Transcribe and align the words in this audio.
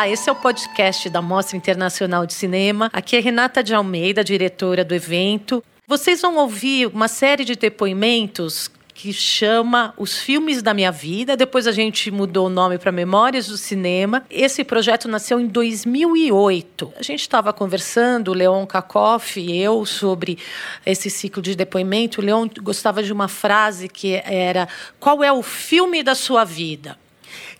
Olá, 0.00 0.08
esse 0.08 0.30
é 0.30 0.32
o 0.32 0.36
podcast 0.36 1.10
da 1.10 1.20
Mostra 1.20 1.58
Internacional 1.58 2.24
de 2.24 2.32
Cinema. 2.32 2.88
Aqui 2.90 3.16
é 3.16 3.20
Renata 3.20 3.62
de 3.62 3.74
Almeida, 3.74 4.24
diretora 4.24 4.82
do 4.82 4.94
evento. 4.94 5.62
Vocês 5.86 6.22
vão 6.22 6.36
ouvir 6.36 6.86
uma 6.86 7.06
série 7.06 7.44
de 7.44 7.54
depoimentos 7.54 8.70
que 8.94 9.12
chama 9.12 9.92
Os 9.98 10.18
Filmes 10.18 10.62
da 10.62 10.72
Minha 10.72 10.90
Vida. 10.90 11.36
Depois 11.36 11.66
a 11.66 11.72
gente 11.72 12.10
mudou 12.10 12.46
o 12.46 12.48
nome 12.48 12.78
para 12.78 12.90
Memórias 12.90 13.48
do 13.48 13.58
Cinema. 13.58 14.24
Esse 14.30 14.64
projeto 14.64 15.06
nasceu 15.06 15.38
em 15.38 15.46
2008. 15.46 16.94
A 16.96 17.02
gente 17.02 17.20
estava 17.20 17.52
conversando, 17.52 18.28
o 18.28 18.34
Leon 18.34 18.64
Kakoff 18.64 19.38
e 19.38 19.60
eu, 19.60 19.84
sobre 19.84 20.38
esse 20.86 21.10
ciclo 21.10 21.42
de 21.42 21.54
depoimento. 21.54 22.22
O 22.22 22.24
Leon 22.24 22.48
gostava 22.62 23.02
de 23.02 23.12
uma 23.12 23.28
frase 23.28 23.86
que 23.86 24.14
era: 24.24 24.66
Qual 24.98 25.22
é 25.22 25.30
o 25.30 25.42
filme 25.42 26.02
da 26.02 26.14
sua 26.14 26.42
vida? 26.42 26.96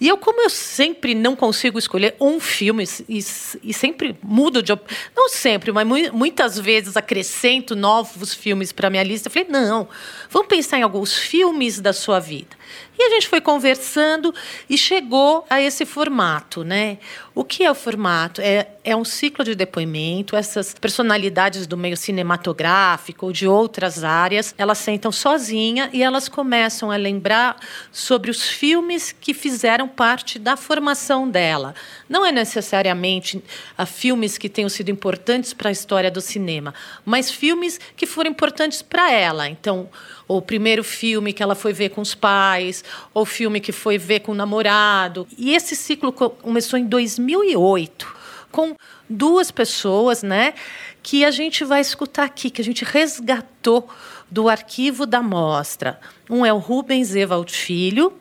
E 0.00 0.08
eu, 0.08 0.16
como 0.16 0.40
eu 0.40 0.48
sempre 0.48 1.14
não 1.14 1.36
consigo 1.36 1.78
escolher 1.78 2.16
um 2.18 2.40
filme 2.40 2.84
e, 3.06 3.18
e 3.18 3.74
sempre 3.74 4.16
mudo 4.22 4.62
de. 4.62 4.72
Não 5.14 5.28
sempre, 5.28 5.70
mas 5.72 5.86
mu 5.86 5.96
muitas 6.14 6.58
vezes 6.58 6.96
acrescento 6.96 7.76
novos 7.76 8.32
filmes 8.32 8.72
para 8.72 8.88
minha 8.88 9.02
lista. 9.02 9.28
Eu 9.28 9.32
falei, 9.32 9.48
não, 9.48 9.86
vamos 10.30 10.48
pensar 10.48 10.78
em 10.78 10.82
alguns 10.82 11.18
filmes 11.18 11.80
da 11.80 11.92
sua 11.92 12.18
vida. 12.18 12.58
E 12.98 13.02
a 13.02 13.10
gente 13.10 13.28
foi 13.28 13.40
conversando 13.40 14.34
e 14.68 14.76
chegou 14.76 15.46
a 15.48 15.60
esse 15.60 15.86
formato, 15.86 16.62
né? 16.62 16.98
O 17.34 17.42
que 17.42 17.64
é 17.64 17.70
o 17.70 17.74
formato? 17.74 18.42
É, 18.42 18.68
é 18.84 18.94
um 18.94 19.04
ciclo 19.04 19.42
de 19.44 19.54
depoimento. 19.54 20.36
Essas 20.36 20.74
personalidades 20.74 21.66
do 21.66 21.76
meio 21.78 21.96
cinematográfico 21.96 23.26
ou 23.26 23.32
de 23.32 23.46
outras 23.46 24.04
áreas, 24.04 24.54
elas 24.58 24.78
sentam 24.78 25.10
sozinha 25.10 25.88
e 25.92 26.02
elas 26.02 26.28
começam 26.28 26.90
a 26.90 26.96
lembrar 26.96 27.56
sobre 27.90 28.30
os 28.30 28.46
filmes 28.48 29.12
que 29.12 29.32
fizeram 29.32 29.88
parte 29.90 30.38
da 30.38 30.56
formação 30.56 31.28
dela. 31.28 31.74
Não 32.08 32.24
é 32.24 32.32
necessariamente 32.32 33.42
a 33.76 33.84
filmes 33.84 34.38
que 34.38 34.48
tenham 34.48 34.68
sido 34.68 34.90
importantes 34.90 35.52
para 35.52 35.68
a 35.68 35.72
história 35.72 36.10
do 36.10 36.20
cinema, 36.20 36.72
mas 37.04 37.30
filmes 37.30 37.78
que 37.96 38.06
foram 38.06 38.30
importantes 38.30 38.80
para 38.80 39.12
ela. 39.12 39.48
Então, 39.48 39.90
o 40.26 40.40
primeiro 40.40 40.84
filme 40.84 41.32
que 41.32 41.42
ela 41.42 41.54
foi 41.54 41.72
ver 41.72 41.90
com 41.90 42.00
os 42.00 42.14
pais, 42.14 42.84
ou 43.12 43.26
filme 43.26 43.60
que 43.60 43.72
foi 43.72 43.98
ver 43.98 44.20
com 44.20 44.32
o 44.32 44.34
namorado. 44.34 45.26
E 45.36 45.54
esse 45.54 45.74
ciclo 45.74 46.12
começou 46.12 46.78
em 46.78 46.86
2008, 46.86 48.16
com 48.50 48.76
duas 49.08 49.50
pessoas, 49.50 50.22
né, 50.22 50.54
que 51.02 51.24
a 51.24 51.30
gente 51.30 51.64
vai 51.64 51.80
escutar 51.80 52.24
aqui, 52.24 52.48
que 52.48 52.62
a 52.62 52.64
gente 52.64 52.84
resgatou 52.84 53.88
do 54.30 54.48
arquivo 54.48 55.04
da 55.04 55.20
mostra. 55.20 55.98
Um 56.28 56.46
é 56.46 56.52
o 56.52 56.58
Rubens 56.58 57.14
Evald 57.16 57.52
Filho, 57.52 58.12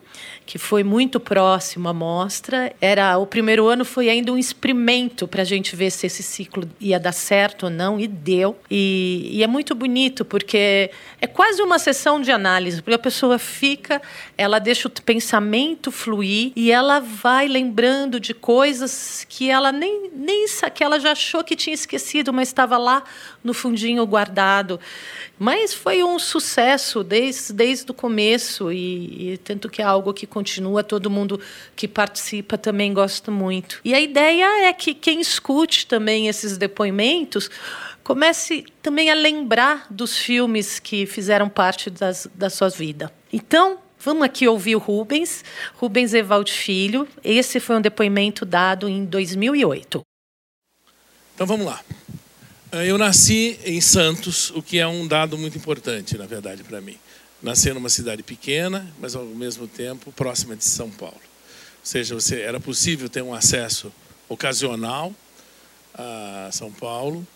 que 0.50 0.58
foi 0.58 0.82
muito 0.82 1.20
próximo 1.20 1.88
à 1.88 1.94
mostra. 1.94 2.74
Era 2.80 3.16
o 3.18 3.24
primeiro 3.24 3.68
ano 3.68 3.84
foi 3.84 4.08
ainda 4.08 4.32
um 4.32 4.36
experimento 4.36 5.28
para 5.28 5.42
a 5.42 5.44
gente 5.44 5.76
ver 5.76 5.92
se 5.92 6.08
esse 6.08 6.24
ciclo 6.24 6.68
ia 6.80 6.98
dar 6.98 7.12
certo 7.12 7.66
ou 7.66 7.70
não 7.70 8.00
e 8.00 8.08
deu. 8.08 8.58
E, 8.68 9.30
e, 9.32 9.44
é 9.44 9.46
muito 9.46 9.76
bonito 9.76 10.24
porque 10.24 10.90
é 11.20 11.26
quase 11.28 11.62
uma 11.62 11.78
sessão 11.78 12.20
de 12.20 12.32
análise, 12.32 12.82
porque 12.82 12.96
a 12.96 12.98
pessoa 12.98 13.38
fica, 13.38 14.02
ela 14.36 14.58
deixa 14.58 14.88
o 14.88 14.90
pensamento 14.90 15.92
fluir 15.92 16.50
e 16.56 16.72
ela 16.72 16.98
vai 16.98 17.46
lembrando 17.46 18.18
de 18.18 18.34
coisas 18.34 19.24
que 19.28 19.48
ela 19.48 19.70
nem 19.70 20.10
nem 20.12 20.46
que 20.74 20.82
ela 20.82 20.98
já 20.98 21.12
achou 21.12 21.44
que 21.44 21.54
tinha 21.54 21.74
esquecido, 21.74 22.32
mas 22.32 22.48
estava 22.48 22.76
lá 22.76 23.04
no 23.44 23.54
fundinho 23.54 24.04
guardado. 24.04 24.80
Mas 25.38 25.72
foi 25.72 26.02
um 26.02 26.18
sucesso 26.18 27.04
desde, 27.04 27.52
desde 27.52 27.90
o 27.90 27.94
começo 27.94 28.72
e, 28.72 29.32
e 29.32 29.38
tanto 29.38 29.70
que 29.70 29.80
é 29.80 29.84
algo 29.84 30.12
que 30.12 30.26
continua, 30.40 30.82
todo 30.82 31.10
mundo 31.10 31.38
que 31.76 31.86
participa 31.86 32.56
também 32.56 32.94
gosta 32.94 33.30
muito. 33.30 33.78
E 33.84 33.94
a 33.94 34.00
ideia 34.00 34.68
é 34.68 34.72
que 34.72 34.94
quem 34.94 35.20
escute 35.20 35.86
também 35.86 36.28
esses 36.28 36.56
depoimentos 36.56 37.50
comece 38.02 38.64
também 38.82 39.10
a 39.10 39.14
lembrar 39.14 39.86
dos 39.90 40.16
filmes 40.16 40.78
que 40.78 41.04
fizeram 41.04 41.48
parte 41.48 41.90
das, 41.90 42.26
da 42.34 42.48
sua 42.48 42.68
vida. 42.68 43.12
Então, 43.32 43.78
Vamos 44.02 44.22
aqui 44.22 44.48
ouvir 44.48 44.76
o 44.76 44.78
Rubens, 44.78 45.44
Rubens 45.74 46.14
Evald 46.14 46.50
Filho. 46.50 47.06
Esse 47.22 47.60
foi 47.60 47.76
um 47.76 47.82
depoimento 47.82 48.46
dado 48.46 48.88
em 48.88 49.04
2008. 49.04 50.00
Então 51.34 51.46
vamos 51.46 51.66
lá. 51.66 51.78
Eu 52.72 52.96
nasci 52.96 53.60
em 53.62 53.78
Santos, 53.78 54.48
o 54.52 54.62
que 54.62 54.78
é 54.78 54.88
um 54.88 55.06
dado 55.06 55.36
muito 55.36 55.58
importante, 55.58 56.16
na 56.16 56.24
verdade, 56.24 56.64
para 56.64 56.80
mim. 56.80 56.96
Nasci 57.42 57.72
numa 57.72 57.88
cidade 57.88 58.22
pequena, 58.22 58.86
mas 58.98 59.14
ao 59.14 59.24
mesmo 59.24 59.66
tempo 59.66 60.12
próxima 60.12 60.54
de 60.54 60.64
São 60.64 60.90
Paulo. 60.90 61.14
Ou 61.14 61.84
seja, 61.86 62.14
você, 62.14 62.40
era 62.40 62.60
possível 62.60 63.08
ter 63.08 63.22
um 63.22 63.32
acesso 63.32 63.92
ocasional 64.28 65.14
a 65.94 66.50
São 66.52 66.70
Paulo, 66.70 67.26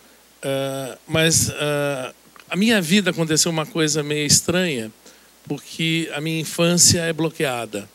uh, 0.43 0.98
mas 1.09 1.48
uh, 1.48 2.14
a 2.48 2.56
minha 2.56 2.81
vida 2.81 3.10
aconteceu 3.10 3.50
uma 3.50 3.66
coisa 3.66 4.03
meio 4.03 4.26
estranha, 4.26 4.93
porque 5.48 6.10
a 6.14 6.20
minha 6.20 6.41
infância 6.41 7.00
é 7.00 7.12
bloqueada. 7.12 7.88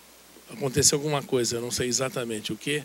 Aconteceu 0.52 0.98
alguma 0.98 1.22
coisa, 1.22 1.58
eu 1.58 1.62
não 1.62 1.72
sei 1.72 1.88
exatamente 1.88 2.52
o 2.52 2.58
que, 2.58 2.84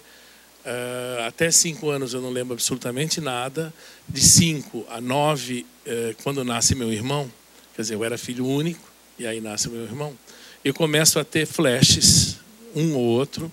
Uh, 0.65 1.21
até 1.29 1.51
cinco 1.51 1.91
anos 1.91 2.15
eu 2.15 2.23
não 2.23 2.31
lembro 2.31 2.55
absolutamente 2.55 3.21
nada. 3.21 3.73
De 4.09 4.21
cinco 4.23 4.87
a 4.89 4.99
nove, 4.99 5.67
uh, 5.87 6.17
quando 6.23 6.43
nasce 6.43 6.75
meu 6.75 6.91
irmão, 6.91 7.31
quer 7.77 7.83
dizer, 7.83 7.95
eu 7.95 8.05
era 8.05 8.17
filho 8.17 8.47
único, 8.47 8.91
e 9.19 9.27
aí 9.27 9.41
nasce 9.41 9.69
meu 9.69 9.83
irmão, 9.83 10.17
eu 10.65 10.73
começo 10.73 11.19
a 11.19 11.25
ter 11.25 11.47
flashes, 11.47 12.39
um 12.75 12.95
ou 12.95 13.03
outro. 13.03 13.47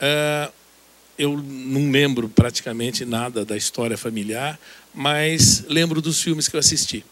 Uh, 0.00 0.52
eu 1.18 1.36
não 1.36 1.90
lembro 1.90 2.28
praticamente 2.28 3.04
nada 3.04 3.44
da 3.44 3.56
história 3.56 3.96
familiar, 3.96 4.58
mas 4.94 5.64
lembro 5.68 6.00
dos 6.00 6.20
filmes 6.20 6.48
que 6.48 6.56
eu 6.56 6.60
assisti. 6.60 7.04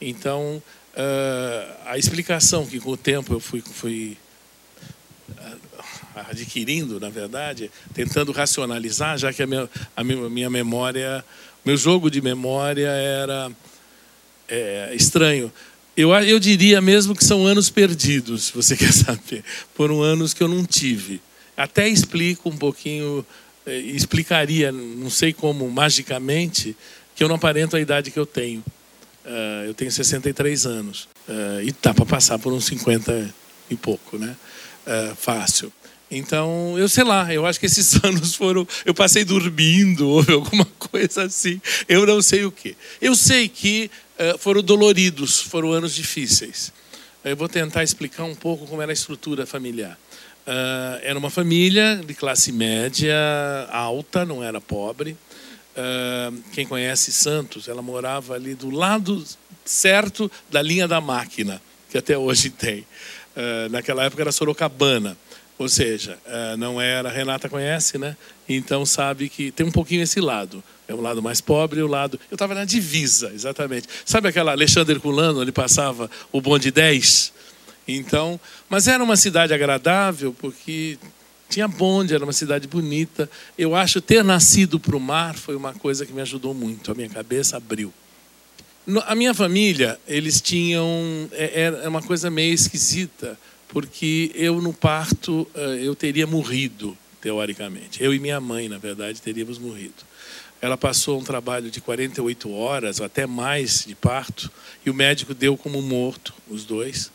Então, 0.00 0.62
a 1.84 1.98
explicação 1.98 2.66
que 2.66 2.80
com 2.80 2.90
o 2.90 2.96
tempo 2.96 3.34
eu 3.34 3.40
fui, 3.40 3.60
fui 3.60 4.16
adquirindo, 6.14 6.98
na 6.98 7.10
verdade, 7.10 7.70
tentando 7.92 8.32
racionalizar, 8.32 9.18
já 9.18 9.32
que 9.32 9.42
a 9.42 9.46
minha, 9.46 9.68
a 9.94 10.02
minha 10.02 10.48
memória, 10.48 11.24
meu 11.64 11.76
jogo 11.76 12.10
de 12.10 12.22
memória 12.22 12.88
era 12.88 13.50
é, 14.48 14.94
estranho. 14.94 15.52
Eu, 15.96 16.12
eu 16.12 16.38
diria 16.38 16.80
mesmo 16.80 17.14
que 17.14 17.24
são 17.24 17.46
anos 17.46 17.70
perdidos, 17.70 18.44
se 18.44 18.52
você 18.52 18.76
quer 18.76 18.92
saber. 18.92 19.42
Foram 19.74 20.02
anos 20.02 20.34
que 20.34 20.42
eu 20.42 20.48
não 20.48 20.64
tive. 20.64 21.20
Até 21.56 21.88
explico 21.88 22.50
um 22.50 22.56
pouquinho, 22.56 23.24
é, 23.64 23.78
explicaria, 23.78 24.70
não 24.70 25.08
sei 25.08 25.32
como, 25.32 25.68
magicamente, 25.70 26.76
que 27.14 27.24
eu 27.24 27.28
não 27.28 27.36
aparento 27.36 27.76
a 27.76 27.80
idade 27.80 28.10
que 28.10 28.18
eu 28.18 28.26
tenho. 28.26 28.62
Uh, 29.24 29.66
eu 29.66 29.74
tenho 29.74 29.90
63 29.90 30.66
anos. 30.66 31.08
Uh, 31.26 31.62
e 31.62 31.72
tá 31.72 31.92
para 31.92 32.06
passar 32.06 32.38
por 32.38 32.52
uns 32.52 32.66
50 32.66 33.34
e 33.70 33.74
pouco, 33.74 34.18
né? 34.18 34.36
Uh, 34.86 35.16
fácil. 35.16 35.72
Então, 36.08 36.78
eu 36.78 36.88
sei 36.88 37.02
lá, 37.02 37.32
eu 37.34 37.44
acho 37.44 37.58
que 37.58 37.66
esses 37.66 37.98
anos 38.04 38.34
foram. 38.34 38.68
Eu 38.84 38.94
passei 38.94 39.24
dormindo, 39.24 40.06
ou 40.08 40.24
alguma 40.28 40.64
coisa 40.78 41.24
assim. 41.24 41.60
Eu 41.88 42.06
não 42.06 42.22
sei 42.22 42.44
o 42.44 42.52
que. 42.52 42.76
Eu 43.00 43.16
sei 43.16 43.48
que 43.48 43.90
foram 44.38 44.62
doloridos, 44.62 45.40
foram 45.40 45.72
anos 45.72 45.94
difíceis. 45.94 46.72
Eu 47.24 47.36
vou 47.36 47.48
tentar 47.48 47.82
explicar 47.82 48.24
um 48.24 48.34
pouco 48.34 48.66
como 48.66 48.80
era 48.80 48.92
a 48.92 48.94
estrutura 48.94 49.46
familiar. 49.46 49.98
Uh, 50.46 51.00
era 51.02 51.18
uma 51.18 51.28
família 51.28 52.00
de 52.06 52.14
classe 52.14 52.52
média 52.52 53.16
alta, 53.70 54.24
não 54.24 54.42
era 54.42 54.60
pobre. 54.60 55.16
Quem 56.54 56.66
conhece 56.66 57.12
Santos, 57.12 57.68
ela 57.68 57.82
morava 57.82 58.32
ali 58.32 58.54
do 58.54 58.70
lado 58.70 59.22
certo 59.62 60.30
da 60.50 60.62
linha 60.62 60.88
da 60.88 61.02
máquina, 61.02 61.60
que 61.90 61.98
até 61.98 62.16
hoje 62.16 62.48
tem. 62.48 62.86
naquela 63.70 64.04
época 64.04 64.22
era 64.22 64.32
Sorocabana. 64.32 65.18
Ou 65.58 65.68
seja, 65.68 66.18
eh, 66.26 66.56
não 66.56 66.80
era, 66.80 67.08
Renata 67.08 67.48
conhece, 67.48 67.96
né? 67.96 68.16
Então 68.48 68.84
sabe 68.84 69.28
que 69.28 69.50
tem 69.50 69.64
um 69.64 69.72
pouquinho 69.72 70.02
esse 70.02 70.20
lado. 70.20 70.62
É 70.88 70.94
o 70.94 71.00
lado 71.00 71.22
mais 71.22 71.40
pobre 71.40 71.80
e 71.80 71.82
o 71.82 71.86
lado. 71.86 72.18
Eu 72.30 72.36
estava 72.36 72.54
na 72.54 72.64
divisa, 72.64 73.32
exatamente. 73.34 73.88
Sabe 74.04 74.28
aquela 74.28 74.52
Alexandre 74.52 74.94
Herculano, 74.94 75.40
onde 75.40 75.52
passava 75.52 76.10
o 76.30 76.40
bonde 76.40 76.70
10? 76.70 77.32
Então, 77.88 78.38
mas 78.68 78.88
era 78.88 79.02
uma 79.02 79.16
cidade 79.16 79.52
agradável 79.54 80.34
porque 80.38 80.98
Tinha 81.48 81.68
bonde, 81.68 82.14
era 82.14 82.24
uma 82.24 82.32
cidade 82.32 82.66
bonita. 82.66 83.30
Eu 83.56 83.74
acho 83.74 84.00
ter 84.00 84.24
nascido 84.24 84.80
para 84.80 84.96
o 84.96 85.00
mar 85.00 85.36
foi 85.36 85.54
uma 85.54 85.72
coisa 85.72 86.04
que 86.04 86.12
me 86.12 86.20
ajudou 86.20 86.52
muito. 86.52 86.90
A 86.90 86.94
minha 86.94 87.08
cabeça 87.08 87.56
abriu. 87.56 87.92
A 89.06 89.14
minha 89.14 89.34
família, 89.34 89.98
eles 90.06 90.40
tinham. 90.40 90.88
É, 91.32 91.80
é 91.84 91.88
uma 91.88 92.02
coisa 92.02 92.30
meio 92.30 92.52
esquisita, 92.52 93.38
porque 93.68 94.30
eu 94.34 94.60
no 94.60 94.72
parto 94.72 95.46
eh, 95.54 95.80
eu 95.82 95.94
teria 95.94 96.26
morrido, 96.26 96.96
teoricamente. 97.20 98.02
Eu 98.02 98.14
e 98.14 98.18
minha 98.20 98.40
mãe, 98.40 98.68
na 98.68 98.78
verdade, 98.78 99.20
teríamos 99.20 99.58
morrido. 99.58 100.04
Ela 100.66 100.76
passou 100.76 101.20
um 101.20 101.22
trabalho 101.22 101.70
de 101.70 101.80
48 101.80 102.52
horas, 102.52 102.98
ou 102.98 103.06
até 103.06 103.24
mais, 103.24 103.84
de 103.86 103.94
parto, 103.94 104.50
e 104.84 104.90
o 104.90 104.94
médico 104.94 105.32
deu 105.32 105.56
como 105.56 105.80
morto 105.80 106.34
os 106.48 106.64
dois. 106.64 107.06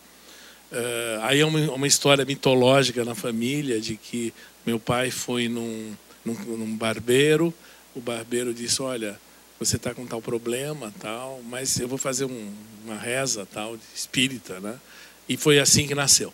Uh, 0.71 1.19
aí 1.23 1.41
é 1.41 1.45
uma, 1.45 1.59
uma, 1.73 1.85
história 1.85 2.23
mitológica 2.23 3.03
na 3.03 3.13
família 3.13 3.81
de 3.81 3.97
que 3.97 4.33
meu 4.65 4.79
pai 4.79 5.11
foi 5.11 5.49
num, 5.49 5.93
num, 6.23 6.33
num 6.33 6.77
barbeiro, 6.77 7.53
o 7.93 7.99
barbeiro 7.99 8.53
disse, 8.53 8.81
olha, 8.81 9.19
você 9.59 9.75
está 9.75 9.93
com 9.93 10.05
tal 10.05 10.21
problema, 10.21 10.93
tal, 10.97 11.41
mas 11.43 11.77
eu 11.77 11.89
vou 11.89 11.97
fazer 11.97 12.23
um, 12.23 12.53
uma 12.85 12.95
reza, 12.95 13.45
tal, 13.45 13.77
espírita, 13.93 14.61
né? 14.61 14.79
E 15.27 15.35
foi 15.35 15.59
assim 15.59 15.85
que 15.85 15.93
nasceu. 15.93 16.33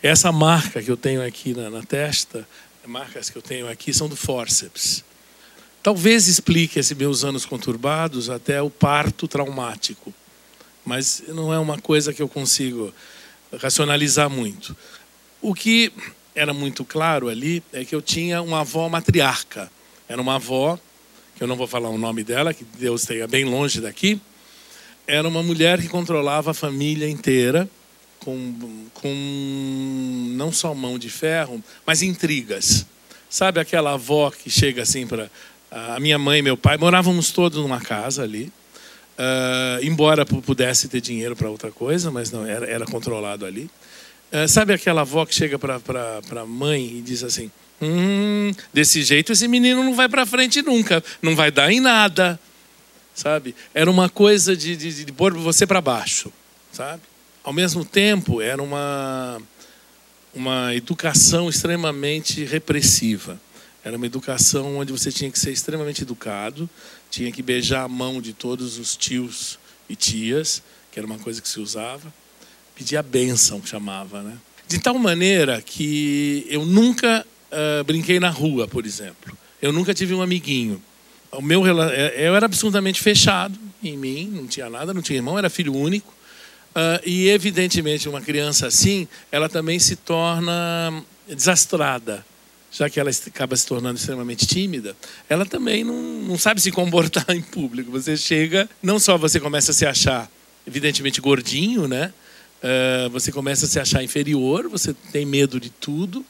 Essa 0.00 0.30
marca 0.30 0.80
que 0.80 0.88
eu 0.88 0.96
tenho 0.96 1.20
aqui 1.20 1.52
na, 1.52 1.68
na 1.68 1.82
testa, 1.82 2.46
marcas 2.86 3.28
que 3.28 3.36
eu 3.36 3.42
tenho 3.42 3.68
aqui 3.68 3.92
são 3.92 4.08
do 4.08 4.14
fórceps. 4.14 5.02
Talvez 5.88 6.28
explique 6.28 6.78
esses 6.78 6.94
meus 6.94 7.24
anos 7.24 7.46
conturbados 7.46 8.28
até 8.28 8.60
o 8.60 8.68
parto 8.68 9.26
traumático, 9.26 10.12
mas 10.84 11.22
não 11.28 11.50
é 11.50 11.58
uma 11.58 11.78
coisa 11.78 12.12
que 12.12 12.20
eu 12.20 12.28
consigo 12.28 12.92
racionalizar 13.58 14.28
muito. 14.28 14.76
O 15.40 15.54
que 15.54 15.90
era 16.34 16.52
muito 16.52 16.84
claro 16.84 17.30
ali 17.30 17.62
é 17.72 17.86
que 17.86 17.94
eu 17.94 18.02
tinha 18.02 18.42
uma 18.42 18.60
avó 18.60 18.86
matriarca. 18.90 19.72
Era 20.06 20.20
uma 20.20 20.34
avó, 20.34 20.78
que 21.34 21.42
eu 21.42 21.48
não 21.48 21.56
vou 21.56 21.66
falar 21.66 21.88
o 21.88 21.96
nome 21.96 22.22
dela, 22.22 22.52
que 22.52 22.64
Deus 22.64 23.06
tenha 23.06 23.26
bem 23.26 23.46
longe 23.46 23.80
daqui. 23.80 24.20
Era 25.06 25.26
uma 25.26 25.42
mulher 25.42 25.80
que 25.80 25.88
controlava 25.88 26.50
a 26.50 26.54
família 26.54 27.08
inteira, 27.08 27.66
com, 28.18 28.90
com 28.92 30.34
não 30.36 30.52
só 30.52 30.74
mão 30.74 30.98
de 30.98 31.08
ferro, 31.08 31.64
mas 31.86 32.02
intrigas. 32.02 32.84
Sabe 33.30 33.60
aquela 33.60 33.92
avó 33.92 34.30
que 34.30 34.50
chega 34.50 34.82
assim 34.82 35.06
para. 35.06 35.30
A 35.70 36.00
minha 36.00 36.18
mãe 36.18 36.38
e 36.38 36.42
meu 36.42 36.56
pai 36.56 36.76
morávamos 36.78 37.30
todos 37.30 37.58
numa 37.58 37.80
casa 37.80 38.22
ali. 38.22 38.52
Uh, 39.18 39.82
embora 39.82 40.24
pudesse 40.24 40.88
ter 40.88 41.00
dinheiro 41.00 41.34
para 41.34 41.50
outra 41.50 41.72
coisa, 41.72 42.10
mas 42.10 42.30
não 42.30 42.46
era, 42.46 42.64
era 42.66 42.86
controlado 42.86 43.44
ali. 43.44 43.68
Uh, 44.32 44.46
sabe 44.46 44.72
aquela 44.72 45.00
avó 45.00 45.26
que 45.26 45.34
chega 45.34 45.58
para 45.58 45.80
a 46.40 46.46
mãe 46.46 46.98
e 46.98 47.02
diz 47.02 47.24
assim: 47.24 47.50
hum, 47.82 48.52
desse 48.72 49.02
jeito 49.02 49.32
esse 49.32 49.48
menino 49.48 49.82
não 49.82 49.94
vai 49.94 50.08
para 50.08 50.24
frente 50.24 50.62
nunca, 50.62 51.02
não 51.20 51.34
vai 51.34 51.50
dar 51.50 51.72
em 51.72 51.80
nada, 51.80 52.38
sabe? 53.12 53.56
Era 53.74 53.90
uma 53.90 54.08
coisa 54.08 54.56
de, 54.56 54.76
de, 54.76 55.04
de 55.04 55.12
pôr 55.12 55.34
você 55.34 55.66
para 55.66 55.80
baixo, 55.80 56.32
sabe? 56.72 57.02
Ao 57.42 57.52
mesmo 57.52 57.84
tempo, 57.84 58.40
era 58.40 58.62
uma 58.62 59.42
uma 60.34 60.74
educação 60.74 61.48
extremamente 61.48 62.44
repressiva. 62.44 63.40
Era 63.84 63.96
uma 63.96 64.06
educação 64.06 64.78
onde 64.78 64.92
você 64.92 65.10
tinha 65.10 65.30
que 65.30 65.38
ser 65.38 65.52
extremamente 65.52 66.02
educado, 66.02 66.68
tinha 67.10 67.30
que 67.30 67.42
beijar 67.42 67.84
a 67.84 67.88
mão 67.88 68.20
de 68.20 68.32
todos 68.32 68.78
os 68.78 68.96
tios 68.96 69.58
e 69.88 69.94
tias, 69.94 70.62
que 70.90 70.98
era 70.98 71.06
uma 71.06 71.18
coisa 71.18 71.40
que 71.40 71.48
se 71.48 71.60
usava, 71.60 72.12
pedir 72.74 72.96
a 72.96 73.02
bênção, 73.02 73.64
chamava, 73.64 74.22
né? 74.22 74.36
De 74.66 74.78
tal 74.78 74.98
maneira 74.98 75.62
que 75.62 76.46
eu 76.50 76.66
nunca 76.66 77.24
uh, 77.50 77.84
brinquei 77.84 78.20
na 78.20 78.30
rua, 78.30 78.68
por 78.68 78.84
exemplo. 78.84 79.36
Eu 79.62 79.72
nunca 79.72 79.94
tive 79.94 80.12
um 80.12 80.20
amiguinho. 80.20 80.82
O 81.32 81.40
meu 81.40 81.64
é, 81.82 82.28
eu 82.28 82.34
era 82.34 82.46
absolutamente 82.46 83.00
fechado 83.00 83.58
em 83.82 83.96
mim, 83.96 84.26
não 84.26 84.46
tinha 84.46 84.68
nada, 84.68 84.92
não 84.92 85.00
tinha 85.00 85.18
irmão, 85.18 85.38
era 85.38 85.48
filho 85.48 85.74
único. 85.74 86.12
Uh, 86.70 87.00
e 87.04 87.28
evidentemente 87.28 88.08
uma 88.08 88.20
criança 88.20 88.66
assim, 88.66 89.08
ela 89.32 89.48
também 89.48 89.78
se 89.78 89.96
torna 89.96 91.02
desastrada 91.26 92.24
já 92.70 92.88
que 92.90 93.00
ela 93.00 93.10
acaba 93.10 93.56
se 93.56 93.66
tornando 93.66 93.98
extremamente 93.98 94.46
tímida, 94.46 94.96
ela 95.28 95.46
também 95.46 95.84
não, 95.84 96.00
não 96.00 96.38
sabe 96.38 96.60
se 96.60 96.70
comportar 96.70 97.24
em 97.34 97.42
público. 97.42 97.90
Você 97.90 98.16
chega, 98.16 98.68
não 98.82 98.98
só 98.98 99.16
você 99.16 99.40
começa 99.40 99.70
a 99.70 99.74
se 99.74 99.86
achar, 99.86 100.30
evidentemente, 100.66 101.20
gordinho, 101.20 101.88
né? 101.88 102.12
Uh, 102.62 103.08
você 103.10 103.30
começa 103.30 103.66
a 103.66 103.68
se 103.68 103.78
achar 103.78 104.02
inferior, 104.02 104.68
você 104.68 104.92
tem 105.12 105.24
medo 105.24 105.60
de 105.60 105.70
tudo, 105.70 106.24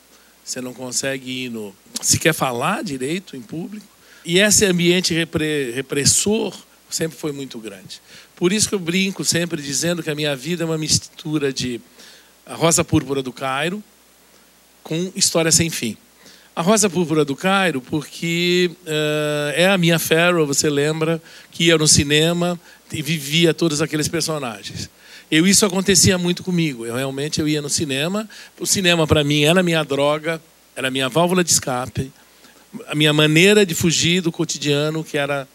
você 0.45 0.61
não 0.61 0.75
consegue 0.75 1.45
ir 1.45 1.49
no. 1.51 1.75
se 2.01 2.19
quer 2.19 2.33
falar 2.33 2.85
direito 2.85 3.37
em 3.37 3.43
público. 3.43 3.87
E 4.25 4.39
esse 4.39 4.65
ambiente 4.67 5.15
repre, 5.15 5.71
repressor 5.73 6.55
sempre 6.91 7.19
foi 7.19 7.33
muito 7.33 7.59
grande. 7.59 8.01
Por 8.37 8.53
isso 8.53 8.69
que 8.69 8.75
eu 8.75 8.79
brinco 8.79 9.25
sempre 9.25 9.61
dizendo 9.61 10.03
que 10.03 10.11
a 10.11 10.15
minha 10.15 10.35
vida 10.37 10.63
é 10.63 10.67
uma 10.67 10.79
mistura 10.79 11.53
de 11.53 11.81
a 12.47 12.55
Rosa 12.55 12.83
Púrpura 12.83 13.23
do 13.23 13.33
Cairo 13.33 13.83
com 14.83 15.13
História 15.15 15.53
Sem 15.53 15.69
Fim. 15.69 15.97
A 16.59 16.61
Rosa 16.61 16.91
Púrpura 16.91 17.25
do 17.25 17.37
Cairo, 17.37 17.81
porque 17.81 18.69
uh, 18.83 19.53
é 19.55 19.69
a 19.69 19.79
minha 19.79 19.97
Farrow, 19.97 20.45
você 20.45 20.69
lembra, 20.69 21.23
que 21.53 21.67
ia 21.67 21.79
no 21.79 21.87
cinema 21.87 22.59
e 22.93 23.01
vivia 23.01 23.55
todos 23.55 23.81
aqueles 23.81 24.09
personagens. 24.09 24.91
Eu 25.31 25.47
isso 25.47 25.65
acontecia 25.65 26.19
muito 26.19 26.43
comigo. 26.43 26.85
Eu 26.85 26.97
realmente 26.97 27.41
eu 27.41 27.47
ia 27.47 27.63
no 27.63 27.71
cinema. 27.71 28.29
O 28.59 28.67
cinema 28.67 29.07
para 29.07 29.23
mim 29.23 29.45
era 29.45 29.61
a 29.61 29.63
minha 29.63 29.85
droga, 29.85 30.43
era 30.75 30.89
a 30.89 30.91
minha 30.91 31.09
válvula 31.09 31.45
de 31.45 31.53
escape, 31.53 32.11
a 32.89 32.95
minha 32.97 33.13
maneira 33.13 33.65
de 33.65 33.73
fugir 33.73 34.21
do 34.21 34.33
cotidiano 34.33 35.05
que 35.05 35.17
era 35.17 35.47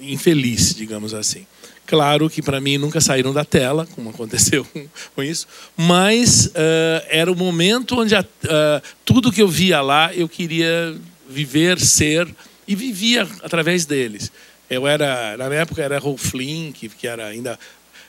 infeliz, 0.00 0.74
digamos 0.74 1.14
assim. 1.14 1.46
Claro 1.90 2.30
que 2.30 2.40
para 2.40 2.60
mim 2.60 2.78
nunca 2.78 3.00
saíram 3.00 3.32
da 3.32 3.44
tela, 3.44 3.84
como 3.96 4.10
aconteceu 4.10 4.64
com 5.12 5.24
isso, 5.24 5.48
mas 5.76 6.46
uh, 6.46 7.04
era 7.08 7.32
o 7.32 7.34
momento 7.34 8.00
onde 8.00 8.14
a, 8.14 8.20
uh, 8.20 8.82
tudo 9.04 9.32
que 9.32 9.42
eu 9.42 9.48
via 9.48 9.80
lá 9.80 10.14
eu 10.14 10.28
queria 10.28 10.96
viver, 11.28 11.80
ser 11.80 12.32
e 12.68 12.76
vivia 12.76 13.26
através 13.42 13.86
deles. 13.86 14.30
Eu 14.70 14.86
era 14.86 15.36
na 15.36 15.52
época 15.52 15.82
era 15.82 15.98
Rolf 15.98 16.26
Flynn, 16.26 16.70
que, 16.70 17.08
era 17.08 17.26
ainda 17.26 17.58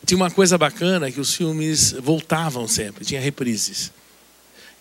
tinha 0.06 0.16
uma 0.16 0.30
coisa 0.30 0.60
bacana 0.60 1.12
que 1.12 1.20
os 1.20 1.34
filmes 1.34 1.94
voltavam 1.94 2.68
sempre, 2.68 3.04
tinha 3.04 3.20
reprises. 3.20 3.92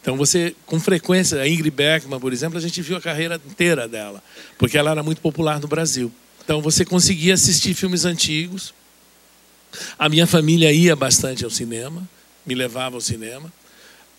Então 0.03 0.15
você, 0.15 0.55
com 0.67 0.79
frequência, 0.79 1.41
a 1.41 1.49
Ingrid 1.49 1.71
Bergman, 1.71 2.21
por 2.21 2.35
exemplo, 2.35 2.59
a 2.59 2.61
gente 2.61 2.83
viu 2.83 2.99
a 2.99 3.01
carreira 3.01 3.41
inteira 3.47 3.89
dela, 3.89 4.23
porque 4.59 4.77
ela 4.77 4.91
era 4.91 5.03
muito 5.03 5.23
popular 5.23 5.59
no 5.59 5.69
Brasil. 5.69 6.13
Então 6.45 6.61
você 6.61 6.85
conseguia 6.85 7.33
assistir 7.33 7.73
filmes 7.73 8.05
antigos, 8.05 8.75
a 9.99 10.09
minha 10.09 10.27
família 10.27 10.73
ia 10.73 10.95
bastante 10.97 11.45
ao 11.45 11.51
cinema, 11.51 12.09
me 12.47 12.55
levava 12.55 12.97
ao 12.97 13.01
cinema. 13.01 13.53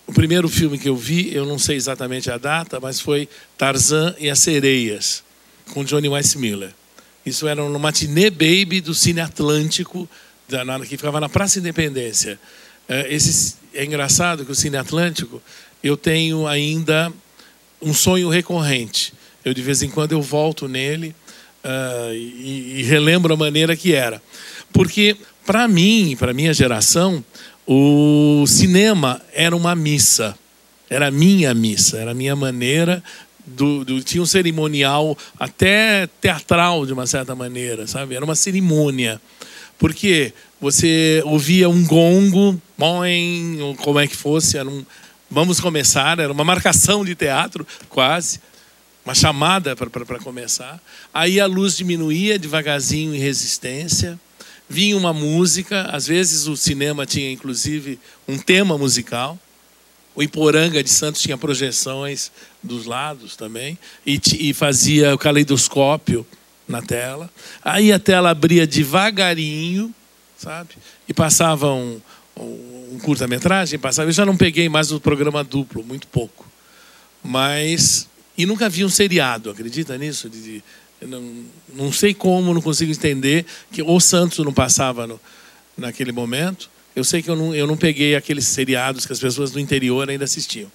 O 0.08 0.14
primeiro 0.14 0.50
filme 0.50 0.78
que 0.78 0.90
eu 0.90 0.96
vi, 0.96 1.34
eu 1.34 1.46
não 1.46 1.58
sei 1.58 1.76
exatamente 1.76 2.30
a 2.30 2.38
data, 2.38 2.80
mas 2.80 3.00
foi 3.00 3.30
Tarzan 3.58 4.16
e 4.20 4.30
as 4.30 4.40
Sereias, 4.40 5.24
com 5.74 5.84
Johnny 5.84 6.10
Weissmiller. 6.10 6.74
Isso 7.26 7.48
era 7.48 7.64
no 7.64 7.80
matinê 7.80 8.30
baby 8.30 8.82
do 8.82 8.94
Cine 8.94 9.22
Atlântico, 9.22 10.10
que 10.88 10.98
ficava 10.98 11.20
na 11.20 11.30
Praça 11.30 11.60
Independência. 11.60 12.40
É, 12.90 13.14
esse, 13.14 13.56
é 13.74 13.86
engraçado 13.86 14.46
que 14.46 14.52
o 14.52 14.56
Cine 14.56 14.78
Atlântico, 14.78 15.42
eu 15.84 15.96
tenho 15.96 16.48
ainda 16.48 17.12
um 17.82 17.94
sonho 17.94 18.28
recorrente. 18.30 19.14
Eu, 19.46 19.54
de 19.54 19.62
vez 19.62 19.82
em 19.82 19.90
quando, 19.90 20.12
eu 20.12 20.22
volto 20.22 20.68
nele 20.68 21.16
uh, 21.64 22.14
e, 22.14 22.80
e 22.80 22.84
relembro 22.84 23.34
a 23.34 23.38
maneira 23.38 23.76
que 23.76 23.94
era. 23.94 24.22
Porque 24.74 25.18
para 25.46 25.68
mim, 25.68 26.16
para 26.18 26.34
minha 26.34 26.54
geração, 26.54 27.24
o 27.68 28.46
cinema 28.48 29.22
era 29.34 29.56
uma 29.56 29.76
missa. 29.76 30.38
Era 30.90 31.08
a 31.08 31.12
minha 31.12 31.54
missa, 31.54 31.98
era 31.98 32.12
a 32.12 32.14
minha 32.14 32.36
maneira 32.36 33.02
do, 33.46 33.84
do, 33.84 34.04
tinha 34.04 34.22
um 34.22 34.26
cerimonial 34.26 35.18
até 35.40 36.08
teatral 36.20 36.86
de 36.86 36.94
uma 36.94 37.08
certa 37.08 37.36
maneira, 37.36 37.88
sabe? 37.88 38.16
Era 38.16 38.26
uma 38.26 38.36
cerimônia. 38.36 39.22
Porque 39.78 40.34
você 40.60 41.22
ouvia 41.26 41.68
um 41.70 41.84
gongo, 41.86 42.62
boing, 42.78 43.60
ou 43.62 43.76
como 43.76 44.00
é 44.00 44.08
que 44.08 44.16
fosse, 44.16 44.58
era 44.58 44.70
um 44.70 44.86
vamos 45.30 45.62
começar, 45.62 46.20
era 46.20 46.32
uma 46.32 46.44
marcação 46.44 47.06
de 47.06 47.16
teatro 47.16 47.66
quase, 47.88 48.42
uma 49.06 49.16
chamada 49.16 49.78
para 49.78 50.20
começar. 50.20 50.78
Aí 51.14 51.40
a 51.40 51.46
luz 51.46 51.78
diminuía 51.78 52.38
devagarzinho 52.38 53.16
em 53.16 53.18
resistência 53.18 54.20
vinha 54.72 54.96
uma 54.96 55.14
música, 55.14 55.84
às 55.92 56.08
vezes 56.08 56.48
o 56.48 56.56
cinema 56.56 57.06
tinha 57.06 57.30
inclusive 57.32 58.00
um 58.28 58.38
tema 58.38 58.78
musical. 58.78 59.38
O 60.16 60.24
Iporanga 60.24 60.84
de 60.84 60.90
Santos 60.90 61.22
tinha 61.22 61.38
projeções 61.38 62.32
dos 62.62 62.86
lados 62.86 63.36
também 63.36 63.78
e, 64.06 64.20
e 64.40 64.54
fazia 64.54 65.14
o 65.14 65.18
caleidoscópio 65.18 66.26
na 66.68 66.82
tela. 66.82 67.30
Aí 67.64 67.92
a 67.92 68.00
tela 68.00 68.30
abria 68.30 68.66
devagarinho, 68.66 69.94
sabe? 70.38 70.70
E 71.08 71.14
passava 71.14 71.72
um, 71.72 72.02
um, 72.38 73.00
curta-metragem, 73.04 73.80
passava. 73.80 74.10
Eu 74.10 74.14
já 74.14 74.26
não 74.26 74.36
peguei 74.36 74.68
mais 74.68 74.92
o 74.92 75.00
programa 75.00 75.44
duplo, 75.44 75.84
muito 75.84 76.08
pouco. 76.08 76.46
Mas. 77.24 78.10
E 78.38 78.46
nunca 78.46 78.70
vi 78.70 78.84
um 78.84 78.90
seriado, 78.90 79.50
acredita 79.50 79.98
nisso? 79.98 80.30
De, 80.30 80.42
de, 80.42 80.64
não, 81.02 81.46
não 81.74 81.92
sei 81.92 82.14
como, 82.14 82.54
não 82.54 82.62
consigo 82.62 82.92
entender 82.92 83.46
que 83.72 83.82
o 83.82 84.00
Santos 84.00 84.40
não 84.40 84.54
passava 84.54 85.08
no, 85.08 85.20
naquele 85.78 86.12
momento. 86.12 86.70
Eu 86.96 87.04
sei 87.04 87.22
que 87.22 87.30
eu 87.30 87.36
não, 87.36 87.56
eu 87.56 87.66
não 87.66 87.78
peguei 87.78 88.16
aqueles 88.16 88.48
seriados 88.48 89.06
que 89.06 89.14
as 89.14 89.20
pessoas 89.20 89.52
do 89.52 89.60
interior 89.60 90.10
ainda 90.10 90.26
assistiam. 90.26 90.72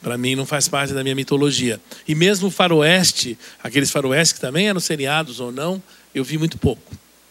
Para 0.00 0.18
mim 0.18 0.34
não 0.34 0.46
faz 0.46 0.68
parte 0.68 0.92
da 0.92 1.02
minha 1.02 1.14
mitologia. 1.14 1.80
E 2.06 2.14
mesmo 2.14 2.48
o 2.48 2.50
faroeste, 2.50 3.38
aqueles 3.62 3.90
faroeste 3.90 4.34
que 4.34 4.40
também 4.40 4.68
eram 4.68 4.80
seriados 4.80 5.38
ou 5.38 5.52
não, 5.52 5.82
eu 6.14 6.24
vi 6.24 6.38
muito 6.38 6.58
pouco. 6.58 6.82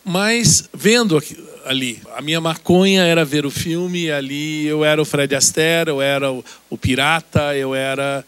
Mas 0.03 0.69
vendo 0.73 1.21
ali, 1.65 2.01
a 2.15 2.21
minha 2.21 2.41
maconha 2.41 3.03
era 3.03 3.23
ver 3.23 3.45
o 3.45 3.51
filme, 3.51 4.09
ali 4.09 4.65
eu 4.65 4.83
era 4.83 5.01
o 5.01 5.05
Fred 5.05 5.35
Astaire, 5.35 5.89
eu 5.89 6.01
era 6.01 6.31
o, 6.31 6.43
o 6.69 6.77
pirata, 6.77 7.55
eu 7.55 7.75
era 7.75 8.25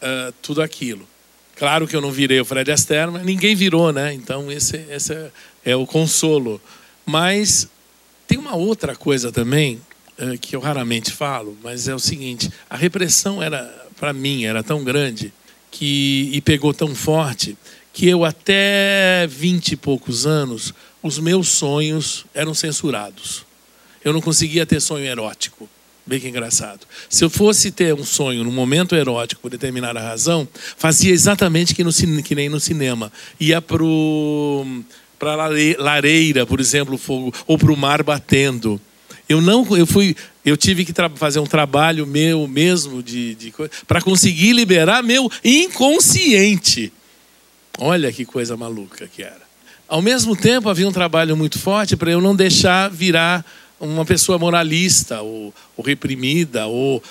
uh, 0.00 0.32
tudo 0.42 0.62
aquilo. 0.62 1.08
Claro 1.60 1.86
que 1.86 1.94
eu 1.94 2.00
não 2.00 2.10
virei 2.10 2.40
o 2.40 2.44
Fred 2.46 2.72
Astaire, 2.72 3.10
mas 3.10 3.22
ninguém 3.22 3.54
virou, 3.54 3.92
né? 3.92 4.14
Então 4.14 4.50
esse, 4.50 4.78
esse 4.88 5.14
é, 5.62 5.76
o 5.76 5.86
consolo. 5.86 6.58
Mas 7.04 7.68
tem 8.26 8.38
uma 8.38 8.56
outra 8.56 8.96
coisa 8.96 9.30
também 9.30 9.78
uh, 10.18 10.38
que 10.38 10.56
eu 10.56 10.60
raramente 10.60 11.12
falo, 11.12 11.54
mas 11.62 11.86
é 11.86 11.94
o 11.94 11.98
seguinte: 11.98 12.50
a 12.70 12.78
repressão 12.78 13.42
era, 13.42 13.62
para 13.98 14.10
mim, 14.10 14.44
era 14.44 14.62
tão 14.62 14.82
grande 14.82 15.34
que 15.70 16.30
e 16.32 16.40
pegou 16.40 16.72
tão 16.72 16.94
forte 16.94 17.54
que 17.92 18.08
eu 18.08 18.24
até 18.24 19.26
vinte 19.28 19.72
e 19.72 19.76
poucos 19.76 20.26
anos 20.26 20.72
os 21.02 21.18
meus 21.18 21.48
sonhos 21.48 22.24
eram 22.32 22.54
censurados. 22.54 23.44
Eu 24.02 24.14
não 24.14 24.22
conseguia 24.22 24.64
ter 24.64 24.80
sonho 24.80 25.04
erótico. 25.04 25.68
Bem 26.10 26.18
que 26.18 26.26
engraçado. 26.26 26.80
Se 27.08 27.22
eu 27.24 27.30
fosse 27.30 27.70
ter 27.70 27.94
um 27.94 28.04
sonho 28.04 28.42
num 28.42 28.50
momento 28.50 28.96
erótico 28.96 29.42
por 29.42 29.48
determinada 29.48 30.00
razão, 30.00 30.48
fazia 30.76 31.12
exatamente 31.12 31.72
que, 31.72 31.84
no, 31.84 31.92
que 32.24 32.34
nem 32.34 32.48
no 32.48 32.58
cinema. 32.58 33.12
Ia 33.38 33.62
para 33.62 35.34
a 35.34 35.48
lareira, 35.78 36.44
por 36.44 36.58
exemplo, 36.58 36.98
fogo, 36.98 37.32
ou 37.46 37.56
para 37.56 37.70
o 37.70 37.76
mar 37.76 38.02
batendo. 38.02 38.80
Eu 39.28 39.40
não, 39.40 39.64
eu 39.76 39.86
fui, 39.86 40.16
eu 40.44 40.56
tive 40.56 40.84
que 40.84 40.92
fazer 41.14 41.38
um 41.38 41.46
trabalho 41.46 42.04
meu 42.04 42.48
mesmo 42.48 43.04
de, 43.04 43.36
de 43.36 43.54
para 43.86 44.02
conseguir 44.02 44.52
liberar 44.52 45.04
meu 45.04 45.30
inconsciente. 45.44 46.92
Olha 47.78 48.10
que 48.10 48.24
coisa 48.24 48.56
maluca 48.56 49.06
que 49.06 49.22
era. 49.22 49.48
Ao 49.86 50.02
mesmo 50.02 50.34
tempo, 50.34 50.68
havia 50.68 50.88
um 50.88 50.92
trabalho 50.92 51.36
muito 51.36 51.56
forte 51.58 51.96
para 51.96 52.10
eu 52.10 52.20
não 52.20 52.34
deixar 52.34 52.90
virar 52.90 53.44
uma 53.80 54.04
pessoa 54.04 54.38
moralista, 54.38 55.22
ou, 55.22 55.54
ou 55.76 55.84
reprimida, 55.84 56.66
ou, 56.66 57.02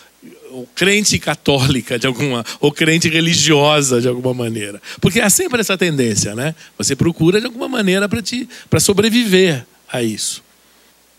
ou, 0.52 0.68
crente 0.76 1.18
católica 1.18 1.98
de 1.98 2.06
alguma, 2.06 2.46
ou 2.60 2.72
crente 2.72 3.10
religiosa 3.10 4.00
de 4.00 4.08
alguma 4.08 4.34
maneira. 4.34 4.82
Porque 5.02 5.20
há 5.20 5.30
sempre 5.30 5.62
essa 5.62 5.78
tendência, 5.78 6.36
né? 6.36 6.54
Você 6.78 6.96
procura 6.96 7.40
de 7.40 7.48
alguma 7.48 7.68
maneira 7.68 8.08
para 8.08 8.22
te 8.22 8.48
para 8.70 8.80
sobreviver 8.80 9.66
a 9.92 10.04
isso. 10.04 10.44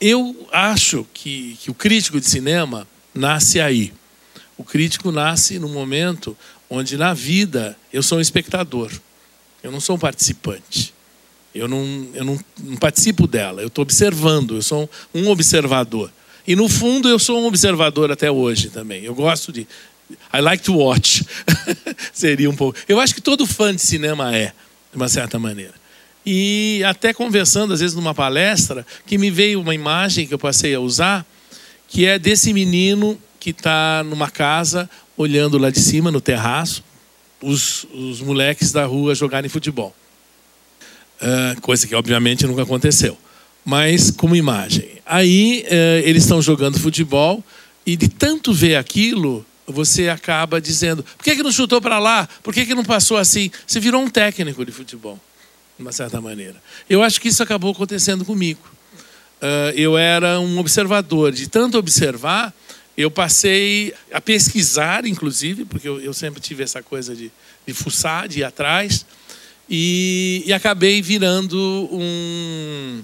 Eu 0.01 0.49
acho 0.53 1.07
que, 1.13 1.59
que 1.61 1.71
o 1.71 1.75
crítico 1.75 2.21
de 2.21 2.27
cinema 2.27 2.87
nasce 3.15 3.61
aí. 3.61 3.93
O 4.57 4.65
crítico 4.65 5.11
nasce 5.11 5.59
no 5.59 5.69
momento 5.69 6.37
onde 6.71 6.97
na 6.97 7.13
vida 7.13 7.77
eu 7.93 8.03
sou 8.03 8.19
um 8.19 8.21
espectador. 8.21 8.91
Eu 9.63 9.71
não 9.71 9.81
sou 9.81 9.97
um 9.97 9.99
participante. 9.99 10.95
Eu 11.55 11.67
não, 11.67 12.07
eu 12.15 12.25
não, 12.25 12.39
não 12.63 12.77
participo 12.77 13.27
dela, 13.27 13.61
eu 13.61 13.69
estou 13.69 13.83
observando, 13.83 14.57
eu 14.57 14.63
sou 14.63 14.89
um 15.13 15.29
observador. 15.29 16.11
E 16.47 16.57
no 16.57 16.69
fundo 16.69 17.09
eu 17.09 17.19
sou 17.19 17.41
um 17.41 17.47
observador 17.47 18.11
até 18.11 18.31
hoje 18.31 18.71
também. 18.71 19.05
Eu 19.05 19.15
gosto 19.15 19.53
de. 19.53 19.67
I 20.33 20.41
like 20.41 20.63
to 20.65 20.77
watch. 20.77 21.25
Seria 22.13 22.49
um 22.51 22.57
pouco. 22.57 22.79
Eu 22.89 22.99
acho 22.99 23.15
que 23.15 23.21
todo 23.21 23.47
fã 23.47 23.75
de 23.75 23.81
cinema 23.83 24.35
é, 24.35 24.53
de 24.91 24.97
uma 24.97 25.09
certa 25.09 25.39
maneira. 25.39 25.75
E 26.25 26.83
até 26.85 27.15
conversando, 27.15 27.73
às 27.73 27.81
vezes, 27.81 27.95
numa 27.95 28.15
palestra, 28.15 28.87
que 29.07 29.17
me 29.17 29.31
veio 29.31 29.61
uma 29.61 29.75
imagem 29.75 30.27
que 30.27 30.35
eu 30.35 30.39
passei 30.39 30.75
a 30.75 30.81
usar, 30.81 31.25
que 31.89 32.05
é 32.05 32.19
desse 32.19 32.53
menino 32.53 33.19
que 33.39 33.51
está 33.51 34.05
numa 34.05 34.31
casa, 34.31 34.89
olhando 35.17 35.57
lá 35.57 35.71
de 35.71 35.81
cima, 35.81 36.11
no 36.11 36.21
terraço, 36.21 36.85
os, 37.41 37.87
os 37.95 38.21
moleques 38.21 38.71
da 38.71 38.85
rua 38.85 39.15
jogarem 39.15 39.49
futebol. 39.49 39.95
Uh, 41.21 41.61
coisa 41.61 41.87
que 41.87 41.95
obviamente 41.95 42.47
nunca 42.47 42.63
aconteceu, 42.63 43.17
mas 43.65 44.11
como 44.11 44.35
imagem. 44.35 44.89
Aí 45.05 45.67
uh, 45.67 46.09
eles 46.09 46.23
estão 46.23 46.41
jogando 46.41 46.79
futebol 46.79 47.45
e 47.85 47.95
de 47.95 48.09
tanto 48.09 48.53
ver 48.55 48.77
aquilo, 48.77 49.45
você 49.67 50.09
acaba 50.09 50.61
dizendo: 50.61 51.03
por 51.03 51.25
que, 51.25 51.37
que 51.37 51.43
não 51.43 51.53
chutou 51.53 51.81
para 51.81 51.99
lá? 51.99 52.29
Por 52.43 52.55
que, 52.55 52.65
que 52.65 52.75
não 52.75 52.85
passou 52.85 53.17
assim? 53.17 53.51
Você 53.67 53.81
virou 53.81 54.03
um 54.03 54.09
técnico 54.09 54.65
de 54.65 54.73
futebol, 54.73 55.19
de 55.77 55.83
uma 55.83 55.93
certa 55.93 56.21
maneira. 56.21 56.57
Eu 56.89 57.03
acho 57.03 57.21
que 57.21 57.29
isso 57.29 57.43
acabou 57.43 57.73
acontecendo 57.73 58.25
comigo. 58.25 58.61
Uh, 59.41 59.73
eu 59.75 59.97
era 59.97 60.39
um 60.39 60.59
observador, 60.59 61.33
de 61.33 61.49
tanto 61.49 61.79
observar, 61.79 62.55
eu 62.97 63.11
passei 63.11 63.95
a 64.13 64.21
pesquisar, 64.21 65.07
inclusive, 65.07 65.65
porque 65.65 65.89
eu, 65.89 66.01
eu 66.01 66.13
sempre 66.13 66.41
tive 66.41 66.63
essa 66.63 66.83
coisa 66.83 67.17
de, 67.17 67.31
de 67.67 67.73
fuçar, 67.73 68.29
de 68.29 68.41
ir 68.41 68.45
atrás. 68.45 69.07
E, 69.71 70.43
e 70.47 70.53
acabei 70.53 71.01
virando 71.01 71.89
um, 71.93 73.03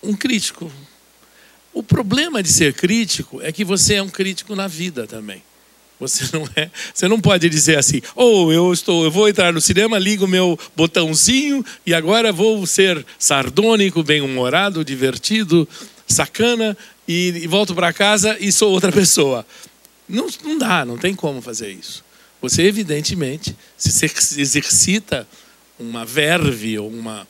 um 0.00 0.14
crítico. 0.14 0.70
O 1.74 1.82
problema 1.82 2.40
de 2.40 2.50
ser 2.50 2.72
crítico 2.72 3.42
é 3.42 3.50
que 3.50 3.64
você 3.64 3.94
é 3.94 4.02
um 4.02 4.08
crítico 4.08 4.54
na 4.54 4.68
vida 4.68 5.08
também. 5.08 5.42
Você 5.98 6.24
não 6.32 6.48
é, 6.54 6.70
você 6.94 7.08
não 7.08 7.20
pode 7.20 7.48
dizer 7.48 7.78
assim: 7.78 8.00
"Ou 8.14 8.46
oh, 8.46 8.52
eu 8.52 8.72
estou, 8.72 9.04
eu 9.04 9.10
vou 9.10 9.28
entrar 9.28 9.52
no 9.52 9.60
cinema, 9.60 9.98
ligo 9.98 10.26
meu 10.28 10.58
botãozinho 10.76 11.64
e 11.84 11.92
agora 11.92 12.32
vou 12.32 12.64
ser 12.66 13.04
sardônico, 13.18 14.04
bem-humorado, 14.04 14.84
divertido, 14.84 15.68
sacana 16.06 16.76
e, 17.08 17.42
e 17.42 17.46
volto 17.46 17.74
para 17.74 17.92
casa 17.92 18.36
e 18.38 18.52
sou 18.52 18.70
outra 18.70 18.92
pessoa". 18.92 19.44
Não, 20.08 20.28
não 20.44 20.58
dá, 20.58 20.84
não 20.84 20.98
tem 20.98 21.14
como 21.14 21.40
fazer 21.40 21.70
isso. 21.70 22.04
Você 22.40 22.62
evidentemente 22.62 23.56
se 23.76 24.04
exercita 24.40 25.26
uma 25.82 26.04
verve 26.04 26.78
ou 26.78 26.88
uma 26.88 27.26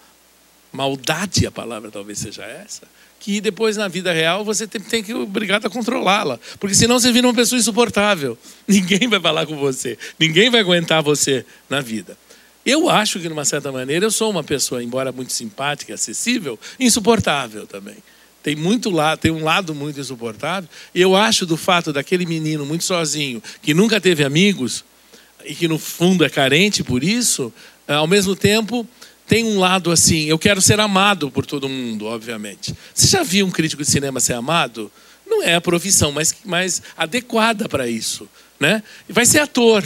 maldade, 0.72 1.46
a 1.46 1.50
palavra 1.50 1.90
talvez 1.90 2.18
seja 2.18 2.44
essa, 2.44 2.82
que 3.20 3.40
depois 3.40 3.76
na 3.76 3.86
vida 3.88 4.12
real 4.12 4.44
você 4.44 4.66
tem, 4.66 4.80
tem 4.80 5.02
que 5.02 5.14
obrigado 5.14 5.66
a 5.66 5.70
controlá-la, 5.70 6.40
porque 6.58 6.74
senão 6.74 6.98
você 6.98 7.12
vira 7.12 7.26
uma 7.26 7.34
pessoa 7.34 7.58
insuportável. 7.58 8.36
Ninguém 8.66 9.08
vai 9.08 9.20
falar 9.20 9.46
com 9.46 9.56
você, 9.56 9.98
ninguém 10.18 10.50
vai 10.50 10.60
aguentar 10.60 11.02
você 11.02 11.44
na 11.68 11.80
vida. 11.80 12.16
Eu 12.64 12.88
acho 12.88 13.18
que, 13.18 13.26
de 13.26 13.32
uma 13.32 13.44
certa 13.44 13.72
maneira, 13.72 14.06
eu 14.06 14.10
sou 14.10 14.30
uma 14.30 14.44
pessoa, 14.44 14.82
embora 14.82 15.10
muito 15.10 15.32
simpática 15.32 15.94
acessível, 15.94 16.58
insuportável 16.78 17.66
também. 17.66 17.96
Tem 18.42 18.56
muito 18.56 18.88
lado, 18.90 19.18
tem 19.18 19.30
um 19.30 19.42
lado 19.42 19.74
muito 19.74 20.00
insuportável. 20.00 20.68
Eu 20.94 21.14
acho 21.16 21.44
do 21.44 21.56
fato 21.56 21.92
daquele 21.92 22.24
menino 22.24 22.64
muito 22.64 22.84
sozinho, 22.84 23.42
que 23.62 23.74
nunca 23.74 24.00
teve 24.00 24.24
amigos 24.24 24.84
e 25.44 25.54
que 25.54 25.66
no 25.66 25.78
fundo 25.78 26.24
é 26.24 26.28
carente 26.28 26.84
por 26.84 27.02
isso, 27.02 27.52
ao 27.86 28.06
mesmo 28.06 28.36
tempo, 28.36 28.86
tem 29.26 29.44
um 29.44 29.58
lado 29.58 29.90
assim, 29.90 30.24
eu 30.24 30.38
quero 30.38 30.60
ser 30.60 30.78
amado 30.78 31.30
por 31.30 31.46
todo 31.46 31.68
mundo, 31.68 32.06
obviamente. 32.06 32.74
Você 32.94 33.06
já 33.06 33.22
viu 33.22 33.46
um 33.46 33.50
crítico 33.50 33.82
de 33.82 33.90
cinema 33.90 34.20
ser 34.20 34.34
amado? 34.34 34.90
Não 35.26 35.42
é 35.42 35.54
a 35.54 35.60
profissão 35.60 36.12
mais, 36.12 36.34
mais 36.44 36.82
adequada 36.96 37.68
para 37.68 37.88
isso. 37.88 38.28
Né? 38.60 38.82
Vai 39.08 39.24
ser 39.24 39.38
ator. 39.38 39.84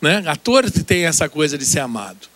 Né? 0.00 0.22
Ator 0.26 0.70
tem 0.70 1.06
essa 1.06 1.28
coisa 1.28 1.58
de 1.58 1.66
ser 1.66 1.80
amado. 1.80 2.28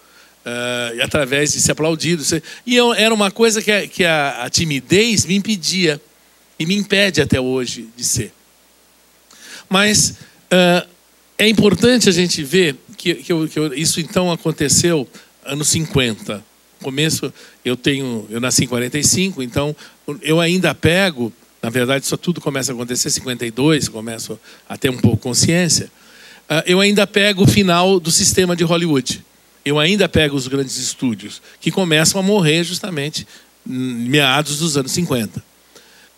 Uh, 0.45 0.97
e 0.97 1.03
através 1.03 1.53
de 1.53 1.61
ser 1.61 1.73
aplaudido. 1.73 2.25
E 2.67 2.75
eu, 2.75 2.93
era 2.93 3.15
uma 3.15 3.31
coisa 3.31 3.63
que, 3.63 3.71
a, 3.71 3.87
que 3.87 4.05
a, 4.05 4.45
a 4.45 4.51
timidez 4.51 5.25
me 5.25 5.37
impedia. 5.37 6.01
E 6.59 6.67
me 6.67 6.75
impede 6.75 7.21
até 7.21 7.41
hoje 7.41 7.89
de 7.97 8.03
ser. 8.03 8.33
Mas 9.69 10.11
uh, 10.51 10.89
é 11.39 11.49
importante 11.49 12.09
a 12.09 12.13
gente 12.13 12.43
ver 12.43 12.75
que, 12.99 13.15
que, 13.15 13.33
eu, 13.33 13.49
que 13.49 13.59
eu, 13.59 13.73
isso 13.73 14.01
então 14.01 14.31
aconteceu 14.31 15.09
anos 15.45 15.69
50. 15.69 16.45
Começo, 16.83 17.33
eu 17.65 17.77
tenho, 17.77 18.27
eu 18.29 18.41
nasci 18.41 18.65
em 18.65 18.69
45, 18.69 19.43
então 19.43 19.75
eu 20.21 20.41
ainda 20.41 20.75
pego, 20.75 21.33
na 21.63 21.71
verdade, 21.71 22.05
isso 22.05 22.17
tudo 22.19 22.41
começa 22.41 22.73
a 22.73 22.75
acontecer 22.75 23.09
em 23.09 23.13
52, 23.13 23.89
começo 23.89 24.39
a 24.69 24.77
ter 24.77 24.91
um 24.91 24.99
pouco 24.99 25.17
consciência. 25.17 25.91
Ah, 26.49 26.63
eu 26.67 26.81
ainda 26.81 27.07
pego 27.07 27.45
o 27.45 27.47
final 27.47 27.99
do 27.99 28.11
sistema 28.11 28.55
de 28.55 28.65
Hollywood. 28.65 29.25
Eu 29.65 29.79
ainda 29.79 30.09
pego 30.09 30.37
os 30.37 30.47
grandes 30.47 30.77
estúdios, 30.77 31.43
que 31.61 31.71
começam 31.71 32.21
a 32.21 32.23
morrer 32.23 32.65
justamente 32.65 33.27
meados 33.67 34.59
dos 34.59 34.77
anos 34.77 34.93
50. 34.93 35.45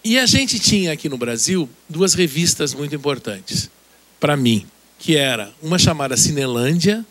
E 0.04 0.18
a 0.18 0.26
gente 0.26 0.58
tinha 0.58 0.92
aqui 0.92 1.08
no 1.08 1.18
Brasil 1.18 1.68
duas 1.88 2.14
revistas 2.14 2.72
muito 2.74 2.94
importantes 2.94 3.70
para 4.18 4.36
mim 4.36 4.66
que 5.00 5.16
era 5.16 5.50
uma 5.62 5.78
chamada 5.78 6.14
Cinelândia 6.16 7.04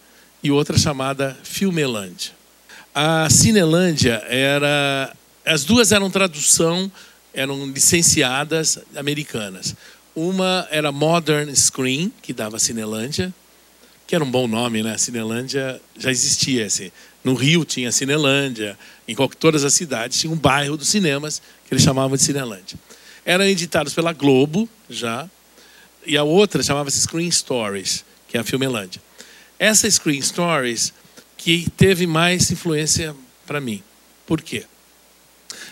e 0.43 0.51
outra 0.51 0.77
chamada 0.77 1.35
Filmelândia. 1.43 2.31
A 2.93 3.27
Cinelândia 3.29 4.23
era. 4.29 5.11
As 5.43 5.63
duas 5.63 5.91
eram 5.91 6.09
tradução, 6.11 6.89
eram 7.33 7.65
licenciadas 7.65 8.77
americanas. 8.95 9.75
Uma 10.15 10.67
era 10.69 10.91
Modern 10.91 11.53
Screen, 11.55 12.13
que 12.21 12.31
dava 12.31 12.59
Cinelândia, 12.59 13.33
que 14.05 14.13
era 14.13 14.23
um 14.23 14.29
bom 14.29 14.47
nome, 14.47 14.83
né? 14.83 14.95
Cinelândia 14.97 15.81
já 15.97 16.11
existia. 16.11 16.67
Assim. 16.67 16.91
No 17.23 17.33
Rio 17.33 17.65
tinha 17.65 17.91
Cinelândia, 17.91 18.77
em 19.07 19.15
todas 19.39 19.63
as 19.63 19.73
cidades 19.73 20.19
tinha 20.19 20.31
um 20.31 20.37
bairro 20.37 20.77
dos 20.77 20.89
cinemas 20.89 21.41
que 21.67 21.73
eles 21.73 21.83
chamavam 21.83 22.15
de 22.15 22.23
Cinelândia. 22.23 22.77
Eram 23.25 23.45
editados 23.45 23.93
pela 23.93 24.13
Globo 24.13 24.69
já, 24.87 25.27
e 26.05 26.17
a 26.17 26.23
outra 26.23 26.63
chamava-se 26.63 27.01
Screen 27.01 27.31
Stories, 27.31 28.03
que 28.27 28.37
é 28.37 28.39
a 28.39 28.43
Filmelândia. 28.43 29.01
Essa 29.57 29.89
Screen 29.89 30.21
Stories 30.21 30.93
que 31.37 31.69
teve 31.77 32.05
mais 32.05 32.51
influência 32.51 33.15
para 33.45 33.61
mim. 33.61 33.81
Por 34.25 34.41
quê? 34.41 34.65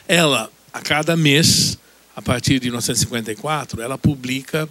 Ela, 0.07 0.49
a 0.71 0.81
cada 0.81 1.15
mês, 1.15 1.77
a 2.15 2.21
partir 2.21 2.59
de 2.59 2.67
1954, 2.67 3.81
ela 3.81 3.97
publica 3.97 4.67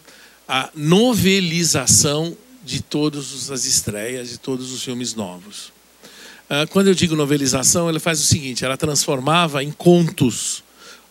a 0.48 0.70
novelização 0.75 2.36
de 2.64 2.82
todas 2.82 3.50
as 3.50 3.64
estreias, 3.64 4.30
de 4.30 4.38
todos 4.38 4.72
os 4.72 4.82
filmes 4.82 5.14
novos. 5.14 5.72
Ah, 6.48 6.66
quando 6.68 6.88
eu 6.88 6.94
digo 6.94 7.14
novelização, 7.14 7.88
ela 7.88 8.00
faz 8.00 8.20
o 8.20 8.25
seguinte: 8.25 8.64
ela 8.64 8.76
transformava 8.76 9.62
em 9.62 9.70
contos 9.70 10.64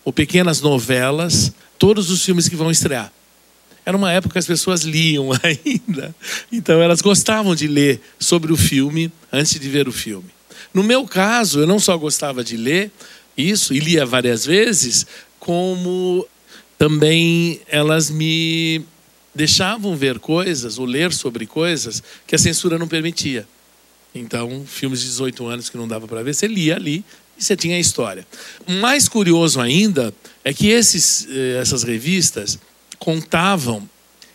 ou 0.04 0.12
pequenas 0.12 0.60
novelas 0.60 1.52
todos 1.78 2.10
os 2.10 2.24
filmes 2.24 2.48
que 2.48 2.56
vão 2.56 2.70
estrear. 2.70 3.12
Era 3.86 3.96
uma 3.96 4.10
época 4.10 4.32
que 4.32 4.38
as 4.40 4.46
pessoas 4.46 4.82
liam 4.82 5.30
ainda, 5.40 6.12
então 6.50 6.82
elas 6.82 7.00
gostavam 7.00 7.54
de 7.54 7.68
ler 7.68 8.00
sobre 8.18 8.52
o 8.52 8.56
filme 8.56 9.12
antes 9.32 9.60
de 9.60 9.68
ver 9.68 9.86
o 9.86 9.92
filme. 9.92 10.28
No 10.74 10.82
meu 10.82 11.06
caso, 11.06 11.60
eu 11.60 11.68
não 11.68 11.78
só 11.78 11.96
gostava 11.96 12.42
de 12.42 12.56
ler 12.56 12.90
isso 13.38 13.72
e 13.72 13.78
lia 13.78 14.04
várias 14.04 14.44
vezes, 14.44 15.06
como 15.38 16.26
também 16.76 17.60
elas 17.68 18.10
me 18.10 18.84
deixavam 19.32 19.94
ver 19.94 20.18
coisas 20.18 20.78
ou 20.78 20.84
ler 20.84 21.12
sobre 21.12 21.46
coisas 21.46 22.02
que 22.26 22.34
a 22.34 22.38
censura 22.38 22.78
não 22.78 22.88
permitia. 22.88 23.46
Então, 24.12 24.64
filmes 24.66 25.00
de 25.00 25.06
18 25.06 25.46
anos 25.46 25.68
que 25.68 25.76
não 25.76 25.86
dava 25.86 26.08
para 26.08 26.22
ver, 26.22 26.34
você 26.34 26.48
lia 26.48 26.74
ali 26.74 27.04
e 27.38 27.44
você 27.44 27.54
tinha 27.54 27.76
a 27.76 27.80
história. 27.80 28.26
Mais 28.66 29.08
curioso 29.08 29.60
ainda 29.60 30.12
é 30.42 30.52
que 30.52 30.68
esses, 30.68 31.28
eh, 31.30 31.58
essas 31.60 31.82
revistas 31.82 32.58
contavam, 32.98 33.88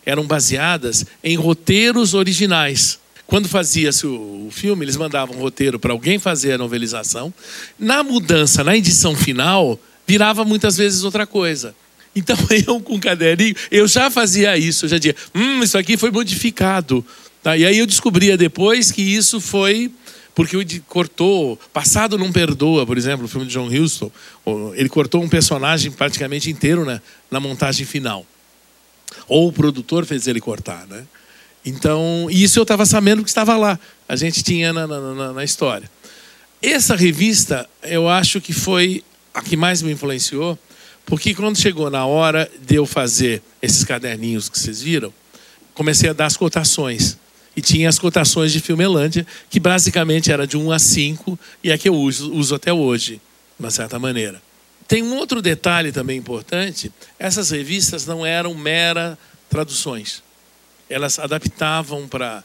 eram 0.05 0.25
baseadas 0.25 1.05
em 1.23 1.35
roteiros 1.35 2.13
originais. 2.13 2.99
Quando 3.27 3.47
fazia-se 3.47 4.05
o 4.05 4.49
filme, 4.51 4.83
eles 4.83 4.97
mandavam 4.97 5.37
um 5.37 5.39
roteiro 5.39 5.79
para 5.79 5.93
alguém 5.93 6.19
fazer 6.19 6.53
a 6.53 6.57
novelização. 6.57 7.33
Na 7.79 8.03
mudança, 8.03 8.63
na 8.63 8.75
edição 8.75 9.15
final, 9.15 9.79
virava 10.05 10.43
muitas 10.43 10.75
vezes 10.75 11.03
outra 11.03 11.25
coisa. 11.25 11.73
Então 12.15 12.35
eu 12.67 12.81
com 12.81 12.95
o 12.95 12.99
caderninho, 12.99 13.55
eu 13.71 13.87
já 13.87 14.09
fazia 14.09 14.57
isso, 14.57 14.85
eu 14.85 14.89
já 14.89 14.97
dizia, 14.97 15.15
hum, 15.33 15.63
isso 15.63 15.77
aqui 15.77 15.95
foi 15.95 16.11
modificado. 16.11 17.05
Tá? 17.41 17.55
E 17.55 17.65
aí 17.65 17.77
eu 17.77 17.87
descobria 17.87 18.37
depois 18.37 18.91
que 18.91 19.01
isso 19.01 19.39
foi 19.39 19.89
porque 20.33 20.55
ele 20.55 20.83
cortou, 20.87 21.59
Passado 21.73 22.17
Não 22.17 22.31
Perdoa, 22.31 22.85
por 22.85 22.97
exemplo, 22.97 23.25
o 23.25 23.27
filme 23.27 23.45
de 23.45 23.53
John 23.53 23.67
Huston, 23.67 24.11
ele 24.75 24.87
cortou 24.87 25.21
um 25.21 25.29
personagem 25.29 25.91
praticamente 25.91 26.49
inteiro 26.49 26.85
né, 26.85 27.01
na 27.29 27.39
montagem 27.39 27.85
final. 27.85 28.25
Ou 29.31 29.47
o 29.47 29.53
produtor 29.53 30.05
fez 30.05 30.27
ele 30.27 30.41
cortar, 30.41 30.85
né? 30.87 31.05
Então, 31.65 32.27
isso 32.29 32.59
eu 32.59 32.63
estava 32.63 32.85
sabendo 32.85 33.23
que 33.23 33.29
estava 33.29 33.55
lá. 33.55 33.79
A 34.05 34.17
gente 34.17 34.43
tinha 34.43 34.73
na, 34.73 34.85
na, 34.85 35.31
na 35.31 35.43
história. 35.45 35.89
Essa 36.61 36.97
revista, 36.97 37.65
eu 37.81 38.09
acho 38.09 38.41
que 38.41 38.51
foi 38.51 39.05
a 39.33 39.41
que 39.41 39.55
mais 39.55 39.81
me 39.81 39.93
influenciou, 39.93 40.59
porque 41.05 41.33
quando 41.33 41.57
chegou 41.57 41.89
na 41.89 42.05
hora 42.05 42.51
de 42.61 42.75
eu 42.75 42.85
fazer 42.85 43.41
esses 43.61 43.85
caderninhos 43.85 44.49
que 44.49 44.59
vocês 44.59 44.81
viram, 44.81 45.13
comecei 45.73 46.09
a 46.09 46.13
dar 46.13 46.25
as 46.25 46.35
cotações. 46.35 47.17
E 47.55 47.61
tinha 47.61 47.87
as 47.87 47.97
cotações 47.97 48.51
de 48.51 48.59
Filmelândia, 48.59 49.25
que 49.49 49.61
basicamente 49.61 50.29
era 50.29 50.45
de 50.45 50.57
1 50.57 50.73
a 50.73 50.77
5, 50.77 51.39
e 51.63 51.71
é 51.71 51.77
que 51.77 51.87
eu 51.87 51.95
uso, 51.95 52.33
uso 52.33 52.53
até 52.53 52.73
hoje, 52.73 53.13
de 53.13 53.63
uma 53.63 53.71
certa 53.71 53.97
maneira. 53.97 54.41
Tem 54.91 55.01
um 55.01 55.15
outro 55.15 55.41
detalhe 55.41 55.89
também 55.89 56.17
importante: 56.17 56.91
essas 57.17 57.49
revistas 57.49 58.05
não 58.05 58.25
eram 58.25 58.53
mera 58.53 59.17
traduções. 59.49 60.21
Elas 60.89 61.17
adaptavam 61.17 62.09
para 62.09 62.43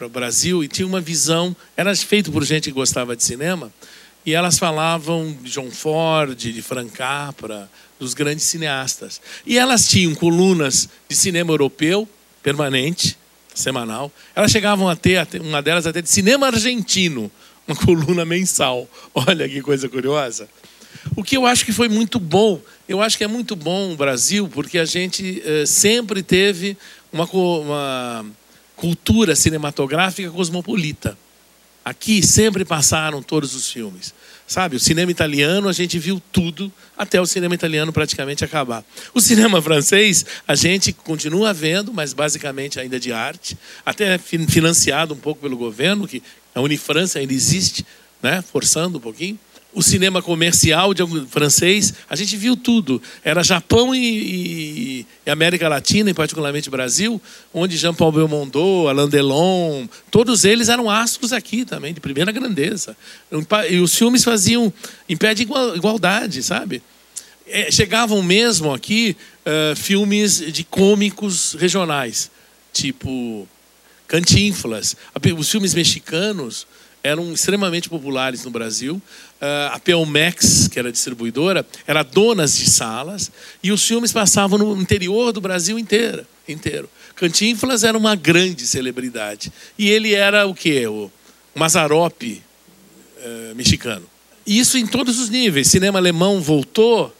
o 0.00 0.08
Brasil 0.08 0.64
e 0.64 0.68
tinha 0.68 0.86
uma 0.86 1.02
visão. 1.02 1.54
Era 1.76 1.94
feito 1.94 2.32
por 2.32 2.42
gente 2.44 2.70
que 2.70 2.72
gostava 2.72 3.14
de 3.14 3.22
cinema, 3.22 3.70
e 4.24 4.32
elas 4.32 4.58
falavam 4.58 5.36
de 5.42 5.50
John 5.50 5.70
Ford, 5.70 6.34
de 6.34 6.62
Frank 6.62 6.92
Capra, 6.92 7.70
dos 8.00 8.14
grandes 8.14 8.46
cineastas. 8.46 9.20
E 9.44 9.58
elas 9.58 9.86
tinham 9.86 10.14
colunas 10.14 10.88
de 11.06 11.14
cinema 11.14 11.52
europeu 11.52 12.08
permanente, 12.42 13.18
semanal. 13.54 14.10
Elas 14.34 14.50
chegavam 14.50 14.88
a 14.88 14.96
ter, 14.96 15.28
uma 15.42 15.60
delas 15.60 15.86
até 15.86 16.00
de 16.00 16.08
cinema 16.08 16.46
argentino, 16.46 17.30
uma 17.68 17.76
coluna 17.84 18.24
mensal. 18.24 18.88
Olha 19.14 19.46
que 19.46 19.60
coisa 19.60 19.90
curiosa. 19.90 20.48
O 21.16 21.22
que 21.22 21.36
eu 21.36 21.46
acho 21.46 21.64
que 21.64 21.72
foi 21.72 21.88
muito 21.88 22.18
bom, 22.18 22.60
eu 22.88 23.02
acho 23.02 23.18
que 23.18 23.24
é 23.24 23.28
muito 23.28 23.54
bom 23.54 23.92
o 23.92 23.96
Brasil, 23.96 24.48
porque 24.48 24.78
a 24.78 24.84
gente 24.84 25.42
eh, 25.44 25.66
sempre 25.66 26.22
teve 26.22 26.76
uma, 27.12 27.24
uma 27.24 28.26
cultura 28.76 29.36
cinematográfica 29.36 30.30
cosmopolita. 30.30 31.16
Aqui 31.84 32.24
sempre 32.24 32.64
passaram 32.64 33.22
todos 33.22 33.54
os 33.54 33.70
filmes. 33.70 34.14
Sabe, 34.46 34.76
o 34.76 34.80
cinema 34.80 35.10
italiano 35.10 35.68
a 35.68 35.72
gente 35.72 35.98
viu 35.98 36.20
tudo 36.32 36.70
até 36.96 37.20
o 37.20 37.26
cinema 37.26 37.54
italiano 37.54 37.92
praticamente 37.92 38.44
acabar. 38.44 38.84
O 39.14 39.20
cinema 39.20 39.62
francês 39.62 40.26
a 40.46 40.54
gente 40.54 40.92
continua 40.92 41.52
vendo, 41.52 41.92
mas 41.92 42.12
basicamente 42.12 42.78
ainda 42.78 43.00
de 43.00 43.12
arte, 43.12 43.56
até 43.84 44.18
financiado 44.18 45.14
um 45.14 45.16
pouco 45.16 45.40
pelo 45.40 45.56
governo, 45.56 46.06
que 46.06 46.22
a 46.54 46.60
Unifrança 46.60 47.18
ainda 47.18 47.32
existe, 47.32 47.84
né, 48.22 48.42
forçando 48.42 48.98
um 48.98 49.00
pouquinho 49.00 49.38
o 49.74 49.82
cinema 49.82 50.20
comercial 50.20 50.92
de 50.92 51.02
francês, 51.28 51.94
a 52.08 52.14
gente 52.14 52.36
viu 52.36 52.56
tudo. 52.56 53.00
Era 53.24 53.42
Japão 53.42 53.94
e, 53.94 55.06
e 55.26 55.30
América 55.30 55.68
Latina, 55.68 56.10
e 56.10 56.14
particularmente 56.14 56.68
Brasil, 56.68 57.20
onde 57.54 57.76
Jean-Paul 57.76 58.12
Belmondo, 58.12 58.88
Alain 58.88 59.08
Delon, 59.08 59.86
todos 60.10 60.44
eles 60.44 60.68
eram 60.68 60.90
astros 60.90 61.32
aqui 61.32 61.64
também, 61.64 61.94
de 61.94 62.00
primeira 62.00 62.30
grandeza. 62.30 62.96
E 63.70 63.78
os 63.78 63.94
filmes 63.94 64.22
faziam 64.22 64.72
em 65.08 65.16
pé 65.16 65.34
de 65.34 65.42
igualdade, 65.42 66.42
sabe? 66.42 66.82
É, 67.46 67.70
chegavam 67.70 68.22
mesmo 68.22 68.72
aqui 68.72 69.16
uh, 69.46 69.76
filmes 69.76 70.38
de 70.52 70.64
cômicos 70.64 71.54
regionais, 71.58 72.30
tipo 72.72 73.48
Cantinflas, 74.06 74.96
os 75.38 75.50
filmes 75.50 75.74
mexicanos 75.74 76.66
eram 77.02 77.32
extremamente 77.32 77.88
populares 77.88 78.44
no 78.44 78.50
Brasil. 78.50 79.02
Uh, 79.42 79.74
a 79.74 79.80
Pelmex, 79.80 80.68
que 80.68 80.78
era 80.78 80.92
distribuidora, 80.92 81.66
era 81.84 82.04
dona 82.04 82.46
de 82.46 82.70
salas 82.70 83.28
e 83.60 83.72
os 83.72 83.84
filmes 83.84 84.12
passavam 84.12 84.56
no 84.56 84.80
interior 84.80 85.32
do 85.32 85.40
Brasil 85.40 85.76
inteiro. 85.80 86.24
inteiro. 86.48 86.88
Cantinflas 87.16 87.82
era 87.82 87.98
uma 87.98 88.14
grande 88.14 88.64
celebridade. 88.64 89.52
E 89.76 89.90
ele 89.90 90.14
era 90.14 90.46
o 90.46 90.54
quê? 90.54 90.86
O 90.86 91.10
Mazarope 91.56 92.40
uh, 93.18 93.54
mexicano. 93.56 94.06
Isso 94.46 94.78
em 94.78 94.86
todos 94.86 95.18
os 95.18 95.28
níveis. 95.28 95.66
Cinema 95.66 95.98
alemão 95.98 96.40
voltou, 96.40 97.12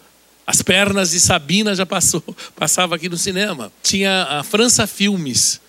as 0.47 0.63
pernas 0.63 1.11
de 1.11 1.19
Sabina 1.19 1.75
já 1.75 1.85
passou, 1.85 2.23
passava 2.55 2.95
aqui 2.95 3.09
no 3.09 3.17
cinema. 3.17 3.73
Tinha 3.83 4.25
a 4.25 4.45
França 4.45 4.87
Filmes, 4.87 5.61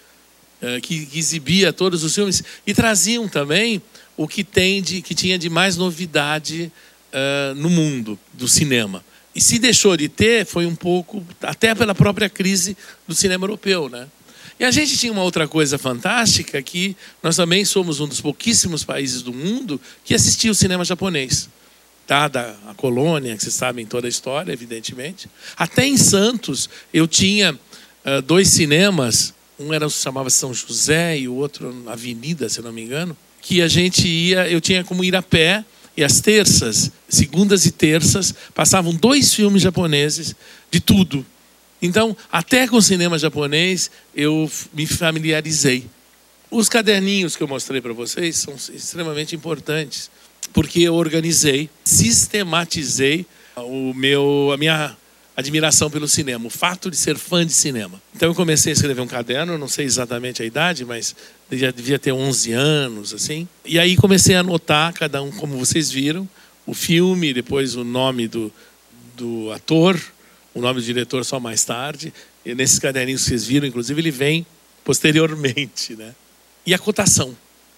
uh, 0.61 0.79
que, 0.81 1.07
que 1.07 1.17
exibia 1.17 1.73
todos 1.73 2.03
os 2.03 2.13
filmes, 2.13 2.43
e 2.65 2.75
traziam 2.75 3.27
também 3.27 3.81
o 4.15 4.27
que, 4.27 4.43
tem 4.43 4.81
de, 4.81 5.01
que 5.01 5.15
tinha 5.15 5.37
de 5.37 5.49
mais 5.49 5.77
novidade 5.77 6.71
uh, 7.13 7.55
no 7.55 7.69
mundo 7.69 8.17
do 8.33 8.47
cinema. 8.47 9.03
E 9.35 9.41
se 9.41 9.57
deixou 9.57 9.97
de 9.97 10.07
ter, 10.07 10.45
foi 10.45 10.65
um 10.65 10.75
pouco, 10.75 11.25
até 11.41 11.73
pela 11.73 11.95
própria 11.95 12.29
crise 12.29 12.77
do 13.07 13.15
cinema 13.15 13.45
europeu. 13.45 13.89
Né? 13.89 14.07
E 14.59 14.63
a 14.63 14.71
gente 14.71 14.95
tinha 14.97 15.11
uma 15.11 15.23
outra 15.23 15.47
coisa 15.47 15.77
fantástica, 15.77 16.61
que 16.61 16.95
nós 17.21 17.35
também 17.35 17.65
somos 17.65 17.99
um 17.99 18.07
dos 18.07 18.21
pouquíssimos 18.21 18.83
países 18.83 19.21
do 19.21 19.33
mundo 19.33 19.81
que 20.05 20.13
assistia 20.13 20.51
o 20.51 20.55
cinema 20.55 20.85
japonês. 20.85 21.49
Dada 22.07 22.55
a 22.67 22.73
colônia, 22.73 23.35
que 23.35 23.43
vocês 23.43 23.55
sabem 23.55 23.85
toda 23.85 24.07
a 24.07 24.09
história, 24.09 24.51
evidentemente. 24.51 25.29
Até 25.57 25.87
em 25.87 25.97
Santos, 25.97 26.69
eu 26.93 27.07
tinha 27.07 27.53
uh, 27.53 28.21
dois 28.21 28.49
cinemas, 28.49 29.33
um 29.57 29.73
era 29.73 29.89
chamava 29.89 30.29
São 30.29 30.53
José 30.53 31.17
e 31.17 31.27
o 31.27 31.33
outro 31.33 31.83
Avenida, 31.87 32.49
se 32.49 32.61
não 32.61 32.71
me 32.71 32.83
engano, 32.83 33.17
que 33.43 33.61
a 33.61 33.67
gente 33.67 34.07
ia, 34.07 34.49
eu 34.49 34.59
tinha 34.59 34.83
como 34.83 35.03
ir 35.03 35.15
a 35.15 35.21
pé, 35.21 35.63
e 35.95 36.03
às 36.03 36.19
terças, 36.19 36.91
segundas 37.07 37.65
e 37.67 37.71
terças, 37.71 38.33
passavam 38.55 38.95
dois 38.95 39.33
filmes 39.33 39.61
japoneses 39.61 40.35
de 40.71 40.79
tudo. 40.79 41.23
Então, 41.79 42.17
até 42.31 42.67
com 42.67 42.77
o 42.77 42.81
cinema 42.81 43.19
japonês, 43.19 43.91
eu 44.15 44.49
me 44.73 44.87
familiarizei. 44.87 45.85
Os 46.49 46.67
caderninhos 46.69 47.35
que 47.35 47.43
eu 47.43 47.47
mostrei 47.47 47.81
para 47.81 47.93
vocês 47.93 48.37
são 48.37 48.55
extremamente 48.73 49.35
importantes, 49.35 50.09
porque 50.51 50.81
eu 50.81 50.95
organizei, 50.95 51.69
sistematizei 51.83 53.25
o 53.55 53.93
meu, 53.93 54.51
a 54.51 54.57
minha 54.57 54.97
admiração 55.35 55.89
pelo 55.89 56.07
cinema, 56.07 56.45
o 56.45 56.49
fato 56.49 56.91
de 56.91 56.95
ser 56.95 57.17
fã 57.17 57.45
de 57.45 57.53
cinema. 57.53 58.01
Então 58.15 58.29
eu 58.29 58.35
comecei 58.35 58.71
a 58.71 58.75
escrever 58.75 59.01
um 59.01 59.07
caderno, 59.07 59.57
não 59.57 59.67
sei 59.67 59.85
exatamente 59.85 60.43
a 60.43 60.45
idade, 60.45 60.85
mas 60.85 61.15
já 61.51 61.71
devia 61.71 61.97
ter 61.97 62.11
11 62.11 62.51
anos, 62.51 63.13
assim. 63.13 63.47
E 63.65 63.79
aí 63.79 63.95
comecei 63.95 64.35
a 64.35 64.41
anotar, 64.41 64.93
cada 64.93 65.21
um, 65.21 65.31
como 65.31 65.57
vocês 65.57 65.89
viram, 65.91 66.27
o 66.65 66.73
filme, 66.73 67.33
depois 67.33 67.75
o 67.75 67.83
nome 67.83 68.27
do, 68.27 68.51
do 69.17 69.51
ator, 69.51 69.99
o 70.53 70.61
nome 70.61 70.79
do 70.79 70.85
diretor 70.85 71.25
só 71.25 71.39
mais 71.39 71.63
tarde. 71.65 72.13
E 72.45 72.53
nesses 72.53 72.79
caderninhos 72.79 73.23
que 73.23 73.29
vocês 73.29 73.45
viram, 73.45 73.67
inclusive, 73.67 73.99
ele 73.99 74.11
vem 74.11 74.45
posteriormente. 74.83 75.95
Né? 75.95 76.13
E 76.65 76.73
a 76.73 76.79
cotação. 76.79 77.35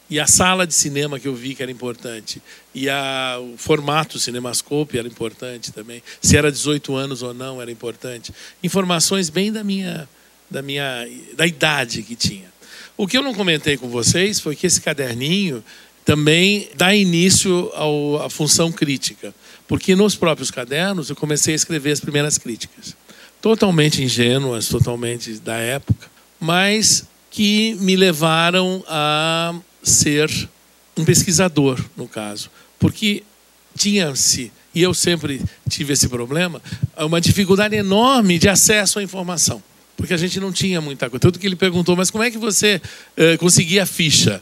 E 0.10 0.20
a 0.20 0.28
sala 0.28 0.68
de 0.68 0.74
cinema 0.74 1.20
que 1.20 1.28
eu 1.28 1.36
vi 1.36 1.56
que 1.56 1.63
era 1.63 1.72
importante. 1.72 2.41
E 2.74 2.88
a, 2.88 3.38
o 3.39 3.58
formato 3.58 4.20
Cinemascope 4.20 4.98
era 4.98 5.08
importante 5.08 5.72
também. 5.72 6.04
Se 6.22 6.38
era 6.38 6.52
18 6.52 6.96
anos 6.96 7.24
ou 7.24 7.34
não 7.34 7.62
era 7.62 7.72
importante. 7.72 8.34
Informações 8.63 9.30
bem 9.30 9.52
da 9.52 9.63
minha, 9.63 10.08
da 10.50 10.62
minha 10.62 11.08
da 11.36 11.48
idade 11.48 12.04
que 12.04 12.15
tinha. 12.15 12.54
O 12.96 13.08
que 13.08 13.18
eu 13.18 13.24
não 13.24 13.34
comentei 13.34 13.78
com 13.78 13.89
vocês 13.89 14.39
foi 14.39 14.56
que 14.56 14.68
esse 14.68 14.80
caderninho 14.80 15.63
também 16.06 16.70
dá 16.76 16.94
início 16.94 17.72
ao, 17.74 18.24
à 18.24 18.30
função 18.30 18.72
crítica. 18.72 19.34
Porque 19.68 19.96
nos 19.96 20.15
próprios 20.15 20.52
cadernos 20.52 21.10
eu 21.10 21.15
comecei 21.15 21.54
a 21.54 21.56
escrever 21.56 21.91
as 21.91 22.00
primeiras 22.00 22.38
críticas. 22.38 22.96
Totalmente 23.41 24.04
ingênuas, 24.04 24.68
totalmente 24.68 25.34
da 25.39 25.56
época, 25.56 26.08
mas 26.39 27.06
que 27.32 27.76
me 27.82 27.96
levaram 27.96 28.84
a 28.88 29.54
ser 29.89 30.30
um 30.98 31.06
pesquisador, 31.06 31.84
no 31.95 32.08
caso. 32.08 32.50
Porque 32.80 33.24
tinha-se, 33.78 34.52
e 34.74 34.82
eu 34.82 34.93
sempre 34.93 35.41
tive 35.69 35.93
esse 35.93 36.08
problema, 36.08 36.62
uma 36.98 37.21
dificuldade 37.21 37.76
enorme 37.76 38.39
de 38.39 38.50
acesso 38.50 39.00
à 39.00 39.04
informação. 39.04 39.62
Porque 39.98 40.13
a 40.13 40.17
gente 40.17 40.39
não 40.39 40.52
tinha 40.52 40.82
muita 40.82 41.10
coisa. 41.10 41.21
Tanto 41.21 41.39
que 41.39 41.48
ele 41.48 41.56
perguntou, 41.56 41.95
mas 41.95 42.12
como 42.12 42.24
é 42.24 42.30
que 42.30 42.38
você 42.38 42.82
uh, 43.17 43.38
conseguia 43.38 43.84
a 43.84 43.86
ficha? 43.86 44.41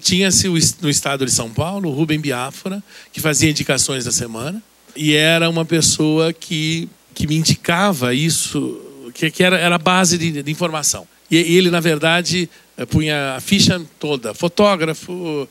Tinha-se 0.00 0.48
no 0.82 0.90
estado 0.90 1.24
de 1.24 1.32
São 1.32 1.50
Paulo 1.50 1.88
o 1.88 1.92
Rubem 1.92 2.20
Biafra, 2.20 2.82
que 3.12 3.20
fazia 3.20 3.48
indicações 3.48 4.04
da 4.04 4.12
semana, 4.12 4.62
e 4.94 5.14
era 5.14 5.48
uma 5.48 5.64
pessoa 5.64 6.32
que, 6.32 6.88
que 7.14 7.26
me 7.26 7.36
indicava 7.36 8.12
isso, 8.12 8.80
que, 9.14 9.30
que 9.30 9.42
era, 9.42 9.56
era 9.56 9.76
a 9.76 9.78
base 9.78 10.18
de, 10.18 10.42
de 10.42 10.50
informação. 10.50 11.06
E 11.30 11.36
ele, 11.36 11.70
na 11.70 11.80
verdade, 11.80 12.50
eh, 12.69 12.69
punha 12.86 13.36
a 13.36 13.40
ficha 13.40 13.80
toda, 13.98 14.34
fotógrafo, 14.34 15.48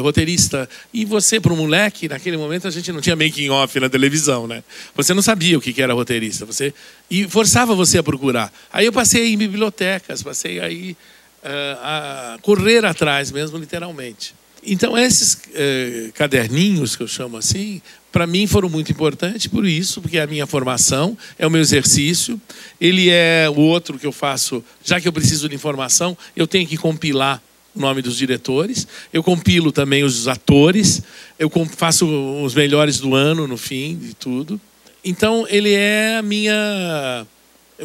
roteirista. 0.00 0.68
E 0.92 1.04
você, 1.04 1.40
para 1.40 1.52
um 1.52 1.56
moleque, 1.56 2.08
naquele 2.08 2.36
momento 2.36 2.68
a 2.68 2.70
gente 2.70 2.92
não 2.92 3.00
tinha 3.00 3.16
making 3.16 3.50
off 3.50 3.78
na 3.80 3.88
televisão, 3.88 4.46
né? 4.46 4.62
Você 4.94 5.12
não 5.12 5.22
sabia 5.22 5.58
o 5.58 5.60
que 5.60 5.80
era 5.82 5.92
roteirista. 5.92 6.46
Você 6.46 6.72
e 7.10 7.26
forçava 7.28 7.74
você 7.74 7.98
a 7.98 8.02
procurar. 8.02 8.52
Aí 8.72 8.86
eu 8.86 8.92
passei 8.92 9.32
em 9.32 9.36
bibliotecas, 9.36 10.22
passei 10.22 10.60
aí 10.60 10.96
uh, 11.42 11.78
a 11.82 12.38
correr 12.42 12.84
atrás 12.84 13.32
mesmo, 13.32 13.58
literalmente. 13.58 14.34
Então 14.64 14.96
esses 14.96 15.34
uh, 15.34 16.12
caderninhos 16.14 16.94
que 16.94 17.02
eu 17.02 17.08
chamo 17.08 17.36
assim, 17.36 17.82
para 18.12 18.26
mim 18.26 18.46
foram 18.46 18.68
muito 18.68 18.92
importantes 18.92 19.46
por 19.46 19.66
isso, 19.66 20.02
porque 20.02 20.18
é 20.18 20.22
a 20.22 20.26
minha 20.26 20.46
formação, 20.46 21.16
é 21.38 21.46
o 21.46 21.50
meu 21.50 21.62
exercício. 21.62 22.40
Ele 22.78 23.08
é 23.08 23.48
o 23.48 23.58
outro 23.58 23.98
que 23.98 24.06
eu 24.06 24.12
faço, 24.12 24.62
já 24.84 25.00
que 25.00 25.08
eu 25.08 25.12
preciso 25.12 25.48
de 25.48 25.54
informação, 25.54 26.16
eu 26.36 26.46
tenho 26.46 26.68
que 26.68 26.76
compilar 26.76 27.42
o 27.74 27.80
nome 27.80 28.02
dos 28.02 28.18
diretores, 28.18 28.86
eu 29.14 29.22
compilo 29.22 29.72
também 29.72 30.04
os 30.04 30.28
atores, 30.28 31.02
eu 31.38 31.50
faço 31.74 32.06
os 32.44 32.54
melhores 32.54 33.00
do 33.00 33.14
ano 33.14 33.48
no 33.48 33.56
fim 33.56 33.96
de 33.96 34.12
tudo. 34.14 34.60
Então 35.02 35.46
ele 35.48 35.72
é 35.72 36.18
a 36.18 36.22
minha 36.22 37.26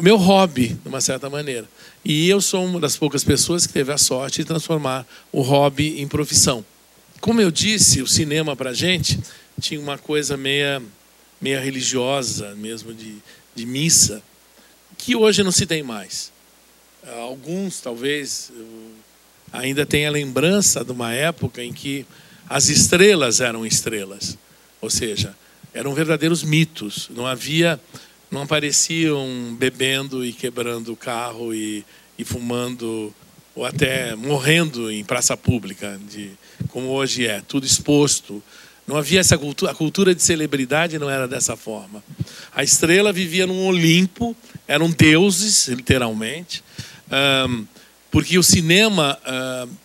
meu 0.00 0.16
hobby, 0.16 0.68
de 0.80 0.88
uma 0.88 1.00
certa 1.00 1.28
maneira. 1.28 1.66
E 2.04 2.28
eu 2.28 2.40
sou 2.40 2.64
uma 2.64 2.78
das 2.78 2.96
poucas 2.96 3.24
pessoas 3.24 3.66
que 3.66 3.72
teve 3.72 3.90
a 3.92 3.98
sorte 3.98 4.42
de 4.42 4.44
transformar 4.44 5.06
o 5.32 5.40
hobby 5.40 6.00
em 6.00 6.06
profissão. 6.06 6.64
Como 7.20 7.40
eu 7.40 7.50
disse, 7.50 8.00
o 8.00 8.06
cinema 8.06 8.54
para 8.54 8.72
gente 8.72 9.18
tinha 9.60 9.80
uma 9.80 9.98
coisa 9.98 10.36
meia, 10.36 10.82
meia 11.40 11.60
religiosa, 11.60 12.54
mesmo 12.54 12.94
de, 12.94 13.16
de 13.54 13.66
missa, 13.66 14.22
que 14.96 15.14
hoje 15.14 15.42
não 15.42 15.52
se 15.52 15.66
tem 15.66 15.82
mais. 15.82 16.32
Alguns, 17.20 17.80
talvez, 17.80 18.52
ainda 19.52 19.86
têm 19.86 20.06
a 20.06 20.10
lembrança 20.10 20.84
de 20.84 20.92
uma 20.92 21.12
época 21.12 21.62
em 21.62 21.72
que 21.72 22.06
as 22.48 22.68
estrelas 22.68 23.40
eram 23.40 23.64
estrelas, 23.64 24.38
ou 24.80 24.90
seja, 24.90 25.34
eram 25.72 25.94
verdadeiros 25.94 26.42
mitos. 26.42 27.08
Não 27.14 27.26
havia, 27.26 27.80
não 28.30 28.42
apareciam 28.42 29.56
bebendo 29.58 30.24
e 30.24 30.32
quebrando 30.32 30.92
o 30.92 30.96
carro 30.96 31.54
e, 31.54 31.84
e 32.18 32.24
fumando 32.24 33.14
ou 33.54 33.64
até 33.64 34.14
morrendo 34.14 34.88
em 34.88 35.04
praça 35.04 35.36
pública, 35.36 35.98
de, 36.08 36.30
como 36.68 36.88
hoje 36.90 37.26
é, 37.26 37.40
tudo 37.40 37.66
exposto. 37.66 38.42
Não 38.88 38.96
havia 38.96 39.20
essa 39.20 39.36
cultura, 39.36 39.70
a 39.70 39.74
cultura 39.74 40.14
de 40.14 40.22
celebridade 40.22 40.98
não 40.98 41.10
era 41.10 41.28
dessa 41.28 41.54
forma. 41.58 42.02
A 42.54 42.64
estrela 42.64 43.12
vivia 43.12 43.46
num 43.46 43.66
Olimpo, 43.66 44.34
eram 44.66 44.90
deuses, 44.90 45.68
literalmente. 45.68 46.64
Porque 48.10 48.38
o 48.38 48.42
cinema 48.42 49.18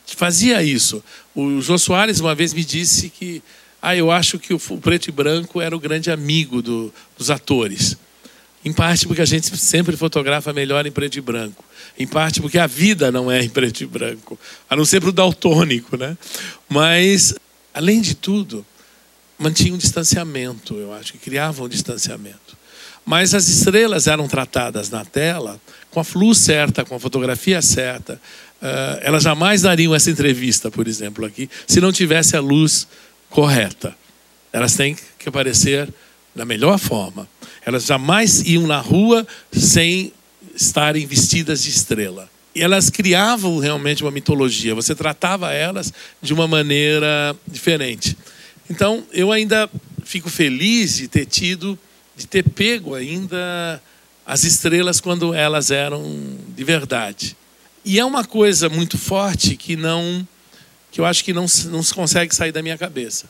fazia 0.05 0.63
isso. 0.63 1.03
O 1.35 1.59
Jô 1.59 1.77
Soares 1.77 2.21
uma 2.21 2.33
vez 2.33 2.53
me 2.53 2.63
disse 2.63 3.09
que 3.09 3.43
ah, 3.81 3.93
eu 3.93 4.09
acho 4.09 4.39
que 4.39 4.53
o 4.53 4.59
preto 4.79 5.09
e 5.09 5.11
branco 5.11 5.59
era 5.59 5.75
o 5.75 5.79
grande 5.81 6.09
amigo 6.09 6.61
do, 6.61 6.93
dos 7.17 7.29
atores. 7.29 7.97
Em 8.63 8.71
parte 8.71 9.05
porque 9.05 9.21
a 9.21 9.25
gente 9.25 9.57
sempre 9.57 9.97
fotografa 9.97 10.53
melhor 10.53 10.85
em 10.87 10.91
preto 10.93 11.17
e 11.17 11.21
branco. 11.21 11.61
Em 11.99 12.07
parte 12.07 12.39
porque 12.39 12.57
a 12.57 12.67
vida 12.67 13.11
não 13.11 13.29
é 13.29 13.43
em 13.43 13.49
preto 13.49 13.81
e 13.81 13.85
branco, 13.85 14.39
a 14.69 14.77
não 14.77 14.85
ser 14.85 15.01
para 15.01 15.09
o 15.09 15.11
daltônico, 15.11 15.97
né? 15.97 16.17
Mas, 16.69 17.35
além 17.73 17.99
de 17.99 18.15
tudo, 18.15 18.65
mantinha 19.37 19.73
um 19.73 19.77
distanciamento, 19.77 20.75
eu 20.75 20.93
acho 20.93 21.13
que 21.13 21.17
criavam 21.17 21.65
um 21.65 21.69
distanciamento. 21.69 22.57
Mas 23.05 23.33
as 23.33 23.47
estrelas 23.47 24.07
eram 24.07 24.27
tratadas 24.27 24.89
na 24.89 25.03
tela 25.03 25.59
com 25.91 25.99
a 25.99 26.05
luz 26.15 26.37
certa, 26.39 26.85
com 26.85 26.95
a 26.95 26.99
fotografia 26.99 27.61
certa. 27.61 28.19
Uh, 28.61 28.99
elas 29.01 29.23
jamais 29.23 29.61
dariam 29.61 29.93
essa 29.93 30.09
entrevista, 30.09 30.71
por 30.71 30.87
exemplo, 30.87 31.25
aqui, 31.25 31.49
se 31.67 31.81
não 31.81 31.91
tivesse 31.91 32.37
a 32.37 32.39
luz 32.39 32.87
correta. 33.29 33.95
Elas 34.51 34.75
têm 34.75 34.95
que 35.19 35.27
aparecer 35.27 35.93
da 36.33 36.45
melhor 36.45 36.79
forma. 36.79 37.27
Elas 37.65 37.85
jamais 37.85 38.41
iam 38.41 38.65
na 38.65 38.79
rua 38.79 39.27
sem 39.51 40.13
estarem 40.55 41.05
vestidas 41.05 41.61
de 41.63 41.69
estrela. 41.69 42.29
E 42.55 42.61
elas 42.61 42.89
criavam 42.89 43.57
realmente 43.57 44.03
uma 44.03 44.11
mitologia. 44.11 44.75
Você 44.75 44.93
tratava 44.93 45.51
elas 45.51 45.91
de 46.21 46.33
uma 46.33 46.47
maneira 46.47 47.35
diferente. 47.47 48.15
Então, 48.73 49.03
eu 49.11 49.31
ainda 49.31 49.69
fico 50.03 50.31
feliz 50.31 50.95
de 50.95 51.07
ter 51.07 51.27
tido, 51.27 51.77
de 52.17 52.25
ter 52.25 52.41
pego 52.41 52.95
ainda 52.95 53.79
as 54.25 54.43
estrelas 54.43 54.99
quando 54.99 55.31
elas 55.31 55.69
eram 55.69 56.03
de 56.47 56.63
verdade. 56.63 57.37
E 57.85 57.99
é 57.99 58.03
uma 58.03 58.25
coisa 58.25 58.69
muito 58.69 58.97
forte 58.97 59.55
que 59.55 59.75
não 59.75 60.27
que 60.91 60.99
eu 60.99 61.05
acho 61.05 61.23
que 61.23 61.33
não, 61.33 61.45
não 61.65 61.83
se 61.83 61.93
consegue 61.93 62.33
sair 62.33 62.51
da 62.51 62.63
minha 62.63 62.77
cabeça. 62.77 63.27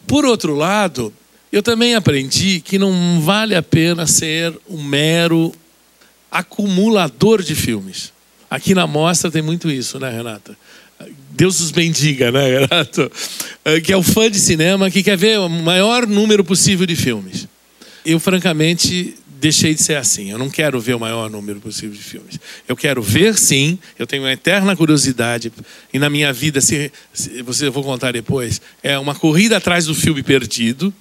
Por 0.06 0.24
outro 0.24 0.56
lado, 0.56 1.12
eu 1.52 1.64
também 1.64 1.96
aprendi 1.96 2.62
que 2.62 2.78
não 2.78 3.22
vale 3.22 3.56
a 3.56 3.64
pena 3.64 4.06
ser 4.06 4.56
um 4.70 4.84
mero 4.84 5.52
acumulador 6.30 7.42
de 7.42 7.56
filmes. 7.56 8.14
Aqui 8.50 8.74
na 8.74 8.86
mostra 8.86 9.32
tem 9.32 9.42
muito 9.42 9.70
isso, 9.70 10.00
né, 10.00 10.10
Renata? 10.10 10.56
Deus 11.32 11.60
os 11.60 11.72
bendiga, 11.72 12.32
né, 12.32 12.60
Renato? 12.60 13.12
É, 13.64 13.82
que 13.82 13.92
é 13.92 13.98
o 13.98 14.04
fã 14.04 14.30
de 14.30 14.40
cinema 14.40 14.90
que 14.90 15.04
quer 15.04 15.18
ver 15.18 15.40
o 15.40 15.50
maior 15.50 16.08
número 16.08 16.44
possível 16.44 16.86
de 16.86 16.96
filmes. 16.96 17.48
Eu, 18.06 18.20
francamente, 18.20 19.16
deixei 19.40 19.74
de 19.74 19.82
ser 19.82 19.96
assim. 19.96 20.32
Eu 20.32 20.38
não 20.38 20.50
quero 20.50 20.80
ver 20.80 20.96
o 20.96 21.00
maior 21.00 21.30
número 21.30 21.60
possível 21.60 21.96
de 21.96 22.04
filmes. 22.04 22.40
Eu 22.68 22.76
quero 22.76 23.02
ver, 23.02 23.38
sim. 23.38 23.78
Eu 23.98 24.08
tenho 24.08 24.24
uma 24.24 24.32
eterna 24.32 24.76
curiosidade. 24.76 25.52
E 25.94 26.00
na 26.00 26.10
minha 26.10 26.32
vida, 26.32 26.62
se, 26.62 26.92
se 27.14 27.42
você 27.42 27.68
eu 27.68 27.72
vou 27.72 27.84
contar 27.84 28.14
depois, 28.14 28.62
é 28.82 28.98
uma 28.98 29.14
corrida 29.14 29.58
atrás 29.58 29.86
do 29.86 29.96
filme 29.96 30.24
perdido. 30.24 30.94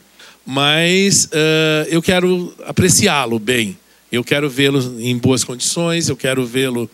Mas 0.44 1.26
uh, 1.26 1.88
eu 1.88 2.02
quero 2.02 2.54
apreciá-lo 2.66 3.38
bem. 3.38 3.78
Eu 4.10 4.22
quero 4.24 4.48
vê-lo 4.48 5.00
em 5.00 5.16
boas 5.16 5.44
condições. 5.44 6.08
Eu 6.08 6.16
quero 6.16 6.44
vê-lo. 6.44 6.90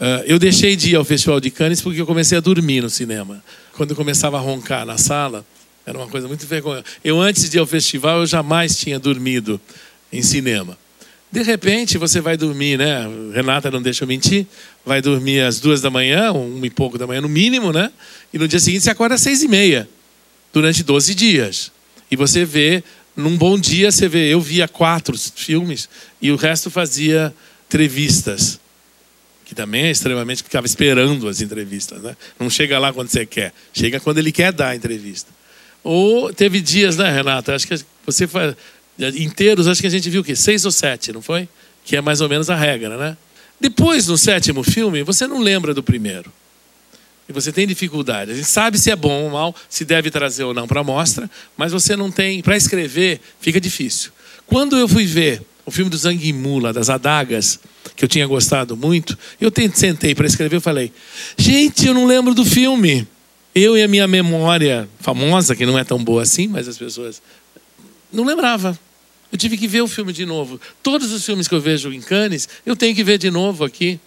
Uh, 0.00 0.24
eu 0.24 0.38
deixei 0.38 0.74
de 0.76 0.92
ir 0.92 0.96
ao 0.96 1.04
Festival 1.04 1.38
de 1.40 1.50
Cannes 1.50 1.82
porque 1.82 2.00
eu 2.00 2.06
comecei 2.06 2.38
a 2.38 2.40
dormir 2.40 2.80
no 2.80 2.88
cinema. 2.88 3.44
Quando 3.74 3.90
eu 3.90 3.96
começava 3.96 4.38
a 4.38 4.40
roncar 4.40 4.86
na 4.86 4.96
sala, 4.96 5.44
era 5.84 5.98
uma 5.98 6.06
coisa 6.06 6.26
muito 6.26 6.46
vergonhosa. 6.46 6.84
Eu, 7.04 7.20
antes 7.20 7.50
de 7.50 7.58
ir 7.58 7.60
ao 7.60 7.66
festival, 7.66 8.20
eu 8.20 8.26
jamais 8.26 8.78
tinha 8.78 8.98
dormido 8.98 9.60
em 10.10 10.22
cinema. 10.22 10.78
De 11.30 11.42
repente, 11.42 11.98
você 11.98 12.18
vai 12.18 12.34
dormir, 12.34 12.78
né? 12.78 13.06
Renata 13.34 13.70
não 13.70 13.82
deixa 13.82 14.04
eu 14.04 14.08
mentir. 14.08 14.46
Vai 14.86 15.02
dormir 15.02 15.40
às 15.40 15.60
duas 15.60 15.82
da 15.82 15.90
manhã, 15.90 16.32
um 16.32 16.64
e 16.64 16.70
pouco 16.70 16.96
da 16.96 17.06
manhã 17.06 17.20
no 17.20 17.28
mínimo, 17.28 17.70
né? 17.70 17.92
E 18.32 18.38
no 18.38 18.48
dia 18.48 18.58
seguinte 18.58 18.84
você 18.84 18.90
acorda 18.90 19.16
às 19.16 19.20
seis 19.20 19.42
e 19.42 19.48
meia, 19.48 19.86
durante 20.50 20.82
12 20.82 21.14
dias. 21.14 21.70
E 22.10 22.16
você 22.16 22.42
vê, 22.44 22.82
num 23.14 23.36
bom 23.36 23.58
dia, 23.58 23.92
você 23.92 24.08
vê, 24.08 24.32
eu 24.32 24.40
via 24.40 24.66
quatro 24.66 25.16
filmes 25.16 25.90
e 26.22 26.32
o 26.32 26.36
resto 26.36 26.70
fazia 26.70 27.34
entrevistas. 27.68 28.58
Que 29.50 29.54
também 29.56 29.86
é 29.86 29.90
extremamente, 29.90 30.44
ficava 30.44 30.64
esperando 30.64 31.26
as 31.26 31.40
entrevistas, 31.40 32.00
né? 32.00 32.16
Não 32.38 32.48
chega 32.48 32.78
lá 32.78 32.92
quando 32.92 33.08
você 33.08 33.26
quer, 33.26 33.52
chega 33.72 33.98
quando 33.98 34.18
ele 34.18 34.30
quer 34.30 34.52
dar 34.52 34.68
a 34.68 34.76
entrevista. 34.76 35.28
Ou 35.82 36.32
teve 36.32 36.60
dias, 36.60 36.96
né, 36.96 37.10
Renata? 37.10 37.52
Acho 37.52 37.66
que 37.66 37.74
você 38.06 38.28
faz 38.28 38.54
inteiros, 39.16 39.66
acho 39.66 39.80
que 39.80 39.88
a 39.88 39.90
gente 39.90 40.08
viu 40.08 40.20
o 40.20 40.24
quê? 40.24 40.36
Seis 40.36 40.64
ou 40.64 40.70
sete, 40.70 41.12
não 41.12 41.20
foi? 41.20 41.48
Que 41.84 41.96
é 41.96 42.00
mais 42.00 42.20
ou 42.20 42.28
menos 42.28 42.48
a 42.48 42.54
regra, 42.54 42.96
né? 42.96 43.16
Depois, 43.60 44.06
no 44.06 44.16
sétimo 44.16 44.62
filme, 44.62 45.02
você 45.02 45.26
não 45.26 45.40
lembra 45.40 45.74
do 45.74 45.82
primeiro. 45.82 46.32
E 47.28 47.32
você 47.32 47.50
tem 47.50 47.66
dificuldade. 47.66 48.30
A 48.30 48.34
gente 48.36 48.46
sabe 48.46 48.78
se 48.78 48.88
é 48.88 48.94
bom 48.94 49.24
ou 49.24 49.30
mal, 49.30 49.56
se 49.68 49.84
deve 49.84 50.12
trazer 50.12 50.44
ou 50.44 50.54
não 50.54 50.68
para 50.68 50.78
a 50.78 50.84
mostra, 50.84 51.28
mas 51.56 51.72
você 51.72 51.96
não 51.96 52.08
tem. 52.08 52.40
Para 52.40 52.56
escrever, 52.56 53.20
fica 53.40 53.60
difícil. 53.60 54.12
Quando 54.46 54.76
eu 54.78 54.86
fui 54.86 55.06
ver 55.06 55.42
o 55.64 55.70
filme 55.70 55.90
do 55.90 55.96
Zhang 55.96 56.32
Mula, 56.32 56.72
das 56.72 56.90
adagas, 56.90 57.60
que 57.96 58.04
eu 58.04 58.08
tinha 58.08 58.26
gostado 58.26 58.76
muito, 58.76 59.16
eu 59.40 59.52
sentei 59.74 60.14
para 60.14 60.26
escrever 60.26 60.56
e 60.56 60.60
falei: 60.60 60.92
gente, 61.36 61.86
eu 61.86 61.94
não 61.94 62.06
lembro 62.06 62.34
do 62.34 62.44
filme. 62.44 63.06
Eu 63.52 63.76
e 63.76 63.82
a 63.82 63.88
minha 63.88 64.06
memória 64.06 64.88
famosa, 65.00 65.56
que 65.56 65.66
não 65.66 65.76
é 65.76 65.82
tão 65.82 66.02
boa 66.02 66.22
assim, 66.22 66.46
mas 66.46 66.68
as 66.68 66.78
pessoas 66.78 67.20
não 68.12 68.24
lembrava. 68.24 68.78
Eu 69.32 69.38
tive 69.38 69.56
que 69.56 69.66
ver 69.66 69.80
o 69.80 69.88
filme 69.88 70.12
de 70.12 70.24
novo. 70.24 70.60
Todos 70.82 71.12
os 71.12 71.24
filmes 71.24 71.46
que 71.46 71.54
eu 71.54 71.60
vejo 71.60 71.92
em 71.92 72.00
Cannes, 72.00 72.48
eu 72.64 72.76
tenho 72.76 72.94
que 72.94 73.02
ver 73.02 73.18
de 73.18 73.30
novo 73.30 73.64
aqui. 73.64 73.98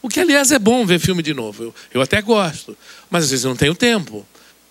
O 0.00 0.08
que, 0.08 0.20
aliás, 0.20 0.52
é 0.52 0.58
bom 0.58 0.86
ver 0.86 1.00
filme 1.00 1.22
de 1.22 1.34
novo. 1.34 1.64
Eu, 1.64 1.74
eu 1.94 2.02
até 2.02 2.22
gosto, 2.22 2.76
mas 3.10 3.24
às 3.24 3.30
vezes 3.30 3.44
eu 3.44 3.50
não 3.50 3.56
tenho 3.56 3.74
tempo. 3.74 4.26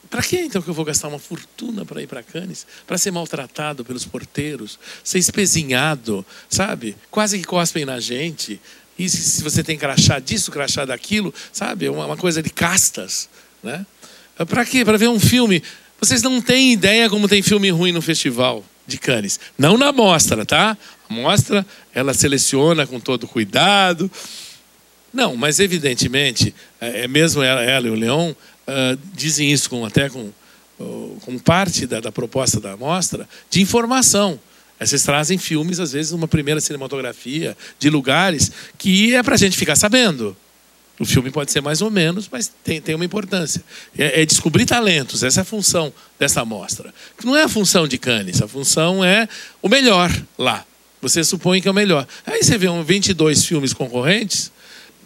Para 0.10 0.22
que 0.22 0.38
então 0.38 0.62
que 0.62 0.70
eu 0.70 0.74
vou 0.74 0.86
gastar 0.86 1.08
uma 1.08 1.20
fortuna 1.20 1.86
para 1.86 2.02
ir 2.02 2.08
para 2.08 2.24
Cannes? 2.24 2.66
Para 2.86 2.98
ser 2.98 3.12
maltratado 3.12 3.84
pelos 3.84 4.06
porteiros, 4.06 4.80
ser 5.04 5.20
espezinhado, 5.20 6.26
sabe? 6.50 6.96
Quase 7.12 7.38
que 7.38 7.44
cospem 7.44 7.84
na 7.86 8.00
gente. 8.00 8.60
E 8.98 9.10
se 9.10 9.44
você 9.44 9.64
tem 9.64 9.78
crachá 9.78 10.20
disso, 10.20 10.52
crachá 10.52 10.86
daquilo, 10.86 11.34
sabe? 11.52 11.86
É 11.86 11.92
uma, 11.92 12.06
uma 12.06 12.18
coisa 12.18 12.42
de 12.42 12.50
castas, 12.50 13.30
né? 13.62 13.86
Para 14.48 14.66
quê? 14.66 14.86
Para 14.86 14.98
ver 14.98 15.10
um 15.10 15.20
filme. 15.20 15.62
Vocês 16.00 16.22
não 16.22 16.42
têm 16.42 16.74
ideia 16.74 17.10
como 17.10 17.28
tem 17.28 17.42
filme 17.42 17.70
ruim 17.70 17.92
no 17.92 18.02
festival 18.02 18.64
de 18.86 18.98
Cannes. 18.98 19.40
Não 19.58 19.78
na 19.78 19.92
mostra, 19.92 20.46
tá? 20.46 20.78
A 21.10 21.14
mostra, 21.14 21.66
ela 21.94 22.14
seleciona 22.14 22.88
com 22.88 23.00
todo 23.00 23.28
cuidado. 23.28 24.10
Não, 25.14 25.36
mas 25.36 25.60
evidentemente, 25.60 26.54
é, 26.80 27.04
é 27.04 27.08
mesmo 27.08 27.42
ela, 27.42 27.62
ela 27.62 27.88
e 27.88 27.90
o 27.90 27.96
Leão 27.96 28.36
uh, 28.68 29.00
dizem 29.14 29.52
isso 29.52 29.70
com, 29.70 29.86
até 29.86 30.10
com, 30.10 30.32
uh, 30.80 31.18
com 31.22 31.38
parte 31.40 31.88
da, 31.88 32.00
da, 32.00 32.12
proposta 32.12 32.60
da 32.60 32.76
mostra, 32.76 33.28
de 33.50 33.62
informação. 33.62 34.40
Vocês 34.80 35.02
trazem 35.04 35.38
filmes, 35.38 35.80
às 35.80 35.94
vezes, 35.94 36.12
uma 36.12 36.28
primeira 36.28 36.62
cinematografia 36.62 37.58
de 37.80 37.90
lugares 37.90 38.52
que 38.78 39.16
é 39.16 39.24
para 39.24 39.34
a 39.34 39.38
gente 39.38 39.58
ficar 39.58 39.76
sabendo. 39.76 40.38
O 41.00 41.06
filme 41.06 41.30
pode 41.30 41.52
ser 41.52 41.62
mais 41.62 41.82
ou 41.82 41.92
menos, 41.92 42.28
mas 42.32 42.52
tem, 42.64 42.82
tem 42.82 42.96
uma 42.96 43.06
importância. 43.06 43.64
É, 43.98 44.22
é, 44.22 44.26
descobrir 44.26 44.66
talentos, 44.66 45.24
essa 45.24 45.42
é 45.42 45.44
a 45.44 45.46
função 45.46 45.94
dessa 46.18 46.42
amostra. 46.42 46.94
Não 47.24 47.36
é 47.36 47.44
a 47.44 47.50
função 47.50 47.88
de 47.88 47.98
Cannes, 47.98 48.42
a 48.42 48.48
função 48.48 49.04
é 49.06 49.28
o 49.62 49.70
melhor 49.70 50.12
lá. 50.38 50.66
Você 51.02 51.24
supõe 51.24 51.62
que 51.62 51.68
é 51.68 51.72
o 51.72 51.74
melhor. 51.74 52.08
Aí 52.26 52.44
você 52.44 52.58
vê 52.58 52.68
um 52.68 52.84
22 52.84 53.46
filmes 53.46 53.74
concorrentes, 53.74 54.52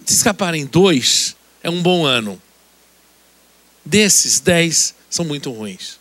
se 0.05 0.15
escaparem 0.15 0.65
dois, 0.65 1.35
é 1.61 1.69
um 1.69 1.81
bom 1.81 2.05
ano. 2.05 2.41
Desses, 3.85 4.39
10 4.39 4.95
são 5.09 5.25
muito 5.25 5.51
ruins. 5.51 5.99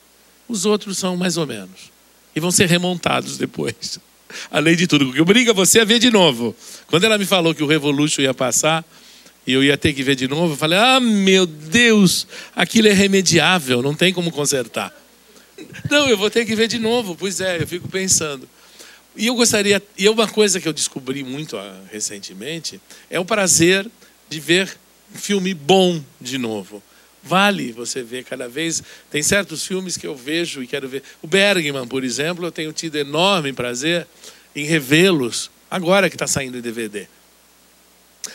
Os 0.49 0.64
outros 0.64 0.99
são 0.99 1.16
mais 1.16 1.37
ou 1.37 1.47
menos. 1.47 1.90
E 2.35 2.40
vão 2.40 2.51
ser 2.51 2.69
remontados 2.69 3.38
depois. 3.38 3.99
Além 4.51 4.77
de 4.77 4.87
tudo, 4.87 5.09
o 5.09 5.12
que 5.12 5.21
obriga 5.21 5.53
você 5.53 5.81
a 5.81 5.85
ver 5.85 5.99
de 5.99 6.11
novo. 6.11 6.55
Quando 6.87 7.05
ela 7.05 7.19
me 7.19 7.27
falou 7.27 7.55
que 7.55 7.62
o 7.62 7.66
Revolution 7.66 8.23
ia 8.23 8.35
passar, 8.35 8.85
e 9.47 9.53
eu 9.53 9.64
ia 9.64 9.77
ter 9.77 9.93
que 9.93 10.03
ver 10.03 10.14
de 10.14 10.29
novo, 10.29 10.53
eu 10.53 10.57
falei: 10.57 10.79
ah, 10.79 11.01
meu 11.01 11.47
Deus, 11.47 12.27
aquilo 12.55 12.88
é 12.88 12.93
remediável, 12.93 13.83
não 13.83 13.95
tem 13.95 14.12
como 14.12 14.31
consertar. 14.31 14.95
Não, 15.90 16.09
eu 16.09 16.16
vou 16.16 16.31
ter 16.31 16.47
que 16.47 16.57
ver 16.57 16.69
de 16.69 16.79
novo. 16.79 17.14
Pois 17.14 17.40
é, 17.40 17.61
eu 17.61 17.66
fico 17.66 17.87
pensando. 17.87 18.49
E 19.14 19.27
eu 19.27 19.35
gostaria, 19.35 19.83
e 19.99 20.09
uma 20.09 20.27
coisa 20.27 20.61
que 20.61 20.66
eu 20.66 20.73
descobri 20.73 21.23
muito 21.23 21.57
ah, 21.59 21.81
recentemente 21.93 22.81
é 23.11 23.21
o 23.21 23.25
prazer 23.25 23.87
de 24.29 24.40
ver 24.40 24.75
um 25.14 25.19
filme 25.19 25.53
bom 25.53 26.03
de 26.21 26.38
novo. 26.38 26.83
Vale 27.22 27.72
você 27.72 28.02
ver 28.02 28.24
cada 28.24 28.48
vez. 28.48 28.83
Tem 29.11 29.22
certos 29.22 29.66
filmes 29.66 29.96
que 29.96 30.06
eu 30.06 30.16
vejo 30.16 30.62
e 30.62 30.66
quero 30.66 30.88
ver. 30.88 31.02
O 31.22 31.26
Bergman, 31.26 31.87
por 31.87 32.02
exemplo, 32.02 32.46
eu 32.46 32.52
tenho 32.52 32.72
tido 32.72 32.96
enorme 32.96 33.52
prazer 33.52 34.06
em 34.54 34.64
revê-los 34.64 35.50
agora 35.70 36.09
que 36.09 36.16
está 36.16 36.26
saindo 36.26 36.59
em 36.59 36.61
DVD 36.61 37.06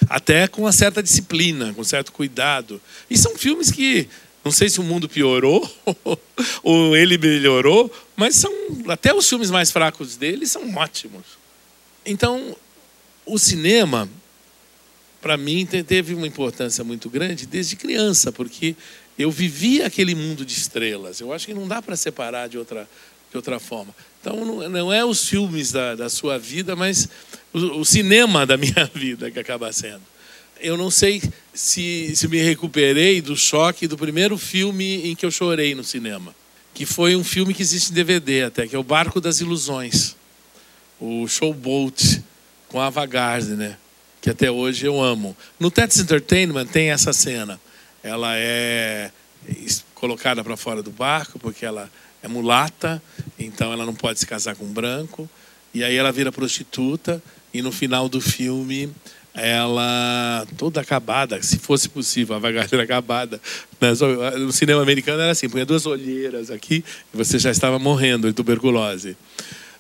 até 0.10 0.48
com 0.48 0.62
uma 0.62 0.72
certa 0.72 1.02
disciplina, 1.02 1.74
com 1.74 1.84
certo 1.84 2.12
cuidado. 2.12 2.82
E 3.10 3.18
são 3.18 3.38
filmes 3.38 3.72
que 3.72 4.08
não 4.44 4.52
sei 4.52 4.70
se 4.70 4.80
o 4.80 4.84
mundo 4.84 5.10
piorou 5.10 5.68
ou 6.62 6.96
ele 6.96 7.18
melhorou, 7.18 7.92
mas 8.16 8.36
são 8.36 8.52
até 8.88 9.14
os 9.14 9.28
filmes 9.28 9.50
mais 9.50 9.72
fracos 9.72 10.16
dele 10.16 10.46
são 10.46 10.76
ótimos. 10.76 11.26
Então, 12.06 12.56
o 13.26 13.40
cinema 13.40 14.08
para 15.26 15.38
mim 15.38 15.66
teve 15.66 16.14
uma 16.14 16.28
importância 16.28 16.84
muito 16.84 17.10
grande 17.10 17.48
desde 17.48 17.76
criança, 17.76 18.32
porque 18.32 18.76
eu 19.18 19.32
vivia 19.32 19.88
aquele 19.88 20.14
mundo 20.14 20.46
de 20.46 20.54
estrelas. 20.54 21.20
Eu 21.20 21.34
acho 21.34 21.48
que 21.48 21.54
não 21.56 21.68
dá 21.68 21.82
para 21.82 21.96
separar 21.96 22.48
de 22.48 22.60
outra 22.60 22.88
de 23.32 23.36
outra 23.36 23.60
forma. 23.60 23.94
Então, 24.22 24.70
não 24.70 24.94
é 24.94 25.04
os 25.04 25.28
filmes 25.28 25.72
da, 25.72 25.96
da 25.96 26.10
sua 26.10 26.38
vida, 26.38 26.76
mas 26.76 27.10
o, 27.52 27.80
o, 27.80 27.84
cinema 27.84 28.46
da 28.46 28.56
minha 28.56 28.88
vida 28.94 29.32
que 29.32 29.40
acaba 29.40 29.74
sendo. 29.74 30.04
Eu 30.62 30.78
não 30.78 30.92
sei 30.92 31.24
se, 31.52 32.16
se 32.16 32.28
me 32.28 32.38
recuperei 32.38 33.20
do 33.20 33.36
choque 33.36 33.88
do 33.88 33.98
primeiro 33.98 34.38
filme 34.38 35.10
em 35.10 35.16
que 35.16 35.26
eu 35.26 35.32
chorei 35.32 35.74
no 35.74 35.84
cinema, 35.84 36.36
que 36.72 36.86
foi 36.86 37.16
um 37.16 37.24
filme 37.24 37.52
que 37.52 37.64
existe 37.64 37.90
em 37.90 37.96
DVD 37.96 38.44
até, 38.44 38.68
que 38.68 38.76
é 38.76 38.80
O 38.80 38.84
Barco 38.84 39.20
das 39.20 39.40
Ilusões, 39.40 40.16
o 41.00 41.28
Showboat, 41.28 42.24
com 42.70 42.80
Ava 42.80 43.08
Gardner, 43.08 43.76
que 44.26 44.32
até 44.32 44.50
hoje 44.50 44.88
eu 44.88 45.00
amo. 45.00 45.38
No 45.60 45.70
Tets 45.70 46.00
Entertainment 46.00 46.66
tem 46.66 46.90
essa 46.90 47.14
cena. 47.14 47.62
Ela 48.02 48.36
é 48.36 49.12
colocada 49.94 50.44
para 50.44 50.58
fora 50.58 50.82
do 50.82 50.90
barco 50.90 51.38
porque 51.38 51.64
ela 51.64 51.92
é 52.24 52.28
mulata, 52.28 53.00
então 53.38 53.72
ela 53.72 53.86
não 53.86 53.94
pode 53.94 54.20
se 54.20 54.26
casar 54.26 54.56
com 54.56 54.66
um 54.66 54.74
branco. 54.74 55.30
E 55.76 55.84
aí 55.84 55.96
ela 55.96 56.12
vira 56.12 56.32
prostituta 56.32 57.22
e 57.54 57.62
no 57.62 57.72
final 57.72 58.10
do 58.10 58.20
filme 58.20 58.92
ela 59.32 60.44
toda 60.58 60.82
acabada, 60.82 61.40
se 61.44 61.60
fosse 61.60 61.88
possível, 61.88 62.36
a 62.36 62.40
bagageira 62.40 62.82
acabada. 62.84 63.40
No 64.40 64.52
cinema 64.52 64.82
americano 64.82 65.22
era 65.22 65.34
assim, 65.34 65.48
punha 65.48 65.68
duas 65.68 65.86
olheiras 65.86 66.50
aqui 66.50 66.84
e 67.14 67.16
você 67.16 67.38
já 67.38 67.52
estava 67.52 67.78
morrendo 67.78 68.28
de 68.28 68.34
tuberculose. 68.34 69.16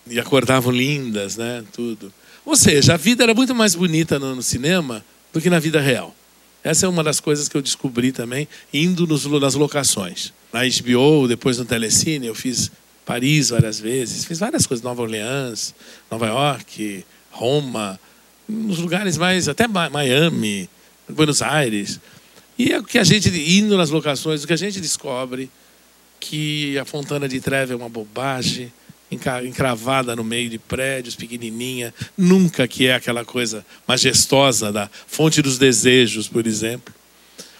E 0.07 0.19
acordavam 0.19 0.71
lindas, 0.71 1.35
né, 1.35 1.63
tudo. 1.73 2.13
Ou 2.45 2.55
seja, 2.55 2.93
a 2.93 2.97
vida 2.97 3.23
era 3.23 3.33
muito 3.33 3.55
mais 3.55 3.73
bonita 3.73 4.19
no, 4.19 4.41
cinema 4.43 5.03
do 5.33 5.41
que 5.41 5.49
na 5.49 5.59
vida 5.59 5.81
real. 5.81 6.15
Essa 6.63 6.85
é 6.85 6.89
uma 6.89 7.03
das 7.03 7.19
coisas 7.19 7.49
que 7.49 7.57
eu 7.57 7.61
descobri 7.61 8.11
também 8.11 8.47
indo 8.73 9.07
nos, 9.07 9.25
nas 9.25 9.55
locações. 9.55 10.31
Na 10.53 10.61
HBO, 10.61 11.27
depois 11.27 11.57
no 11.57 11.65
Telecine, 11.65 12.27
eu 12.27 12.35
fiz 12.35 12.71
Paris 13.05 13.49
várias 13.49 13.79
vezes, 13.79 14.25
fiz 14.25 14.39
várias 14.39 14.65
coisas, 14.65 14.83
Nova 14.83 15.01
Orleans, 15.01 15.75
Nova 16.09 16.27
York, 16.27 17.05
Roma, 17.31 17.99
nos 18.47 18.79
lugares 18.79 19.17
mais, 19.17 19.47
até 19.49 19.67
Miami, 19.67 20.69
Buenos 21.09 21.41
Aires. 21.41 21.99
E 22.57 22.71
é 22.71 22.79
o 22.79 22.83
que 22.83 22.97
a 22.97 23.03
gente, 23.03 23.29
indo 23.29 23.77
nas 23.77 23.89
locações, 23.89 24.43
o 24.43 24.47
que 24.47 24.53
a 24.53 24.57
gente 24.57 24.79
descobre 24.79 25.49
que 26.19 26.77
a 26.79 26.85
Fontana 26.85 27.27
de 27.27 27.39
Trevi 27.39 27.73
é 27.73 27.75
uma 27.75 27.89
bobagem, 27.89 28.71
encravada 29.11 30.15
no 30.15 30.23
meio 30.23 30.49
de 30.49 30.57
prédios, 30.57 31.15
pequenininha, 31.15 31.93
nunca 32.17 32.67
que 32.67 32.87
é 32.87 32.95
aquela 32.95 33.23
coisa 33.23 33.65
majestosa 33.87 34.71
da 34.71 34.89
Fonte 35.07 35.41
dos 35.41 35.57
Desejos, 35.57 36.27
por 36.27 36.45
exemplo. 36.47 36.93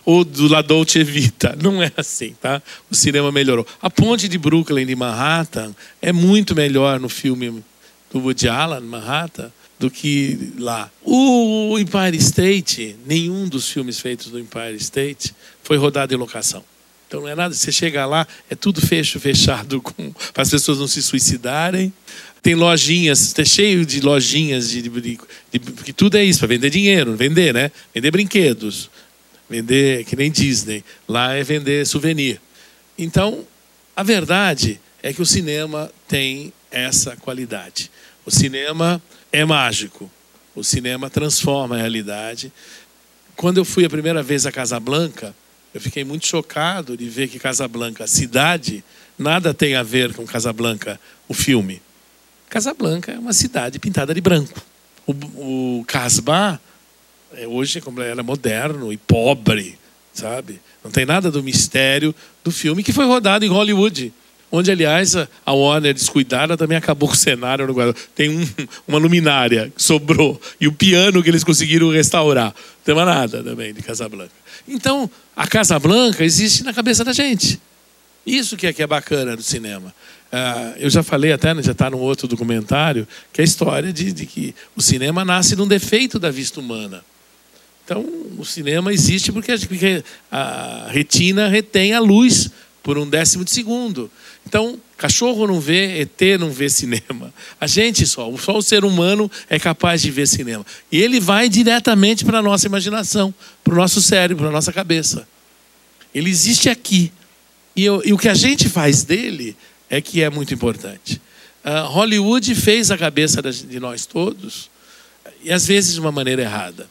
Ou 0.03 0.23
do 0.23 0.47
La 0.47 0.61
Dolce 0.61 1.03
Vita. 1.03 1.57
Não 1.61 1.81
é 1.81 1.91
assim, 1.97 2.35
tá? 2.39 2.61
O 2.91 2.95
cinema 2.95 3.31
melhorou. 3.31 3.65
A 3.81 3.89
ponte 3.89 4.27
de 4.27 4.37
Brooklyn, 4.37 4.85
de 4.85 4.95
Manhattan, 4.95 5.75
é 6.01 6.11
muito 6.11 6.55
melhor 6.55 6.99
no 6.99 7.09
filme 7.09 7.63
do 8.11 8.19
Woody 8.19 8.47
Allen, 8.47 8.81
Manhattan, 8.81 9.51
do 9.79 9.89
que 9.89 10.53
lá. 10.57 10.91
O 11.03 11.77
Empire 11.77 12.17
State, 12.17 12.95
nenhum 13.05 13.47
dos 13.47 13.69
filmes 13.69 13.99
feitos 13.99 14.31
no 14.31 14.39
Empire 14.39 14.75
State 14.75 15.35
foi 15.63 15.77
rodado 15.77 16.13
em 16.13 16.17
locação. 16.17 16.63
Então 17.15 17.23
não 17.23 17.29
é 17.29 17.35
nada, 17.35 17.55
você 17.55 17.71
chega 17.71 18.05
lá, 18.05 18.27
é 18.49 18.55
tudo 18.55 18.81
fecho, 18.81 19.21
fechado, 19.21 19.81
para 20.33 20.43
as 20.43 20.49
pessoas 20.49 20.79
não 20.79 20.87
se 20.87 21.01
suicidarem. 21.01 21.93
Tem 22.41 22.55
lojinhas, 22.55 23.21
está 23.21 23.45
cheio 23.45 23.85
de 23.85 24.01
lojinhas 24.01 24.69
de, 24.69 24.81
de, 24.81 24.89
de, 25.49 25.59
que 25.85 25.93
tudo 25.93 26.17
é 26.17 26.25
isso, 26.25 26.39
para 26.39 26.49
vender 26.49 26.69
dinheiro, 26.69 27.15
vender, 27.15 27.53
né? 27.53 27.71
Vender 27.93 28.11
brinquedos, 28.11 28.89
vender 29.49 30.03
que 30.03 30.13
nem 30.17 30.29
Disney. 30.29 30.83
Lá 31.07 31.33
é 31.33 31.41
vender 31.41 31.87
souvenir. 31.87 32.41
Então, 32.97 33.47
a 33.95 34.03
verdade 34.03 34.77
é 35.01 35.13
que 35.13 35.21
o 35.21 35.25
cinema 35.25 35.89
tem 36.09 36.51
essa 36.69 37.15
qualidade. 37.15 37.89
O 38.25 38.31
cinema 38.31 39.01
é 39.31 39.45
mágico. 39.45 40.11
O 40.53 40.65
cinema 40.65 41.09
transforma 41.09 41.75
a 41.75 41.79
realidade. 41.79 42.51
Quando 43.37 43.57
eu 43.57 43.63
fui 43.63 43.85
a 43.85 43.89
primeira 43.89 44.21
vez 44.21 44.45
a 44.45 44.51
Casablanca, 44.51 45.33
eu 45.75 45.81
fiquei 45.81 46.05
muito 46.05 46.25
chocado 46.25 46.95
de 46.95 47.09
ver 47.09 47.27
que 47.27 47.37
Casablanca, 47.37 48.07
cidade, 48.07 48.81
nada 49.19 49.53
tem 49.53 49.75
a 49.75 49.83
ver 49.83 50.13
com 50.13 50.25
Casablanca, 50.25 50.97
o 51.27 51.33
filme. 51.33 51.81
Casablanca 52.49 53.11
é 53.11 53.19
uma 53.19 53.33
cidade 53.33 53.77
pintada 53.77 54.13
de 54.13 54.21
branco. 54.21 54.57
O, 55.05 55.79
o 55.81 55.85
Casbah, 55.85 56.61
é, 57.33 57.45
hoje 57.45 57.83
era 58.07 58.23
moderno 58.23 58.93
e 58.93 58.95
pobre, 58.95 59.77
sabe? 60.13 60.61
Não 60.81 60.89
tem 60.89 61.05
nada 61.05 61.29
do 61.29 61.43
mistério 61.43 62.15
do 62.41 62.53
filme 62.53 62.81
que 62.81 62.93
foi 62.93 63.05
rodado 63.05 63.43
em 63.43 63.49
Hollywood 63.49 64.13
onde, 64.51 64.71
aliás, 64.71 65.15
a 65.17 65.51
Warner 65.51 65.93
descuidada 65.93 66.55
também 66.55 66.77
acabou 66.77 67.09
com 67.09 67.15
o 67.15 67.17
cenário. 67.17 67.67
Tem 68.15 68.29
um, 68.29 68.47
uma 68.87 68.97
luminária 68.97 69.71
que 69.75 69.83
sobrou 69.83 70.39
e 70.61 70.67
o 70.67 70.71
piano 70.71 71.21
que 71.21 71.29
eles 71.29 71.43
conseguiram 71.43 71.89
restaurar. 71.89 72.53
Não 72.53 72.83
tem 72.85 72.95
mais 72.95 73.07
nada 73.07 73.43
também 73.43 73.73
de 73.73 73.81
Casablanca. 73.81 74.44
Então, 74.67 75.09
a 75.35 75.47
Casablanca 75.47 76.23
existe 76.23 76.63
na 76.63 76.73
cabeça 76.73 77.03
da 77.03 77.13
gente. 77.13 77.59
Isso 78.25 78.57
que 78.57 78.65
é, 78.65 78.73
que 78.73 78.81
é 78.81 78.87
bacana 78.87 79.35
do 79.35 79.43
cinema. 79.43 79.93
Uh, 80.31 80.77
eu 80.77 80.89
já 80.89 81.03
falei 81.03 81.31
até, 81.31 81.53
né, 81.53 81.61
já 81.61 81.71
está 81.71 81.89
num 81.89 81.99
outro 81.99 82.27
documentário, 82.27 83.07
que 83.31 83.39
é 83.39 83.43
a 83.43 83.45
história 83.45 83.93
de, 83.93 84.11
de 84.11 84.25
que 84.25 84.55
o 84.75 84.81
cinema 84.81 85.23
nasce 85.23 85.55
num 85.55 85.67
defeito 85.67 86.17
da 86.17 86.31
vista 86.31 86.59
humana. 86.59 87.05
Então, 87.85 88.03
o 88.37 88.43
cinema 88.43 88.91
existe 88.91 89.31
porque 89.31 89.53
a 90.31 90.87
retina 90.89 91.47
retém 91.47 91.93
a 91.93 91.99
luz 91.99 92.49
por 92.81 92.97
um 92.97 93.07
décimo 93.07 93.45
de 93.45 93.51
segundo. 93.51 94.09
Então, 94.45 94.79
cachorro 94.97 95.47
não 95.47 95.59
vê, 95.59 96.01
ET 96.01 96.39
não 96.39 96.51
vê 96.51 96.69
cinema. 96.69 97.33
A 97.59 97.67
gente 97.67 98.05
só, 98.05 98.31
só 98.37 98.57
o 98.57 98.61
ser 98.61 98.85
humano 98.85 99.29
é 99.49 99.57
capaz 99.57 100.01
de 100.01 100.11
ver 100.11 100.27
cinema. 100.27 100.65
E 100.91 101.01
ele 101.01 101.19
vai 101.19 101.49
diretamente 101.49 102.23
para 102.23 102.39
a 102.39 102.41
nossa 102.41 102.67
imaginação, 102.67 103.33
para 103.63 103.73
o 103.73 103.77
nosso 103.77 104.01
cérebro, 104.01 104.43
para 104.43 104.49
a 104.49 104.51
nossa 104.51 104.71
cabeça. 104.71 105.27
Ele 106.13 106.29
existe 106.29 106.69
aqui. 106.69 107.11
E, 107.75 107.83
eu, 107.83 108.01
e, 108.05 108.13
o 108.13 108.17
que 108.17 108.29
a 108.29 108.33
gente 108.33 108.69
faz 108.69 109.03
dele 109.03 109.57
é 109.89 109.99
que 109.99 110.21
é 110.21 110.29
muito 110.29 110.53
importante. 110.53 111.21
Uh, 111.63 111.87
Hollywood 111.87 112.53
fez 112.55 112.91
a 112.91 112.97
cabeça 112.97 113.41
de 113.41 113.79
nós 113.79 114.05
todos, 114.05 114.69
e 115.43 115.51
às 115.51 115.65
vezes 115.65 115.95
de 115.95 115.99
uma 115.99 116.11
maneira 116.11 116.43
errada. 116.43 116.87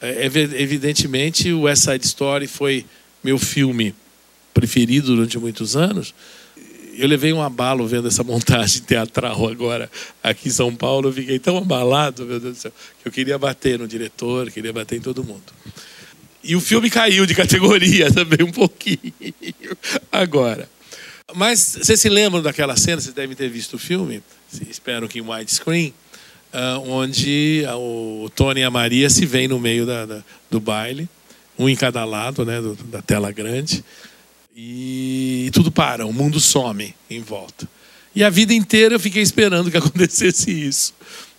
É, 0.00 0.26
evidentemente, 0.26 1.52
o 1.52 1.62
West 1.62 1.84
Side 1.84 2.04
Story 2.04 2.46
foi 2.46 2.84
meu 3.22 3.38
filme 3.38 3.94
preferido 4.52 5.14
durante 5.14 5.38
muitos 5.38 5.76
anos, 5.76 6.14
eu 6.98 7.06
levei 7.06 7.32
um 7.32 7.40
abalo 7.40 7.86
vendo 7.86 8.08
essa 8.08 8.24
montagem 8.24 8.82
teatral 8.82 9.48
agora 9.48 9.90
aqui 10.22 10.48
em 10.48 10.52
São 10.52 10.74
Paulo. 10.74 11.08
Eu 11.08 11.12
fiquei 11.12 11.38
tão 11.38 11.56
abalado, 11.56 12.26
meu 12.26 12.40
Deus 12.40 12.56
do 12.56 12.60
céu, 12.60 12.72
que 13.00 13.08
eu 13.08 13.12
queria 13.12 13.38
bater 13.38 13.78
no 13.78 13.86
diretor, 13.86 14.50
queria 14.50 14.72
bater 14.72 14.96
em 14.96 15.00
todo 15.00 15.22
mundo. 15.22 15.44
E 16.42 16.56
o 16.56 16.60
filme 16.60 16.90
caiu 16.90 17.24
de 17.24 17.34
categoria 17.34 18.10
também 18.12 18.44
um 18.44 18.50
pouquinho 18.50 19.12
agora. 20.10 20.68
Mas 21.34 21.78
vocês 21.80 22.00
se 22.00 22.08
lembram 22.08 22.42
daquela 22.42 22.76
cena? 22.76 23.00
Vocês 23.00 23.14
devem 23.14 23.36
ter 23.36 23.48
visto 23.48 23.74
o 23.74 23.78
filme, 23.78 24.22
espero 24.68 25.08
que 25.08 25.18
em 25.18 25.22
widescreen, 25.22 25.92
uh, 26.52 26.90
onde 26.90 27.62
o 27.76 28.30
Tony 28.34 28.60
e 28.60 28.64
a 28.64 28.70
Maria 28.70 29.10
se 29.10 29.26
veem 29.26 29.46
no 29.46 29.60
meio 29.60 29.84
da, 29.84 30.06
da, 30.06 30.24
do 30.50 30.58
baile, 30.58 31.08
um 31.58 31.68
em 31.68 31.76
cada 31.76 32.04
lado 32.04 32.44
né, 32.44 32.60
da 32.86 33.02
tela 33.02 33.30
grande 33.30 33.84
e 34.60 35.50
tudo 35.52 35.70
para, 35.70 36.04
o 36.04 36.12
mundo 36.12 36.40
some 36.40 36.92
em 37.08 37.20
volta. 37.20 37.68
E 38.12 38.24
a 38.24 38.30
vida 38.30 38.52
inteira 38.52 38.96
eu 38.96 38.98
fiquei 38.98 39.22
esperando 39.22 39.70
que 39.70 39.76
acontecesse 39.78 40.50
isso. 40.50 40.92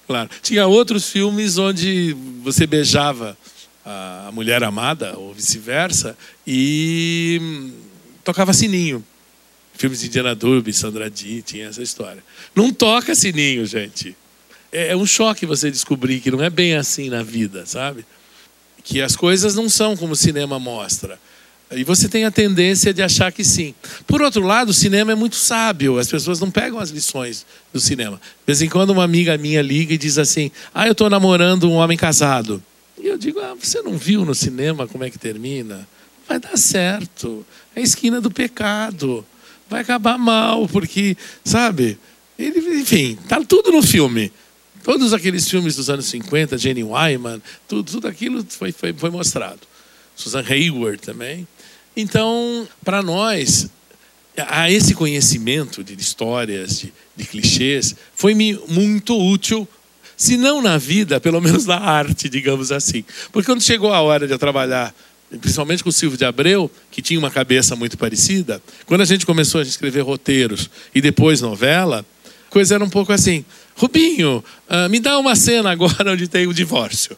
Claro. 0.07 0.29
Tinha 0.41 0.65
outros 0.65 1.09
filmes 1.09 1.57
onde 1.57 2.15
você 2.41 2.65
beijava 2.65 3.37
a 3.83 4.29
mulher 4.31 4.63
amada, 4.63 5.17
ou 5.17 5.33
vice-versa, 5.33 6.17
e 6.47 7.71
tocava 8.23 8.53
sininho. 8.53 9.03
Filmes 9.73 9.99
de 9.99 10.07
Indiana 10.07 10.33
Durbin, 10.33 10.71
Sandra 10.71 11.09
Dee, 11.09 11.41
tinha 11.41 11.67
essa 11.67 11.81
história. 11.81 12.23
Não 12.55 12.71
toca 12.71 13.13
sininho, 13.15 13.65
gente. 13.65 14.15
É, 14.71 14.89
é 14.89 14.95
um 14.95 15.05
choque 15.05 15.45
você 15.45 15.69
descobrir 15.69 16.21
que 16.21 16.31
não 16.31 16.41
é 16.41 16.49
bem 16.49 16.75
assim 16.75 17.09
na 17.09 17.21
vida, 17.21 17.65
sabe? 17.65 18.05
Que 18.81 19.01
as 19.01 19.15
coisas 19.15 19.55
não 19.55 19.67
são 19.67 19.97
como 19.97 20.13
o 20.13 20.15
cinema 20.15 20.57
mostra. 20.57 21.19
E 21.71 21.83
você 21.83 22.09
tem 22.09 22.25
a 22.25 22.31
tendência 22.31 22.91
de 22.91 23.03
achar 23.03 23.31
que 23.31 23.43
sim. 23.43 23.75
Por 24.07 24.23
outro 24.23 24.41
lado, 24.41 24.69
o 24.69 24.73
cinema 24.73 25.11
é 25.11 25.15
muito 25.15 25.35
sábio, 25.35 25.99
as 25.99 26.07
pessoas 26.07 26.39
não 26.39 26.49
pegam 26.49 26.79
as 26.79 26.89
lições 26.89 27.45
do 27.71 27.79
cinema. 27.79 28.17
De 28.17 28.45
vez 28.47 28.61
em 28.61 28.69
quando, 28.69 28.89
uma 28.89 29.03
amiga 29.03 29.37
minha 29.37 29.61
liga 29.61 29.93
e 29.93 29.97
diz 29.97 30.17
assim: 30.17 30.49
Ah, 30.73 30.87
eu 30.87 30.93
estou 30.93 31.09
namorando 31.09 31.69
um 31.69 31.75
homem 31.75 31.95
casado. 31.95 32.63
E 32.97 33.05
eu 33.05 33.19
digo: 33.19 33.39
Ah, 33.39 33.55
você 33.59 33.83
não 33.83 33.97
viu 33.97 34.25
no 34.25 34.33
cinema 34.33 34.87
como 34.87 35.03
é 35.03 35.11
que 35.11 35.19
termina? 35.19 35.87
Vai 36.27 36.39
dar 36.39 36.57
certo. 36.57 37.45
É 37.75 37.81
a 37.81 37.83
esquina 37.83 38.19
do 38.19 38.31
pecado. 38.31 39.23
Vai 39.69 39.81
acabar 39.81 40.17
mal, 40.17 40.67
porque, 40.67 41.15
sabe? 41.45 41.99
Ele, 42.37 42.79
enfim, 42.79 43.17
está 43.21 43.43
tudo 43.43 43.71
no 43.71 43.83
filme. 43.83 44.31
Todos 44.83 45.13
aqueles 45.13 45.47
filmes 45.47 45.75
dos 45.75 45.89
anos 45.89 46.05
50, 46.05 46.57
Jenny 46.57 46.83
Wyman, 46.83 47.39
tudo, 47.67 47.91
tudo 47.91 48.07
aquilo 48.07 48.43
foi, 48.49 48.71
foi, 48.71 48.91
foi 48.91 49.09
mostrado. 49.11 49.59
Susan 50.15 50.43
Hayward 50.47 51.01
também. 51.01 51.47
Então, 52.01 52.65
para 52.81 53.03
nós, 53.03 53.69
a 54.47 54.71
esse 54.71 54.95
conhecimento 54.95 55.83
de 55.83 55.93
histórias, 55.95 56.79
de, 56.79 56.93
de 57.13 57.25
clichês, 57.25 57.93
foi 58.15 58.33
muito 58.33 59.21
útil, 59.21 59.67
se 60.15 60.37
não 60.37 60.61
na 60.61 60.77
vida, 60.77 61.19
pelo 61.19 61.41
menos 61.41 61.65
na 61.65 61.77
arte, 61.77 62.29
digamos 62.29 62.71
assim. 62.71 63.03
Porque 63.33 63.51
quando 63.51 63.61
chegou 63.61 63.93
a 63.93 63.99
hora 63.99 64.25
de 64.25 64.33
eu 64.33 64.39
trabalhar, 64.39 64.95
principalmente 65.41 65.83
com 65.83 65.89
o 65.89 65.91
Silvio 65.91 66.17
de 66.17 66.23
Abreu, 66.23 66.71
que 66.89 67.01
tinha 67.01 67.19
uma 67.19 67.29
cabeça 67.29 67.75
muito 67.75 67.97
parecida, 67.97 68.63
quando 68.85 69.01
a 69.01 69.05
gente 69.05 69.25
começou 69.25 69.59
a 69.59 69.63
escrever 69.65 69.99
roteiros 69.99 70.69
e 70.95 71.01
depois 71.01 71.41
novela, 71.41 72.05
coisa 72.49 72.75
era 72.75 72.83
um 72.83 72.89
pouco 72.89 73.11
assim: 73.11 73.43
Rubinho, 73.75 74.41
uh, 74.69 74.89
me 74.89 75.01
dá 75.01 75.19
uma 75.19 75.35
cena 75.35 75.71
agora 75.71 76.13
onde 76.13 76.29
tem 76.29 76.47
o 76.47 76.53
divórcio. 76.53 77.17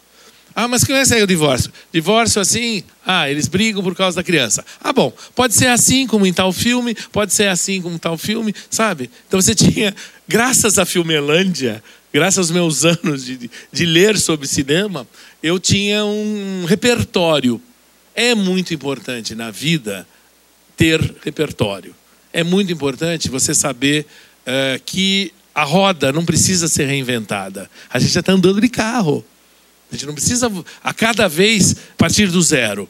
Ah, 0.54 0.68
mas 0.68 0.84
que 0.84 0.92
é 0.92 1.22
o 1.22 1.26
divórcio? 1.26 1.72
Divórcio 1.92 2.40
assim, 2.40 2.82
ah, 3.06 3.28
eles 3.30 3.48
brigam 3.48 3.82
por 3.82 3.94
causa 3.94 4.16
da 4.16 4.22
criança. 4.22 4.64
Ah, 4.80 4.92
bom, 4.92 5.12
pode 5.34 5.54
ser 5.54 5.68
assim 5.68 6.06
como 6.06 6.26
em 6.26 6.32
tal 6.32 6.52
filme, 6.52 6.94
pode 7.10 7.32
ser 7.32 7.48
assim 7.48 7.80
como 7.80 7.94
em 7.94 7.98
tal 7.98 8.18
filme, 8.18 8.54
sabe? 8.70 9.10
Então 9.26 9.40
você 9.40 9.54
tinha, 9.56 9.94
graças 10.28 10.78
à 10.78 10.84
Filmelândia, 10.84 11.82
graças 12.12 12.38
aos 12.38 12.50
meus 12.50 12.84
anos 12.86 13.24
de, 13.24 13.50
de 13.72 13.86
ler 13.86 14.18
sobre 14.18 14.46
cinema, 14.46 15.06
eu 15.42 15.58
tinha 15.58 16.04
um 16.04 16.64
repertório. 16.66 17.60
É 18.14 18.34
muito 18.34 18.74
importante 18.74 19.34
na 19.34 19.50
vida 19.50 20.06
ter 20.76 21.00
repertório. 21.24 21.94
É 22.32 22.42
muito 22.42 22.72
importante 22.72 23.28
você 23.28 23.54
saber 23.54 24.06
uh, 24.46 24.80
que 24.84 25.32
a 25.54 25.64
roda 25.64 26.12
não 26.12 26.24
precisa 26.24 26.68
ser 26.68 26.86
reinventada. 26.86 27.70
A 27.90 27.98
gente 27.98 28.12
já 28.12 28.20
está 28.20 28.32
andando 28.32 28.60
de 28.60 28.68
carro. 28.68 29.24
Gente 29.92 30.06
não 30.06 30.14
precisa 30.14 30.50
a 30.82 30.94
cada 30.94 31.28
vez 31.28 31.76
partir 31.98 32.28
do 32.28 32.40
zero. 32.40 32.88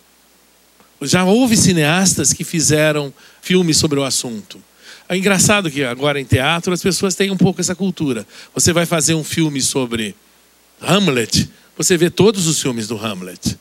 Já 1.03 1.25
houve 1.25 1.57
cineastas 1.57 2.33
que 2.33 2.45
fizeram 2.45 3.13
filmes 3.41 3.77
sobre 3.77 3.99
o 3.99 4.05
assunto. 4.05 4.63
É 5.09 5.17
engraçado 5.17 5.69
que 5.69 5.83
agora 5.83 6.21
em 6.21 6.25
teatro 6.25 6.73
as 6.73 6.81
pessoas 6.81 7.17
têm 7.17 7.31
um 7.33 7.37
pouco 7.37 7.61
essa 7.61 7.75
cultura. 7.75 8.25
Você 8.55 8.73
vai 8.73 8.87
fazer 8.87 9.15
um 9.15 9.25
filme 9.25 9.61
sobre 9.61 10.15
Hamlet, 10.81 11.51
você 11.77 11.97
vê 11.97 12.09
todos 12.09 12.47
os 12.47 12.63
filmes 12.63 12.87
do 12.87 12.97
Hamlet. 12.97 13.59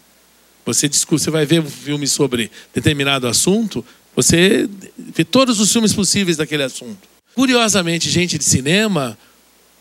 Você, 0.66 0.88
você 1.10 1.32
vai 1.32 1.46
ver 1.46 1.62
um 1.62 1.70
filme 1.70 2.08
sobre 2.08 2.52
determinado 2.74 3.28
assunto, 3.28 3.84
você 4.16 4.70
vê 4.98 5.26
todos 5.26 5.60
os 5.60 5.72
filmes 5.72 5.94
possíveis 5.94 6.38
daquele 6.38 6.62
assunto. 6.62 7.10
Curiosamente, 7.34 8.10
gente 8.10 8.38
de 8.38 8.44
cinema 8.44 9.18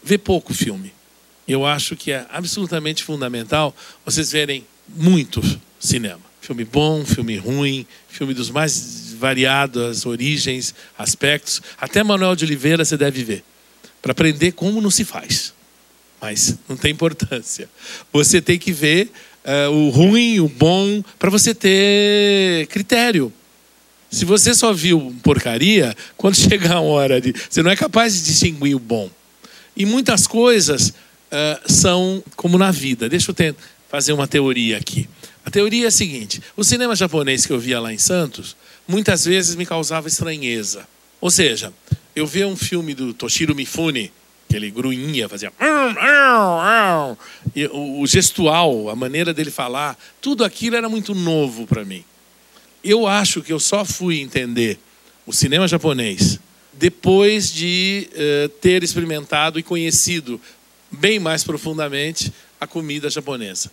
vê 0.03 0.17
pouco 0.17 0.55
filme. 0.55 0.93
Eu 1.51 1.67
acho 1.67 1.97
que 1.97 2.13
é 2.13 2.25
absolutamente 2.31 3.03
fundamental 3.03 3.75
vocês 4.05 4.31
verem 4.31 4.65
muito 4.89 5.43
cinema. 5.81 6.21
Filme 6.41 6.65
bom, 6.65 7.05
filme 7.05 7.37
ruim, 7.39 7.85
filme 8.09 8.33
dos 8.33 8.51
mais 8.51 9.15
variadas 9.19 10.07
origens, 10.07 10.73
aspectos. 10.97 11.61
Até 11.81 12.05
Manuel 12.05 12.37
de 12.37 12.45
Oliveira 12.45 12.85
você 12.85 12.97
deve 12.97 13.25
ver, 13.25 13.43
para 14.01 14.13
aprender 14.13 14.53
como 14.53 14.81
não 14.81 14.93
se 14.93 15.05
faz. 15.05 15.53
Mas 16.21 16.57
não 16.69 16.77
tem 16.77 16.93
importância. 16.93 17.69
Você 18.13 18.41
tem 18.41 18.57
que 18.57 18.71
ver 18.71 19.11
uh, 19.45 19.73
o 19.73 19.91
ruim, 19.91 20.39
o 20.39 20.49
bom, 20.49 21.03
para 21.19 21.31
você 21.31 21.53
ter 21.53 22.69
critério. 22.69 23.33
Se 24.09 24.25
você 24.25 24.55
só 24.55 24.73
viu 24.73 25.13
porcaria, 25.21 25.97
quando 26.17 26.37
chegar 26.39 26.77
a 26.77 26.81
hora 26.81 27.21
de. 27.21 27.35
Você 27.51 27.61
não 27.61 27.73
é 27.73 27.77
capaz 27.77 28.15
de 28.15 28.23
distinguir 28.23 28.77
o 28.77 28.79
bom. 28.79 29.11
E 29.77 29.85
muitas 29.85 30.29
coisas 30.29 30.95
uh, 31.31 31.73
são 31.73 32.23
como 32.37 32.59
na 32.59 32.71
vida. 32.71 33.09
Deixa 33.09 33.31
eu 33.31 33.57
fazer 33.89 34.13
uma 34.13 34.27
teoria 34.27 34.77
aqui. 34.77 35.09
A 35.45 35.51
teoria 35.51 35.85
é 35.85 35.89
a 35.89 35.91
seguinte: 35.91 36.41
o 36.57 36.65
cinema 36.65 36.95
japonês 36.95 37.47
que 37.47 37.53
eu 37.53 37.59
via 37.59 37.81
lá 37.81 37.93
em 37.93 37.99
Santos, 37.99 38.57
muitas 38.87 39.25
vezes 39.25 39.57
me 39.57 39.67
causava 39.67 40.09
estranheza. 40.09 40.87
Ou 41.21 41.31
seja, 41.31 41.73
eu 42.15 42.27
via 42.27 42.47
um 42.47 42.57
filme 42.57 42.95
do 42.95 43.13
Toshiro 43.13 43.55
Mifune, 43.55 44.11
que 44.49 44.57
ele 44.57 44.71
grunhia, 44.71 45.29
fazia. 45.29 45.53
E 47.55 47.67
o 47.73 48.07
gestual, 48.07 48.89
a 48.89 48.97
maneira 48.97 49.35
dele 49.35 49.51
falar, 49.51 49.99
tudo 50.21 50.45
aquilo 50.45 50.77
era 50.77 50.89
muito 50.89 51.15
novo 51.15 51.67
para 51.67 51.85
mim 51.85 52.05
eu 52.83 53.07
acho 53.07 53.43
que 53.43 53.53
eu 53.53 53.61
só 53.61 53.85
fui 53.85 54.21
entender 54.21 54.79
o 55.27 55.33
cinema 55.33 55.69
japonês 55.69 56.39
depois 56.73 57.53
de 57.53 58.09
uh, 58.13 58.49
ter 58.61 58.83
experimentado 58.83 59.59
e 59.59 59.63
conhecido 59.63 60.41
bem 60.91 61.19
mais 61.19 61.45
profundamente 61.45 62.33
a 62.61 62.67
comida 62.67 63.09
japonesa. 63.09 63.71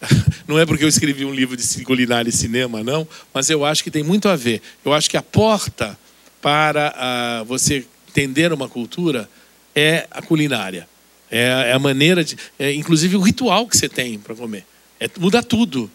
Não 0.46 0.58
é 0.58 0.66
porque 0.66 0.84
eu 0.84 0.88
escrevi 0.88 1.24
um 1.24 1.32
livro 1.32 1.56
de 1.56 1.84
culinária 1.84 2.28
e 2.28 2.32
cinema, 2.32 2.82
não, 2.82 3.08
mas 3.32 3.48
eu 3.48 3.64
acho 3.64 3.82
que 3.82 3.90
tem 3.90 4.02
muito 4.02 4.28
a 4.28 4.36
ver. 4.36 4.60
Eu 4.84 4.92
acho 4.92 5.08
que 5.08 5.16
a 5.16 5.22
porta 5.22 5.98
para 6.42 6.94
uh, 7.40 7.44
você 7.46 7.86
entender 8.08 8.52
uma 8.52 8.68
cultura 8.68 9.28
é 9.74 10.06
a 10.10 10.20
culinária. 10.20 10.86
É, 11.30 11.70
é 11.70 11.72
a 11.72 11.78
maneira 11.78 12.22
de. 12.22 12.36
É, 12.58 12.72
inclusive 12.72 13.16
o 13.16 13.20
ritual 13.20 13.66
que 13.66 13.76
você 13.76 13.88
tem 13.88 14.18
para 14.18 14.34
comer. 14.34 14.66
É, 15.00 15.08
muda 15.18 15.42
tudo. 15.42 15.90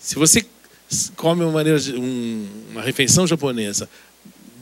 Se 0.00 0.16
você 0.16 0.44
come 1.14 1.42
uma, 1.44 1.52
maneira, 1.52 1.78
um, 1.92 2.48
uma 2.72 2.82
refeição 2.82 3.26
japonesa 3.26 3.88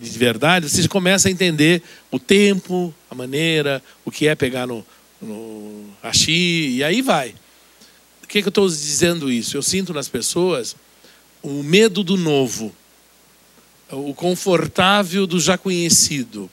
de 0.01 0.18
verdade, 0.18 0.68
você 0.68 0.88
começa 0.88 1.28
a 1.28 1.30
entender 1.30 1.82
o 2.11 2.18
tempo, 2.18 2.95
a 3.11 3.14
maneira, 3.14 3.82
o 4.05 4.11
que 4.11 4.26
é 4.26 4.34
pegar 4.34 4.66
no, 4.66 4.84
no 5.20 5.84
hashi, 6.02 6.76
e 6.76 6.84
aí 6.84 7.02
vai. 7.02 7.34
O 8.22 8.26
que, 8.26 8.38
é 8.38 8.42
que 8.42 8.48
eu 8.48 8.50
estou 8.50 8.68
dizendo 8.68 9.30
isso? 9.30 9.56
Eu 9.56 9.62
sinto 9.62 9.92
nas 9.92 10.08
pessoas 10.08 10.76
o 11.42 11.62
medo 11.62 12.02
do 12.02 12.16
novo, 12.16 12.74
o 13.90 14.14
confortável 14.14 15.26
do 15.26 15.40
já 15.40 15.58
conhecido. 15.58 16.50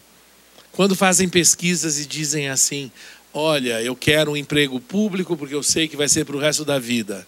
Quando 0.72 0.96
fazem 0.96 1.30
pesquisas 1.30 2.00
e 2.00 2.06
dizem 2.06 2.50
assim: 2.50 2.92
olha, 3.34 3.82
eu 3.82 3.96
quero 3.96 4.32
um 4.32 4.38
emprego 4.38 4.80
público 4.80 5.36
porque 5.38 5.56
eu 5.56 5.64
sei 5.64 5.88
que 5.88 5.98
vai 5.98 6.08
ser 6.08 6.26
para 6.26 6.36
o 6.36 6.40
resto 6.40 6.66
da 6.66 6.80
vida. 6.80 7.28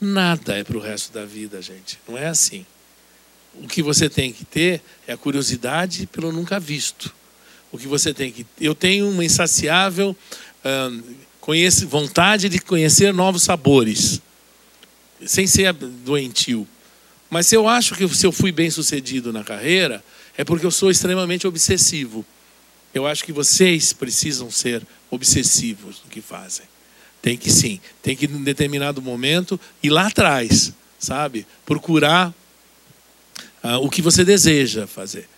Nada 0.00 0.58
é 0.58 0.64
para 0.64 0.76
o 0.76 0.80
resto 0.80 1.12
da 1.12 1.24
vida, 1.24 1.62
gente. 1.62 1.98
Não 2.08 2.18
é 2.18 2.26
assim. 2.26 2.66
O 3.54 3.68
que 3.68 3.82
você 3.82 4.08
tem 4.08 4.32
que 4.32 4.44
ter 4.44 4.82
é 5.06 5.12
a 5.12 5.16
curiosidade 5.16 6.06
pelo 6.06 6.32
nunca 6.32 6.58
visto. 6.58 7.14
O 7.72 7.78
que 7.78 7.88
você 7.88 8.12
tem 8.12 8.30
que. 8.30 8.46
Eu 8.60 8.74
tenho 8.74 9.08
uma 9.08 9.24
insaciável 9.24 10.14
hum, 10.64 11.02
conhece, 11.40 11.86
vontade 11.86 12.48
de 12.48 12.58
conhecer 12.58 13.12
novos 13.12 13.42
sabores, 13.42 14.20
sem 15.26 15.46
ser 15.46 15.72
doentio. 15.72 16.68
Mas 17.28 17.46
se 17.46 17.56
eu 17.56 17.66
acho 17.66 17.94
que 17.94 18.06
se 18.08 18.26
eu 18.26 18.30
fui 18.30 18.52
bem 18.52 18.70
sucedido 18.70 19.32
na 19.32 19.42
carreira, 19.42 20.04
é 20.36 20.44
porque 20.44 20.66
eu 20.66 20.70
sou 20.70 20.90
extremamente 20.90 21.46
obsessivo. 21.46 22.24
Eu 22.94 23.06
acho 23.06 23.24
que 23.24 23.32
vocês 23.32 23.92
precisam 23.92 24.50
ser 24.50 24.86
obsessivos 25.10 26.02
no 26.04 26.10
que 26.10 26.20
fazem. 26.20 26.66
Tem 27.22 27.36
que 27.36 27.50
sim, 27.50 27.80
tem 28.02 28.14
que 28.14 28.26
em 28.26 28.42
determinado 28.42 29.00
momento 29.00 29.58
ir 29.82 29.90
lá 29.90 30.08
atrás, 30.08 30.72
sabe? 30.98 31.46
Procurar 31.64 32.34
uh, 33.64 33.76
o 33.80 33.88
que 33.88 34.02
você 34.02 34.24
deseja 34.24 34.86
fazer. 34.86 35.28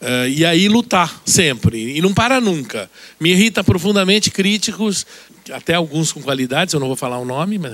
Uh, 0.00 0.28
e 0.28 0.46
aí 0.46 0.66
lutar 0.66 1.20
sempre, 1.26 1.96
e 1.96 2.00
não 2.00 2.14
para 2.14 2.40
nunca. 2.40 2.90
Me 3.18 3.32
irrita 3.32 3.62
profundamente 3.62 4.30
críticos, 4.30 5.06
até 5.52 5.74
alguns 5.74 6.10
com 6.10 6.22
qualidades, 6.22 6.72
eu 6.72 6.80
não 6.80 6.86
vou 6.86 6.96
falar 6.96 7.18
o 7.18 7.24
nome, 7.24 7.58
mas 7.58 7.72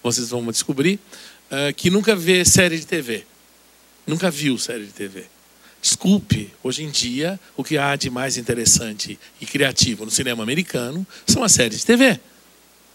vocês 0.00 0.30
vão 0.30 0.44
descobrir, 0.46 1.00
uh, 1.50 1.74
que 1.74 1.90
nunca 1.90 2.14
vê 2.14 2.44
série 2.44 2.78
de 2.78 2.86
TV. 2.86 3.24
Nunca 4.06 4.30
viu 4.30 4.56
série 4.56 4.84
de 4.84 4.92
TV. 4.92 5.24
Desculpe, 5.82 6.50
hoje 6.62 6.82
em 6.82 6.90
dia, 6.90 7.38
o 7.56 7.64
que 7.64 7.76
há 7.76 7.94
de 7.96 8.08
mais 8.08 8.38
interessante 8.38 9.18
e 9.40 9.44
criativo 9.44 10.04
no 10.04 10.10
cinema 10.10 10.42
americano 10.42 11.06
são 11.26 11.42
as 11.42 11.52
séries 11.52 11.80
de 11.80 11.86
TV. 11.86 12.18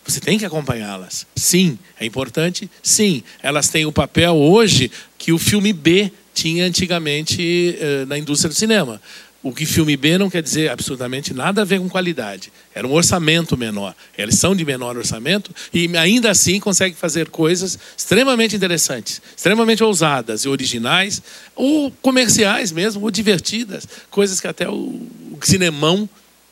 Você 0.03 0.19
tem 0.19 0.39
que 0.39 0.45
acompanhá-las. 0.45 1.27
Sim, 1.35 1.77
é 1.99 2.05
importante. 2.05 2.67
Sim, 2.81 3.21
elas 3.43 3.69
têm 3.69 3.85
o 3.85 3.91
papel 3.91 4.35
hoje 4.35 4.89
que 5.19 5.31
o 5.31 5.37
filme 5.37 5.71
B 5.71 6.11
tinha 6.39 6.65
antigamente 6.65 7.77
eh, 7.79 8.05
na 8.05 8.17
indústria 8.17 8.49
do 8.49 8.55
cinema. 8.55 9.01
O 9.41 9.53
que 9.53 9.65
filme 9.65 9.95
B 9.95 10.17
não 10.17 10.29
quer 10.29 10.41
dizer 10.41 10.69
absolutamente 10.69 11.33
nada 11.33 11.61
a 11.61 11.65
ver 11.65 11.79
com 11.79 11.89
qualidade. 11.89 12.51
Era 12.73 12.85
um 12.85 12.91
orçamento 12.91 13.57
menor. 13.57 13.95
Eles 14.17 14.35
são 14.35 14.53
de 14.53 14.65
menor 14.65 14.97
orçamento 14.97 15.53
e 15.73 15.95
ainda 15.97 16.29
assim 16.29 16.59
conseguem 16.59 16.95
fazer 16.95 17.29
coisas 17.29 17.79
extremamente 17.97 18.55
interessantes, 18.55 19.21
extremamente 19.35 19.81
ousadas 19.81 20.43
e 20.43 20.49
originais, 20.49 21.21
ou 21.55 21.89
comerciais 22.01 22.71
mesmo, 22.71 23.03
ou 23.03 23.11
divertidas. 23.11 23.87
Coisas 24.09 24.41
que 24.41 24.47
até 24.47 24.67
o, 24.67 25.07
cinemão 25.41 26.09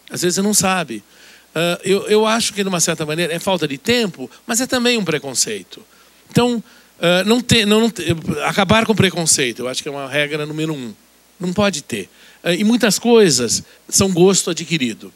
às 0.10 0.22
vezes 0.22 0.42
não 0.42 0.54
sabe. 0.54 1.04
Uh, 1.54 1.82
eu, 1.84 2.08
eu 2.08 2.26
acho 2.26 2.54
que, 2.54 2.64
de 2.64 2.70
uma 2.70 2.80
certa 2.80 3.06
maneira, 3.06 3.34
é 3.34 3.40
falta 3.40 3.68
de 3.68 3.78
tempo, 3.78 4.32
mas 4.46 4.62
é 4.62 4.68
também 4.68 4.98
um 4.98 5.04
preconceito. 5.04 5.84
Então, 6.30 6.64
uh, 7.00 7.28
não 7.28 7.42
ter, 7.42 7.66
não, 7.66 7.82
não 7.82 7.90
ter, 7.90 8.16
acabar 8.46 8.86
com 8.86 8.96
preconceito, 8.96 9.60
eu 9.60 9.68
acho 9.68 9.82
que 9.82 9.90
é 9.90 9.92
uma 9.92 10.08
regra 10.08 10.46
número 10.46 10.74
um. 10.74 10.94
Não 11.40 11.54
pode 11.54 11.82
ter. 11.82 12.10
Uh, 12.44 12.52
e 12.52 12.64
muitas 12.64 13.00
coisas 13.00 13.64
são 13.88 14.12
gosto 14.12 14.50
adquirido. 14.50 15.14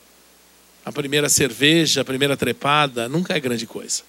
A 0.83 0.91
primeira 0.91 1.29
cerveja, 1.29 2.01
a 2.01 2.05
primeira 2.05 2.35
trepada, 2.35 3.07
nunca 3.07 3.35
é 3.35 3.39
grande 3.39 3.67
coisa 3.67 4.03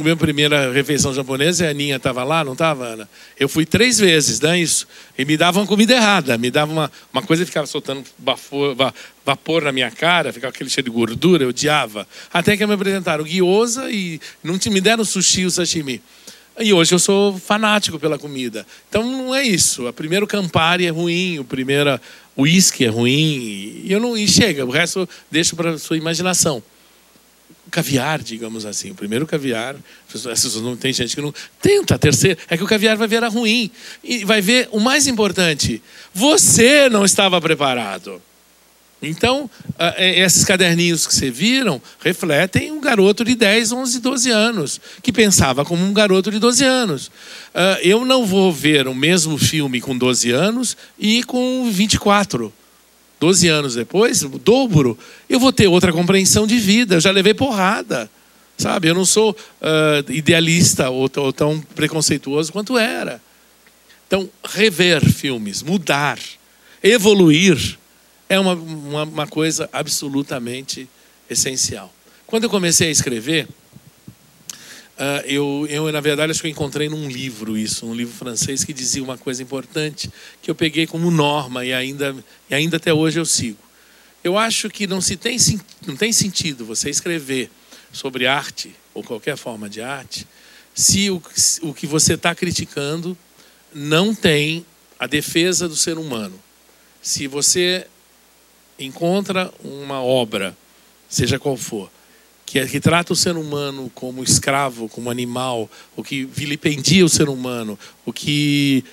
a 0.00 0.04
minha 0.04 0.16
primeira 0.16 0.72
refeição 0.72 1.12
japonesa, 1.12 1.66
a 1.66 1.70
Aninha 1.70 1.96
estava 1.96 2.22
lá, 2.22 2.44
não 2.44 2.52
estava, 2.52 2.84
Ana? 2.84 3.08
Eu 3.38 3.48
fui 3.48 3.66
três 3.66 3.98
vezes, 3.98 4.40
né, 4.40 4.58
isso. 4.58 4.86
E 5.16 5.24
me 5.24 5.36
dava 5.36 5.58
uma 5.58 5.66
comida 5.66 5.94
errada, 5.94 6.38
me 6.38 6.50
dava 6.50 6.70
uma, 6.70 6.92
uma 7.12 7.22
coisa 7.22 7.42
que 7.42 7.50
ficava 7.50 7.66
soltando 7.66 8.04
vapor, 8.18 8.76
vapor 9.26 9.62
na 9.62 9.72
minha 9.72 9.90
cara, 9.90 10.32
ficava 10.32 10.50
aquele 10.54 10.70
cheiro 10.70 10.88
de 10.88 10.96
gordura, 10.96 11.44
eu 11.44 11.48
odiava. 11.48 12.06
Até 12.32 12.56
que 12.56 12.64
me 12.64 12.74
apresentaram 12.74 13.24
gyoza 13.24 13.90
e 13.90 14.20
não 14.42 14.58
me 14.70 14.80
deram 14.80 15.04
sushi 15.04 15.44
o 15.44 15.50
sashimi. 15.50 16.00
E 16.60 16.72
hoje 16.72 16.94
eu 16.94 16.98
sou 16.98 17.38
fanático 17.38 17.98
pela 17.98 18.18
comida. 18.18 18.66
Então 18.88 19.04
não 19.04 19.34
é 19.34 19.42
isso. 19.42 19.88
O 19.88 19.92
primeiro 19.92 20.26
Campari 20.26 20.86
é 20.86 20.90
ruim, 20.90 21.38
o 21.38 21.44
primeiro 21.44 22.00
whisky 22.36 22.84
é 22.84 22.88
ruim. 22.88 23.82
E, 23.84 23.86
eu 23.88 24.00
não, 24.00 24.16
e 24.16 24.26
chega, 24.26 24.64
o 24.64 24.70
resto 24.70 25.00
eu 25.00 25.08
deixo 25.30 25.54
para 25.54 25.78
sua 25.78 25.96
imaginação 25.96 26.62
caviar, 27.70 28.22
digamos 28.22 28.64
assim. 28.64 28.90
O 28.90 28.94
primeiro 28.94 29.26
caviar, 29.26 29.76
não 30.62 30.76
tem 30.76 30.92
gente 30.92 31.14
que 31.14 31.22
não 31.22 31.32
tenta 31.60 31.94
a 31.94 31.98
terceira, 31.98 32.38
é 32.48 32.56
que 32.56 32.64
o 32.64 32.66
caviar 32.66 32.96
vai 32.96 33.06
ver 33.06 33.16
era 33.16 33.28
ruim 33.28 33.70
e 34.02 34.24
vai 34.24 34.40
ver 34.40 34.68
o 34.72 34.80
mais 34.80 35.06
importante. 35.06 35.82
Você 36.12 36.88
não 36.88 37.04
estava 37.04 37.40
preparado. 37.40 38.20
Então, 39.00 39.48
é, 39.78 40.20
esses 40.20 40.44
caderninhos 40.44 41.06
que 41.06 41.14
você 41.14 41.30
viram 41.30 41.80
refletem 42.00 42.72
um 42.72 42.80
garoto 42.80 43.24
de 43.24 43.36
10, 43.36 43.70
11, 43.70 44.00
12 44.00 44.30
anos, 44.30 44.80
que 45.02 45.12
pensava 45.12 45.64
como 45.64 45.84
um 45.84 45.92
garoto 45.92 46.30
de 46.30 46.38
12 46.38 46.64
anos. 46.64 47.10
Ah, 47.54 47.78
eu 47.82 48.04
não 48.04 48.26
vou 48.26 48.52
ver 48.52 48.88
o 48.88 48.94
mesmo 48.94 49.38
filme 49.38 49.80
com 49.80 49.96
12 49.96 50.30
anos 50.32 50.76
e 50.98 51.22
com 51.22 51.70
24. 51.70 52.52
12 53.20 53.48
anos 53.48 53.74
depois, 53.74 54.22
o 54.22 54.28
dobro, 54.38 54.96
eu 55.28 55.40
vou 55.40 55.52
ter 55.52 55.66
outra 55.66 55.92
compreensão 55.92 56.46
de 56.46 56.56
vida. 56.56 56.96
Eu 56.96 57.00
já 57.00 57.10
levei 57.10 57.34
porrada, 57.34 58.08
sabe? 58.56 58.88
Eu 58.88 58.94
não 58.94 59.04
sou 59.04 59.30
uh, 59.32 60.12
idealista 60.12 60.88
ou, 60.88 61.10
ou 61.16 61.32
tão 61.32 61.60
preconceituoso 61.74 62.52
quanto 62.52 62.78
era. 62.78 63.20
Então, 64.06 64.28
rever 64.44 65.04
filmes, 65.04 65.62
mudar, 65.62 66.18
evoluir, 66.82 67.76
é 68.28 68.38
uma, 68.38 68.54
uma, 68.54 69.02
uma 69.04 69.26
coisa 69.26 69.68
absolutamente 69.72 70.88
essencial. 71.28 71.92
Quando 72.26 72.44
eu 72.44 72.50
comecei 72.50 72.88
a 72.88 72.92
escrever, 72.92 73.48
Uh, 74.98 75.22
eu, 75.26 75.66
eu, 75.70 75.92
na 75.92 76.00
verdade, 76.00 76.32
acho 76.32 76.40
que 76.40 76.48
eu 76.48 76.50
encontrei 76.50 76.88
num 76.88 77.08
livro 77.08 77.56
isso, 77.56 77.86
um 77.86 77.94
livro 77.94 78.12
francês 78.12 78.64
que 78.64 78.72
dizia 78.72 79.00
uma 79.00 79.16
coisa 79.16 79.40
importante, 79.40 80.10
que 80.42 80.50
eu 80.50 80.56
peguei 80.56 80.88
como 80.88 81.08
norma 81.08 81.64
e 81.64 81.72
ainda, 81.72 82.16
e 82.50 82.54
ainda 82.56 82.78
até 82.78 82.92
hoje 82.92 83.20
eu 83.20 83.24
sigo. 83.24 83.60
Eu 84.24 84.36
acho 84.36 84.68
que 84.68 84.88
não, 84.88 85.00
se 85.00 85.16
tem, 85.16 85.36
não 85.86 85.94
tem 85.94 86.12
sentido 86.12 86.64
você 86.64 86.90
escrever 86.90 87.48
sobre 87.92 88.26
arte, 88.26 88.74
ou 88.92 89.04
qualquer 89.04 89.36
forma 89.36 89.68
de 89.68 89.80
arte, 89.80 90.26
se 90.74 91.10
o, 91.10 91.22
o 91.62 91.72
que 91.72 91.86
você 91.86 92.14
está 92.14 92.34
criticando 92.34 93.16
não 93.72 94.12
tem 94.12 94.66
a 94.98 95.06
defesa 95.06 95.68
do 95.68 95.76
ser 95.76 95.96
humano. 95.96 96.42
Se 97.00 97.28
você 97.28 97.86
encontra 98.78 99.52
uma 99.62 100.02
obra, 100.02 100.56
seja 101.08 101.38
qual 101.38 101.56
for, 101.56 101.90
que, 102.46 102.58
é, 102.58 102.66
que 102.66 102.80
trata 102.80 103.12
o 103.12 103.16
ser 103.16 103.36
humano 103.36 103.90
como 103.94 104.22
escravo, 104.22 104.88
como 104.88 105.10
animal, 105.10 105.70
o 105.96 106.02
que 106.02 106.24
vilipendia 106.24 107.04
o 107.04 107.08
ser 107.08 107.28
humano, 107.28 107.78
o 108.06 108.12
que 108.12 108.84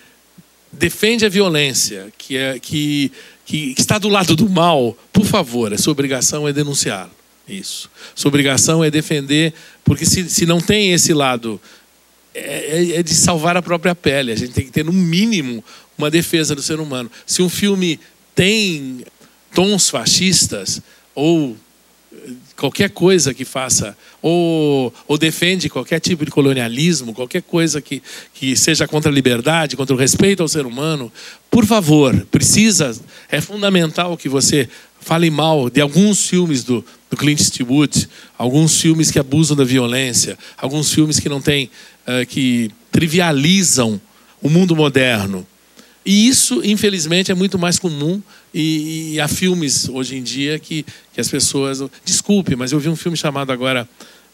defende 0.72 1.26
a 1.26 1.30
violência, 1.30 2.12
que, 2.18 2.36
é, 2.36 2.60
que, 2.60 3.12
que 3.46 3.74
está 3.78 3.98
do 3.98 4.10
lado 4.10 4.36
do 4.36 4.50
mal, 4.50 4.98
por 5.14 5.26
favor, 5.26 5.74
a 5.74 5.78
sua 5.78 5.92
obrigação 5.92 6.48
é 6.48 6.52
denunciá-lo. 6.52 7.12
Isso. 7.48 7.90
Sua 8.14 8.30
obrigação 8.30 8.84
é 8.84 8.90
defender, 8.90 9.54
porque 9.84 10.06
se, 10.06 10.28
se 10.30 10.46
não 10.46 10.60
tem 10.60 10.92
esse 10.92 11.14
lado, 11.14 11.62
é, 12.34 12.40
é, 12.40 12.96
é 12.98 13.04
de 13.04 13.14
salvar 13.14 13.56
a 13.56 13.62
própria 13.62 13.96
pele. 13.96 14.32
A 14.32 14.36
gente 14.36 14.52
tem 14.52 14.66
que 14.66 14.72
ter, 14.72 14.84
no 14.84 14.92
mínimo, 14.92 15.64
uma 15.98 16.12
defesa 16.12 16.56
do 16.56 16.62
ser 16.62 16.80
humano. 16.80 17.10
Se 17.26 17.42
um 17.42 17.50
filme 17.50 18.00
tem 18.34 19.06
tons 19.56 19.89
fascistas 19.89 20.82
ou 21.16 21.58
qualquer 22.56 22.89
coisa 22.89 23.34
que 23.34 23.43
faça, 23.43 23.97
ou, 24.22 24.93
ou 25.08 25.18
defende 25.18 25.70
qualquer 25.70 25.99
tipo 25.99 26.26
de 26.26 26.32
colonialismo, 26.32 27.14
qualquer 27.14 27.41
coisa 27.41 27.82
que, 27.82 28.01
que 28.34 28.56
seja 28.56 28.88
contra 28.88 29.12
a 29.12 29.14
liberdade, 29.14 29.76
contra 29.76 29.95
o 29.95 29.99
respeito 29.99 30.41
ao 30.41 30.47
ser 30.47 30.66
humano, 30.66 31.12
por 31.49 31.66
favor, 31.66 32.26
precisa, 32.32 32.95
é 33.30 33.41
fundamental 33.41 34.18
que 34.18 34.30
você 34.30 34.70
fale 34.99 35.30
mal 35.30 35.70
de 35.70 35.82
alguns 35.82 36.28
filmes 36.28 36.64
do, 36.64 36.84
do 37.10 37.18
Clint 37.18 37.39
Eastwood, 37.39 38.10
alguns 38.38 38.80
filmes 38.80 39.12
que 39.12 39.20
abusam 39.20 39.56
da 39.56 39.64
violência, 39.64 40.38
alguns 40.58 40.93
filmes 40.93 41.20
que 41.20 41.30
não 41.30 41.41
têm, 41.41 41.70
uh, 42.08 42.26
que 42.26 42.72
trivializam 42.91 43.99
o 44.41 44.49
mundo 44.49 44.76
moderno. 44.76 45.45
E 46.06 46.28
isso, 46.28 46.62
infelizmente, 46.64 47.32
é 47.32 47.36
muito 47.36 47.58
mais 47.58 47.80
comum 47.80 48.22
e, 48.53 49.14
e, 49.14 49.20
há 49.20 49.28
filmes 49.28 49.89
hoje 49.89 50.16
em 50.16 50.22
dia 50.22 50.60
que, 50.60 50.86
que 51.12 51.20
as 51.20 51.28
pessoas. 51.28 51.82
Desculpe, 52.03 52.56
mas 52.56 52.72
eu 52.72 52.80
vi 52.80 52.89
um 52.89 52.95
filme 52.95 53.18
chamado 53.18 53.51
agora 53.51 53.89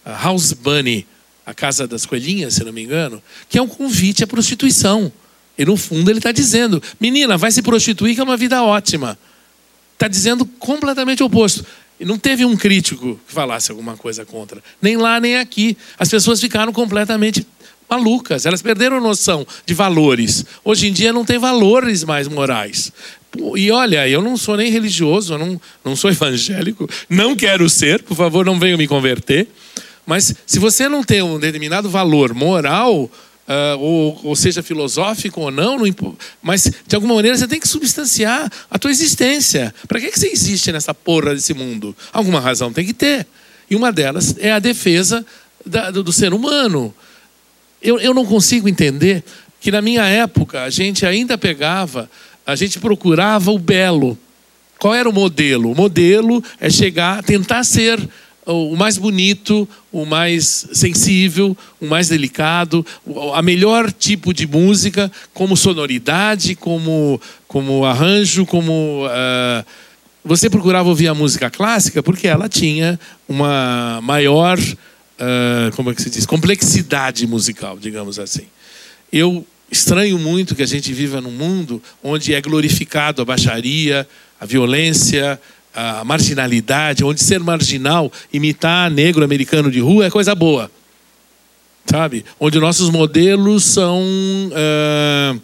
uh, 0.06 0.10
House 0.10 0.52
Bunny, 0.52 1.08
A 1.46 1.54
Casa 1.54 1.88
das 1.88 2.06
Coelhinhas, 2.06 2.56
se 2.56 2.64
não 2.66 2.74
me 2.74 2.84
engano, 2.84 3.24
que 3.48 3.58
é 3.58 3.62
um 3.62 3.70
convite 3.70 4.22
à 4.22 4.28
prostituição. 4.28 5.12
E 5.58 5.64
no 5.64 5.78
fundo 5.78 6.12
ele 6.12 6.20
está 6.20 6.34
dizendo: 6.34 6.84
menina, 7.00 7.38
vai 7.38 7.52
se 7.52 7.62
prostituir 7.62 8.16
que 8.16 8.22
é 8.22 8.24
uma 8.24 8.38
vida 8.38 8.62
ótima. 8.62 9.18
Está 9.94 10.10
dizendo 10.10 10.46
completamente 10.46 11.24
o 11.24 11.28
oposto. 11.28 11.66
E 11.98 12.04
não 12.04 12.18
teve 12.18 12.44
um 12.44 12.58
crítico 12.58 13.20
que 13.28 13.34
falasse 13.34 13.72
alguma 13.72 13.96
coisa 13.96 14.26
contra. 14.26 14.62
Nem 14.82 14.98
lá, 14.98 15.20
nem 15.20 15.38
aqui. 15.38 15.78
As 15.98 16.10
pessoas 16.10 16.42
ficaram 16.42 16.74
completamente 16.74 17.46
malucas, 17.92 18.46
elas 18.46 18.62
perderam 18.62 19.02
noção 19.02 19.46
de 19.66 19.74
valores. 19.74 20.46
Hoje 20.64 20.88
em 20.88 20.94
dia 20.94 21.12
não 21.12 21.26
tem 21.26 21.38
valores 21.38 22.06
mais 22.06 22.26
morais. 22.26 22.92
E 23.56 23.70
olha, 23.70 24.08
eu 24.08 24.22
não 24.22 24.38
sou 24.38 24.56
nem 24.56 24.72
religioso, 24.72 25.34
eu 25.34 25.38
não, 25.38 25.62
não 25.84 25.96
sou 25.96 26.10
evangélico, 26.12 26.90
não 27.10 27.36
quero 27.36 27.70
ser, 27.70 28.02
por 28.04 28.16
favor, 28.16 28.46
não 28.46 28.58
venham 28.58 28.78
me 28.78 28.88
converter. 28.88 29.46
Mas 30.06 30.34
se 30.46 30.58
você 30.58 30.88
não 30.88 31.04
tem 31.04 31.22
um 31.22 31.38
determinado 31.38 31.90
valor 31.90 32.34
moral, 32.34 33.04
uh, 33.04 33.80
ou, 33.80 34.20
ou, 34.24 34.36
seja 34.38 34.64
filosófico 34.64 35.42
ou 35.42 35.52
não, 35.52 35.78
não, 35.78 36.18
mas 36.42 36.72
de 36.88 36.96
alguma 36.96 37.16
maneira 37.16 37.38
você 37.38 37.48
tem 37.48 37.60
que 37.60 37.68
substanciar 37.68 38.50
a 38.70 38.80
tua 38.80 38.90
existência. 38.90 39.74
Para 39.88 40.00
que, 40.00 40.10
que 40.10 40.20
você 40.20 40.28
existe 40.28 40.72
nessa 40.72 40.94
porra 40.94 41.36
desse 41.36 41.54
mundo? 41.54 41.96
Alguma 42.14 42.40
razão 42.40 42.72
tem 42.72 42.86
que 42.86 42.94
ter. 42.94 43.28
E 43.70 43.76
uma 43.76 43.92
delas 43.92 44.36
é 44.40 44.52
a 44.52 44.60
defesa 44.60 45.26
da, 45.66 45.92
do, 45.92 46.04
do 46.04 46.14
ser 46.14 46.34
humano. 46.34 46.94
Eu, 47.82 48.00
eu 48.00 48.14
não 48.14 48.26
consigo 48.26 48.70
entender 48.70 49.24
que 49.60 49.72
na 49.72 49.82
minha 49.82 50.06
época 50.06 50.64
a 50.64 50.70
gente 50.70 51.06
ainda 51.06 51.38
pegava, 51.38 52.10
a 52.46 52.56
gente 52.56 52.80
procurava 52.80 53.52
o 53.52 53.60
belo. 53.60 54.18
Qual 54.80 54.94
era 54.96 55.08
o 55.08 55.14
modelo? 55.14 55.72
O 55.72 55.76
modelo 55.76 56.44
é 56.60 56.70
chegar, 56.70 57.24
tentar 57.24 57.64
ser 57.64 58.00
o 58.46 58.76
mais 58.76 58.98
bonito, 58.98 59.68
o 59.92 60.06
mais 60.06 60.68
sensível, 60.74 61.56
o 61.80 61.86
mais 61.86 62.10
delicado, 62.10 62.86
a 63.34 63.42
melhor 63.42 63.92
tipo 63.92 64.34
de 64.34 64.48
música, 64.48 65.12
como 65.34 65.56
sonoridade, 65.56 66.56
como, 66.56 67.22
como 67.48 67.86
arranjo, 67.86 68.46
como. 68.46 69.06
Uh, 69.06 69.66
você 70.24 70.50
procurava 70.50 70.90
ouvir 70.90 71.08
a 71.08 71.16
música 71.16 71.50
clássica 71.50 72.04
porque 72.04 72.28
ela 72.28 72.48
tinha 72.48 73.00
uma 73.28 74.00
maior 74.04 74.58
uh, 75.22 75.76
como 75.76 75.92
é 75.92 75.96
que 75.96 76.02
se 76.02 76.10
diz, 76.10 76.26
complexidade 76.26 77.26
musical, 77.28 77.78
digamos 77.80 78.18
assim. 78.18 78.48
Eu 79.14 79.46
estranho 79.72 80.18
muito 80.18 80.56
que 80.56 80.64
a 80.64 80.68
gente 80.68 80.92
viva 80.92 81.22
num 81.22 81.32
mundo 81.32 81.82
onde 82.04 82.34
é 82.34 82.42
glorificado 82.42 83.22
a 83.22 83.26
baixaria, 83.26 84.08
a 84.40 84.46
violência, 84.46 85.40
a 85.74 86.04
marginalidade, 86.04 87.04
onde 87.04 87.22
ser 87.22 87.40
marginal, 87.40 88.12
imitar 88.34 88.90
negro 88.92 89.24
americano 89.24 89.72
de 89.72 89.80
rua 89.80 90.06
é 90.06 90.10
coisa 90.10 90.36
boa. 90.36 90.70
Sabe? 91.86 92.26
Onde 92.40 92.60
nossos 92.60 92.90
modelos 92.90 93.64
são. 93.64 94.02
Uh, 94.02 95.42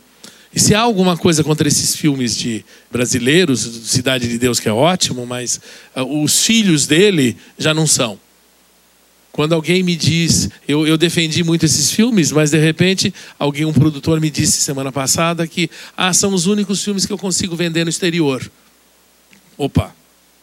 e 0.54 0.60
se 0.60 0.74
há 0.74 0.82
alguma 0.82 1.18
coisa 1.18 1.44
contra 1.44 1.68
esses 1.68 1.96
filmes 1.96 2.36
de 2.36 2.64
brasileiros, 2.92 3.60
Cidade 3.86 4.28
de 4.28 4.38
Deus, 4.38 4.60
que 4.60 4.70
é 4.70 4.72
ótimo, 4.72 5.26
mas 5.26 5.60
uh, 5.96 6.24
os 6.24 6.46
filhos 6.46 6.86
dele 6.86 7.38
já 7.58 7.74
não 7.74 7.88
são. 7.88 8.20
Quando 9.38 9.54
alguém 9.54 9.84
me 9.84 9.96
diz, 9.96 10.50
eu, 10.68 10.88
eu, 10.88 10.98
defendi 10.98 11.44
muito 11.44 11.64
esses 11.64 11.92
filmes, 11.92 12.32
mas 12.32 12.50
de 12.50 12.58
repente 12.58 13.14
alguém, 13.38 13.66
um 13.66 13.72
produtor 13.72 14.20
me 14.20 14.32
disse 14.32 14.64
semana 14.64 14.92
passada 14.92 15.46
que 15.46 15.70
ah, 15.96 16.12
são 16.12 16.34
os 16.34 16.48
únicos 16.48 16.84
filmes 16.84 17.06
que 17.06 17.14
eu 17.14 17.20
consigo 17.20 17.56
vender 17.56 17.84
no 17.84 17.90
exterior. 17.92 18.50
Opa, 19.56 19.96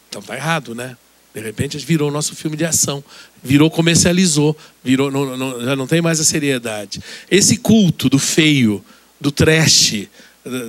então 0.07 0.21
tá 0.21 0.33
errado, 0.33 0.73
né? 0.73 0.95
De 1.33 1.41
repente 1.41 1.77
virou 1.79 2.09
nosso 2.09 2.37
filme 2.37 2.55
de 2.55 2.63
ação, 2.63 3.03
virou 3.43 3.69
comercializou, 3.69 4.55
virou 4.81 5.11
não, 5.11 5.35
não, 5.35 5.65
já 5.65 5.75
não 5.75 5.87
tem 5.87 6.01
mais 6.01 6.21
a 6.21 6.23
seriedade. 6.23 7.01
Esse 7.29 7.57
culto 7.57 8.07
do 8.07 8.17
feio, 8.17 8.81
do 9.19 9.29
trash, 9.29 10.07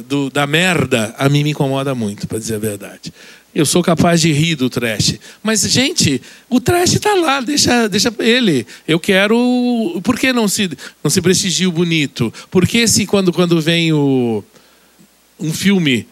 do, 0.08 0.30
da 0.30 0.48
merda, 0.48 1.14
a 1.16 1.28
mim 1.28 1.44
me 1.44 1.50
incomoda 1.50 1.94
muito, 1.94 2.26
para 2.26 2.38
dizer 2.38 2.56
a 2.56 2.58
verdade. 2.58 3.12
Eu 3.56 3.64
sou 3.64 3.82
capaz 3.82 4.20
de 4.20 4.30
rir 4.30 4.54
do 4.54 4.68
trash. 4.68 5.18
Mas, 5.42 5.62
gente, 5.62 6.20
o 6.46 6.60
trash 6.60 6.92
está 6.92 7.14
lá, 7.14 7.40
deixa, 7.40 7.88
deixa 7.88 8.12
ele. 8.18 8.66
Eu 8.86 9.00
quero. 9.00 9.98
Por 10.04 10.18
que 10.18 10.30
não 10.30 10.46
se, 10.46 10.70
não 11.02 11.10
se 11.10 11.22
prestigia 11.22 11.66
o 11.66 11.72
bonito? 11.72 12.30
Por 12.50 12.68
que 12.68 12.86
se 12.86 13.06
quando, 13.06 13.32
quando 13.32 13.58
vem 13.58 13.94
o, 13.94 14.44
um 15.40 15.54
filme 15.54 16.06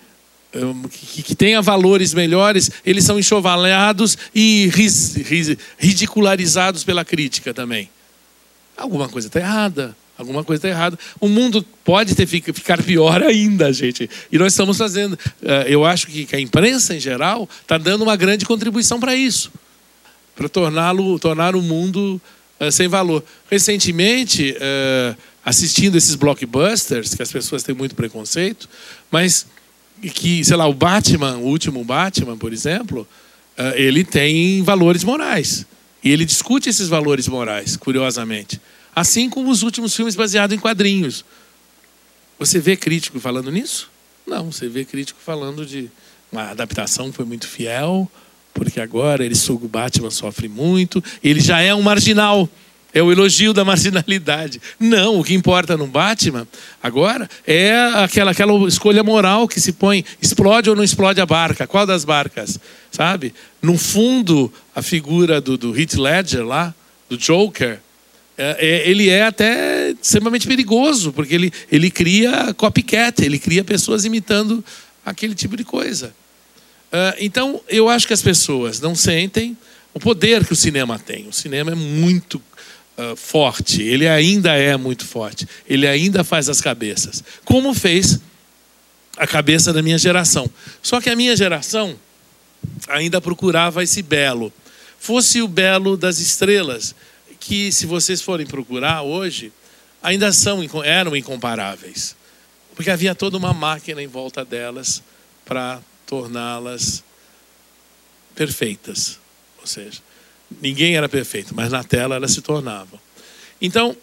um, 0.54 0.84
que, 0.84 1.22
que, 1.22 1.34
tenha 1.34 1.60
valores 1.60 2.14
melhores, 2.14 2.70
eles 2.82 3.04
são 3.04 3.18
enxovalhados 3.18 4.16
e 4.34 4.70
ris, 4.72 5.14
ris, 5.14 5.54
ridicularizados 5.76 6.82
pela 6.82 7.04
crítica 7.04 7.52
também? 7.52 7.90
Alguma 8.74 9.06
coisa 9.06 9.28
está 9.28 9.38
errada. 9.38 9.94
Alguma 10.16 10.44
coisa 10.44 10.58
está 10.58 10.68
errada. 10.68 10.98
O 11.20 11.28
mundo 11.28 11.64
pode 11.84 12.14
ter, 12.14 12.26
ficar 12.26 12.80
pior 12.82 13.20
ainda, 13.22 13.72
gente. 13.72 14.08
E 14.30 14.38
nós 14.38 14.52
estamos 14.52 14.78
fazendo. 14.78 15.18
Eh, 15.42 15.66
eu 15.68 15.84
acho 15.84 16.06
que 16.06 16.28
a 16.34 16.38
imprensa, 16.38 16.94
em 16.94 17.00
geral, 17.00 17.48
está 17.62 17.76
dando 17.76 18.02
uma 18.02 18.14
grande 18.14 18.44
contribuição 18.44 19.00
para 19.00 19.14
isso. 19.14 19.50
para 20.36 20.48
torná-lo 20.48 21.18
tornar 21.18 21.54
o 21.54 21.62
mundo 21.62 22.20
uh, 22.60 22.70
sem 22.70 22.88
valor. 22.88 23.24
Recentemente, 23.50 24.52
uh, 24.52 25.16
assistindo 25.44 25.96
esses 25.96 26.14
blockbusters, 26.14 27.14
que 27.14 27.22
as 27.22 27.30
pessoas 27.30 27.62
têm 27.62 27.74
muito 27.74 27.94
preconceito, 27.94 28.68
mas 29.10 29.46
que, 30.14 30.44
sei 30.44 30.56
lá, 30.56 30.66
o 30.66 30.74
Batman, 30.74 31.36
o 31.36 31.46
último 31.46 31.84
Batman, 31.84 32.36
por 32.36 32.52
exemplo, 32.52 33.06
ele 33.76 34.04
tem 34.04 34.60
valores 34.62 35.04
morais. 35.04 35.64
E 36.02 36.10
ele 36.10 36.24
discute 36.24 36.68
esses 36.68 36.88
valores 36.88 37.28
morais, 37.28 37.76
curiosamente. 37.76 38.60
Assim 38.94 39.28
como 39.28 39.50
os 39.50 39.62
últimos 39.62 39.94
filmes 39.94 40.14
baseados 40.14 40.56
em 40.56 40.60
quadrinhos. 40.60 41.24
Você 42.38 42.58
vê 42.58 42.76
crítico 42.76 43.18
falando 43.20 43.50
nisso? 43.50 43.90
Não, 44.26 44.50
você 44.50 44.68
vê 44.68 44.84
crítico 44.84 45.20
falando 45.24 45.66
de 45.66 45.90
uma 46.32 46.50
adaptação 46.50 47.12
foi 47.12 47.24
muito 47.24 47.46
fiel, 47.46 48.10
porque 48.52 48.80
agora 48.80 49.24
ele 49.24 49.36
o 49.48 49.68
Batman 49.68 50.10
sofre 50.10 50.48
muito, 50.48 51.02
ele 51.22 51.40
já 51.40 51.60
é 51.60 51.74
um 51.74 51.82
marginal. 51.82 52.48
É 52.92 53.02
o 53.02 53.10
elogio 53.10 53.52
da 53.52 53.64
marginalidade. 53.64 54.62
Não, 54.78 55.18
o 55.18 55.24
que 55.24 55.34
importa 55.34 55.76
no 55.76 55.86
Batman 55.88 56.46
agora 56.80 57.28
é 57.44 57.74
aquela, 57.96 58.30
aquela 58.30 58.68
escolha 58.68 59.02
moral 59.02 59.48
que 59.48 59.60
se 59.60 59.72
põe: 59.72 60.04
explode 60.22 60.70
ou 60.70 60.76
não 60.76 60.84
explode 60.84 61.20
a 61.20 61.26
barca? 61.26 61.66
Qual 61.66 61.84
das 61.86 62.04
barcas? 62.04 62.58
Sabe? 62.92 63.34
No 63.60 63.76
fundo, 63.76 64.52
a 64.76 64.80
figura 64.80 65.40
do, 65.40 65.58
do 65.58 65.76
Heath 65.76 65.94
Ledger 65.94 66.46
lá, 66.46 66.72
do 67.08 67.16
Joker, 67.16 67.80
ele 68.58 69.08
é 69.08 69.24
até 69.24 69.90
extremamente 69.90 70.46
perigoso, 70.46 71.12
porque 71.12 71.34
ele, 71.34 71.52
ele 71.70 71.90
cria 71.90 72.52
copycat, 72.54 73.24
ele 73.24 73.38
cria 73.38 73.62
pessoas 73.62 74.04
imitando 74.04 74.64
aquele 75.04 75.34
tipo 75.34 75.56
de 75.56 75.64
coisa. 75.64 76.14
Uh, 76.92 77.14
então, 77.20 77.60
eu 77.68 77.88
acho 77.88 78.06
que 78.06 78.12
as 78.12 78.22
pessoas 78.22 78.80
não 78.80 78.94
sentem 78.94 79.56
o 79.92 80.00
poder 80.00 80.44
que 80.44 80.52
o 80.52 80.56
cinema 80.56 80.98
tem. 80.98 81.28
O 81.28 81.32
cinema 81.32 81.72
é 81.72 81.74
muito 81.74 82.40
forte, 83.16 83.82
ele 83.82 84.06
ainda 84.06 84.52
é 84.52 84.76
muito 84.76 85.04
forte, 85.04 85.48
ele 85.68 85.84
ainda 85.84 86.22
faz 86.22 86.48
as 86.48 86.60
cabeças, 86.60 87.24
como 87.44 87.74
fez 87.74 88.20
a 89.16 89.26
cabeça 89.26 89.72
da 89.72 89.82
minha 89.82 89.98
geração. 89.98 90.48
Só 90.82 91.00
que 91.00 91.10
a 91.10 91.16
minha 91.16 91.36
geração 91.36 91.96
ainda 92.88 93.20
procurava 93.20 93.82
esse 93.82 94.02
belo, 94.02 94.52
fosse 94.98 95.42
o 95.42 95.48
belo 95.48 95.96
das 95.96 96.18
estrelas, 96.18 96.94
que 97.44 97.70
se 97.70 97.84
vocês 97.84 98.22
forem 98.22 98.46
procurar 98.46 99.02
hoje, 99.02 99.52
ainda 100.02 100.32
são 100.32 100.62
eram 100.82 101.14
incomparáveis, 101.14 102.16
porque 102.74 102.90
havia 102.90 103.14
toda 103.14 103.36
uma 103.36 103.52
máquina 103.52 104.02
em 104.02 104.06
volta 104.06 104.42
delas 104.44 105.02
para 105.44 105.78
torná-las 106.06 107.04
perfeitas. 108.34 109.18
Ou 109.60 109.66
seja, 109.66 110.00
ninguém 110.58 110.96
era 110.96 111.06
perfeito, 111.06 111.54
mas 111.54 111.70
na 111.70 111.84
tela 111.84 112.16
elas 112.16 112.32
se 112.32 112.40
tornavam. 112.40 112.98
Então, 113.60 113.94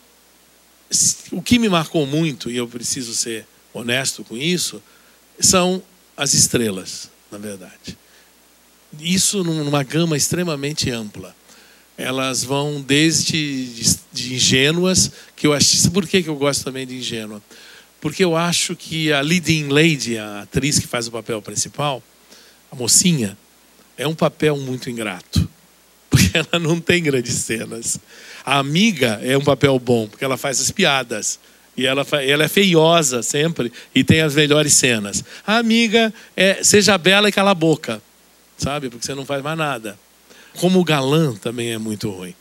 o 1.31 1.41
que 1.41 1.57
me 1.57 1.67
marcou 1.67 2.05
muito, 2.05 2.51
e 2.51 2.57
eu 2.57 2.67
preciso 2.67 3.15
ser 3.15 3.47
honesto 3.73 4.23
com 4.23 4.37
isso, 4.37 4.81
são 5.39 5.81
as 6.15 6.35
estrelas, 6.35 7.09
na 7.31 7.39
verdade. 7.39 7.97
Isso 8.99 9.43
numa 9.43 9.81
gama 9.81 10.15
extremamente 10.15 10.91
ampla. 10.91 11.35
Elas 11.97 12.43
vão 12.43 12.81
desde 12.81 13.97
de 14.11 14.35
ingênuas, 14.35 15.11
que 15.35 15.45
eu 15.45 15.53
acho. 15.53 15.91
Por 15.91 16.07
que 16.07 16.23
eu 16.27 16.35
gosto 16.35 16.63
também 16.63 16.87
de 16.87 16.95
ingênua? 16.95 17.41
porque 18.01 18.23
eu 18.23 18.35
acho 18.35 18.75
que 18.75 19.13
a 19.13 19.21
leading 19.21 19.69
lady, 19.69 20.17
a 20.17 20.41
atriz 20.41 20.79
que 20.79 20.87
faz 20.87 21.07
o 21.07 21.11
papel 21.11 21.39
principal, 21.39 22.01
a 22.71 22.75
mocinha, 22.75 23.37
é 23.95 24.07
um 24.07 24.15
papel 24.15 24.57
muito 24.57 24.89
ingrato, 24.89 25.47
porque 26.09 26.31
ela 26.33 26.59
não 26.59 26.81
tem 26.81 27.03
grandes 27.03 27.35
cenas. 27.35 27.99
A 28.43 28.57
amiga 28.57 29.19
é 29.23 29.37
um 29.37 29.43
papel 29.43 29.77
bom, 29.77 30.07
porque 30.07 30.25
ela 30.25 30.35
faz 30.35 30.59
as 30.59 30.71
piadas. 30.71 31.39
E 31.77 31.85
ela, 31.85 32.05
ela 32.21 32.43
é 32.43 32.47
feiosa 32.49 33.23
sempre 33.23 33.71
e 33.95 34.03
tem 34.03 34.19
as 34.19 34.35
melhores 34.35 34.73
cenas. 34.73 35.23
A 35.47 35.57
amiga 35.57 36.13
é 36.35 36.61
seja 36.63 36.97
bela 36.97 37.29
e 37.29 37.31
cala 37.31 37.51
a 37.51 37.55
boca, 37.55 38.01
sabe? 38.57 38.89
Porque 38.89 39.05
você 39.05 39.15
não 39.15 39.25
faz 39.25 39.41
mais 39.41 39.57
nada. 39.57 39.97
Como 40.57 40.79
o 40.79 40.83
galã 40.83 41.33
também 41.35 41.71
é 41.71 41.77
muito 41.77 42.09
ruim. 42.09 42.35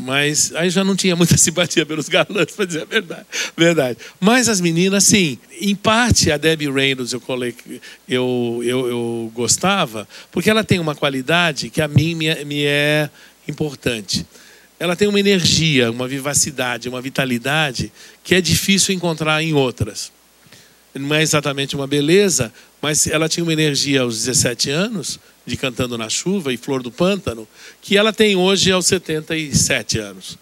Mas 0.00 0.54
aí 0.54 0.70
já 0.70 0.82
não 0.82 0.96
tinha 0.96 1.14
muita 1.14 1.36
simpatia 1.38 1.84
pelos 1.84 2.08
galãs, 2.08 2.52
para 2.52 2.64
dizer 2.64 2.82
a 2.82 2.84
verdade. 2.86 3.26
verdade. 3.56 3.98
Mas 4.18 4.48
as 4.48 4.60
meninas, 4.60 5.04
sim. 5.04 5.38
Em 5.60 5.74
parte, 5.74 6.32
a 6.32 6.36
Debbie 6.36 6.70
Reynolds 6.70 7.12
eu, 7.12 7.22
eu, 8.08 8.60
eu, 8.64 8.88
eu 8.88 9.32
gostava, 9.34 10.08
porque 10.32 10.48
ela 10.48 10.64
tem 10.64 10.78
uma 10.78 10.94
qualidade 10.94 11.68
que 11.68 11.82
a 11.82 11.88
mim 11.88 12.14
me, 12.14 12.44
me 12.44 12.64
é 12.64 13.10
importante. 13.46 14.26
Ela 14.78 14.96
tem 14.96 15.06
uma 15.06 15.20
energia, 15.20 15.90
uma 15.90 16.08
vivacidade, 16.08 16.88
uma 16.88 17.02
vitalidade 17.02 17.92
que 18.24 18.34
é 18.34 18.40
difícil 18.40 18.94
encontrar 18.94 19.42
em 19.42 19.52
outras. 19.52 20.10
Não 20.94 21.14
é 21.14 21.22
exatamente 21.22 21.76
uma 21.76 21.86
beleza, 21.86 22.52
mas 22.80 23.06
ela 23.06 23.28
tinha 23.28 23.44
uma 23.44 23.52
energia 23.52 24.00
aos 24.00 24.24
17 24.24 24.70
anos 24.70 25.20
de 25.50 25.56
Cantando 25.56 25.98
na 25.98 26.08
Chuva 26.08 26.52
e 26.52 26.56
Flor 26.56 26.82
do 26.82 26.90
Pântano, 26.90 27.46
que 27.82 27.96
ela 27.96 28.12
tem 28.12 28.36
hoje 28.36 28.70
aos 28.72 28.86
77 28.86 29.98
anos. 29.98 30.38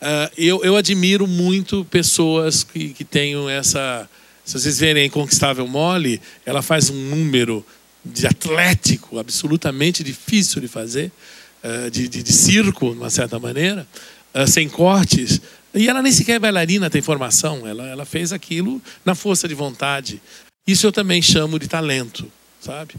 Uh, 0.00 0.32
eu, 0.36 0.64
eu, 0.64 0.76
admiro 0.76 1.26
muito 1.26 1.84
pessoas 1.84 2.64
que, 2.64 2.88
que 2.94 3.04
tenham 3.04 3.48
essa. 3.48 4.08
Se 4.44 4.58
vocês 4.58 4.78
verem 4.78 5.02
a 5.02 5.06
Inconquistável 5.06 5.66
Mole, 5.66 6.20
ela 6.44 6.62
faz 6.62 6.88
um 6.88 6.96
número 6.96 7.64
de 8.02 8.26
atlético 8.26 9.18
absolutamente 9.18 10.02
difícil 10.02 10.60
de 10.60 10.68
fazer, 10.68 11.12
uh, 11.62 11.90
de, 11.90 12.08
de, 12.08 12.22
de, 12.22 12.32
circo, 12.32 12.92
de 12.92 12.96
uma 12.96 13.10
certa 13.10 13.38
maneira, 13.38 13.86
uh, 14.34 14.46
sem 14.46 14.68
cortes. 14.68 15.40
E 15.74 15.86
ela 15.86 16.02
nem 16.02 16.10
sequer 16.10 16.36
é 16.36 16.38
bailarina, 16.38 16.88
tem 16.88 17.02
formação, 17.02 17.66
ela, 17.66 17.86
ela 17.86 18.04
fez 18.06 18.32
aquilo 18.32 18.82
na 19.04 19.14
força 19.14 19.46
de 19.46 19.54
vontade. 19.54 20.20
Isso 20.66 20.86
eu 20.86 20.92
também 20.92 21.20
chamo 21.20 21.58
de 21.58 21.68
talento, 21.68 22.26
sabe? 22.58 22.94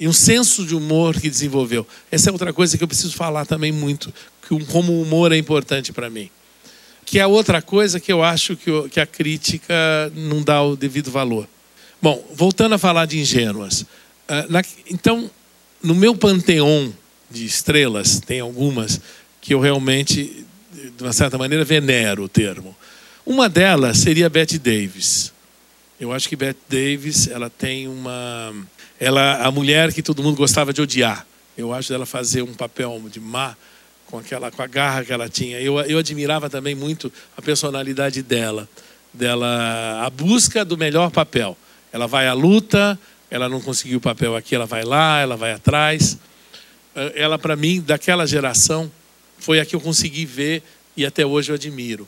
E 0.00 0.08
um 0.08 0.14
senso 0.14 0.64
de 0.64 0.74
humor 0.74 1.20
que 1.20 1.28
desenvolveu. 1.28 1.86
Essa 2.10 2.30
é 2.30 2.32
outra 2.32 2.54
coisa 2.54 2.78
que 2.78 2.82
eu 2.82 2.88
preciso 2.88 3.14
falar 3.14 3.44
também 3.44 3.70
muito, 3.70 4.12
como 4.68 4.92
o 4.92 5.02
humor 5.02 5.30
é 5.30 5.36
importante 5.36 5.92
para 5.92 6.08
mim. 6.08 6.30
Que 7.04 7.18
é 7.18 7.26
outra 7.26 7.60
coisa 7.60 8.00
que 8.00 8.10
eu 8.10 8.22
acho 8.22 8.56
que, 8.56 8.98
a 8.98 9.04
crítica 9.04 9.74
não 10.14 10.42
dá 10.42 10.62
o 10.62 10.74
devido 10.74 11.10
valor. 11.10 11.46
Bom, 12.00 12.24
voltando 12.32 12.74
a 12.74 12.78
falar 12.78 13.04
de 13.04 13.18
ingênuas. 13.18 13.84
Ah, 14.26 14.46
então, 14.88 15.30
no 15.82 15.94
meu 15.94 16.16
panteão 16.16 16.94
de 17.30 17.44
estrelas, 17.44 18.20
tem 18.20 18.40
algumas 18.40 18.98
que 19.38 19.52
eu 19.52 19.60
realmente, 19.60 20.46
de 20.96 21.02
uma 21.04 21.12
certa 21.12 21.36
maneira, 21.36 21.62
venero 21.62 22.24
o 22.24 22.28
termo. 22.28 22.74
Uma 23.26 23.50
delas 23.50 23.98
seria 23.98 24.30
Bette 24.30 24.58
Davis. 24.58 25.30
Eu 26.00 26.10
acho 26.10 26.26
que 26.26 26.36
Bette 26.36 26.60
Davis 26.70 27.28
ela 27.28 27.50
tem 27.50 27.86
uma 27.86 28.54
ela 29.00 29.36
a 29.42 29.50
mulher 29.50 29.92
que 29.94 30.02
todo 30.02 30.22
mundo 30.22 30.36
gostava 30.36 30.74
de 30.74 30.82
odiar. 30.82 31.26
Eu 31.56 31.72
acho 31.72 31.88
dela 31.88 32.04
fazer 32.04 32.42
um 32.42 32.52
papel 32.52 33.00
de 33.10 33.18
má 33.18 33.56
com 34.06 34.18
aquela 34.18 34.50
com 34.50 34.62
a 34.62 34.66
garra 34.66 35.04
que 35.04 35.12
ela 35.12 35.28
tinha. 35.28 35.58
Eu, 35.58 35.80
eu 35.80 35.98
admirava 35.98 36.50
também 36.50 36.74
muito 36.74 37.10
a 37.34 37.40
personalidade 37.40 38.22
dela, 38.22 38.68
dela 39.12 40.04
a 40.04 40.10
busca 40.10 40.64
do 40.64 40.76
melhor 40.76 41.10
papel. 41.10 41.56
Ela 41.90 42.06
vai 42.06 42.28
à 42.28 42.34
luta, 42.34 42.98
ela 43.30 43.48
não 43.48 43.60
conseguiu 43.60 43.98
o 43.98 44.00
papel 44.00 44.36
aqui, 44.36 44.54
ela 44.54 44.66
vai 44.66 44.84
lá, 44.84 45.18
ela 45.20 45.36
vai 45.36 45.52
atrás. 45.52 46.18
Eh, 46.94 47.12
ela 47.16 47.38
para 47.38 47.56
mim 47.56 47.80
daquela 47.80 48.26
geração 48.26 48.92
foi 49.38 49.60
a 49.60 49.64
que 49.64 49.74
eu 49.74 49.80
consegui 49.80 50.26
ver 50.26 50.62
e 50.94 51.06
até 51.06 51.24
hoje 51.24 51.50
eu 51.50 51.54
admiro. 51.54 52.06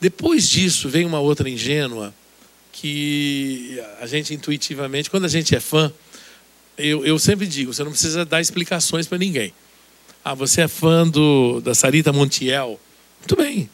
Depois 0.00 0.48
disso 0.48 0.88
vem 0.88 1.06
uma 1.06 1.20
outra 1.20 1.48
ingênua 1.48 2.12
que 2.72 3.80
a 4.00 4.06
gente 4.06 4.34
intuitivamente, 4.34 5.08
quando 5.08 5.26
a 5.26 5.28
gente 5.28 5.54
é 5.54 5.60
fã, 5.60 5.92
eu, 6.76 7.04
eu 7.04 7.18
sempre 7.18 7.46
digo, 7.46 7.72
você 7.72 7.84
não 7.84 7.90
precisa 7.90 8.24
dar 8.24 8.40
explicações 8.40 9.06
para 9.06 9.18
ninguém. 9.18 9.52
Ah, 10.24 10.34
você 10.34 10.62
é 10.62 10.68
fã 10.68 11.06
do, 11.06 11.60
da 11.60 11.74
Sarita 11.74 12.12
Montiel? 12.12 12.78
Muito 13.20 13.36
bem. 13.36 13.68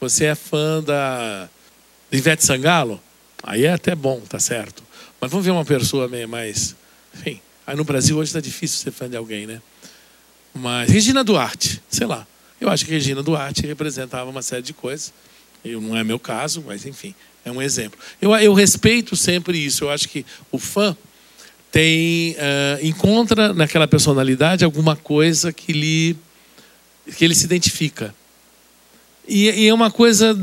Você 0.00 0.26
é 0.26 0.34
fã 0.34 0.82
da 0.82 1.48
Ivete 2.10 2.44
Sangalo? 2.44 3.00
Aí 3.42 3.64
é 3.64 3.72
até 3.72 3.94
bom, 3.94 4.20
tá 4.20 4.38
certo. 4.38 4.82
Mas 5.20 5.30
vamos 5.30 5.44
ver 5.44 5.52
uma 5.52 5.64
pessoa 5.64 6.08
mais. 6.28 6.74
Enfim, 7.14 7.40
aí 7.66 7.76
no 7.76 7.84
Brasil 7.84 8.16
hoje 8.16 8.30
está 8.30 8.40
difícil 8.40 8.78
ser 8.78 8.90
fã 8.90 9.08
de 9.08 9.16
alguém, 9.16 9.46
né? 9.46 9.60
Mas 10.54 10.90
Regina 10.90 11.22
Duarte, 11.22 11.82
sei 11.88 12.06
lá. 12.06 12.26
Eu 12.60 12.68
acho 12.68 12.84
que 12.84 12.90
Regina 12.90 13.22
Duarte 13.22 13.66
representava 13.66 14.28
uma 14.28 14.42
série 14.42 14.62
de 14.62 14.72
coisas. 14.72 15.12
Eu, 15.64 15.80
não 15.80 15.96
é 15.96 16.02
meu 16.02 16.18
caso, 16.18 16.64
mas 16.66 16.86
enfim, 16.86 17.14
é 17.44 17.50
um 17.50 17.60
exemplo. 17.60 17.98
Eu, 18.20 18.34
eu 18.36 18.54
respeito 18.54 19.14
sempre 19.16 19.58
isso. 19.58 19.84
Eu 19.84 19.90
acho 19.90 20.08
que 20.08 20.24
o 20.50 20.58
fã 20.58 20.96
tem 21.70 22.32
uh, 22.32 22.84
encontra 22.86 23.52
naquela 23.52 23.86
personalidade 23.86 24.64
alguma 24.64 24.96
coisa 24.96 25.52
que 25.52 25.72
lhe 25.72 26.16
que 27.16 27.24
ele 27.24 27.34
se 27.34 27.44
identifica. 27.44 28.14
E, 29.26 29.48
e, 29.50 29.68
é 29.68 29.74
uma 29.74 29.90
coisa 29.90 30.36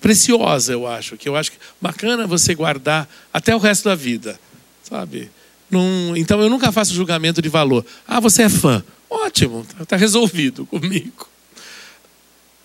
preciosa 0.00 0.72
eu 0.72 0.86
acho 0.86 1.16
que 1.16 1.28
eu 1.28 1.36
acho 1.36 1.52
que 1.52 1.58
bacana 1.80 2.26
você 2.26 2.54
guardar 2.54 3.08
até 3.32 3.54
o 3.54 3.58
resto 3.58 3.88
da 3.88 3.94
vida 3.94 4.38
sabe? 4.84 5.30
Num, 5.70 6.14
então 6.16 6.40
eu 6.40 6.48
nunca 6.48 6.70
faço 6.70 6.94
julgamento 6.94 7.42
de 7.42 7.48
valor. 7.48 7.84
Ah 8.06 8.20
você 8.20 8.42
é 8.42 8.48
fã. 8.48 8.84
Ótimo, 9.08 9.62
está 9.62 9.84
tá 9.84 9.96
resolvido 9.96 10.66
comigo. 10.66 11.28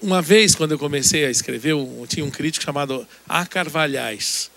Uma 0.02 0.22
vez, 0.22 0.56
quando 0.56 0.72
eu 0.72 0.80
comecei 0.80 1.26
a 1.26 1.32
escrever, 1.32 1.72
eu 1.72 2.06
tinha 2.08 2.26
um 2.26 2.30
crítico 2.30 2.64
chamado 2.64 3.06
A. 3.28 3.46
Carvalhais, 3.46 4.50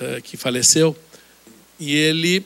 eh, 0.00 0.20
que 0.20 0.36
faleceu, 0.36 0.96
e 1.78 1.94
ele, 1.94 2.44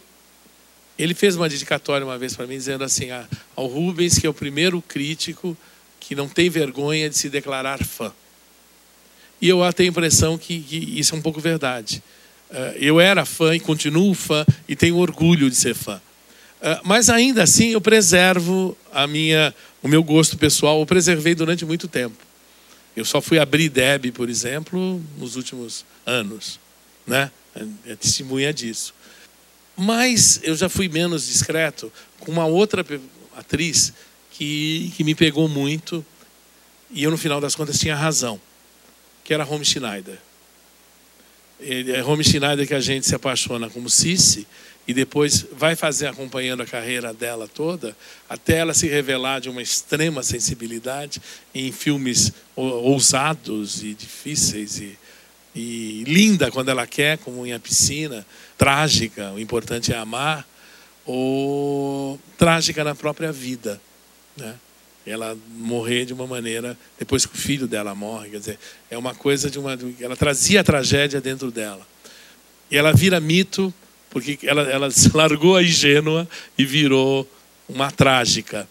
ele 0.99 1.15
fez 1.15 1.37
uma 1.37 1.49
dedicatória 1.49 2.07
uma 2.07 2.19
vez 2.19 2.35
para 2.35 2.47
mim, 2.47 2.57
dizendo 2.57 2.85
assim: 2.85 3.11
ah, 3.11 3.27
ao 3.55 3.67
Rubens, 3.67 4.19
que 4.19 4.27
é 4.27 4.31
o 4.31 4.35
primeiro 4.35 4.81
crítico 4.83 5.57
que 6.01 6.15
não 6.15 6.29
tem 6.29 6.49
vergonha 6.49 7.11
de 7.11 7.17
se 7.17 7.29
declarar 7.29 7.85
fã. 7.85 8.13
E 9.41 9.49
eu 9.49 9.61
tenho 9.73 9.91
a 9.91 9.93
impressão 9.93 10.37
que, 10.37 10.61
que 10.61 10.99
isso 10.99 11.15
é 11.15 11.19
um 11.19 11.23
pouco 11.23 11.41
verdade. 11.41 12.03
Eh, 12.51 12.77
eu 12.81 13.01
era 13.01 13.25
fã 13.25 13.55
e 13.55 13.61
continuo 13.61 14.15
fã 14.15 14.45
e 14.69 14.75
tenho 14.75 14.97
orgulho 14.97 15.49
de 15.51 15.57
ser 15.57 15.75
fã. 15.75 16.01
Eh, 16.61 16.81
mas 16.83 17.09
ainda 17.09 17.43
assim 17.43 17.69
eu 17.71 17.81
preservo 17.81 18.77
a 18.93 19.07
minha, 19.07 19.55
o 19.83 19.89
meu 19.89 20.03
gosto 20.03 20.37
pessoal, 20.37 20.81
eu 20.81 20.87
preservei 20.87 21.35
durante 21.35 21.65
muito 21.65 21.87
tempo. 21.87 22.17
Eu 22.97 23.05
só 23.05 23.21
fui 23.21 23.39
abrir 23.39 23.69
Deb, 23.69 24.07
por 24.13 24.29
exemplo, 24.29 25.01
nos 25.17 25.37
últimos 25.37 25.85
anos, 26.05 26.59
né? 27.07 27.31
É, 27.55 27.93
é 27.93 27.97
testemunha 27.97 28.53
disso. 28.53 28.93
Mas 29.81 30.41
eu 30.43 30.57
já 30.57 30.69
fui 30.69 30.89
menos 30.89 31.29
discreto 31.29 31.93
com 32.19 32.33
uma 32.33 32.47
outra 32.47 32.85
atriz 33.37 33.93
que, 34.33 34.93
que 34.97 35.05
me 35.05 35.15
pegou 35.15 35.49
muito 35.49 36.05
e 36.91 37.05
eu 37.05 37.13
no 37.13 37.17
final 37.17 37.41
das 37.41 37.55
contas 37.55 37.79
tinha 37.79 37.95
razão, 37.95 38.41
que 39.23 39.33
era 39.33 39.47
Home 39.47 39.65
Schneider. 39.65 40.19
Ele, 41.61 41.93
é 41.93 42.03
Home 42.03 42.25
Schneider 42.25 42.67
que 42.67 42.75
a 42.75 42.81
gente 42.81 43.07
se 43.07 43.15
apaixona 43.15 43.71
como 43.71 43.89
Cici 43.89 44.49
e 44.87 44.93
depois 44.93 45.47
vai 45.53 45.77
fazer 45.77 46.09
acompanhando 46.09 46.63
a 46.63 46.67
carreira 46.67 47.15
dela 47.15 47.47
toda, 47.47 47.97
até 48.29 48.59
ela 48.59 48.75
se 48.75 48.89
revelar 48.89 49.41
de 49.41 49.49
uma 49.49 49.63
extrema 49.63 50.25
sensibilidade 50.25 51.23
em 51.55 51.71
filmes 51.71 52.33
ousados 52.57 53.85
e 53.85 53.95
difíceis 53.95 54.79
e, 54.79 54.99
e 55.59 56.05
linda 56.05 56.51
quando 56.53 56.69
ela 56.69 56.87
quer, 56.87 57.19
como 57.19 57.45
em 57.45 57.53
A 57.53 57.59
Piscina, 57.59 58.25
trágica, 58.57 59.33
o 59.33 59.41
importante 59.41 59.93
é 59.93 59.97
amar, 59.97 60.47
ou 61.05 62.19
trágica 62.37 62.85
na 62.85 62.95
própria 62.95 63.33
vida, 63.33 63.81
né? 64.37 64.55
Ela 65.05 65.37
morrer 65.57 66.05
de 66.05 66.13
uma 66.13 66.27
maneira 66.27 66.79
depois 66.99 67.25
que 67.25 67.35
o 67.35 67.39
filho 67.39 67.67
dela 67.67 67.95
morre, 67.95 68.31
quer 68.31 68.39
dizer, 68.39 68.59
é 68.91 68.97
uma 68.97 69.15
coisa 69.15 69.51
de 69.51 69.59
uma, 69.59 69.77
ela 70.01 70.15
trazia 70.15 70.61
a 70.61 70.65
tragédia 70.65 71.21
dentro 71.21 71.51
dela. 71.51 71.87
E 72.71 72.77
ela 72.77 72.93
vira 72.93 73.19
mito 73.19 73.73
porque 74.11 74.39
ela, 74.43 74.63
ela 74.63 74.91
se 74.93 75.11
largou 75.17 75.57
a 75.57 75.63
ingênua 75.63 76.29
e 76.57 76.65
virou 76.65 77.29
uma 77.69 77.91
trágica. 77.91 78.69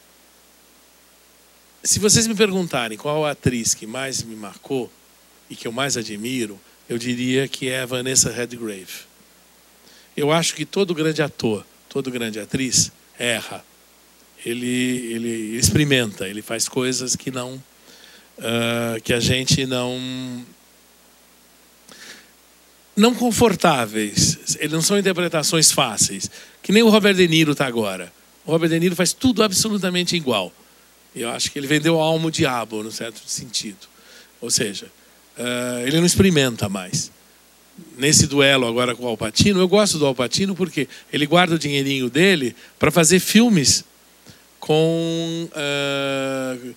Se 1.84 2.00
vocês 2.00 2.28
me 2.28 2.36
perguntarem 2.36 2.98
qual 2.98 3.26
a 3.26 3.32
atriz 3.32 3.74
que 3.74 3.88
mais 3.88 4.22
me 4.22 4.36
marcou 4.36 4.92
e 5.50 5.56
que 5.56 5.68
eu 5.68 5.72
mais 5.72 5.98
admiro, 5.98 6.60
eu 6.90 6.98
diria 6.98 7.48
que 7.48 7.70
é 7.70 7.82
a 7.82 7.86
Vanessa 7.86 8.32
Redgrave. 8.32 9.08
Eu 10.16 10.32
acho 10.32 10.56
que 10.56 10.66
todo 10.66 10.94
grande 10.96 11.22
ator, 11.22 11.66
todo 11.90 12.10
grande 12.10 12.40
atriz 12.40 12.92
erra. 13.20 13.64
Ele, 14.46 15.14
ele, 15.14 15.58
experimenta, 15.58 16.28
ele 16.28 16.42
faz 16.42 16.70
coisas 16.70 17.16
que 17.16 17.32
não 17.32 17.56
uh, 18.38 19.02
que 19.04 19.14
a 19.14 19.20
gente 19.20 19.66
não 19.66 20.46
não 22.96 23.14
confortáveis. 23.14 24.58
Eles 24.60 24.72
não 24.72 24.82
são 24.82 24.98
interpretações 24.98 25.72
fáceis. 25.72 26.30
Que 26.64 26.72
nem 26.72 26.82
o 26.82 26.90
Robert 26.90 27.14
De 27.14 27.28
Niro 27.28 27.52
está 27.52 27.68
agora. 27.68 28.12
O 28.46 28.52
Robert 28.52 28.70
De 28.70 28.80
Niro 28.80 28.96
faz 28.96 29.14
tudo 29.14 29.44
absolutamente 29.44 30.16
igual. 30.16 30.52
Eu 31.16 31.30
acho 31.30 31.52
que 31.52 31.60
ele 31.60 31.68
vendeu 31.68 32.00
a 32.00 32.04
alma 32.04 32.26
ao 32.26 32.32
diabo, 32.32 32.84
no 32.84 32.92
certo 32.92 33.20
sentido. 33.28 33.88
Ou 34.42 34.50
seja, 34.50 34.88
uh, 35.38 35.88
ele 35.88 35.98
não 35.98 36.06
experimenta 36.06 36.68
mais. 36.68 37.12
Nesse 37.98 38.26
duelo 38.26 38.68
agora 38.68 38.96
com 38.96 39.04
o 39.04 39.08
Alpatino, 39.08 39.60
eu 39.60 39.68
gosto 39.68 40.00
do 40.00 40.06
Alpatino 40.06 40.56
porque 40.56 40.88
ele 41.14 41.26
guarda 41.26 41.56
o 41.56 41.60
dinheirinho 41.60 42.10
dele 42.10 42.56
para 42.80 42.90
fazer 42.90 43.20
filmes 43.20 43.86
com, 44.60 45.50
uh, 45.52 46.76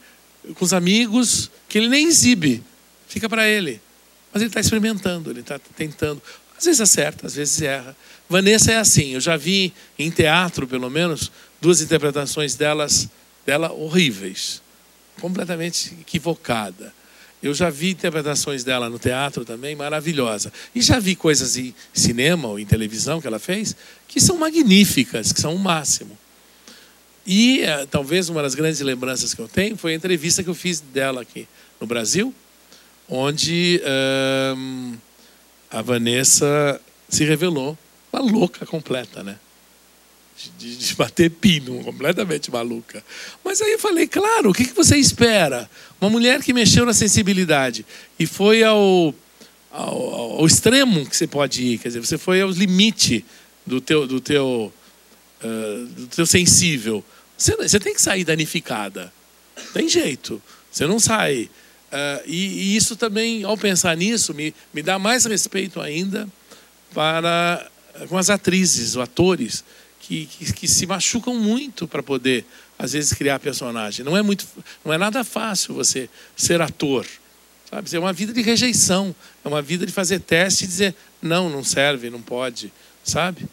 com 0.54 0.64
os 0.64 0.72
amigos 0.72 1.50
que 1.68 1.78
ele 1.78 1.88
nem 1.88 2.06
exibe. 2.06 2.62
Fica 3.08 3.28
para 3.28 3.48
ele. 3.48 3.80
Mas 4.32 4.42
ele 4.42 4.50
está 4.50 4.61
experimentando, 4.61 5.30
ele 5.30 5.40
está 5.40 5.58
tentando. 5.76 6.22
Às 6.56 6.64
vezes 6.64 6.80
acerta, 6.80 7.26
às 7.26 7.34
vezes 7.34 7.61
erra. 7.62 7.96
Vanessa 8.28 8.70
é 8.72 8.76
assim, 8.76 9.14
eu 9.14 9.20
já 9.20 9.36
vi 9.36 9.72
em 9.98 10.11
teatro, 10.11 10.66
pelo 10.66 10.88
menos, 10.88 11.32
duas 11.61 11.80
interpretações 11.80 12.54
delas, 12.54 13.08
dela 13.44 13.72
horríveis, 13.72 14.62
completamente 15.20 15.96
equivocada. 16.00 16.94
Eu 17.43 17.55
já 17.55 17.70
vi 17.70 17.91
interpretações 17.91 18.62
dela 18.62 18.91
no 18.91 18.99
teatro 18.99 19.45
também, 19.45 19.74
maravilhosa. 19.74 20.53
E 20.74 20.82
já 20.82 20.99
vi 20.99 21.16
coisas 21.16 21.57
em 21.57 21.74
cinema 21.93 22.49
ou 22.49 22.59
em 22.59 22.66
televisão 22.66 23.20
que 23.20 23.26
ela 23.26 23.38
fez 23.38 23.74
que 24.07 24.20
são 24.20 24.36
magníficas, 24.36 25.32
que 25.32 25.41
são 25.41 25.55
o 25.55 25.59
máximo. 25.59 26.18
E 27.26 27.61
eh, 27.62 27.86
talvez 27.91 28.28
uma 28.28 28.43
das 28.43 28.55
grandes 28.55 28.80
lembranças 28.80 29.32
que 29.32 29.41
eu 29.41 29.49
tenho 29.49 29.76
foi 29.76 29.93
a 29.93 29.97
entrevista 29.97 30.43
que 30.43 30.51
eu 30.51 30.55
fiz 30.55 30.80
dela 30.80 31.22
aqui 31.22 31.47
no 31.80 31.86
Brasil, 31.86 32.34
onde 33.09 33.80
um, 34.57 34.95
a 35.70 35.80
Vanessa 35.82 36.80
se 37.09 37.24
revelou 37.24 37.76
uma 38.12 38.22
louca 38.22 38.66
completa, 38.66 39.22
né? 39.22 39.38
De, 40.59 40.76
de, 40.76 40.95
bater 40.95 41.30
pino, 41.30 41.84
completamente 41.84 42.51
maluca. 42.51 43.05
Mas 43.45 43.61
aí 43.61 43.72
eu 43.72 43.78
falei, 43.78 44.07
claro, 44.07 44.51
o 44.51 44.55
que, 44.55 44.64
que 44.64 44.74
você 44.74 44.97
espera? 44.97 45.68
Uma 46.01 46.09
mulher 46.09 46.43
que 46.43 46.53
mexeu 46.55 46.86
na 46.86 46.95
sensibilidade 46.95 47.84
e 48.18 48.26
foi 48.26 48.62
ao, 48.62 49.14
ao, 49.70 50.38
ao 50.38 50.47
extremo 50.47 51.05
que 51.05 51.14
você 51.14 51.26
pode 51.26 51.62
ir, 51.62 51.78
quer 51.78 51.88
dizer, 51.88 52.01
você 52.01 52.16
foi 52.16 52.41
ao 52.41 52.51
limite 52.51 53.22
do 53.66 53.82
teu, 53.82 54.07
do 54.07 54.18
teu, 54.18 54.72
uh, 55.45 55.86
do 55.86 56.07
teu 56.07 56.24
sensível. 56.24 57.05
Você, 57.36 57.55
você 57.57 57.78
tem 57.78 57.93
que 57.93 58.01
sair 58.01 58.24
danificada. 58.24 59.12
Tem 59.74 59.88
jeito. 59.88 60.41
Você 60.70 60.86
não 60.86 60.99
sai 60.99 61.51
Uh, 61.91 62.22
e, 62.24 62.36
e, 62.47 62.76
isso 62.76 62.95
também, 62.95 63.43
ao 63.43 63.59
pensar 63.59 63.97
nisso, 63.97 64.32
me, 64.32 64.55
me 64.72 64.80
dá 64.80 64.97
mais 64.97 65.24
respeito 65.24 65.80
ainda 65.80 66.28
para 66.95 67.68
com 68.09 68.16
as 68.16 68.30
atrizes, 68.30 68.91
os 68.91 68.99
atores, 68.99 69.64
que, 70.11 70.26
que, 70.26 70.52
que 70.52 70.66
se 70.66 70.86
machucam 70.86 71.36
muito 71.36 71.86
para 71.86 72.02
poder, 72.02 72.44
às 72.76 72.94
vezes, 72.94 73.12
criar 73.12 73.38
personagem. 73.38 74.04
Não 74.04 74.16
é, 74.16 74.22
muito, 74.22 74.44
não 74.84 74.92
é 74.92 74.98
nada 74.98 75.22
fácil 75.22 75.74
você 75.74 76.11
ser 76.36 76.61
ator. 76.61 77.06
Sabe? 77.70 77.94
É 77.94 77.98
uma 78.00 78.12
vida 78.12 78.32
de 78.32 78.42
rejeição, 78.42 79.14
é 79.44 79.48
uma 79.48 79.62
vida 79.62 79.86
de 79.86 79.92
fazer 79.92 80.18
teste 80.18 80.64
e 80.64 80.66
dizer, 80.66 80.96
não, 81.22 81.48
não 81.48 81.62
serve, 81.62 82.11
não 82.11 82.20
pode, 82.20 82.72
sabe? 83.04 83.46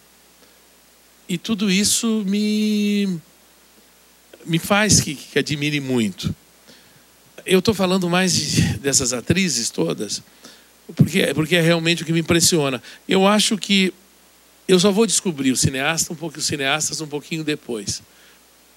E 1.30 1.38
tudo 1.38 1.70
isso 1.70 2.24
me, 2.26 3.20
me 4.44 4.58
faz 4.58 5.00
que, 5.00 5.14
que 5.14 5.38
admire 5.38 5.80
muito 5.80 6.34
eu 7.48 7.60
estou 7.60 7.74
falando 7.74 8.10
mais 8.10 8.34
de, 8.34 8.78
dessas 8.80 9.14
atrizes 9.14 9.70
todas, 9.70 10.22
porque, 10.96 11.34
porque 11.34 11.56
é 11.56 11.62
realmente 11.62 12.04
o 12.04 12.06
que 12.06 12.12
me 12.12 12.20
impressiona. 12.20 12.84
Eu 13.08 13.26
acho 13.26 13.58
que 13.58 13.94
eu 14.68 14.80
só 14.80 14.92
vou 14.92 15.08
descobrir 15.08 15.52
o 15.52 15.58
cineasta 15.58 16.12
um 16.12 16.16
pouco, 16.16 16.38
os 16.38 16.46
cineastas 16.46 17.00
um 17.00 17.08
pouquinho 17.08 17.44
depois. 17.44 18.02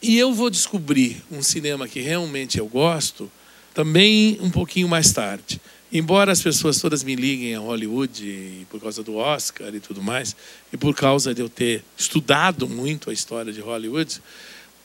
E 0.00 0.16
eu 0.16 0.32
vou 0.32 0.48
descobrir 0.48 1.22
um 1.30 1.42
cinema 1.42 1.88
que 1.88 2.00
realmente 2.00 2.58
eu 2.58 2.66
gosto 2.66 3.30
também 3.74 4.38
um 4.40 4.50
pouquinho 4.50 4.88
mais 4.88 5.12
tarde. 5.12 5.60
Embora 5.92 6.30
as 6.30 6.40
pessoas 6.40 6.80
todas 6.80 7.02
me 7.02 7.16
liguem 7.16 7.54
a 7.56 7.58
Hollywood 7.58 8.66
por 8.70 8.80
causa 8.80 9.02
do 9.02 9.16
Oscar 9.16 9.74
e 9.74 9.80
tudo 9.80 10.00
mais, 10.00 10.36
e 10.72 10.76
por 10.76 10.94
causa 10.94 11.34
de 11.34 11.42
eu 11.42 11.48
ter 11.48 11.82
estudado 11.98 12.68
muito 12.68 13.10
a 13.10 13.12
história 13.12 13.52
de 13.52 13.60
Hollywood, 13.60 14.22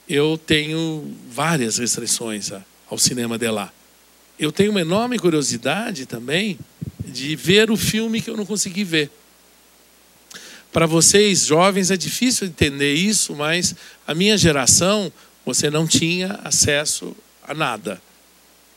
eu 0.10 0.40
tenho 0.44 1.16
várias 1.30 1.78
restrições 1.78 2.52
ao 2.90 2.98
cinema 2.98 3.38
de 3.38 3.50
lá. 3.50 3.72
Eu 4.38 4.52
tenho 4.52 4.72
uma 4.72 4.82
enorme 4.82 5.20
curiosidade 5.20 6.08
também 6.08 6.58
de 7.06 7.36
ver 7.36 7.70
o 7.70 7.78
filme 7.78 8.20
que 8.20 8.30
eu 8.30 8.36
não 8.36 8.46
consegui 8.46 8.84
ver. 8.84 9.12
Para 10.76 10.86
vocês 10.86 11.46
jovens 11.46 11.90
é 11.90 11.96
difícil 11.96 12.48
entender 12.48 12.96
isso, 12.96 13.34
mas 13.34 13.74
a 14.06 14.14
minha 14.14 14.38
geração 14.38 15.10
você 15.46 15.70
não 15.70 15.88
tinha 15.88 16.38
acesso 16.44 17.16
a 17.48 17.54
nada. 17.54 18.02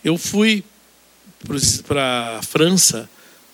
Eu 0.05 0.17
fui 0.17 0.63
para 1.89 2.39
a 2.39 2.43
França 2.43 3.11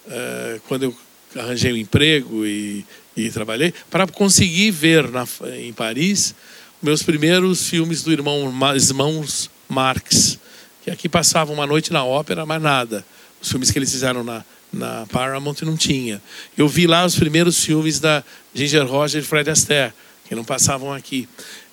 uh, 0.07 0.61
quando 0.69 0.83
eu 0.83 0.97
arranjei 1.41 1.73
um 1.73 1.77
emprego 1.79 2.45
e, 2.45 2.85
e 3.17 3.31
trabalhei 3.31 3.73
para 3.91 4.07
conseguir 4.07 4.73
ver 4.73 5.11
na, 5.11 5.27
em 5.57 5.73
Paris 5.73 6.35
meus 6.83 7.03
primeiros 7.03 7.67
filmes 7.67 8.03
do 8.03 8.13
irmão 8.13 8.53
irmãos 8.77 9.51
Marx 9.71 10.39
que 10.83 10.91
aqui 10.91 11.09
passavam 11.09 11.55
uma 11.55 11.67
noite 11.67 11.91
na 11.95 12.05
ópera, 12.05 12.45
mas 12.45 12.61
nada. 12.61 13.07
Os 13.41 13.49
filmes 13.49 13.71
que 13.71 13.79
eles 13.79 13.91
fizeram 13.91 14.23
na, 14.23 14.45
na 14.75 15.07
Paramount 15.07 15.57
não 15.63 15.77
tinha. 15.77 16.21
Eu 16.57 16.69
vi 16.69 16.87
lá 16.87 17.05
os 17.05 17.17
primeiros 17.17 17.65
filmes 17.65 18.01
da 18.01 18.23
Ginger 18.55 18.87
Roger 18.87 19.23
e 19.23 19.25
Fred 19.25 19.49
Astaire, 19.51 19.93
que 20.27 20.35
não 20.35 20.45
passavam 20.45 20.93
aqui. 20.93 21.29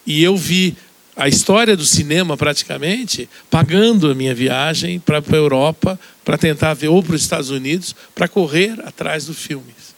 E 0.06 0.24
eu 0.24 0.36
vi 0.36 0.76
a 1.16 1.28
história 1.28 1.76
do 1.76 1.86
cinema 1.86 2.38
praticamente 2.38 3.30
pagando 3.50 4.10
a 4.10 4.16
minha 4.16 4.34
viagem 4.34 5.00
para 5.00 5.20
a 5.20 5.36
Europa 5.36 6.00
para 6.24 6.38
tentar 6.38 6.74
ver 6.74 6.88
ou 6.88 7.04
para 7.04 7.16
os 7.16 7.22
Estados 7.22 7.50
Unidos 7.50 7.96
para 8.16 8.28
correr 8.28 8.80
atrás 8.86 9.26
dos 9.26 9.38
filmes. 9.38 9.92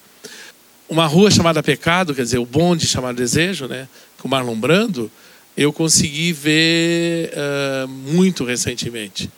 Uma 0.90 1.06
rua 1.06 1.32
chamada 1.32 1.64
Pecado, 1.64 2.14
quer 2.14 2.24
dizer, 2.24 2.40
o 2.40 2.46
bonde 2.46 2.86
chamado 2.86 3.16
Desejo, 3.16 3.68
né, 3.68 3.88
com 4.18 4.28
Marlon 4.28 4.56
Brando, 4.56 5.12
eu 5.56 5.72
consegui 5.72 6.34
ver 6.34 7.32
uh, 7.34 7.88
muito 7.88 8.44
recentemente. 8.44 9.30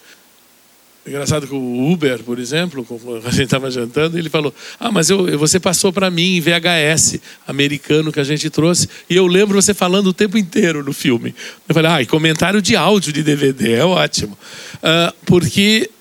Engraçado 1.05 1.45
que 1.45 1.53
o 1.53 1.91
Uber, 1.91 2.23
por 2.23 2.39
exemplo, 2.39 2.83
a 3.23 3.29
gente 3.29 3.43
estava 3.43 3.69
jantando, 3.69 4.17
ele 4.17 4.27
falou: 4.27 4.51
Ah, 4.79 4.91
mas 4.91 5.07
eu, 5.07 5.37
você 5.37 5.59
passou 5.59 5.93
para 5.93 6.09
mim 6.09 6.37
em 6.37 6.41
VHS 6.41 7.19
americano 7.47 8.11
que 8.11 8.19
a 8.19 8.23
gente 8.23 8.49
trouxe, 8.49 8.89
e 9.07 9.15
eu 9.15 9.27
lembro 9.27 9.61
você 9.61 9.71
falando 9.71 10.07
o 10.07 10.13
tempo 10.13 10.35
inteiro 10.35 10.83
no 10.83 10.93
filme. 10.93 11.35
Eu 11.69 11.75
falei: 11.75 11.91
Ah, 11.91 12.01
e 12.01 12.07
comentário 12.07 12.59
de 12.59 12.75
áudio 12.75 13.13
de 13.13 13.21
DVD, 13.21 13.73
é 13.73 13.85
ótimo. 13.85 14.35
Uh, 14.77 15.13
porque. 15.27 15.91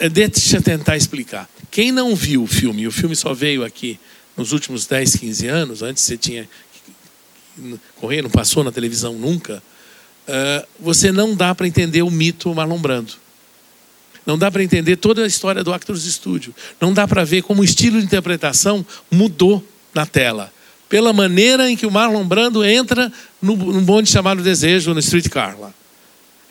Eh, 0.00 0.08
deixa 0.08 0.56
eu 0.56 0.62
tentar 0.62 0.96
explicar. 0.96 1.48
Quem 1.70 1.92
não 1.92 2.16
viu 2.16 2.42
o 2.42 2.48
filme, 2.48 2.88
o 2.88 2.92
filme 2.92 3.14
só 3.14 3.32
veio 3.32 3.64
aqui 3.64 4.00
nos 4.36 4.50
últimos 4.50 4.84
10, 4.86 5.14
15 5.14 5.46
anos, 5.46 5.82
antes 5.82 6.02
você 6.02 6.16
tinha. 6.16 6.48
Correr, 8.00 8.20
não 8.20 8.30
passou 8.30 8.64
na 8.64 8.72
televisão 8.72 9.14
nunca. 9.14 9.62
Uh, 10.26 10.66
você 10.80 11.12
não 11.12 11.36
dá 11.36 11.54
para 11.54 11.68
entender 11.68 12.02
o 12.02 12.10
mito 12.10 12.52
Marlon 12.52 12.78
Brando. 12.78 13.19
Não 14.26 14.38
dá 14.38 14.50
para 14.50 14.62
entender 14.62 14.96
toda 14.96 15.24
a 15.24 15.26
história 15.26 15.64
do 15.64 15.72
Actors 15.72 16.04
Studio. 16.04 16.54
Não 16.80 16.92
dá 16.92 17.08
para 17.08 17.24
ver 17.24 17.42
como 17.42 17.62
o 17.62 17.64
estilo 17.64 17.98
de 17.98 18.04
interpretação 18.04 18.84
mudou 19.10 19.64
na 19.94 20.06
tela. 20.06 20.52
Pela 20.88 21.12
maneira 21.12 21.70
em 21.70 21.76
que 21.76 21.86
o 21.86 21.90
Marlon 21.90 22.24
Brando 22.24 22.64
entra 22.64 23.12
no, 23.40 23.56
no 23.56 23.80
bonde 23.82 24.10
chamado 24.10 24.42
Desejo, 24.42 24.92
no 24.92 25.00
Streetcar 25.00 25.58
lá. 25.58 25.72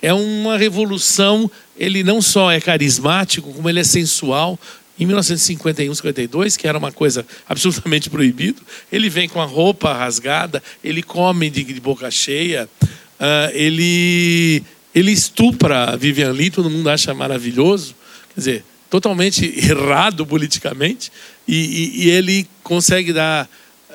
É 0.01 0.13
uma 0.13 0.57
revolução. 0.57 1.49
Ele 1.77 2.03
não 2.03 2.21
só 2.21 2.51
é 2.51 2.59
carismático, 2.59 3.53
como 3.53 3.69
ele 3.69 3.79
é 3.79 3.83
sensual. 3.83 4.57
Em 4.99 5.05
1951, 5.05 5.93
52, 5.95 6.57
que 6.57 6.67
era 6.67 6.77
uma 6.77 6.91
coisa 6.91 7.25
absolutamente 7.47 8.09
proibida, 8.11 8.61
ele 8.91 9.09
vem 9.09 9.29
com 9.29 9.41
a 9.41 9.45
roupa 9.45 9.93
rasgada, 9.93 10.61
ele 10.83 11.01
come 11.01 11.49
de, 11.49 11.79
boca 11.79 12.11
cheia, 12.11 12.67
uh, 12.83 13.49
ele 13.53 14.61
ele 14.93 15.11
estupra 15.11 15.95
Vivian 15.95 16.31
Lee, 16.31 16.49
todo 16.49 16.69
mundo 16.69 16.89
acha 16.89 17.13
maravilhoso, 17.13 17.95
quer 18.33 18.39
dizer, 18.39 18.65
totalmente 18.89 19.45
errado 19.57 20.25
politicamente, 20.25 21.11
e, 21.47 21.55
e, 21.55 22.03
e 22.05 22.09
ele 22.09 22.47
consegue 22.63 23.13
dar. 23.13 23.49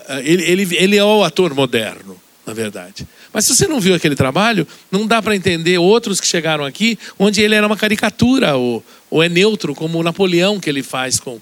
Eh, 0.09 0.23
ele, 0.25 0.43
ele, 0.45 0.77
ele 0.77 0.97
é 0.97 1.05
o 1.05 1.25
ator 1.25 1.55
moderno, 1.55 2.21
na 2.47 2.53
verdade. 2.53 3.07
Mas 3.33 3.47
se 3.47 3.57
você 3.57 3.67
não 3.67 3.81
viu 3.81 3.95
aquele 3.95 4.15
trabalho, 4.15 4.67
não 4.91 5.07
dá 5.07 5.21
para 5.21 5.35
entender 5.35 5.79
outros 5.79 6.21
que 6.21 6.27
chegaram 6.27 6.65
aqui, 6.65 6.99
onde 7.19 7.41
ele 7.41 7.55
era 7.55 7.67
uma 7.67 7.77
caricatura, 7.77 8.57
ou, 8.57 8.85
ou 9.11 9.23
é 9.23 9.29
neutro, 9.29 9.75
como 9.75 9.99
o 9.99 10.03
Napoleão 10.03 10.61
que 10.61 10.71
ele 10.71 10.83
faz 10.83 11.19
com, 11.19 11.41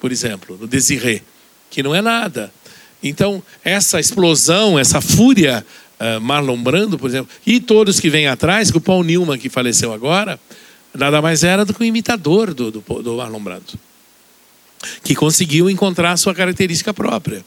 por 0.00 0.12
exemplo, 0.12 0.56
no 0.60 0.66
Desiré, 0.68 1.22
que 1.68 1.82
não 1.82 1.94
é 1.94 2.00
nada. 2.00 2.52
Então, 3.02 3.42
essa 3.64 3.98
explosão, 3.98 4.78
essa 4.78 5.00
fúria 5.00 5.66
uh, 6.02 6.20
Marlon 6.20 6.62
Brando, 6.62 6.98
por 6.98 7.08
exemplo, 7.08 7.30
e 7.46 7.60
todos 7.60 8.00
que 8.00 8.10
vêm 8.10 8.26
atrás, 8.26 8.70
que 8.70 8.76
o 8.76 8.80
Paul 8.80 9.04
Newman, 9.04 9.38
que 9.38 9.48
faleceu 9.48 9.92
agora, 9.92 10.38
nada 10.94 11.22
mais 11.22 11.44
era 11.44 11.64
do 11.64 11.72
que 11.72 11.82
um 11.82 11.86
imitador 11.86 12.52
do, 12.52 12.70
do, 12.70 12.80
do 12.80 13.16
Marlon 13.16 13.40
Brando, 13.40 13.78
que 15.02 15.14
conseguiu 15.14 15.70
encontrar 15.70 16.16
sua 16.16 16.34
característica 16.34 16.92
própria. 16.92 17.44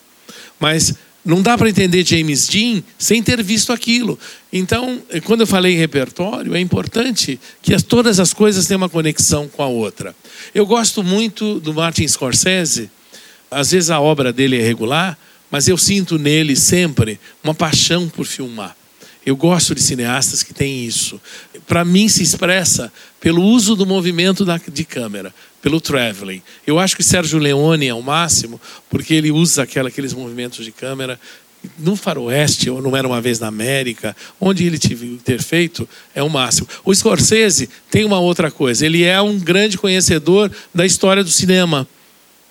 Mas 0.59 0.95
não 1.25 1.41
dá 1.41 1.57
para 1.57 1.67
entender 1.67 2.05
James 2.05 2.47
Dean 2.47 2.83
sem 2.99 3.21
ter 3.21 3.41
visto 3.41 3.73
aquilo. 3.73 4.17
Então, 4.53 5.01
quando 5.23 5.41
eu 5.41 5.47
falei 5.47 5.73
em 5.73 5.77
repertório, 5.77 6.55
é 6.55 6.59
importante 6.59 7.39
que 7.63 7.73
as, 7.73 7.81
todas 7.81 8.19
as 8.19 8.31
coisas 8.31 8.67
tenham 8.67 8.77
uma 8.77 8.89
conexão 8.89 9.47
com 9.47 9.63
a 9.63 9.67
outra. 9.67 10.15
Eu 10.53 10.67
gosto 10.67 11.03
muito 11.03 11.59
do 11.59 11.73
Martin 11.73 12.07
Scorsese. 12.07 12.91
Às 13.49 13.71
vezes 13.71 13.89
a 13.89 13.99
obra 13.99 14.31
dele 14.31 14.59
é 14.59 14.61
regular, 14.61 15.17
mas 15.55 15.69
eu 15.69 15.77
sinto 15.77 16.19
nele 16.19 16.53
sempre 16.53 17.17
uma 17.41 17.55
paixão 17.55 18.09
por 18.09 18.25
filmar. 18.25 18.75
Eu 19.25 19.37
gosto 19.37 19.73
de 19.73 19.81
cineastas 19.81 20.43
que 20.43 20.53
têm 20.53 20.85
isso. 20.85 21.17
Para 21.65 21.85
mim, 21.85 22.09
se 22.09 22.21
expressa 22.21 22.91
pelo 23.21 23.41
uso 23.41 23.73
do 23.73 23.85
movimento 23.85 24.45
de 24.69 24.83
câmera, 24.83 25.33
pelo 25.61 25.79
traveling. 25.79 26.41
Eu 26.67 26.77
acho 26.77 26.93
que 26.97 27.01
Sérgio 27.01 27.39
Leone 27.39 27.87
é 27.87 27.93
o 27.93 28.01
máximo, 28.01 28.59
porque 28.89 29.13
ele 29.13 29.31
usa 29.31 29.63
aquela, 29.63 29.87
aqueles 29.87 30.11
movimentos 30.13 30.65
de 30.65 30.73
câmera. 30.73 31.17
No 31.79 31.95
Faroeste, 31.95 32.69
ou 32.69 32.81
não 32.81 32.93
era 32.93 33.07
uma 33.07 33.21
vez 33.21 33.39
na 33.39 33.47
América, 33.47 34.13
onde 34.41 34.65
ele 34.65 34.77
tive 34.77 35.15
ter 35.23 35.41
feito, 35.41 35.87
é 36.13 36.21
o 36.21 36.29
máximo. 36.29 36.67
O 36.83 36.93
Scorsese 36.93 37.69
tem 37.89 38.03
uma 38.03 38.19
outra 38.19 38.51
coisa. 38.51 38.85
Ele 38.85 39.03
é 39.03 39.21
um 39.21 39.39
grande 39.39 39.77
conhecedor 39.77 40.51
da 40.73 40.85
história 40.85 41.23
do 41.23 41.31
cinema 41.31 41.87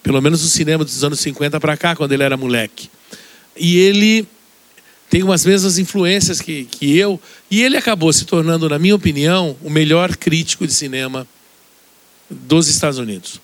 pelo 0.04 0.20
menos 0.20 0.42
no 0.42 0.48
cinema 0.48 0.84
dos 0.84 1.02
anos 1.02 1.18
50 1.18 1.58
para 1.58 1.78
cá, 1.78 1.96
quando 1.96 2.12
ele 2.12 2.22
era 2.22 2.36
moleque. 2.36 2.90
E 3.56 3.78
ele 3.78 4.26
tem 5.08 5.22
umas 5.22 5.44
mesmas 5.44 5.78
influências 5.78 6.40
que, 6.40 6.64
que 6.64 6.96
eu, 6.98 7.20
e 7.50 7.62
ele 7.62 7.76
acabou 7.76 8.12
se 8.12 8.24
tornando, 8.24 8.68
na 8.68 8.78
minha 8.78 8.94
opinião, 8.94 9.56
o 9.62 9.70
melhor 9.70 10.16
crítico 10.16 10.66
de 10.66 10.72
cinema 10.72 11.26
dos 12.28 12.68
Estados 12.68 12.98
Unidos. 12.98 13.40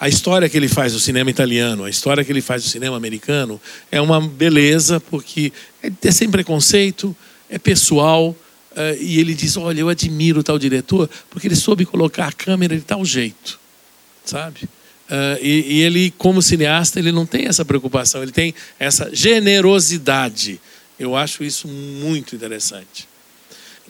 A 0.00 0.08
história 0.08 0.48
que 0.48 0.56
ele 0.56 0.68
faz 0.68 0.94
do 0.94 0.98
cinema 0.98 1.30
italiano, 1.30 1.84
a 1.84 1.90
história 1.90 2.24
que 2.24 2.32
ele 2.32 2.40
faz 2.40 2.62
do 2.62 2.68
cinema 2.68 2.96
americano, 2.96 3.60
é 3.90 4.00
uma 4.00 4.20
beleza, 4.20 4.98
porque 4.98 5.52
é 5.82 6.10
sem 6.10 6.30
preconceito, 6.30 7.14
é 7.48 7.58
pessoal, 7.58 8.34
eh, 8.74 8.98
e 9.00 9.20
ele 9.20 9.34
diz: 9.34 9.56
Olha, 9.56 9.80
eu 9.80 9.88
admiro 9.88 10.42
tal 10.42 10.58
diretor, 10.58 11.08
porque 11.30 11.46
ele 11.46 11.54
soube 11.54 11.84
colocar 11.84 12.26
a 12.26 12.32
câmera 12.32 12.74
de 12.74 12.82
tal 12.82 13.04
jeito, 13.04 13.60
sabe? 14.24 14.68
Uh, 15.12 15.36
e, 15.42 15.74
e, 15.74 15.82
ele, 15.82 16.10
como 16.16 16.40
cineasta, 16.40 16.98
ele 16.98 17.12
não 17.12 17.26
tem 17.26 17.46
essa 17.46 17.66
preocupação, 17.66 18.22
ele 18.22 18.32
tem 18.32 18.54
essa 18.78 19.14
generosidade. 19.14 20.58
Eu 20.98 21.14
acho 21.14 21.44
isso 21.44 21.68
muito 21.68 22.34
interessante. 22.34 23.06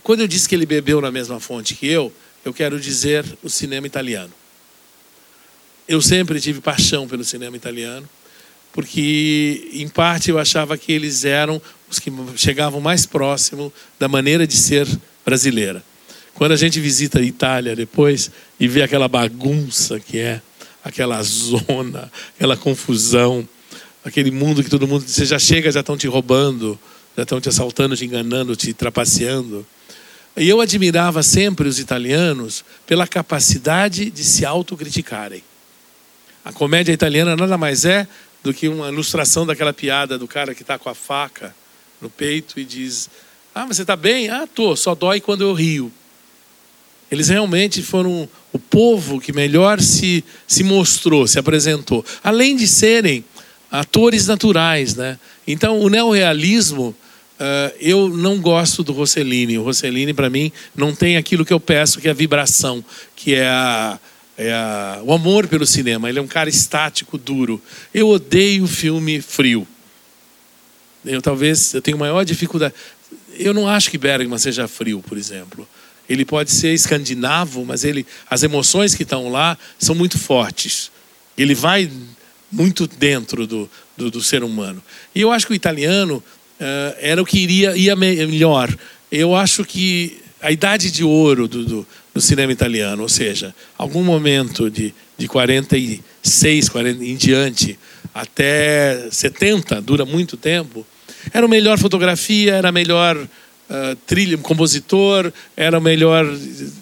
Quando 0.02 0.22
eu 0.22 0.26
disse 0.26 0.48
que 0.48 0.54
ele 0.56 0.66
bebeu 0.66 1.00
na 1.00 1.12
mesma 1.12 1.38
fonte 1.38 1.76
que 1.76 1.86
eu, 1.86 2.12
eu 2.44 2.52
quero 2.52 2.80
dizer 2.80 3.24
o 3.40 3.48
cinema 3.48 3.86
italiano. 3.86 4.32
Eu 5.86 6.02
sempre 6.02 6.40
tive 6.40 6.60
paixão 6.60 7.06
pelo 7.06 7.22
cinema 7.22 7.56
italiano, 7.56 8.08
porque, 8.72 9.70
em 9.74 9.86
parte, 9.88 10.28
eu 10.28 10.40
achava 10.40 10.76
que 10.76 10.90
eles 10.90 11.24
eram 11.24 11.62
os 11.88 12.00
que 12.00 12.10
chegavam 12.34 12.80
mais 12.80 13.06
próximo 13.06 13.72
da 13.96 14.08
maneira 14.08 14.44
de 14.44 14.56
ser 14.56 14.88
brasileira. 15.24 15.84
Quando 16.34 16.50
a 16.50 16.56
gente 16.56 16.80
visita 16.80 17.20
a 17.20 17.22
Itália 17.22 17.76
depois 17.76 18.28
e 18.58 18.66
vê 18.66 18.82
aquela 18.82 19.06
bagunça 19.06 20.00
que 20.00 20.18
é, 20.18 20.40
aquela 20.84 21.22
zona, 21.22 22.10
aquela 22.36 22.56
confusão, 22.56 23.48
aquele 24.04 24.30
mundo 24.30 24.62
que 24.62 24.70
todo 24.70 24.86
mundo, 24.86 25.06
você 25.06 25.24
já 25.24 25.38
chega, 25.38 25.70
já 25.70 25.80
estão 25.80 25.96
te 25.96 26.06
roubando, 26.06 26.78
já 27.16 27.22
estão 27.22 27.40
te 27.40 27.48
assaltando, 27.48 27.96
te 27.96 28.04
enganando, 28.04 28.56
te 28.56 28.72
trapaceando. 28.72 29.66
E 30.36 30.48
eu 30.48 30.60
admirava 30.60 31.22
sempre 31.22 31.68
os 31.68 31.78
italianos 31.78 32.64
pela 32.86 33.06
capacidade 33.06 34.10
de 34.10 34.24
se 34.24 34.44
autocriticarem. 34.44 35.42
A 36.44 36.52
comédia 36.52 36.92
italiana 36.92 37.36
nada 37.36 37.56
mais 37.56 37.84
é 37.84 38.08
do 38.42 38.52
que 38.52 38.66
uma 38.66 38.88
ilustração 38.88 39.46
daquela 39.46 39.72
piada 39.72 40.18
do 40.18 40.26
cara 40.26 40.54
que 40.54 40.62
está 40.62 40.78
com 40.78 40.88
a 40.88 40.94
faca 40.94 41.54
no 42.00 42.10
peito 42.10 42.58
e 42.58 42.64
diz: 42.64 43.08
Ah, 43.54 43.66
mas 43.66 43.76
você 43.76 43.82
está 43.82 43.94
bem? 43.94 44.28
Ah, 44.28 44.48
tô, 44.52 44.74
só 44.74 44.94
dói 44.94 45.20
quando 45.20 45.42
eu 45.42 45.52
rio. 45.52 45.92
Eles 47.12 47.28
realmente 47.28 47.82
foram 47.82 48.26
o 48.54 48.58
povo 48.58 49.20
que 49.20 49.34
melhor 49.34 49.82
se, 49.82 50.24
se 50.48 50.64
mostrou, 50.64 51.26
se 51.26 51.38
apresentou. 51.38 52.02
Além 52.24 52.56
de 52.56 52.66
serem 52.66 53.22
atores 53.70 54.26
naturais. 54.26 54.96
Né? 54.96 55.18
Então, 55.46 55.78
o 55.78 55.90
neorrealismo, 55.90 56.96
uh, 57.38 57.74
eu 57.78 58.08
não 58.08 58.40
gosto 58.40 58.82
do 58.82 58.94
Rossellini. 58.94 59.58
O 59.58 59.62
Rossellini, 59.62 60.14
para 60.14 60.30
mim, 60.30 60.50
não 60.74 60.94
tem 60.94 61.18
aquilo 61.18 61.44
que 61.44 61.52
eu 61.52 61.60
peço, 61.60 62.00
que 62.00 62.08
é 62.08 62.12
a 62.12 62.14
vibração, 62.14 62.82
que 63.14 63.34
é, 63.34 63.46
a, 63.46 64.00
é 64.38 64.50
a, 64.50 65.00
o 65.04 65.12
amor 65.12 65.46
pelo 65.46 65.66
cinema. 65.66 66.08
Ele 66.08 66.18
é 66.18 66.22
um 66.22 66.26
cara 66.26 66.48
estático, 66.48 67.18
duro. 67.18 67.60
Eu 67.92 68.08
odeio 68.08 68.66
filme 68.66 69.20
frio. 69.20 69.68
Eu 71.04 71.20
talvez 71.20 71.74
eu 71.74 71.82
tenho 71.82 71.98
maior 71.98 72.24
dificuldade. 72.24 72.72
Eu 73.38 73.52
não 73.52 73.68
acho 73.68 73.90
que 73.90 73.98
Bergman 73.98 74.38
seja 74.38 74.66
frio, 74.66 75.04
por 75.06 75.18
exemplo. 75.18 75.68
Ele 76.08 76.24
pode 76.24 76.50
ser 76.50 76.74
escandinavo, 76.74 77.64
mas 77.64 77.84
ele, 77.84 78.06
as 78.28 78.42
emoções 78.42 78.94
que 78.94 79.02
estão 79.02 79.30
lá 79.30 79.56
são 79.78 79.94
muito 79.94 80.18
fortes. 80.18 80.90
Ele 81.36 81.54
vai 81.54 81.90
muito 82.50 82.86
dentro 82.86 83.46
do, 83.46 83.70
do, 83.96 84.10
do 84.10 84.22
ser 84.22 84.44
humano. 84.44 84.82
E 85.14 85.20
eu 85.20 85.32
acho 85.32 85.46
que 85.46 85.52
o 85.52 85.56
italiano 85.56 86.16
uh, 86.60 86.96
era 87.00 87.22
o 87.22 87.26
que 87.26 87.38
iria, 87.38 87.76
ia 87.76 87.96
melhor. 87.96 88.74
Eu 89.10 89.34
acho 89.34 89.64
que 89.64 90.20
a 90.40 90.50
idade 90.50 90.90
de 90.90 91.04
ouro 91.04 91.46
do, 91.46 91.64
do, 91.64 91.86
do, 92.12 92.20
cinema 92.20 92.52
italiano, 92.52 93.02
ou 93.02 93.08
seja, 93.08 93.54
algum 93.78 94.02
momento 94.02 94.68
de, 94.68 94.92
de 95.16 95.28
46, 95.28 96.68
40 96.68 97.04
em 97.04 97.16
diante, 97.16 97.78
até 98.12 99.08
70, 99.10 99.80
dura 99.80 100.04
muito 100.04 100.36
tempo, 100.36 100.84
Era 101.32 101.46
o 101.46 101.48
melhor 101.48 101.78
fotografia, 101.78 102.54
era 102.54 102.70
a 102.70 102.72
melhor 102.72 103.16
uh, 103.72 103.96
trilha, 104.06 104.36
compositor, 104.38 105.32
era 105.56 105.80
melhor 105.80 106.26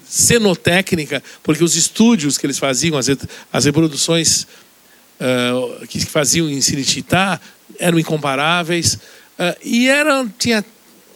cenotécnica, 0.05 1.23
porque 1.43 1.63
os 1.63 1.77
estúdios 1.77 2.37
que 2.37 2.47
eles 2.47 2.59
faziam, 2.59 2.99
as, 2.99 3.07
as 3.53 3.65
reproduções 3.65 4.47
uh, 5.21 5.87
que 5.87 6.01
faziam 6.05 6.51
em 6.51 6.61
Cinecittà 6.61 7.41
eram 7.79 7.99
incomparáveis. 7.99 8.95
Uh, 8.95 9.57
e 9.65 9.89
era, 9.89 10.27
tinha 10.39 10.65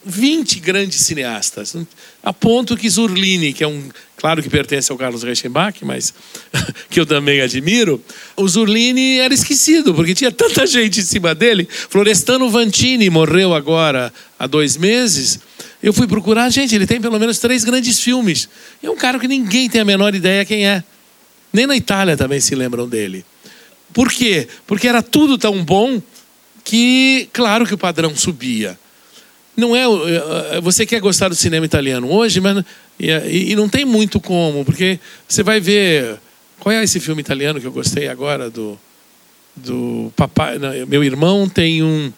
20 0.06 0.60
grandes 0.60 1.00
cineastas, 1.00 1.74
a 2.22 2.32
ponto 2.32 2.76
que 2.76 2.88
Zurlini, 2.88 3.52
que 3.52 3.64
é 3.64 3.68
um, 3.68 3.88
claro 4.16 4.42
que 4.42 4.50
pertence 4.50 4.92
ao 4.92 4.98
Carlos 4.98 5.22
Reichenbach, 5.22 5.82
mas 5.84 6.12
que 6.90 7.00
eu 7.00 7.06
também 7.06 7.40
admiro, 7.40 8.00
o 8.36 8.46
Zurlini 8.46 9.18
era 9.18 9.32
esquecido, 9.32 9.94
porque 9.94 10.14
tinha 10.14 10.30
tanta 10.30 10.66
gente 10.66 11.00
em 11.00 11.04
cima 11.04 11.34
dele. 11.34 11.66
Florestano 11.70 12.50
Vantini 12.50 13.08
morreu 13.08 13.54
agora 13.54 14.12
há 14.38 14.46
dois 14.46 14.76
meses. 14.76 15.40
Eu 15.84 15.92
fui 15.92 16.06
procurar, 16.06 16.48
gente, 16.48 16.74
ele 16.74 16.86
tem 16.86 16.98
pelo 16.98 17.20
menos 17.20 17.38
três 17.38 17.62
grandes 17.62 18.00
filmes. 18.00 18.48
é 18.82 18.88
um 18.88 18.96
cara 18.96 19.18
que 19.18 19.28
ninguém 19.28 19.68
tem 19.68 19.82
a 19.82 19.84
menor 19.84 20.14
ideia 20.14 20.42
quem 20.42 20.66
é. 20.66 20.82
Nem 21.52 21.66
na 21.66 21.76
Itália 21.76 22.16
também 22.16 22.40
se 22.40 22.54
lembram 22.54 22.88
dele. 22.88 23.22
Por 23.92 24.10
quê? 24.10 24.48
Porque 24.66 24.88
era 24.88 25.02
tudo 25.02 25.36
tão 25.36 25.62
bom 25.62 26.00
que, 26.64 27.28
claro 27.34 27.66
que 27.66 27.74
o 27.74 27.78
padrão 27.78 28.16
subia. 28.16 28.78
Não 29.54 29.76
é, 29.76 29.82
é, 29.82 30.56
é 30.56 30.60
você 30.62 30.86
quer 30.86 31.00
gostar 31.00 31.28
do 31.28 31.34
cinema 31.34 31.66
italiano 31.66 32.10
hoje, 32.10 32.40
mas 32.40 32.64
e, 32.98 33.52
e 33.52 33.54
não 33.54 33.68
tem 33.68 33.84
muito 33.84 34.18
como, 34.18 34.64
porque 34.64 34.98
você 35.28 35.42
vai 35.42 35.60
ver 35.60 36.16
qual 36.60 36.72
é 36.72 36.82
esse 36.82 36.98
filme 36.98 37.20
italiano 37.20 37.60
que 37.60 37.66
eu 37.66 37.72
gostei 37.72 38.08
agora 38.08 38.48
do 38.48 38.80
do 39.54 40.10
papai, 40.16 40.58
não, 40.58 40.70
meu 40.86 41.04
irmão 41.04 41.46
tem 41.46 41.82
um 41.82 42.10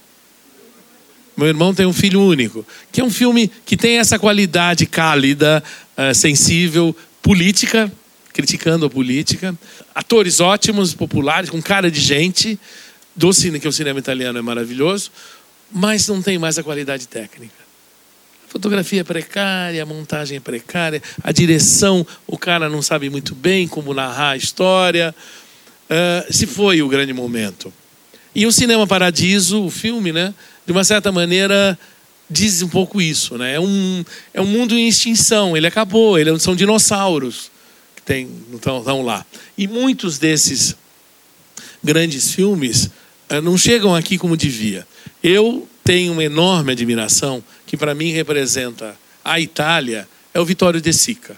meu 1.37 1.49
irmão 1.49 1.75
tem 1.75 1.85
um 1.85 1.93
filho 1.93 2.21
único, 2.23 2.67
que 2.91 3.01
é 3.01 3.05
um 3.05 3.11
filme 3.11 3.51
que 3.65 3.77
tem 3.77 3.99
essa 3.99 4.19
qualidade 4.19 4.87
cálida, 4.87 5.63
uh, 5.97 6.15
sensível, 6.15 6.97
política, 7.23 7.93
criticando 8.33 8.87
a 8.87 8.91
política, 8.91 9.57
atores 9.95 10.41
ótimos, 10.41 10.95
populares, 10.95 11.51
com 11.51 11.61
cara 11.61 11.91
de 11.91 12.01
gente, 12.01 12.59
do 13.15 13.33
cine, 13.33 13.59
que 13.59 13.69
o 13.69 13.73
cinema 13.73 13.99
italiano 13.99 14.39
é 14.39 14.43
maravilhoso, 14.43 15.11
mas 15.73 16.07
não 16.09 16.23
tem 16.23 16.39
mais 16.39 16.59
a 16.59 16.63
qualidade 16.63 17.09
técnica. 17.09 17.55
A 18.47 18.53
fotografia 18.53 19.01
é 19.01 19.05
precária, 19.05 19.83
a 19.83 19.87
montagem 19.87 20.37
é 20.37 20.41
precária, 20.41 21.03
a 21.23 21.33
direção, 21.33 22.07
o 22.27 22.39
cara 22.39 22.69
não 22.69 22.81
sabe 22.81 23.11
muito 23.11 23.35
bem 23.35 23.67
como 23.67 23.93
narrar 23.93 24.31
a 24.31 24.37
história. 24.37 25.15
Uh, 25.91 26.33
se 26.33 26.47
foi 26.47 26.83
o 26.83 26.89
grande 26.89 27.13
momento. 27.13 27.73
E 28.35 28.47
o 28.47 28.53
Cinema 28.53 28.87
Paradiso, 28.87 29.65
o 29.65 29.71
filme, 29.71 30.13
né, 30.13 30.35
de 30.67 30.73
uma 30.73 30.85
certa 30.85 31.13
maneira, 31.13 31.79
diz 32.29 32.61
um 32.61 32.69
pouco 32.69 33.01
isso. 33.01 33.39
Né? 33.39 33.55
É, 33.55 33.61
um, 33.61 34.05
é 34.35 34.41
um 34.41 34.47
mundo 34.47 34.75
em 34.75 34.89
extinção, 34.89 35.57
ele 35.57 35.67
acabou, 35.67 36.19
ele, 36.19 36.39
são 36.39 36.57
dinossauros 36.57 37.51
que 37.95 38.03
tem, 38.03 38.29
estão, 38.53 39.03
lá. 39.03 39.25
E 39.57 39.67
muitos 39.69 40.19
desses 40.19 40.77
grandes 41.83 42.33
filmes 42.33 42.91
uh, 43.31 43.41
não 43.43 43.57
chegam 43.57 43.95
aqui 43.95 44.19
como 44.19 44.37
devia. 44.37 44.87
Eu 45.23 45.69
tenho 45.85 46.13
uma 46.13 46.25
enorme 46.25 46.73
admiração, 46.73 47.43
que 47.65 47.77
para 47.77 47.95
mim 47.95 48.11
representa 48.11 48.97
a 49.25 49.41
Itália, 49.41 50.09
é 50.35 50.41
o 50.41 50.45
Vittorio 50.45 50.81
De 50.81 50.93
Sica. 50.93 51.37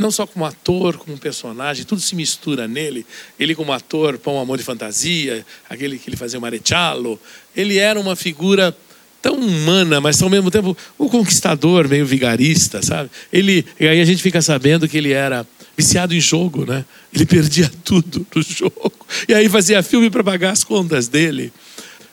Não 0.00 0.10
só 0.10 0.26
como 0.26 0.46
ator, 0.46 0.96
como 0.96 1.18
personagem, 1.18 1.84
tudo 1.84 2.00
se 2.00 2.16
mistura 2.16 2.66
nele. 2.66 3.04
Ele 3.38 3.54
como 3.54 3.72
ator, 3.72 4.18
Pão 4.18 4.40
Amor 4.40 4.56
de 4.56 4.64
Fantasia, 4.64 5.44
aquele 5.68 5.98
que 5.98 6.08
ele 6.08 6.16
fazia 6.16 6.38
o 6.38 6.42
Mareccialo. 6.42 7.20
Ele 7.54 7.76
era 7.76 8.00
uma 8.00 8.16
figura 8.16 8.74
tão 9.20 9.34
humana, 9.34 10.00
mas 10.00 10.22
ao 10.22 10.30
mesmo 10.30 10.50
tempo 10.50 10.76
um 10.98 11.08
conquistador, 11.08 11.86
meio 11.86 12.06
vigarista, 12.06 12.82
sabe? 12.82 13.10
Ele, 13.30 13.64
e 13.78 13.86
aí 13.86 14.00
a 14.00 14.04
gente 14.04 14.22
fica 14.22 14.40
sabendo 14.40 14.88
que 14.88 14.96
ele 14.96 15.12
era 15.12 15.46
viciado 15.76 16.14
em 16.14 16.20
jogo, 16.20 16.64
né? 16.64 16.84
Ele 17.12 17.26
perdia 17.26 17.70
tudo 17.84 18.26
no 18.34 18.42
jogo. 18.42 18.92
E 19.28 19.34
aí 19.34 19.48
fazia 19.48 19.82
filme 19.82 20.08
para 20.08 20.24
pagar 20.24 20.52
as 20.52 20.64
contas 20.64 21.08
dele. 21.08 21.52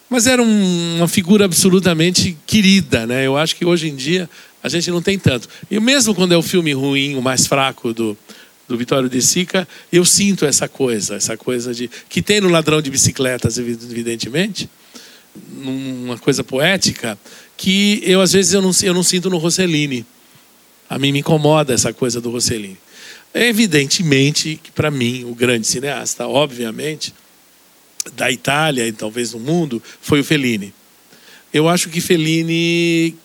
Mas 0.09 0.25
era 0.25 0.41
um, 0.41 0.97
uma 0.97 1.07
figura 1.07 1.45
absolutamente 1.45 2.38
querida, 2.45 3.05
né? 3.05 3.25
Eu 3.25 3.38
acho 3.38 3.55
que 3.55 3.65
hoje 3.65 3.89
em 3.89 3.95
dia 3.95 4.29
a 4.68 4.70
gente 4.70 4.91
não 4.91 5.01
tem 5.01 5.18
tanto. 5.18 5.47
E 5.70 5.80
mesmo 5.80 6.13
quando 6.13 6.34
é 6.34 6.38
o 6.38 6.41
filme 6.41 6.74
ruim, 6.74 7.15
o 7.15 7.22
mais 7.22 7.47
fraco 7.47 7.93
do, 7.93 8.18
do 8.68 8.78
Vitório 8.78 9.09
de 9.09 9.22
Sica, 9.22 9.68
eu 9.91 10.05
sinto 10.05 10.45
essa 10.45 10.68
coisa, 10.68 11.15
essa 11.15 11.36
coisa 11.38 11.74
de 11.74 11.89
que 12.09 12.22
tem 12.22 12.41
no 12.41 12.49
Ladrão 12.49 12.82
de 12.82 12.91
Bicicletas, 12.91 13.57
evidentemente, 13.57 14.70
uma 15.61 16.18
coisa 16.18 16.43
poética 16.43 17.18
que 17.55 18.01
eu 18.03 18.22
às 18.22 18.34
vezes 18.34 18.53
eu 18.53 18.61
não, 18.61 18.72
eu 18.84 18.93
não 18.93 19.03
sinto 19.03 19.30
no 19.30 19.38
Rossellini. 19.38 20.05
A 20.89 20.97
mim 20.97 21.11
me 21.11 21.20
incomoda 21.20 21.74
essa 21.74 21.91
coisa 21.93 22.22
do 22.22 22.30
Rossellini. 22.30 22.78
Evidentemente 23.34 24.59
que 24.61 24.72
para 24.72 24.89
mim 24.89 25.26
o 25.26 25.36
grande 25.36 25.68
cineasta, 25.68 26.28
obviamente, 26.28 27.13
da 28.15 28.32
Itália 28.32 28.88
e 28.88 28.91
talvez 28.91 29.32
do 29.32 29.39
mundo 29.39 29.82
foi 30.01 30.22
o 30.22 30.24
Fellini. 30.24 30.74
Eu 31.53 31.68
acho 31.68 31.89
que 31.89 32.01
Fellini 32.01 33.15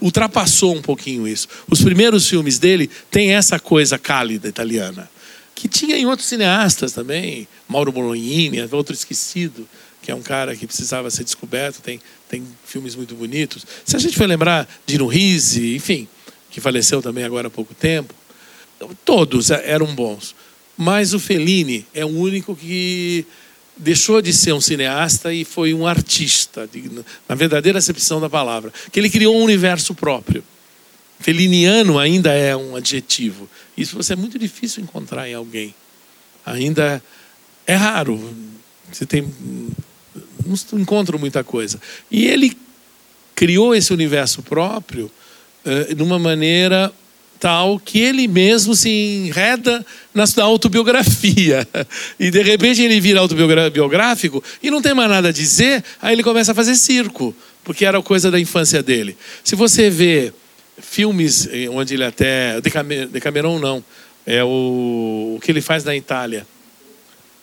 ultrapassou 0.00 0.74
um 0.74 0.82
pouquinho 0.82 1.26
isso. 1.26 1.48
Os 1.68 1.82
primeiros 1.82 2.28
filmes 2.28 2.58
dele 2.58 2.90
têm 3.10 3.32
essa 3.32 3.58
coisa 3.58 3.98
cálida 3.98 4.48
italiana, 4.48 5.10
que 5.54 5.68
tinha 5.68 5.96
em 5.96 6.06
outros 6.06 6.28
cineastas 6.28 6.92
também, 6.92 7.46
Mauro 7.68 7.92
Bolognini, 7.92 8.60
outro 8.72 8.94
esquecido, 8.94 9.68
que 10.02 10.10
é 10.10 10.14
um 10.14 10.22
cara 10.22 10.56
que 10.56 10.66
precisava 10.66 11.10
ser 11.10 11.24
descoberto, 11.24 11.82
tem, 11.82 12.00
tem 12.28 12.42
filmes 12.64 12.94
muito 12.94 13.14
bonitos. 13.14 13.66
Se 13.84 13.96
a 13.96 13.98
gente 13.98 14.16
for 14.16 14.26
lembrar 14.26 14.68
de 14.86 14.96
Risi, 14.96 15.74
enfim, 15.76 16.08
que 16.50 16.60
faleceu 16.60 17.02
também 17.02 17.24
agora 17.24 17.48
há 17.48 17.50
pouco 17.50 17.74
tempo, 17.74 18.14
todos 19.04 19.50
eram 19.50 19.94
bons. 19.94 20.34
Mas 20.76 21.12
o 21.12 21.20
Fellini 21.20 21.86
é 21.92 22.04
o 22.04 22.08
único 22.08 22.56
que 22.56 23.26
deixou 23.76 24.20
de 24.20 24.32
ser 24.32 24.52
um 24.52 24.60
cineasta 24.60 25.32
e 25.32 25.44
foi 25.44 25.72
um 25.72 25.86
artista, 25.86 26.68
na 27.28 27.34
verdadeira 27.34 27.78
acepção 27.78 28.20
da 28.20 28.28
palavra, 28.28 28.72
que 28.92 29.00
ele 29.00 29.10
criou 29.10 29.36
um 29.36 29.42
universo 29.42 29.94
próprio. 29.94 30.44
Feliniano 31.18 31.98
ainda 31.98 32.32
é 32.32 32.56
um 32.56 32.76
adjetivo. 32.76 33.48
Isso 33.76 33.96
você 33.96 34.14
é 34.14 34.16
muito 34.16 34.38
difícil 34.38 34.82
encontrar 34.82 35.28
em 35.28 35.34
alguém. 35.34 35.74
Ainda 36.44 37.02
é 37.66 37.74
raro. 37.74 38.34
Você 38.90 39.04
tem 39.04 39.28
não 40.72 40.80
encontro 40.80 41.18
muita 41.18 41.44
coisa. 41.44 41.80
E 42.10 42.26
ele 42.26 42.56
criou 43.34 43.74
esse 43.74 43.92
universo 43.92 44.42
próprio 44.42 45.10
de 45.94 46.02
uma 46.02 46.18
maneira 46.18 46.92
tal 47.40 47.80
que 47.80 47.98
ele 47.98 48.28
mesmo 48.28 48.76
se 48.76 48.90
enreda 48.90 49.84
na 50.14 50.26
sua 50.26 50.44
autobiografia. 50.44 51.66
E 52.20 52.30
de 52.30 52.42
repente 52.42 52.82
ele 52.82 53.00
vira 53.00 53.18
autobiográfico 53.18 54.44
e 54.62 54.70
não 54.70 54.82
tem 54.82 54.92
mais 54.92 55.08
nada 55.08 55.28
a 55.28 55.32
dizer, 55.32 55.82
aí 56.00 56.14
ele 56.14 56.22
começa 56.22 56.52
a 56.52 56.54
fazer 56.54 56.76
circo, 56.76 57.34
porque 57.64 57.86
era 57.86 58.00
coisa 58.02 58.30
da 58.30 58.38
infância 58.38 58.82
dele. 58.82 59.16
Se 59.42 59.56
você 59.56 59.88
vê 59.88 60.32
filmes 60.80 61.48
onde 61.72 61.94
ele 61.94 62.04
até. 62.04 62.60
Decameron 63.10 63.58
não, 63.58 63.82
é 64.26 64.44
o, 64.44 65.36
o 65.36 65.40
que 65.42 65.50
ele 65.50 65.60
faz 65.62 65.82
na 65.84 65.96
Itália, 65.96 66.46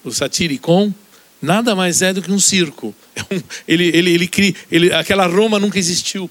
o 0.03 0.11
Satiricon. 0.11 0.93
Nada 1.41 1.75
mais 1.75 2.01
é 2.01 2.13
do 2.13 2.21
que 2.21 2.31
um 2.31 2.39
circo. 2.39 2.93
É 3.15 3.41
ele, 3.67 3.91
ele, 3.93 4.11
ele, 4.11 4.27
cria, 4.27 4.53
ele, 4.71 4.93
aquela 4.93 5.25
Roma 5.25 5.59
nunca 5.59 5.77
existiu. 5.79 6.29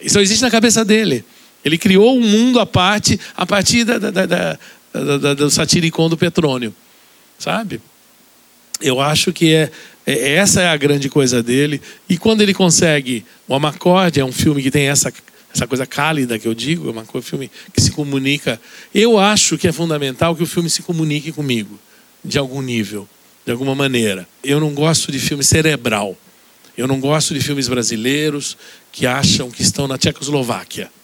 Isso 0.00 0.18
existe 0.18 0.42
na 0.42 0.50
cabeça 0.50 0.84
dele. 0.84 1.24
Ele 1.66 1.76
criou 1.76 2.16
um 2.16 2.20
mundo 2.20 2.60
à 2.60 2.64
parte 2.64 3.18
a 3.36 3.44
partir 3.44 3.82
da, 3.82 3.98
da, 3.98 4.10
da, 4.24 4.58
da 5.18 5.34
do 5.34 5.50
satiricon 5.50 6.08
do 6.08 6.16
Petrônio. 6.16 6.72
Sabe? 7.36 7.80
Eu 8.80 9.00
acho 9.00 9.32
que 9.32 9.52
é, 9.52 9.72
é, 10.06 10.34
essa 10.34 10.62
é 10.62 10.68
a 10.68 10.76
grande 10.76 11.08
coisa 11.08 11.42
dele. 11.42 11.82
E 12.08 12.16
quando 12.16 12.40
ele 12.40 12.54
consegue. 12.54 13.26
O 13.48 13.54
Amacorde 13.56 14.20
é 14.20 14.24
um 14.24 14.30
filme 14.30 14.62
que 14.62 14.70
tem 14.70 14.86
essa, 14.86 15.12
essa 15.52 15.66
coisa 15.66 15.84
cálida 15.84 16.38
que 16.38 16.46
eu 16.46 16.54
digo, 16.54 16.88
é 16.88 17.18
um 17.18 17.20
filme 17.20 17.50
que 17.72 17.80
se 17.80 17.90
comunica. 17.90 18.60
Eu 18.94 19.18
acho 19.18 19.58
que 19.58 19.66
é 19.66 19.72
fundamental 19.72 20.36
que 20.36 20.44
o 20.44 20.46
filme 20.46 20.70
se 20.70 20.82
comunique 20.82 21.32
comigo, 21.32 21.80
de 22.24 22.38
algum 22.38 22.62
nível, 22.62 23.08
de 23.44 23.50
alguma 23.50 23.74
maneira. 23.74 24.28
Eu 24.44 24.60
não 24.60 24.72
gosto 24.72 25.10
de 25.10 25.18
filme 25.18 25.42
cerebral. 25.42 26.16
Eu 26.78 26.86
não 26.86 27.00
gosto 27.00 27.34
de 27.34 27.40
filmes 27.40 27.66
brasileiros 27.66 28.56
que 28.92 29.04
acham 29.04 29.50
que 29.50 29.62
estão 29.62 29.88
na 29.88 29.98
Tchecoslováquia. 29.98 30.94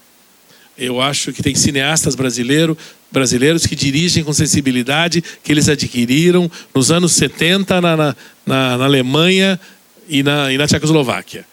Eu 0.76 1.00
acho 1.00 1.32
que 1.32 1.42
tem 1.42 1.54
cineastas 1.54 2.14
brasileiro, 2.14 2.76
brasileiros 3.10 3.66
que 3.66 3.76
dirigem 3.76 4.24
com 4.24 4.32
sensibilidade 4.32 5.22
que 5.42 5.52
eles 5.52 5.68
adquiriram 5.68 6.50
nos 6.74 6.90
anos 6.90 7.12
70 7.12 7.80
na, 7.80 7.96
na, 7.96 8.16
na, 8.46 8.84
Alemanha 8.84 9.60
e 10.08 10.22
na, 10.22 10.52
e 10.52 10.56
na 10.56 10.66
Tchecoslováquia. 10.66 11.44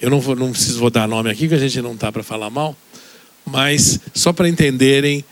Eu 0.00 0.10
não, 0.10 0.20
vou, 0.20 0.34
não 0.34 0.52
preciso 0.52 0.78
vou 0.78 0.90
dar 0.90 1.06
nome 1.06 1.30
aqui, 1.30 1.42
porque 1.42 1.54
a 1.54 1.68
gente 1.68 1.80
não 1.82 1.94
está 1.94 2.10
para 2.10 2.22
falar 2.22 2.50
mal, 2.50 2.76
mas 3.44 4.00
só 4.14 4.32
para 4.32 4.48
entenderem 4.48 5.24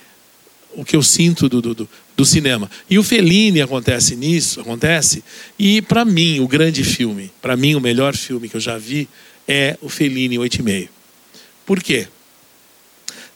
o 0.77 0.85
que 0.85 0.97
eu 0.97 1.03
sinto 1.03 1.49
do, 1.49 1.61
do, 1.61 1.89
do, 2.17 2.25
cinema. 2.25 2.71
E 2.89 2.99
o 2.99 3.03
Fellini 3.03 3.63
acontece 3.63 4.17
nisso, 4.17 4.61
acontece. 4.61 5.23
E 5.59 5.81
para 5.83 6.05
mim, 6.05 6.41
o 6.41 6.49
grande 6.49 6.83
filme, 6.83 7.31
para 7.41 7.57
mim, 7.57 7.75
o 7.75 7.81
melhor 7.81 8.15
filme 8.15 8.49
que 8.49 8.57
eu 8.57 8.61
já 8.61 8.77
vi 8.77 9.09
é 9.47 9.79
o 9.81 9.89
Fellini 9.89 10.37
8,5. 10.37 10.89
Por 11.65 11.83
quê? 11.83 12.09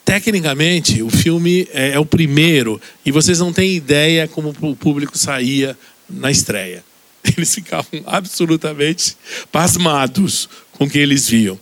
Tecnicamente, 0.08 1.02
o 1.02 1.10
filme 1.10 1.68
é, 1.70 1.90
é 1.90 1.98
o 1.98 2.06
primeiro 2.06 2.80
e 3.04 3.12
vocês 3.12 3.40
não 3.40 3.52
têm 3.52 3.76
ideia 3.76 4.26
como 4.26 4.54
o 4.62 4.74
público 4.74 5.18
saía 5.18 5.76
na 6.08 6.30
estreia. 6.30 6.82
Eles 7.36 7.54
ficavam 7.54 8.02
absolutamente 8.06 9.18
pasmados 9.52 10.48
com 10.72 10.84
o 10.84 10.90
que 10.90 10.98
eles 10.98 11.28
viam. 11.28 11.60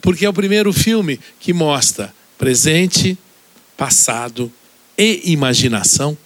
Porque 0.00 0.24
é 0.24 0.28
o 0.28 0.32
primeiro 0.32 0.72
filme 0.72 1.18
que 1.40 1.52
mostra 1.52 2.14
presente, 2.38 3.18
passado 3.76 4.52
e 4.96 5.32
imaginação 5.32 6.16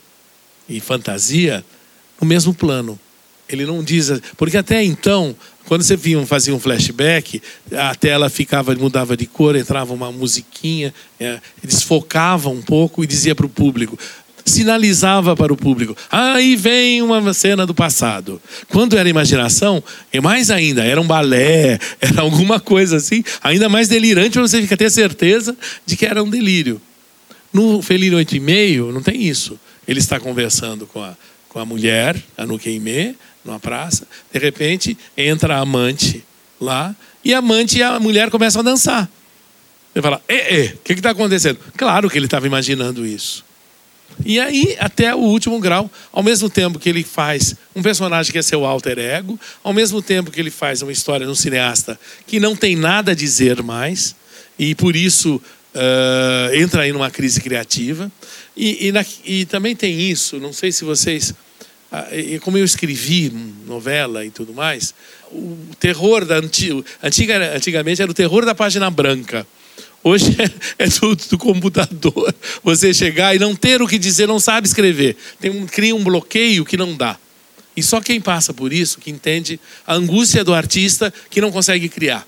e 0.69 0.81
fantasia 0.81 1.65
no 2.21 2.27
mesmo 2.27 2.53
plano. 2.53 3.01
Ele 3.49 3.65
não 3.65 3.83
diz. 3.83 4.11
Porque 4.37 4.59
até 4.59 4.85
então, 4.85 5.35
quando 5.67 5.83
você 5.83 5.97
via, 5.97 6.25
fazia 6.27 6.55
um 6.55 6.61
flashback, 6.61 7.43
a 7.73 7.95
tela 7.95 8.29
ficava, 8.29 8.75
mudava 8.75 9.17
de 9.17 9.27
cor, 9.27 9.57
entrava 9.57 9.95
uma 9.95 10.13
musiquinha, 10.13 10.93
é, 11.19 11.39
eles 11.63 11.83
focavam 11.83 12.55
um 12.55 12.63
pouco 12.63 13.03
e 13.03 13.07
dizia 13.07 13.35
para 13.35 13.47
o 13.47 13.49
público. 13.49 13.99
Sinalizava 14.45 15.35
para 15.35 15.53
o 15.55 15.57
público. 15.57 15.97
Aí 16.11 16.55
vem 16.55 17.01
uma 17.01 17.33
cena 17.33 17.65
do 17.65 17.75
passado. 17.75 18.41
Quando 18.69 18.97
era 18.99 19.09
imaginação, 19.09 19.83
é 20.13 20.21
mais 20.21 20.51
ainda, 20.51 20.85
era 20.85 21.01
um 21.01 21.07
balé, 21.07 21.79
era 21.99 22.21
alguma 22.21 22.61
coisa 22.61 22.97
assim, 22.97 23.25
ainda 23.43 23.69
mais 23.69 23.89
delirante, 23.89 24.39
você 24.39 24.67
ter 24.67 24.91
certeza 24.91 25.57
de 25.87 25.97
que 25.97 26.05
era 26.05 26.23
um 26.23 26.29
delírio. 26.29 26.81
No 27.51 27.81
Felino 27.81 28.19
8,5 28.19 28.93
não 28.93 29.03
tem 29.03 29.23
isso. 29.23 29.59
Ele 29.89 30.01
está 30.01 30.21
conversando 30.21 30.87
com 30.87 31.01
a, 31.03 31.17
com 31.49 31.59
a 31.59 31.65
mulher, 31.65 32.21
a 32.37 32.45
Nukeime, 32.45 33.17
numa 33.45 33.61
praça. 33.61 34.07
De 34.33 34.39
repente, 34.39 34.97
entra 35.17 35.57
a 35.57 35.61
amante 35.61 36.25
lá, 36.61 36.95
e 37.25 37.35
a 37.35 37.39
amante 37.39 37.79
e 37.79 37.83
a 37.83 37.99
mulher 38.01 38.31
começam 38.31 38.61
a 38.61 38.65
dançar. 38.65 39.11
Ele 39.95 40.03
fala: 40.03 40.23
é, 40.29 40.61
é, 40.61 40.65
o 40.75 40.79
que 40.79 40.93
está 40.93 41.11
acontecendo? 41.11 41.59
Claro 41.77 42.11
que 42.11 42.19
ele 42.19 42.27
estava 42.27 42.47
imaginando 42.47 43.07
isso. 43.07 43.45
E 44.25 44.39
aí, 44.39 44.77
até 44.79 45.15
o 45.15 45.19
último 45.19 45.59
grau, 45.59 45.91
ao 46.13 46.23
mesmo 46.23 46.49
tempo 46.49 46.79
que 46.79 46.89
ele 46.89 47.03
faz 47.03 47.55
um 47.75 47.83
personagem 47.83 48.31
que 48.31 48.39
é 48.39 48.43
seu 48.43 48.65
alter 48.65 48.99
ego, 48.99 49.39
ao 49.63 49.73
mesmo 49.73 50.01
tempo 50.01 50.31
que 50.31 50.41
ele 50.41 50.51
faz 50.51 50.83
uma 50.83 50.93
história 50.93 51.27
num 51.27 51.35
cineasta 51.35 51.99
que 52.27 52.39
não 52.39 52.55
tem 52.55 52.77
nada 52.77 53.13
a 53.13 53.15
dizer 53.15 53.63
mais, 53.63 54.15
e 54.59 54.75
por 54.75 54.95
isso 54.95 55.41
uh, 55.75 56.55
entra 56.55 56.83
aí 56.83 56.93
numa 56.93 57.11
crise 57.11 57.41
criativa. 57.41 58.11
E, 58.57 58.89
e, 58.89 58.93
na, 58.93 59.05
e 59.25 59.45
também 59.47 59.75
tem 59.75 60.01
isso, 60.01 60.39
não 60.39 60.53
sei 60.53 60.71
se 60.71 60.85
vocês 60.85 61.35
como 62.43 62.59
eu 62.59 62.65
escrevi 62.65 63.33
novela 63.67 64.25
e 64.25 64.31
tudo 64.31 64.53
mais, 64.53 64.95
o 65.31 65.57
terror 65.79 66.25
da 66.25 66.37
antiga, 66.37 67.57
antigamente 67.57 68.03
era 68.03 68.11
o 68.11 68.15
terror 68.15 68.45
da 68.45 68.55
página 68.55 68.91
branca. 68.91 69.47
Hoje 70.03 70.37
é, 70.79 70.87
tudo 70.89 71.25
do 71.31 71.39
computador. 71.39 72.35
Você 72.63 72.93
chegar 72.93 73.35
e 73.35 73.39
não 73.39 73.57
ter 73.57 73.81
o 73.81 73.89
que 73.89 73.99
dizer, 73.99 74.29
não 74.29 74.39
sabe 74.39 74.67
escrever. 74.67 75.17
Tem 75.41 75.51
um, 75.51 75.67
cria 75.67 75.97
um 75.97 76.05
bloqueio 76.05 76.65
que 76.65 76.77
não 76.77 76.95
dá. 76.95 77.19
E 77.77 77.83
só 77.83 78.01
quem 78.01 78.21
passa 78.21 78.53
por 78.53 78.73
isso 78.73 78.99
que 78.99 79.11
entende 79.11 79.59
a 79.87 79.95
angústia 79.95 80.45
do 80.45 80.55
artista 80.55 81.13
que 81.31 81.41
não 81.41 81.51
consegue 81.51 81.89
criar. 81.89 82.27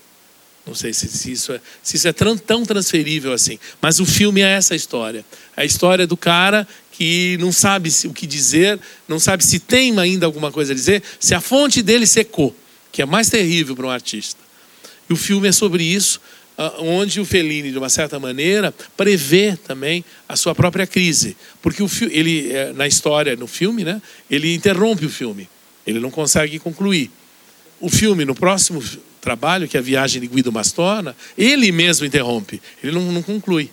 Não 0.65 0.75
sei 0.75 0.91
se, 0.91 1.07
se 1.07 1.31
isso 1.31 1.53
é, 1.53 1.61
se 1.81 1.95
isso 1.95 2.07
é 2.07 2.13
tão 2.13 2.65
transferível 2.65 3.31
assim. 3.31 3.57
Mas 3.81 3.99
o 4.01 4.05
filme 4.05 4.41
é 4.41 4.49
essa 4.49 4.75
história. 4.75 5.23
É 5.55 5.61
a 5.61 5.65
história 5.65 6.05
do 6.05 6.17
cara 6.17 6.67
que 6.97 7.37
não 7.39 7.51
sabe 7.51 7.91
o 8.05 8.11
que 8.11 8.25
dizer, 8.25 8.79
não 9.07 9.19
sabe 9.19 9.45
se 9.45 9.59
tem 9.59 9.97
ainda 9.99 10.25
alguma 10.25 10.51
coisa 10.51 10.71
a 10.71 10.75
dizer, 10.75 11.03
se 11.19 11.35
a 11.35 11.39
fonte 11.39 11.83
dele 11.83 12.07
secou, 12.07 12.55
que 12.91 13.03
é 13.03 13.05
mais 13.05 13.29
terrível 13.29 13.75
para 13.75 13.85
um 13.85 13.91
artista. 13.91 14.39
E 15.07 15.13
o 15.13 15.15
filme 15.15 15.47
é 15.47 15.51
sobre 15.51 15.83
isso, 15.83 16.19
ah, 16.57 16.73
onde 16.79 17.21
o 17.21 17.25
Fellini, 17.25 17.71
de 17.71 17.77
uma 17.77 17.87
certa 17.87 18.19
maneira, 18.19 18.73
prevê 18.95 19.55
também 19.55 20.03
a 20.27 20.35
sua 20.35 20.55
própria 20.55 20.87
crise. 20.87 21.37
Porque 21.61 21.83
o 21.83 21.89
ele, 22.09 22.51
é, 22.51 22.73
na 22.73 22.87
história, 22.87 23.35
no 23.35 23.45
filme, 23.45 23.83
né, 23.83 24.01
ele 24.27 24.55
interrompe 24.55 25.05
o 25.05 25.09
filme. 25.09 25.47
Ele 25.85 25.99
não 25.99 26.09
consegue 26.09 26.57
concluir. 26.57 27.11
O 27.79 27.89
filme, 27.89 28.25
no 28.25 28.33
próximo 28.33 28.83
trabalho, 29.21 29.67
que 29.67 29.77
é 29.77 29.79
a 29.79 29.83
viagem 29.83 30.19
de 30.19 30.27
Guido 30.27 30.51
Mastorna, 30.51 31.15
ele 31.37 31.71
mesmo 31.71 32.07
interrompe, 32.07 32.59
ele 32.83 32.91
não, 32.91 33.11
não 33.11 33.21
conclui. 33.21 33.69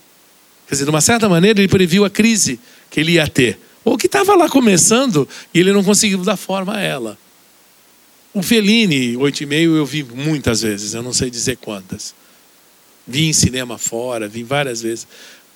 Quer 0.67 0.75
dizer, 0.75 0.85
de 0.85 0.91
uma 0.91 1.01
certa 1.01 1.27
maneira, 1.27 1.59
ele 1.61 1.69
previu 1.69 2.05
a 2.05 2.11
crise 2.11 2.61
que 2.95 3.01
ele 3.01 3.15
ia 3.15 3.27
ter, 3.27 3.59
ou 3.85 3.99
que 3.99 4.07
estava 4.07 4.37
lá 4.37 4.49
começando 4.49 5.29
e 5.53 5.59
ele 5.59 5.73
não 5.73 5.83
conseguiu 5.83 6.19
dar 6.19 6.37
forma 6.37 6.77
a 6.77 6.81
ela. 6.81 7.19
O 8.33 8.41
Fellini, 8.41 9.17
oito 9.17 9.43
e 9.43 9.47
meio, 9.47 9.75
eu 9.75 9.85
vi 9.85 10.05
muitas 10.05 10.63
vezes, 10.63 10.95
eu 10.95 11.03
não 11.03 11.13
sei 11.13 11.29
dizer 11.29 11.57
quantas. 11.57 12.15
Vi 13.05 13.25
em 13.25 13.33
cinema 13.33 13.79
fora, 13.79 14.29
vi 14.29 14.45
várias 14.45 14.83
vezes, 14.83 15.09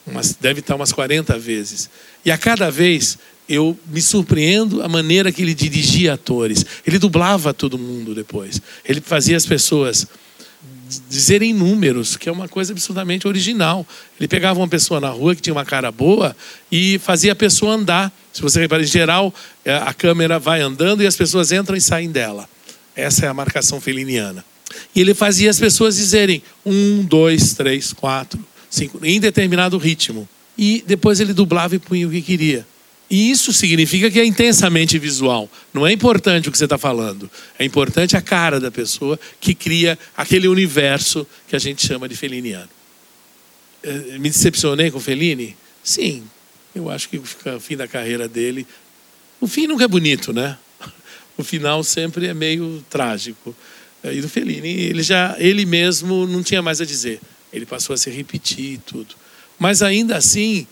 umas, 0.05 0.35
deve 0.35 0.59
estar 0.59 0.75
umas 0.75 0.91
40 0.91 1.39
vezes. 1.39 1.89
E 2.25 2.33
a 2.33 2.37
cada 2.37 2.73
vez 2.73 3.17
eu 3.49 3.79
me 3.87 4.03
surpreendo 4.03 4.83
a 4.83 4.89
maneira 4.89 5.31
que 5.31 5.41
ele 5.41 5.55
dirigia 5.55 6.15
atores. 6.15 6.67
Ele 6.85 6.99
dublava 6.99 7.55
todo 7.55 7.79
mundo 7.79 8.17
depois. 8.17 8.61
Ele 8.85 9.01
fazia 9.01 9.37
as 9.37 9.47
pessoas 9.47 10.09
dizerem 11.09 11.53
números, 11.53 12.17
que 12.17 12.29
é 12.29 12.33
uma 12.33 12.49
coisa 12.49 12.73
absolutamente 12.73 13.29
original. 13.29 13.87
Ele 14.19 14.29
pegava 14.29 14.59
uma 14.59 14.69
pessoa 14.69 15.01
na 15.01 15.11
rua 15.11 15.35
que 15.35 15.43
tinha 15.43 15.53
uma 15.53 15.65
cara 15.65 15.93
boa 15.93 16.37
e 16.71 16.99
fazia 16.99 17.33
a 17.33 17.37
pessoa 17.37 17.75
andar. 17.75 18.13
Se 18.33 18.41
você 18.41 18.61
reparar, 18.61 18.83
em 18.83 18.87
geral, 18.87 19.35
é, 19.65 19.75
a 19.75 19.93
câmera 19.93 20.39
vai 20.39 20.61
andando 20.61 21.03
e 21.03 21.07
as 21.07 21.17
pessoas 21.17 21.53
entram 21.53 21.77
e 21.77 21.81
saem 21.81 22.11
dela. 22.11 22.49
Essa 22.97 23.27
é 23.27 23.29
a 23.29 23.35
marcação 23.35 23.81
feliniana. 23.81 24.45
E 24.95 25.01
ele 25.01 25.15
fazia 25.15 25.51
as 25.51 25.59
pessoas 25.59 25.97
dizerem 25.97 26.43
um, 26.65 27.05
dois, 27.05 27.55
três, 27.55 27.93
quatro, 27.93 28.45
cinco, 28.69 28.99
em 29.05 29.21
determinado 29.21 29.79
ritmo. 29.79 30.29
E 30.57 30.83
depois 30.87 31.21
ele 31.21 31.33
dublava 31.33 31.77
e 31.77 31.79
punha 31.79 32.07
o 32.07 32.11
que 32.11 32.21
queria. 32.21 32.67
E 33.11 33.31
isso 33.31 33.53
significa 33.53 34.11
que 34.11 34.21
é 34.21 34.25
intensamente 34.25 34.99
visual. 34.99 35.51
Não 35.73 35.87
é 35.87 35.93
importante 35.93 36.49
o 36.49 36.53
que 36.53 36.59
você 36.59 36.65
está 36.65 36.77
falando. 36.77 37.31
É 37.59 37.65
importante 37.65 38.17
a 38.17 38.21
cara 38.21 38.61
da 38.61 38.71
pessoa 38.71 39.19
que 39.41 39.55
cria 39.55 39.99
aquele 40.17 40.47
universo 40.47 41.27
que 41.49 41.57
a 41.57 41.59
gente 41.59 41.87
chama 41.87 42.09
de 42.09 42.15
feliniano. 42.15 42.69
Eh, 43.83 44.19
me 44.19 44.29
decepcionei 44.29 44.91
com 44.91 45.01
Fellini? 45.01 45.57
Sim. 45.83 46.23
Eu 46.75 46.91
acho 46.91 47.09
que 47.09 47.19
o 47.19 47.25
fim 47.61 47.77
da 47.77 47.89
carreira 47.89 48.29
dele. 48.29 48.67
O 49.41 49.47
fim 49.47 49.67
nunca 49.67 49.85
é 49.85 49.89
bonito, 49.89 50.33
né? 50.33 50.59
O 51.37 51.45
final 51.45 51.85
sempre 51.85 52.27
é 52.27 52.35
meio 52.35 52.85
trágico. 52.91 53.55
Eh, 54.03 54.17
e 54.17 54.21
do 54.21 54.29
Fellini, 54.29 54.69
ele 54.69 55.03
já, 55.03 55.35
ele 55.39 55.65
mesmo 55.65 56.27
não 56.27 56.43
tinha 56.43 56.61
mais 56.61 56.81
a 56.81 56.85
dizer. 56.85 57.21
Ele 57.53 57.65
passou 57.65 57.95
a 57.95 57.97
se 57.97 58.11
repetir 58.11 58.75
e 58.75 58.79
tudo. 58.79 59.15
Mas 59.59 59.81
ainda 59.81 60.17
assim, 60.17 60.67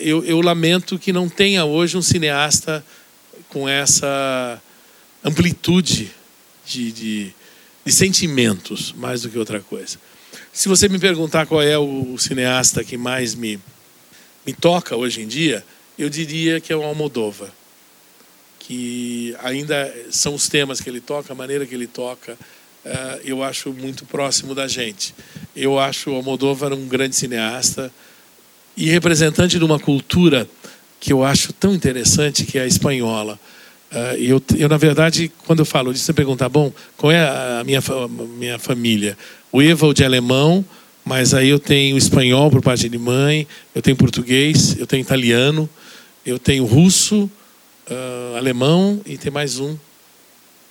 eu, 0.00 0.24
eu 0.24 0.40
lamento 0.40 0.98
que 0.98 1.12
não 1.12 1.28
tenha 1.28 1.64
hoje 1.64 1.96
um 1.96 2.02
cineasta 2.02 2.84
com 3.48 3.68
essa 3.68 4.60
amplitude 5.24 6.10
de, 6.64 6.92
de, 6.92 7.34
de, 7.84 7.92
sentimentos, 7.92 8.92
mais 8.92 9.22
do 9.22 9.28
que 9.28 9.38
outra 9.38 9.60
coisa. 9.60 9.98
Se 10.52 10.68
você 10.68 10.88
me 10.88 10.98
perguntar 10.98 11.46
qual 11.46 11.62
é 11.62 11.76
o 11.78 12.16
cineasta 12.18 12.84
que 12.84 12.96
mais 12.96 13.34
me, 13.34 13.58
me 14.46 14.52
toca 14.52 14.96
hoje 14.96 15.22
em 15.22 15.26
dia, 15.26 15.64
eu 15.98 16.08
diria 16.08 16.60
que 16.60 16.72
é 16.72 16.76
o 16.76 16.82
Almodóvar. 16.82 17.50
Que 18.58 19.36
ainda 19.42 19.92
são 20.10 20.34
os 20.34 20.48
temas 20.48 20.80
que 20.80 20.88
ele 20.88 21.00
toca, 21.00 21.32
a 21.32 21.36
maneira 21.36 21.66
que 21.66 21.74
ele 21.74 21.86
toca, 21.86 22.34
uh, 22.84 23.20
eu 23.24 23.42
acho 23.42 23.72
muito 23.72 24.04
próximo 24.04 24.54
da 24.54 24.68
gente. 24.68 25.14
Eu 25.54 25.78
acho 25.78 26.10
o 26.10 26.14
Almodóvar 26.14 26.72
um 26.72 26.86
grande 26.86 27.16
cineasta, 27.16 27.92
e 28.76 28.90
representante 28.90 29.58
de 29.58 29.64
uma 29.64 29.78
cultura 29.78 30.48
que 31.00 31.12
eu 31.12 31.24
acho 31.24 31.52
tão 31.52 31.74
interessante, 31.74 32.44
que 32.44 32.58
é 32.58 32.62
a 32.62 32.66
espanhola. 32.66 33.38
Uh, 33.90 34.16
eu, 34.16 34.42
eu, 34.56 34.68
na 34.68 34.76
verdade, 34.76 35.30
quando 35.46 35.58
eu 35.58 35.64
falo 35.64 35.92
disso, 35.92 36.04
você 36.04 36.12
pergunta, 36.12 36.48
bom, 36.48 36.72
qual 36.96 37.12
é 37.12 37.20
a 37.20 37.62
minha, 37.64 37.80
minha 38.38 38.58
família? 38.58 39.18
O 39.50 39.60
Eva 39.60 39.92
de 39.92 40.04
alemão, 40.04 40.64
mas 41.04 41.34
aí 41.34 41.48
eu 41.48 41.58
tenho 41.58 41.98
espanhol 41.98 42.50
por 42.50 42.62
parte 42.62 42.88
de 42.88 42.98
mãe, 42.98 43.46
eu 43.74 43.82
tenho 43.82 43.96
português, 43.96 44.78
eu 44.78 44.86
tenho 44.86 45.02
italiano, 45.02 45.68
eu 46.24 46.38
tenho 46.38 46.64
russo, 46.64 47.30
uh, 47.90 48.36
alemão 48.36 49.00
e 49.04 49.18
tem 49.18 49.30
mais 49.30 49.58
um, 49.58 49.76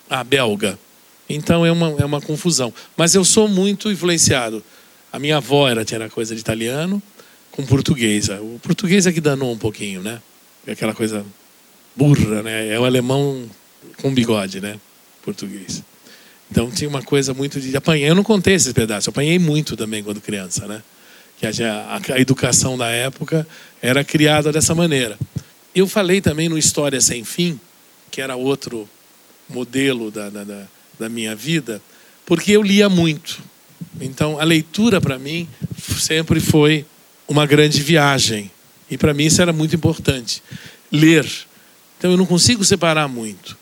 ah, 0.10 0.24
belga. 0.24 0.80
Então 1.30 1.66
é 1.66 1.72
uma, 1.72 1.96
é 2.00 2.06
uma 2.06 2.22
confusão. 2.22 2.74
Mas 2.98 3.16
eu 3.16 3.24
sou 3.24 3.48
muito 3.48 3.92
influenciado. 3.92 4.64
A 5.12 5.20
minha 5.20 5.38
avó 5.38 5.68
era, 5.68 5.84
tinha 5.86 6.10
coisa 6.10 6.34
de 6.34 6.42
italiano, 6.42 7.02
com 7.52 7.66
português. 7.66 8.30
O 8.30 8.60
português 8.62 9.06
é 9.06 9.12
que 9.12 9.22
danou 9.22 9.52
um 9.52 9.58
pouquinho, 9.58 10.02
né? 10.02 10.22
É 10.66 10.72
aquela 10.72 10.94
coisa 10.94 11.26
burra, 11.96 12.42
né? 12.44 12.70
É 12.70 12.80
o 12.80 12.86
alemão 12.86 13.50
com 14.02 14.14
bigode, 14.14 14.62
né? 14.62 14.80
Português. 15.24 15.84
Então 16.50 16.70
tinha 16.70 16.90
uma 16.90 17.02
coisa 17.02 17.34
muito 17.34 17.60
de 17.60 17.76
apanhar. 17.76 18.08
Eu 18.08 18.16
não 18.16 18.24
contei 18.24 18.56
esses 18.56 18.74
pedaços, 18.74 19.08
eu 19.08 19.12
apanhei 19.12 19.40
muito 19.40 19.78
também 19.78 20.04
quando 20.04 20.20
criança, 20.20 20.68
né? 20.68 20.82
Que 21.38 21.48
a, 21.48 22.02
a 22.14 22.20
educação 22.20 22.78
da 22.78 22.90
época 22.90 23.48
era 23.82 24.04
criada 24.04 24.52
dessa 24.52 24.76
maneira. 24.76 25.18
Eu 25.74 25.88
falei 25.88 26.22
também 26.22 26.50
no 26.50 26.58
História 26.58 27.00
Sem 27.00 27.24
Fim, 27.24 27.60
que 28.12 28.22
era 28.22 28.36
outro 28.36 28.88
modelo 29.50 30.12
da, 30.12 30.30
da, 30.30 30.68
da 31.00 31.10
minha 31.10 31.36
vida, 31.36 31.82
porque 32.26 32.52
eu 32.52 32.62
lia 32.62 32.90
muito. 32.90 33.42
Então, 34.00 34.40
a 34.40 34.44
leitura 34.44 35.02
para 35.02 35.18
mim 35.18 35.48
sempre 35.98 36.40
foi 36.40 36.86
uma 37.32 37.46
grande 37.46 37.82
viagem. 37.82 38.52
E 38.90 38.98
para 38.98 39.14
mim 39.14 39.26
isso 39.26 39.42
era 39.42 39.54
muito 39.54 39.76
importante. 39.76 40.44
Ler. 40.92 41.26
Então, 41.98 42.12
eu 42.12 42.18
não 42.18 42.26
consigo 42.26 42.64
separar 42.64 43.08
muito. 43.08 43.58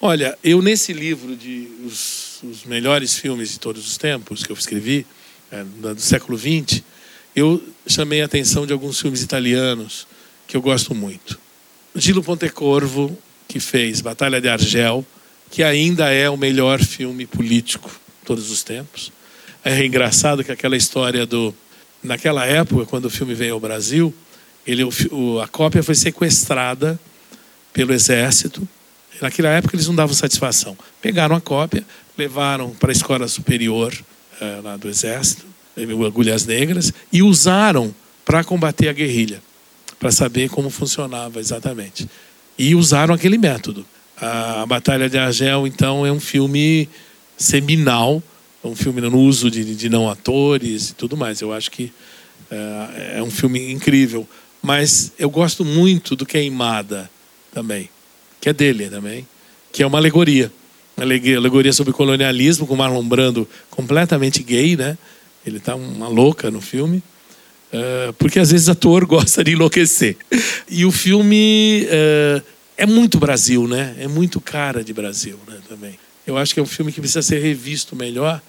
Olha, 0.00 0.36
eu 0.42 0.62
nesse 0.62 0.92
livro 0.92 1.36
de 1.36 1.68
os, 1.84 2.40
os 2.42 2.64
melhores 2.64 3.16
filmes 3.16 3.52
de 3.52 3.60
todos 3.60 3.86
os 3.86 3.96
tempos 3.96 4.42
que 4.42 4.50
eu 4.50 4.56
escrevi, 4.56 5.06
é, 5.50 5.62
do 5.62 6.00
século 6.00 6.38
XX, 6.38 6.82
eu 7.36 7.62
chamei 7.86 8.22
a 8.22 8.24
atenção 8.24 8.66
de 8.66 8.72
alguns 8.72 9.00
filmes 9.00 9.22
italianos 9.22 10.06
que 10.46 10.56
eu 10.56 10.62
gosto 10.62 10.94
muito. 10.94 11.38
Gilo 11.94 12.22
Pontecorvo, 12.22 13.16
que 13.46 13.60
fez 13.60 14.00
Batalha 14.00 14.40
de 14.40 14.48
Argel, 14.48 15.04
que 15.50 15.62
ainda 15.62 16.10
é 16.10 16.30
o 16.30 16.36
melhor 16.36 16.80
filme 16.80 17.26
político 17.26 17.88
de 17.88 18.26
todos 18.26 18.50
os 18.50 18.62
tempos. 18.62 19.12
É 19.64 19.84
engraçado 19.84 20.42
que 20.42 20.50
aquela 20.50 20.76
história 20.76 21.26
do. 21.26 21.54
Naquela 22.02 22.44
época, 22.44 22.84
quando 22.86 23.06
o 23.06 23.10
filme 23.10 23.34
veio 23.34 23.54
ao 23.54 23.60
Brasil, 23.60 24.12
ele, 24.66 24.84
o, 24.84 25.40
a 25.40 25.46
cópia 25.46 25.82
foi 25.82 25.94
sequestrada 25.94 26.98
pelo 27.72 27.92
exército. 27.92 28.66
Naquela 29.20 29.50
época 29.50 29.76
eles 29.76 29.86
não 29.86 29.94
davam 29.94 30.14
satisfação. 30.14 30.76
Pegaram 31.00 31.36
a 31.36 31.40
cópia, 31.40 31.84
levaram 32.18 32.70
para 32.70 32.90
a 32.90 32.92
escola 32.92 33.28
superior 33.28 33.92
eh, 34.40 34.60
lá 34.62 34.76
do 34.76 34.88
exército, 34.88 35.46
agulhas 36.06 36.44
negras, 36.44 36.92
e 37.12 37.22
usaram 37.22 37.94
para 38.24 38.42
combater 38.42 38.88
a 38.88 38.92
guerrilha, 38.92 39.40
para 39.98 40.10
saber 40.10 40.48
como 40.50 40.70
funcionava 40.70 41.38
exatamente. 41.38 42.08
E 42.58 42.74
usaram 42.74 43.14
aquele 43.14 43.38
método. 43.38 43.86
A, 44.20 44.66
Batalha 44.66 45.08
de 45.08 45.18
Argel, 45.18 45.66
então, 45.66 46.04
é 46.04 46.12
um 46.12 46.20
filme 46.20 46.88
seminal 47.36 48.16
é 48.16 48.31
um 48.68 48.76
filme 48.76 49.00
no 49.00 49.18
uso 49.18 49.50
de, 49.50 49.74
de 49.74 49.88
não 49.88 50.08
atores 50.08 50.90
e 50.90 50.94
tudo 50.94 51.16
mais. 51.16 51.40
Eu 51.40 51.52
acho 51.52 51.70
que 51.70 51.92
é, 52.50 53.18
é 53.18 53.22
um 53.22 53.30
filme 53.30 53.72
incrível. 53.72 54.28
Mas 54.62 55.12
eu 55.18 55.28
gosto 55.28 55.64
muito 55.64 56.14
do 56.14 56.24
Queimada 56.24 57.10
também, 57.52 57.90
que 58.40 58.48
é 58.48 58.52
dele 58.52 58.88
também, 58.88 59.26
que 59.72 59.82
é 59.82 59.86
uma 59.86 59.98
alegoria. 59.98 60.52
Uma 60.96 61.04
alegoria 61.04 61.72
sobre 61.72 61.92
colonialismo, 61.92 62.66
com 62.66 62.76
Marlon 62.76 63.02
Brando 63.02 63.48
completamente 63.70 64.42
gay, 64.42 64.76
né? 64.76 64.96
Ele 65.44 65.58
tá 65.58 65.74
uma 65.74 66.06
louca 66.06 66.50
no 66.50 66.60
filme. 66.60 67.02
Uh, 67.72 68.12
porque 68.18 68.38
às 68.38 68.52
vezes 68.52 68.68
ator 68.68 69.04
gosta 69.06 69.42
de 69.42 69.52
enlouquecer. 69.52 70.16
E 70.68 70.84
o 70.84 70.92
filme 70.92 71.86
uh, 71.86 72.42
é 72.76 72.86
muito 72.86 73.18
Brasil, 73.18 73.66
né? 73.66 73.96
É 73.98 74.06
muito 74.06 74.40
cara 74.40 74.84
de 74.84 74.92
Brasil 74.92 75.38
né, 75.48 75.56
também. 75.68 75.98
Eu 76.26 76.36
acho 76.36 76.54
que 76.54 76.60
é 76.60 76.62
um 76.62 76.66
filme 76.66 76.92
que 76.92 77.00
precisa 77.00 77.22
ser 77.22 77.40
revisto 77.40 77.96
melhor 77.96 78.40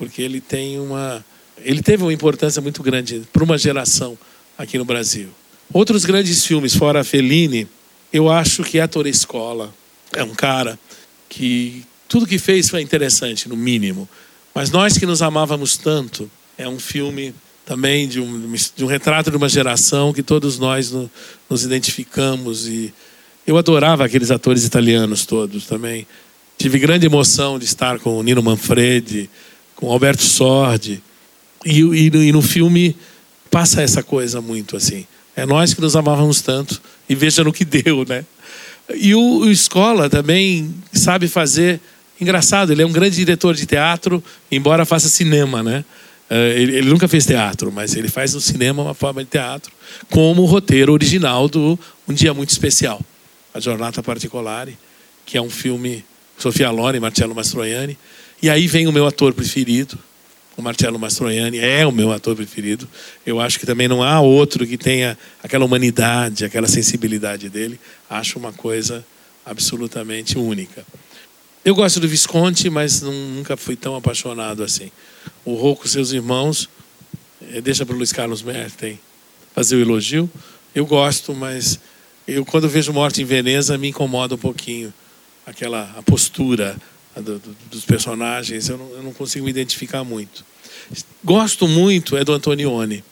porque 0.00 0.22
ele 0.22 0.40
tem 0.40 0.80
uma 0.80 1.22
ele 1.62 1.82
teve 1.82 2.02
uma 2.02 2.12
importância 2.12 2.62
muito 2.62 2.82
grande 2.82 3.22
para 3.30 3.44
uma 3.44 3.58
geração 3.58 4.16
aqui 4.56 4.78
no 4.78 4.84
Brasil. 4.84 5.28
Outros 5.70 6.06
grandes 6.06 6.46
filmes 6.46 6.74
fora 6.74 7.04
Fellini, 7.04 7.68
eu 8.10 8.30
acho 8.30 8.64
que 8.64 8.80
a 8.80 8.88
Torre 8.88 9.10
Escola 9.10 9.74
é 10.16 10.24
um 10.24 10.34
cara 10.34 10.78
que 11.28 11.84
tudo 12.08 12.26
que 12.26 12.38
fez 12.38 12.70
foi 12.70 12.80
interessante, 12.80 13.46
no 13.46 13.54
mínimo. 13.54 14.08
Mas 14.54 14.70
nós 14.70 14.96
que 14.96 15.04
nos 15.04 15.20
amávamos 15.20 15.76
tanto, 15.76 16.30
é 16.56 16.66
um 16.66 16.78
filme 16.78 17.34
também 17.66 18.08
de 18.08 18.20
um, 18.20 18.54
de 18.74 18.82
um 18.82 18.86
retrato 18.86 19.30
de 19.30 19.36
uma 19.36 19.50
geração 19.50 20.14
que 20.14 20.22
todos 20.22 20.58
nós 20.58 20.90
no, 20.90 21.10
nos 21.48 21.62
identificamos 21.62 22.66
e 22.66 22.92
eu 23.46 23.58
adorava 23.58 24.06
aqueles 24.06 24.30
atores 24.30 24.64
italianos 24.64 25.26
todos 25.26 25.66
também. 25.66 26.06
Tive 26.56 26.78
grande 26.78 27.06
emoção 27.06 27.58
de 27.58 27.64
estar 27.66 27.98
com 27.98 28.18
o 28.18 28.22
Nino 28.22 28.42
Manfredi, 28.42 29.30
com 29.80 29.90
Alberto 29.90 30.22
Sordi. 30.22 31.02
E, 31.64 31.80
e, 31.80 32.06
e, 32.06 32.32
no 32.32 32.42
filme 32.42 32.94
passa 33.50 33.82
essa 33.82 34.02
coisa 34.02 34.40
muito 34.40 34.76
assim. 34.76 35.06
É 35.34 35.46
nós 35.46 35.74
que 35.74 35.80
nos 35.80 35.96
amávamos 35.96 36.42
tanto 36.42 36.80
e 37.08 37.14
veja 37.14 37.42
no 37.42 37.52
que 37.52 37.64
deu, 37.64 38.04
né? 38.06 38.24
E 38.94 39.14
o, 39.14 39.40
o 39.40 39.50
Escola 39.50 40.08
também 40.10 40.74
sabe 40.92 41.26
fazer. 41.26 41.80
Engraçado, 42.20 42.70
ele 42.70 42.82
é 42.82 42.86
um 42.86 42.92
grande 42.92 43.16
diretor 43.16 43.54
de 43.54 43.64
teatro, 43.64 44.22
embora 44.50 44.84
faça 44.84 45.08
cinema, 45.08 45.62
né? 45.62 45.84
Eh, 46.28 46.54
ele, 46.60 46.76
ele, 46.76 46.88
nunca 46.90 47.08
fez 47.08 47.24
teatro, 47.24 47.72
mas 47.72 47.96
ele 47.96 48.08
faz 48.08 48.34
no 48.34 48.40
cinema 48.40 48.82
uma 48.82 48.94
forma 48.94 49.24
de 49.24 49.30
teatro, 49.30 49.72
como 50.10 50.42
o 50.42 50.44
roteiro 50.44 50.92
original 50.92 51.48
do 51.48 51.78
Um 52.06 52.12
Dia 52.12 52.34
Muito 52.34 52.50
Especial, 52.50 53.00
A 53.54 53.58
Jornada 53.58 54.02
Particolare, 54.02 54.76
que 55.24 55.38
é 55.38 55.42
um 55.42 55.50
filme 55.50 56.04
Sofia 56.38 56.70
Loren 56.70 56.98
e 56.98 57.00
Marcello 57.00 57.34
Mastroianni, 57.34 57.98
e 58.42 58.48
aí 58.48 58.66
vem 58.66 58.86
o 58.86 58.92
meu 58.92 59.06
ator 59.06 59.32
preferido, 59.34 59.98
o 60.56 60.62
Marcello 60.62 60.98
Mastroianni 60.98 61.58
é 61.58 61.86
o 61.86 61.92
meu 61.92 62.12
ator 62.12 62.36
preferido. 62.36 62.86
Eu 63.24 63.40
acho 63.40 63.58
que 63.58 63.64
também 63.64 63.88
não 63.88 64.02
há 64.02 64.20
outro 64.20 64.66
que 64.66 64.76
tenha 64.76 65.16
aquela 65.42 65.64
humanidade, 65.64 66.44
aquela 66.44 66.68
sensibilidade 66.68 67.48
dele. 67.48 67.80
Acho 68.08 68.38
uma 68.38 68.52
coisa 68.52 69.04
absolutamente 69.44 70.36
única. 70.36 70.84
Eu 71.64 71.74
gosto 71.74 71.98
do 71.98 72.06
Visconti, 72.06 72.68
mas 72.68 73.00
nunca 73.00 73.56
fui 73.56 73.74
tão 73.74 73.96
apaixonado 73.96 74.62
assim. 74.62 74.90
O 75.44 75.54
Rocco 75.54 75.86
e 75.86 75.88
seus 75.88 76.12
irmãos, 76.12 76.68
eh, 77.52 77.60
deixa 77.60 77.86
para 77.86 77.94
o 77.94 77.96
Luiz 77.96 78.12
Carlos 78.12 78.42
Merten 78.42 78.98
fazer 79.54 79.76
o 79.76 79.80
elogio. 79.80 80.30
Eu 80.74 80.84
gosto, 80.84 81.34
mas 81.34 81.80
eu 82.28 82.44
quando 82.44 82.68
vejo 82.68 82.92
Morte 82.92 83.22
em 83.22 83.24
Veneza 83.24 83.78
me 83.78 83.88
incomoda 83.88 84.34
um 84.34 84.38
pouquinho 84.38 84.92
aquela 85.46 85.86
postura, 86.04 86.76
do, 87.20 87.38
do, 87.38 87.56
dos 87.70 87.84
personagens, 87.84 88.68
eu 88.68 88.78
não, 88.78 88.90
eu 88.90 89.02
não, 89.02 89.12
consigo 89.12 89.44
me 89.44 89.50
identificar 89.50 90.04
muito. 90.04 90.44
Gosto 91.22 91.68
muito 91.68 92.16
é 92.16 92.24
do 92.24 92.32
Antonioni. 92.32 93.04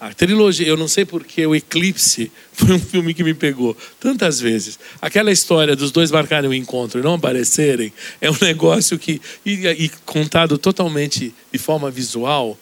A 0.00 0.14
trilogia, 0.14 0.66
eu 0.66 0.78
não 0.78 0.88
sei 0.88 1.04
porque 1.04 1.46
o 1.46 1.54
Eclipse 1.54 2.32
foi 2.52 2.72
um 2.72 2.80
filme 2.80 3.12
que 3.12 3.22
me 3.22 3.34
pegou 3.34 3.76
tantas 4.00 4.40
vezes. 4.40 4.78
Aquela 5.00 5.30
história 5.30 5.76
dos 5.76 5.90
dois 5.90 6.10
marcarem 6.10 6.48
o 6.48 6.54
encontro 6.54 6.98
e 6.98 7.02
não 7.02 7.14
aparecerem 7.14 7.92
é 8.20 8.30
um 8.30 8.36
negócio 8.40 8.98
que, 8.98 9.20
e, 9.44 9.66
e 9.66 9.88
contado 10.06 10.56
totalmente 10.56 11.34
de 11.52 11.58
forma 11.58 11.90
visual, 11.90 12.58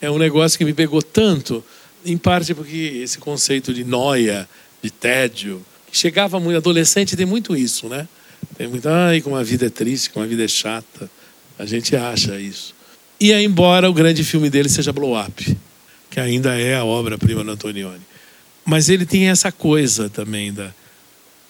é 0.00 0.10
um 0.10 0.18
negócio 0.18 0.58
que 0.58 0.64
me 0.64 0.72
pegou 0.72 1.00
tanto, 1.00 1.64
em 2.04 2.16
parte 2.16 2.54
porque 2.54 3.00
esse 3.04 3.18
conceito 3.18 3.72
de 3.72 3.84
noia, 3.84 4.48
de 4.82 4.90
tédio, 4.90 5.64
que 5.90 5.96
chegava 5.96 6.40
muito, 6.40 6.56
adolescente 6.56 7.16
tem 7.16 7.26
muito 7.26 7.56
isso, 7.56 7.88
né? 7.88 8.08
Tem 8.60 8.68
muita, 8.68 8.92
ai, 8.92 9.22
como 9.22 9.36
a 9.36 9.42
vida 9.42 9.68
é 9.68 9.70
triste, 9.70 10.10
como 10.10 10.22
a 10.22 10.28
vida 10.28 10.44
é 10.44 10.46
chata. 10.46 11.10
A 11.58 11.64
gente 11.64 11.96
acha 11.96 12.38
isso. 12.38 12.74
E 13.18 13.32
é 13.32 13.42
embora 13.42 13.88
o 13.88 13.94
grande 13.94 14.22
filme 14.22 14.50
dele 14.50 14.68
seja 14.68 14.92
Blow 14.92 15.18
Up, 15.18 15.56
que 16.10 16.20
ainda 16.20 16.54
é 16.60 16.76
a 16.76 16.84
obra-prima 16.84 17.42
do 17.42 17.52
Antonioni. 17.52 18.02
Mas 18.62 18.90
ele 18.90 19.06
tem 19.06 19.30
essa 19.30 19.50
coisa 19.50 20.10
também 20.10 20.52
da 20.52 20.74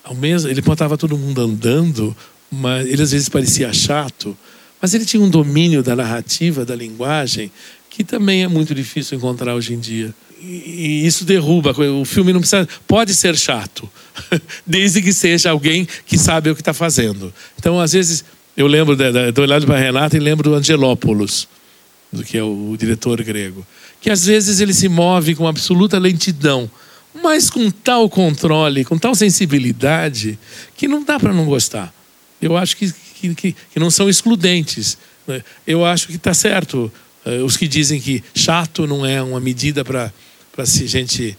ao 0.04 0.14
mesmo, 0.14 0.48
ele 0.48 0.60
botava 0.60 0.96
todo 0.96 1.18
mundo 1.18 1.40
andando, 1.40 2.16
mas 2.48 2.86
ele 2.86 3.02
às 3.02 3.10
vezes 3.10 3.28
parecia 3.28 3.72
chato, 3.72 4.38
mas 4.80 4.94
ele 4.94 5.04
tinha 5.04 5.20
um 5.20 5.28
domínio 5.28 5.82
da 5.82 5.96
narrativa, 5.96 6.64
da 6.64 6.76
linguagem, 6.76 7.50
que 7.90 8.04
também 8.04 8.44
é 8.44 8.48
muito 8.48 8.72
difícil 8.72 9.18
encontrar 9.18 9.56
hoje 9.56 9.74
em 9.74 9.80
dia 9.80 10.14
e 10.42 11.06
isso 11.06 11.24
derruba. 11.24 11.72
O 11.72 12.04
filme 12.04 12.32
não 12.32 12.40
precisa. 12.40 12.68
Pode 12.86 13.14
ser 13.14 13.36
chato, 13.36 13.88
desde 14.66 15.02
que 15.02 15.12
seja 15.12 15.50
alguém 15.50 15.86
que 16.06 16.16
sabe 16.18 16.50
o 16.50 16.54
que 16.54 16.60
está 16.60 16.72
fazendo. 16.72 17.32
Então, 17.58 17.78
às 17.78 17.92
vezes, 17.92 18.24
eu 18.56 18.66
lembro, 18.66 18.96
estou 19.28 19.44
olhando 19.44 19.66
para 19.66 19.76
a 19.76 19.80
Renata 19.80 20.16
e 20.16 20.20
lembro 20.20 20.50
do 20.50 20.56
Angelópolis, 20.56 21.46
do 22.12 22.24
que 22.24 22.38
é 22.38 22.42
o, 22.42 22.70
o 22.70 22.76
diretor 22.76 23.22
grego, 23.22 23.66
que 24.00 24.10
às 24.10 24.24
vezes 24.24 24.60
ele 24.60 24.72
se 24.72 24.88
move 24.88 25.34
com 25.34 25.46
absoluta 25.46 25.98
lentidão, 25.98 26.70
mas 27.22 27.50
com 27.50 27.70
tal 27.70 28.08
controle, 28.08 28.84
com 28.84 28.98
tal 28.98 29.14
sensibilidade, 29.14 30.38
que 30.76 30.88
não 30.88 31.04
dá 31.04 31.18
para 31.18 31.32
não 31.32 31.44
gostar. 31.44 31.92
Eu 32.40 32.56
acho 32.56 32.76
que, 32.76 32.92
que, 33.20 33.34
que, 33.34 33.56
que 33.72 33.80
não 33.80 33.90
são 33.90 34.08
excludentes. 34.08 34.96
Né? 35.26 35.42
Eu 35.66 35.84
acho 35.84 36.06
que 36.06 36.16
está 36.16 36.32
certo. 36.32 36.90
Eh, 37.24 37.42
os 37.42 37.56
que 37.56 37.68
dizem 37.68 38.00
que 38.00 38.24
chato 38.34 38.86
não 38.86 39.04
é 39.04 39.20
uma 39.20 39.40
medida 39.40 39.84
para 39.84 40.12
para 40.52 40.66
se 40.66 40.86
gente 40.86 41.36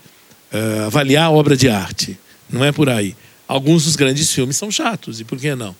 uh, 0.53 0.85
avaliar 0.85 1.25
a 1.25 1.31
obra 1.31 1.55
de 1.55 1.69
arte. 1.69 2.17
Não 2.49 2.63
é 2.63 2.71
por 2.71 2.89
aí. 2.89 3.15
Alguns 3.47 3.85
dos 3.85 3.95
grandes 3.95 4.31
filmes 4.31 4.55
são 4.55 4.71
chatos, 4.71 5.19
e 5.19 5.23
por 5.23 5.37
que 5.37 5.53
não? 5.55 5.75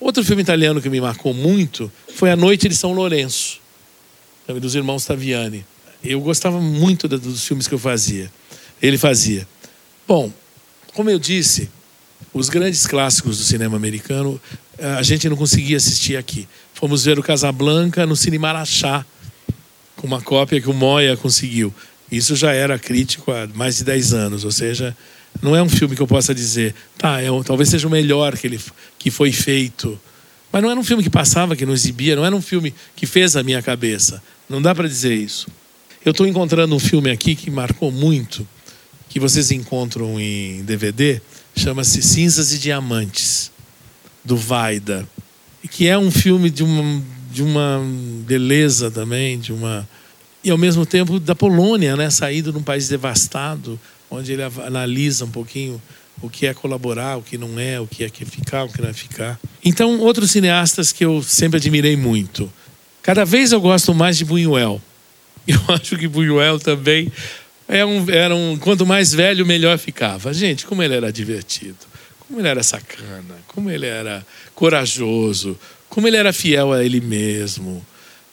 Outro 0.00 0.24
filme 0.24 0.42
italiano 0.42 0.82
que 0.82 0.90
me 0.90 1.00
marcou 1.00 1.32
muito 1.32 1.90
foi 2.14 2.30
A 2.30 2.36
Noite 2.36 2.68
de 2.68 2.76
São 2.76 2.92
Lourenço, 2.92 3.60
dos 4.60 4.74
irmãos 4.74 5.04
Taviani. 5.04 5.64
Eu 6.02 6.20
gostava 6.20 6.60
muito 6.60 7.08
dos 7.08 7.44
filmes 7.46 7.66
que 7.66 7.74
eu 7.74 7.78
fazia. 7.78 8.30
Ele 8.82 8.98
fazia. 8.98 9.46
Bom, 10.06 10.30
como 10.92 11.08
eu 11.08 11.18
disse, 11.18 11.70
os 12.32 12.48
grandes 12.48 12.86
clássicos 12.86 13.38
do 13.38 13.44
cinema 13.44 13.76
americano 13.76 14.40
a 14.98 15.02
gente 15.02 15.28
não 15.28 15.36
conseguia 15.36 15.76
assistir 15.76 16.16
aqui. 16.16 16.48
Fomos 16.74 17.04
ver 17.04 17.18
o 17.18 17.22
Casablanca 17.22 18.04
no 18.04 18.16
Cine 18.16 18.38
Marachá, 18.38 19.06
com 19.96 20.06
uma 20.06 20.20
cópia 20.20 20.60
que 20.60 20.68
o 20.68 20.74
Moya 20.74 21.16
conseguiu. 21.16 21.72
Isso 22.10 22.36
já 22.36 22.52
era 22.52 22.78
crítico 22.78 23.32
há 23.32 23.46
mais 23.54 23.76
de 23.76 23.84
10 23.84 24.12
anos, 24.12 24.44
ou 24.44 24.50
seja, 24.50 24.96
não 25.42 25.54
é 25.56 25.62
um 25.62 25.68
filme 25.68 25.96
que 25.96 26.02
eu 26.02 26.06
possa 26.06 26.34
dizer, 26.34 26.74
tá, 26.96 27.20
é, 27.20 27.26
talvez 27.44 27.68
seja 27.68 27.86
o 27.86 27.90
melhor 27.90 28.36
que, 28.36 28.46
ele, 28.46 28.60
que 28.98 29.10
foi 29.10 29.32
feito. 29.32 29.98
Mas 30.52 30.62
não 30.62 30.70
era 30.70 30.78
um 30.78 30.84
filme 30.84 31.02
que 31.02 31.10
passava, 31.10 31.56
que 31.56 31.66
não 31.66 31.72
exibia, 31.72 32.14
não 32.14 32.24
era 32.24 32.34
um 32.34 32.42
filme 32.42 32.72
que 32.94 33.06
fez 33.06 33.34
a 33.36 33.42
minha 33.42 33.60
cabeça. 33.60 34.22
Não 34.48 34.62
dá 34.62 34.74
para 34.74 34.86
dizer 34.86 35.14
isso. 35.14 35.48
Eu 36.04 36.12
estou 36.12 36.26
encontrando 36.26 36.74
um 36.74 36.78
filme 36.78 37.10
aqui 37.10 37.34
que 37.34 37.50
marcou 37.50 37.90
muito, 37.90 38.46
que 39.08 39.18
vocês 39.18 39.50
encontram 39.50 40.20
em 40.20 40.62
DVD, 40.62 41.20
chama-se 41.56 42.02
Cinzas 42.02 42.52
e 42.52 42.58
Diamantes, 42.58 43.50
do 44.24 44.36
Vaida, 44.36 45.08
que 45.70 45.88
é 45.88 45.98
um 45.98 46.10
filme 46.10 46.50
de 46.50 46.62
uma, 46.62 47.02
de 47.32 47.42
uma 47.42 47.82
beleza 48.26 48.90
também, 48.90 49.38
de 49.38 49.52
uma 49.52 49.88
e 50.44 50.50
ao 50.50 50.58
mesmo 50.58 50.84
tempo 50.84 51.18
da 51.18 51.34
Polônia, 51.34 51.96
né, 51.96 52.10
saído 52.10 52.52
num 52.52 52.62
país 52.62 52.86
devastado, 52.86 53.80
onde 54.10 54.32
ele 54.32 54.42
analisa 54.42 55.24
um 55.24 55.30
pouquinho 55.30 55.80
o 56.20 56.28
que 56.28 56.46
é 56.46 56.54
colaborar, 56.54 57.16
o 57.16 57.22
que 57.22 57.36
não 57.36 57.58
é, 57.58 57.80
o 57.80 57.86
que 57.86 58.04
é 58.04 58.10
que 58.10 58.24
ficar, 58.24 58.64
o 58.64 58.68
que 58.68 58.80
não 58.80 58.88
é 58.88 58.92
ficar. 58.92 59.40
Então, 59.64 59.98
outros 60.00 60.30
cineastas 60.30 60.92
que 60.92 61.04
eu 61.04 61.22
sempre 61.22 61.56
admirei 61.56 61.96
muito. 61.96 62.52
Cada 63.02 63.24
vez 63.24 63.52
eu 63.52 63.60
gosto 63.60 63.94
mais 63.94 64.16
de 64.16 64.24
Buñuel. 64.24 64.80
Eu 65.46 65.60
acho 65.68 65.98
que 65.98 66.08
Buñuel 66.08 66.58
também 66.58 67.12
é 67.68 67.84
um, 67.84 68.08
era 68.08 68.34
um. 68.34 68.56
Quanto 68.56 68.86
mais 68.86 69.12
velho, 69.12 69.44
melhor 69.44 69.76
ficava. 69.76 70.32
Gente, 70.32 70.64
como 70.64 70.82
ele 70.82 70.94
era 70.94 71.12
divertido, 71.12 71.76
como 72.20 72.40
ele 72.40 72.48
era 72.48 72.62
sacana, 72.62 73.36
como 73.48 73.70
ele 73.70 73.84
era 73.84 74.24
corajoso, 74.54 75.58
como 75.90 76.08
ele 76.08 76.16
era 76.16 76.32
fiel 76.32 76.72
a 76.72 76.82
ele 76.82 76.98
mesmo. 76.98 77.84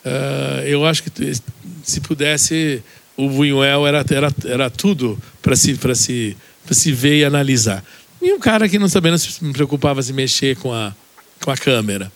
Uh, 0.05 0.61
eu 0.65 0.85
acho 0.85 1.03
que 1.03 1.11
se 1.83 2.01
pudesse, 2.01 2.83
o 3.15 3.29
Buñuel 3.29 3.87
era, 3.87 4.05
era, 4.09 4.33
era 4.45 4.69
tudo 4.69 5.17
para 5.41 5.55
se, 5.55 5.77
se, 5.95 6.37
se 6.71 6.91
ver 6.91 7.19
e 7.19 7.25
analisar. 7.25 7.83
E 8.21 8.31
um 8.33 8.39
cara 8.39 8.69
que 8.69 8.77
não 8.77 8.87
também 8.87 9.11
não 9.11 9.17
se 9.17 9.39
preocupava 9.51 10.01
em 10.01 10.13
mexer 10.13 10.55
com 10.57 10.71
a, 10.73 10.93
com 11.43 11.51
a 11.51 11.57
câmera. 11.57 12.11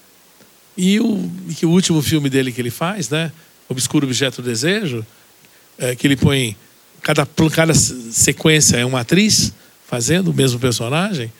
E 0.77 0.99
o, 0.99 1.31
que 1.55 1.65
o 1.65 1.69
último 1.69 2.01
filme 2.01 2.29
dele 2.29 2.51
que 2.51 2.61
ele 2.61 2.69
faz, 2.69 3.09
né? 3.09 3.31
Obscuro 3.67 4.05
Objeto 4.05 4.41
do 4.41 4.47
Desejo, 4.47 5.05
é, 5.77 5.95
que 5.95 6.05
ele 6.05 6.15
põe. 6.15 6.55
Cada, 7.01 7.27
cada 7.53 7.73
sequência 7.73 8.77
é 8.77 8.85
uma 8.85 9.01
atriz 9.01 9.53
fazendo 9.87 10.29
o 10.29 10.33
mesmo 10.33 10.59
personagem. 10.59 11.31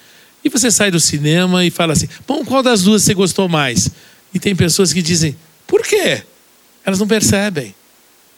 E 0.43 0.49
você 0.49 0.69
sai 0.69 0.91
do 0.91 0.99
cinema 0.99 1.65
e 1.65 1.69
fala 1.69 1.93
assim: 1.93 2.07
bom, 2.27 2.45
qual 2.45 2.63
das 2.63 2.83
duas 2.83 3.03
você 3.03 3.13
gostou 3.13 3.49
mais? 3.49 3.89
E 4.33 4.39
tem 4.39 4.55
pessoas 4.55 4.93
que 4.93 5.01
dizem: 5.01 5.35
por 5.67 5.83
quê? 5.83 6.23
Elas 6.85 6.99
não 6.99 7.07
percebem. 7.07 7.75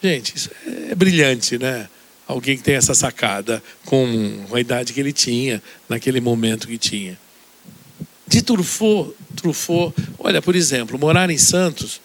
Gente, 0.02 0.36
isso 0.36 0.50
é 0.90 0.94
brilhante, 0.94 1.58
né? 1.58 1.88
Alguém 2.26 2.56
que 2.56 2.62
tem 2.62 2.74
essa 2.74 2.94
sacada 2.94 3.62
com 3.84 4.46
a 4.52 4.60
idade 4.60 4.92
que 4.92 5.00
ele 5.00 5.12
tinha, 5.12 5.62
naquele 5.88 6.20
momento 6.20 6.68
que 6.68 6.78
tinha. 6.78 7.18
De 8.26 8.42
Truffaut, 8.42 9.14
Truffaut, 9.34 9.94
olha, 10.18 10.40
por 10.42 10.54
exemplo, 10.54 10.98
morar 10.98 11.30
em 11.30 11.38
Santos, 11.38 12.00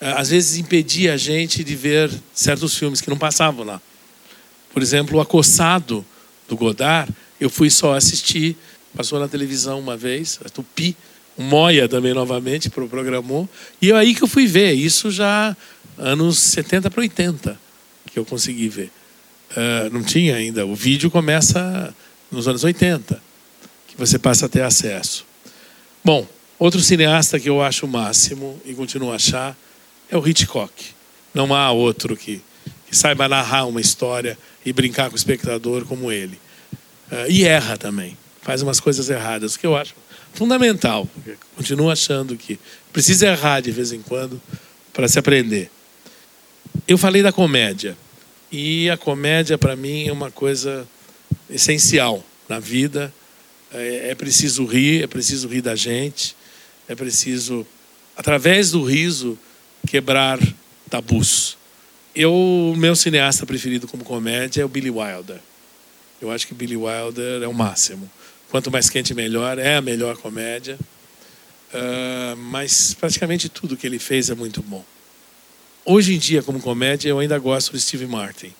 eh, 0.00 0.12
às 0.16 0.30
vezes 0.30 0.56
impedia 0.58 1.14
a 1.14 1.16
gente 1.16 1.62
de 1.62 1.76
ver 1.76 2.10
certos 2.32 2.76
filmes 2.76 3.00
que 3.00 3.10
não 3.10 3.18
passavam 3.18 3.64
lá. 3.64 3.80
Por 4.72 4.82
exemplo, 4.82 5.18
O 5.18 5.20
Acossado, 5.20 6.04
do 6.48 6.56
Godard, 6.56 7.12
eu 7.38 7.50
fui 7.50 7.70
só 7.70 7.94
assistir, 7.94 8.56
passou 8.96 9.20
na 9.20 9.28
televisão 9.28 9.78
uma 9.78 9.96
vez, 9.96 10.40
a 10.44 10.48
Tupi, 10.48 10.96
o 11.36 11.42
Moia 11.42 11.88
também 11.88 12.14
novamente 12.14 12.70
programou, 12.70 13.48
e 13.80 13.90
é 13.92 13.94
aí 13.94 14.14
que 14.14 14.22
eu 14.22 14.28
fui 14.28 14.46
ver, 14.46 14.72
isso 14.72 15.10
já 15.10 15.56
anos 15.98 16.38
70 16.38 16.90
para 16.90 17.00
80, 17.00 17.58
que 18.06 18.18
eu 18.18 18.24
consegui 18.24 18.68
ver. 18.68 18.90
Uh, 19.50 19.92
não 19.92 20.02
tinha 20.02 20.36
ainda, 20.36 20.66
o 20.66 20.74
vídeo 20.74 21.10
começa 21.10 21.94
nos 22.30 22.48
anos 22.48 22.64
80, 22.64 23.22
que 23.88 23.96
você 23.96 24.18
passa 24.18 24.46
a 24.46 24.48
ter 24.48 24.62
acesso. 24.62 25.24
Bom, 26.04 26.26
outro 26.58 26.80
cineasta 26.80 27.38
que 27.38 27.48
eu 27.48 27.62
acho 27.62 27.86
o 27.86 27.88
máximo 27.88 28.60
e 28.64 28.74
continuo 28.74 29.12
a 29.12 29.16
achar 29.16 29.56
é 30.10 30.16
o 30.16 30.26
Hitchcock. 30.26 30.72
Não 31.32 31.54
há 31.54 31.70
outro 31.70 32.16
que, 32.16 32.42
que 32.86 32.96
saiba 32.96 33.28
narrar 33.28 33.66
uma 33.66 33.80
história 33.80 34.36
e 34.64 34.72
brincar 34.72 35.08
com 35.08 35.14
o 35.14 35.18
espectador 35.18 35.84
como 35.84 36.10
ele. 36.10 36.38
Uh, 37.10 37.30
e 37.30 37.44
erra 37.44 37.76
também. 37.76 38.16
Faz 38.42 38.62
umas 38.62 38.80
coisas 38.80 39.08
erradas, 39.08 39.56
que 39.56 39.66
eu 39.66 39.76
acho 39.76 39.94
fundamental. 40.34 41.08
Continuo 41.56 41.90
achando 41.90 42.36
que 42.36 42.58
precisa 42.92 43.28
errar 43.28 43.60
de 43.60 43.70
vez 43.70 43.92
em 43.92 44.02
quando 44.02 44.40
para 44.92 45.08
se 45.08 45.18
aprender. 45.18 45.70
Eu 46.86 46.98
falei 46.98 47.22
da 47.22 47.32
comédia. 47.32 47.96
E 48.50 48.88
a 48.90 48.96
comédia, 48.96 49.58
para 49.58 49.74
mim, 49.74 50.06
é 50.06 50.12
uma 50.12 50.30
coisa 50.30 50.86
essencial 51.50 52.24
na 52.48 52.58
vida 52.58 53.12
é, 53.74 54.10
é 54.10 54.14
preciso 54.14 54.64
rir, 54.64 55.02
é 55.02 55.06
preciso 55.06 55.48
rir 55.48 55.60
da 55.60 55.74
gente, 55.74 56.36
é 56.88 56.94
preciso, 56.94 57.66
através 58.16 58.70
do 58.70 58.82
riso, 58.84 59.36
quebrar 59.86 60.38
tabus. 60.88 61.58
Eu, 62.14 62.32
o 62.32 62.76
meu 62.76 62.94
cineasta 62.94 63.44
preferido 63.44 63.88
como 63.88 64.04
comédia 64.04 64.62
é 64.62 64.64
o 64.64 64.68
Billy 64.68 64.90
Wilder. 64.90 65.40
Eu 66.22 66.30
acho 66.30 66.46
que 66.46 66.54
Billy 66.54 66.76
Wilder 66.76 67.42
é 67.42 67.48
o 67.48 67.52
máximo. 67.52 68.08
Quanto 68.48 68.70
mais 68.70 68.88
quente, 68.88 69.12
melhor. 69.12 69.58
É 69.58 69.76
a 69.76 69.80
melhor 69.80 70.16
comédia. 70.16 70.78
Uh, 71.74 72.36
mas 72.36 72.94
praticamente 72.94 73.48
tudo 73.48 73.76
que 73.76 73.84
ele 73.84 73.98
fez 73.98 74.30
é 74.30 74.34
muito 74.34 74.62
bom. 74.62 74.84
Hoje 75.86 76.14
em 76.14 76.18
dia, 76.18 76.42
como 76.42 76.60
comédia, 76.60 77.10
eu 77.10 77.18
ainda 77.18 77.38
gosto 77.38 77.72
do 77.72 77.78
Steve 77.78 78.06
Martin. 78.06 78.50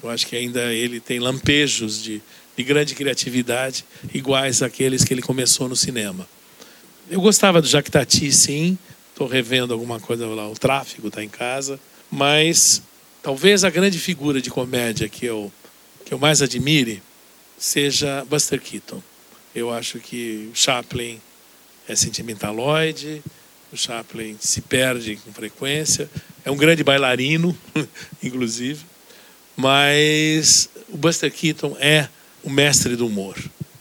Eu 0.00 0.08
acho 0.08 0.24
que 0.24 0.36
ainda 0.36 0.72
ele 0.72 1.00
tem 1.00 1.18
lampejos 1.18 2.00
de, 2.00 2.22
de 2.56 2.62
grande 2.62 2.94
criatividade, 2.94 3.84
iguais 4.12 4.62
àqueles 4.62 5.02
que 5.02 5.12
ele 5.12 5.20
começou 5.20 5.68
no 5.68 5.74
cinema. 5.74 6.28
Eu 7.10 7.20
gostava 7.20 7.60
do 7.60 7.66
Jacques 7.66 7.90
Tati, 7.90 8.30
sim. 8.30 8.78
Estou 9.10 9.26
revendo 9.26 9.72
alguma 9.72 9.98
coisa 9.98 10.28
lá, 10.28 10.48
o 10.48 10.54
tráfico 10.54 11.08
está 11.08 11.24
em 11.24 11.28
casa. 11.28 11.80
Mas 12.08 12.80
talvez 13.20 13.64
a 13.64 13.70
grande 13.70 13.98
figura 13.98 14.40
de 14.40 14.48
comédia 14.48 15.08
que 15.08 15.26
eu, 15.26 15.52
que 16.04 16.14
eu 16.14 16.20
mais 16.20 16.40
admire 16.40 17.02
seja 17.58 18.24
Buster 18.26 18.60
Keaton. 18.60 19.02
Eu 19.52 19.72
acho 19.72 19.98
que 19.98 20.50
o 20.52 20.56
Chaplin 20.56 21.20
é 21.88 21.96
sentimentaloide, 21.96 23.24
o 23.72 23.76
Chaplin 23.76 24.36
se 24.38 24.60
perde 24.60 25.16
com 25.16 25.32
frequência, 25.32 26.08
é 26.44 26.50
um 26.50 26.56
grande 26.56 26.84
bailarino, 26.84 27.56
inclusive, 28.22 28.84
mas 29.56 30.68
o 30.88 30.96
Buster 30.96 31.32
Keaton 31.32 31.76
é 31.80 32.08
o 32.42 32.50
mestre 32.50 32.96
do 32.96 33.06
humor. 33.06 33.36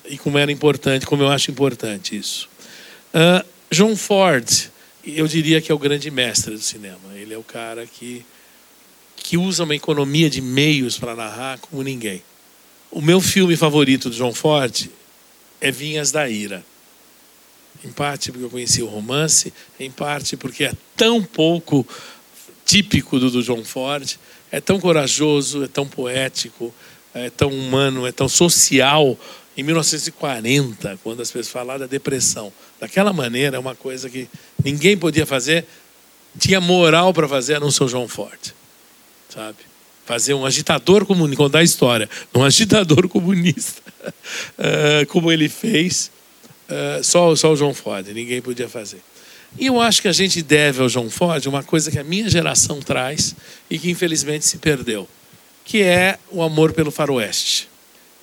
E 0.06 0.18
como 0.18 0.38
era 0.38 0.52
importante, 0.52 1.06
como 1.06 1.24
eu 1.24 1.30
acho 1.30 1.52
importante 1.52 2.16
isso. 2.16 2.50
Uh, 3.14 3.46
John 3.70 3.96
Ford, 3.96 4.48
eu 5.06 5.28
diria 5.28 5.62
que 5.62 5.72
é 5.72 5.76
o 5.76 5.80
grande 5.80 6.10
mestre 6.10 6.54
do 6.54 6.62
cinema. 6.62 7.00
Ele 7.16 7.34
é 7.34 7.38
o 7.38 7.44
cara 7.44 7.86
que, 7.86 8.26
que 9.16 9.38
usa 9.38 9.64
uma 9.64 9.76
economia 9.76 10.30
de 10.30 10.42
meios 10.42 10.98
para 10.98 11.16
narrar 11.16 11.60
como 11.60 11.82
ninguém. 11.82 12.22
O 12.92 13.02
meu 13.02 13.20
filme 13.20 13.58
favorito 13.58 14.10
do 14.10 14.16
John 14.16 14.34
Ford 14.34 14.88
é 15.60 15.72
Vinhas 15.72 16.12
da 16.12 16.30
Ira. 16.30 16.64
Em 17.84 17.92
parte 17.92 18.32
porque 18.32 18.46
eu 18.46 18.50
conheci 18.50 18.82
o 18.82 18.88
romance, 18.88 19.52
em 19.80 19.90
parte 19.90 20.38
porque 20.38 20.66
é 20.66 20.74
tão 20.96 21.22
pouco 21.24 21.86
típico 22.66 23.20
do, 23.20 23.30
do 23.30 23.44
John 23.44 23.64
Ford, 23.64 24.18
é 24.52 24.62
tão 24.62 24.80
corajoso, 24.80 25.64
é 25.64 25.68
tão 25.68 25.88
poético, 25.88 26.74
é 27.14 27.30
tão 27.30 27.50
humano, 27.50 28.06
é 28.08 28.12
tão 28.12 28.28
social. 28.28 29.18
Em 29.56 29.64
1940, 29.64 31.00
quando 31.04 31.22
as 31.22 31.30
pessoas 31.30 31.50
falaram 31.50 31.82
da 31.82 31.88
depressão, 31.88 32.52
daquela 32.80 33.14
maneira, 33.14 33.58
é 33.58 33.60
uma 33.60 33.76
coisa 33.76 34.10
que 34.10 34.28
ninguém 34.64 34.98
podia 34.98 35.26
fazer, 35.26 35.66
tinha 36.40 36.60
moral 36.60 37.14
para 37.14 37.28
fazer, 37.28 37.60
não 37.60 37.70
ser 37.70 37.84
o 37.84 37.88
João 37.88 38.08
sabe? 39.30 39.58
Fazer 40.06 40.34
um 40.34 40.46
agitador 40.46 41.06
comunista, 41.06 41.38
contar 41.38 41.60
a 41.60 41.64
história, 41.64 42.10
um 42.34 42.44
agitador 42.44 43.08
comunista, 43.08 43.82
uh, 44.08 45.06
como 45.10 45.32
ele 45.32 45.48
fez, 45.48 46.12
uh, 46.70 47.04
só, 47.04 47.36
só 47.36 47.54
o 47.54 47.56
João 47.56 47.74
Ford, 47.74 48.08
ninguém 48.10 48.42
podia 48.42 48.68
fazer. 48.68 49.02
E 49.58 49.68
eu 49.68 49.80
acho 49.80 50.02
que 50.02 50.08
a 50.08 50.14
gente 50.14 50.42
deve 50.42 50.82
ao 50.82 50.90
João 50.90 51.10
Ford 51.10 51.46
uma 51.46 51.64
coisa 51.64 51.92
que 51.92 52.00
a 52.00 52.04
minha 52.04 52.30
geração 52.30 52.80
traz 52.80 53.36
e 53.70 53.78
que 53.78 53.90
infelizmente 53.90 54.46
se 54.46 54.58
perdeu 54.58 55.08
que 55.64 55.82
é 55.82 56.20
o 56.30 56.42
amor 56.42 56.74
pelo 56.74 56.92
faroeste. 56.92 57.70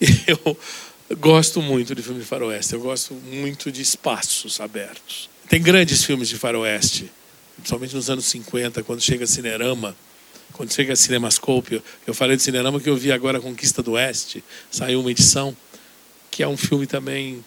Eu 0.27 1.17
gosto 1.19 1.61
muito 1.61 1.95
de 1.95 2.03
filme 2.03 2.21
de 2.21 2.27
faroeste, 2.27 2.73
eu 2.73 2.81
gosto 2.81 3.15
muito 3.15 3.73
de 3.73 3.83
espaços 3.83 4.61
abertos. 4.61 5.29
Tem 5.49 5.61
grandes 5.61 6.05
filmes 6.05 6.29
de 6.29 6.37
faroeste, 6.37 7.11
principalmente 7.57 7.97
nos 7.97 8.09
anos 8.09 8.27
50, 8.27 8.85
quando 8.85 9.01
chega 9.01 9.27
Cinerama, 9.27 9.97
quando 10.53 10.73
chega 10.73 10.95
Cinemascope. 10.95 11.83
Eu 12.07 12.15
falei 12.15 12.37
de 12.37 12.45
Cinerama 12.45 12.79
que 12.81 12.89
eu 12.89 12.97
vi 12.97 13.11
agora 13.11 13.41
Conquista 13.41 13.83
do 13.83 13.93
Oeste, 13.93 14.45
saiu 14.71 15.01
uma 15.01 15.11
edição, 15.11 15.57
que 16.31 16.45
é 16.45 16.49
um 16.49 16.57
filme 16.57 16.87
também 16.87 17.45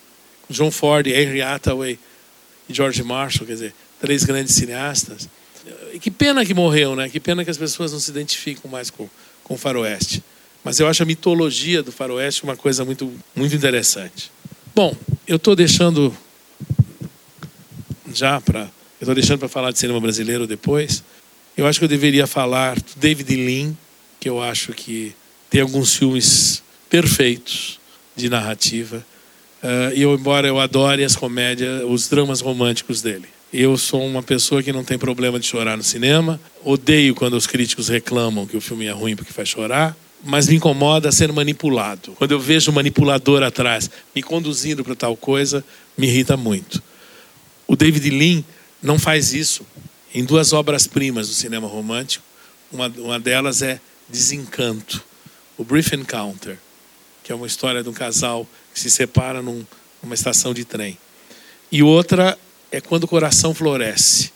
John 0.49 0.69
Ford, 0.69 1.07
Henry 1.07 1.41
Hathaway 1.41 1.97
e 2.67 2.73
George 2.73 3.03
Marshall, 3.03 3.45
quer 3.45 3.53
dizer, 3.53 3.75
três 3.99 4.23
grandes 4.23 4.55
cineastas. 4.55 5.29
E 5.93 5.99
que 5.99 6.11
pena 6.11 6.45
que 6.45 6.53
morreu, 6.53 6.95
né? 6.95 7.09
Que 7.09 7.19
pena 7.19 7.43
que 7.43 7.49
as 7.49 7.57
pessoas 7.57 7.91
não 7.91 7.99
se 7.99 8.11
identificam 8.11 8.69
mais 8.69 8.89
com 8.89 9.09
com 9.43 9.55
o 9.55 9.57
faroeste. 9.57 10.23
Mas 10.63 10.79
eu 10.79 10.87
acho 10.87 11.03
a 11.03 11.05
mitologia 11.05 11.83
do 11.83 11.91
faroeste 11.91 12.43
uma 12.43 12.55
coisa 12.55 12.85
muito, 12.85 13.11
muito 13.35 13.55
interessante. 13.55 14.31
Bom, 14.73 14.95
eu 15.27 15.35
estou 15.35 15.55
deixando 15.55 16.15
já 18.13 18.39
para... 18.39 18.61
Eu 18.61 19.05
estou 19.05 19.15
deixando 19.15 19.39
para 19.39 19.49
falar 19.49 19.71
de 19.71 19.79
cinema 19.79 19.99
brasileiro 19.99 20.47
depois. 20.47 21.03
Eu 21.57 21.67
acho 21.67 21.77
que 21.77 21.83
eu 21.83 21.89
deveria 21.89 22.25
falar 22.25 22.79
do 22.79 22.95
David 22.95 23.35
Lean, 23.35 23.75
que 24.17 24.29
eu 24.29 24.41
acho 24.41 24.71
que 24.71 25.13
tem 25.49 25.59
alguns 25.59 25.93
filmes 25.93 26.63
perfeitos 26.89 27.79
de 28.15 28.29
narrativa. 28.29 29.05
Uh, 29.63 29.95
eu, 29.95 30.13
embora 30.13 30.45
eu 30.45 30.59
adore 30.59 31.05
as 31.05 31.15
comédias, 31.15 31.83
os 31.87 32.09
dramas 32.09 32.41
românticos 32.41 33.01
dele. 33.01 33.27
Eu 33.53 33.77
sou 33.77 34.05
uma 34.05 34.21
pessoa 34.21 34.61
que 34.61 34.73
não 34.73 34.83
tem 34.83 34.97
problema 34.97 35.39
de 35.39 35.45
chorar 35.45 35.77
no 35.77 35.83
cinema. 35.83 36.39
Odeio 36.65 37.15
quando 37.15 37.35
os 37.35 37.47
críticos 37.47 37.87
reclamam 37.87 38.45
que 38.45 38.57
o 38.57 38.61
filme 38.61 38.87
é 38.87 38.91
ruim 38.91 39.15
porque 39.15 39.31
faz 39.31 39.47
chorar. 39.47 39.95
Mas 40.21 40.47
me 40.47 40.55
incomoda 40.55 41.11
ser 41.11 41.31
manipulado. 41.31 42.11
Quando 42.13 42.31
eu 42.31 42.39
vejo 42.39 42.71
o 42.71 42.73
manipulador 42.73 43.41
atrás 43.41 43.89
me 44.13 44.21
conduzindo 44.21 44.83
para 44.83 44.95
tal 44.95 45.15
coisa, 45.15 45.63
me 45.97 46.07
irrita 46.07 46.35
muito. 46.35 46.83
O 47.67 47.75
David 47.75 48.09
Lean 48.09 48.43
não 48.81 48.99
faz 48.99 49.33
isso 49.33 49.65
em 50.13 50.25
duas 50.25 50.51
obras-primas 50.51 51.27
do 51.29 51.33
cinema 51.33 51.67
romântico. 51.67 52.25
Uma, 52.71 52.91
uma 52.97 53.19
delas 53.19 53.61
é 53.61 53.79
Desencanto, 54.09 55.03
o 55.57 55.63
Brief 55.63 55.93
Encounter, 55.93 56.57
que 57.23 57.31
é 57.31 57.35
uma 57.35 57.47
história 57.47 57.81
de 57.81 57.89
um 57.89 57.93
casal 57.93 58.47
que 58.73 58.79
se 58.79 58.91
separa 58.91 59.41
num, 59.41 59.65
numa 60.01 60.13
estação 60.13 60.53
de 60.53 60.65
trem. 60.65 60.97
E 61.71 61.81
outra 61.81 62.37
é 62.71 62.81
Quando 62.81 63.05
o 63.05 63.07
Coração 63.07 63.53
Floresce, 63.53 64.31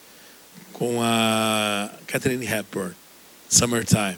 com 0.73 1.01
a 1.01 1.89
Catherine 2.07 2.45
Hepburn, 2.45 2.93
Summertime, 3.49 4.17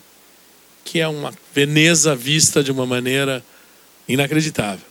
que 0.84 1.00
é 1.00 1.08
uma 1.08 1.34
Veneza 1.54 2.16
vista 2.16 2.64
de 2.64 2.72
uma 2.72 2.86
maneira 2.86 3.44
inacreditável. 4.08 4.86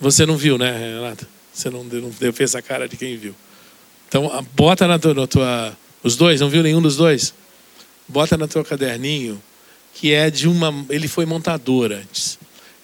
Você 0.00 0.24
não 0.26 0.36
viu, 0.36 0.58
né, 0.58 0.70
Renata? 0.70 1.26
Você 1.52 1.70
não, 1.70 1.82
não 1.84 2.32
fez 2.32 2.54
a 2.54 2.62
cara 2.62 2.88
de 2.88 2.96
quem 2.96 3.16
viu. 3.16 3.34
Então, 4.08 4.46
bota 4.54 4.86
na 4.86 4.98
tua, 4.98 5.14
na 5.14 5.26
tua, 5.26 5.76
Os 6.02 6.16
dois, 6.16 6.40
não 6.40 6.48
viu 6.48 6.62
nenhum 6.62 6.80
dos 6.80 6.96
dois? 6.96 7.34
Bota 8.06 8.36
na 8.36 8.46
tua 8.46 8.64
caderninho, 8.64 9.42
que 9.94 10.12
é 10.12 10.30
de 10.30 10.48
uma. 10.48 10.72
Ele 10.88 11.08
foi 11.08 11.26
montador 11.26 11.92
antes. 11.92 12.38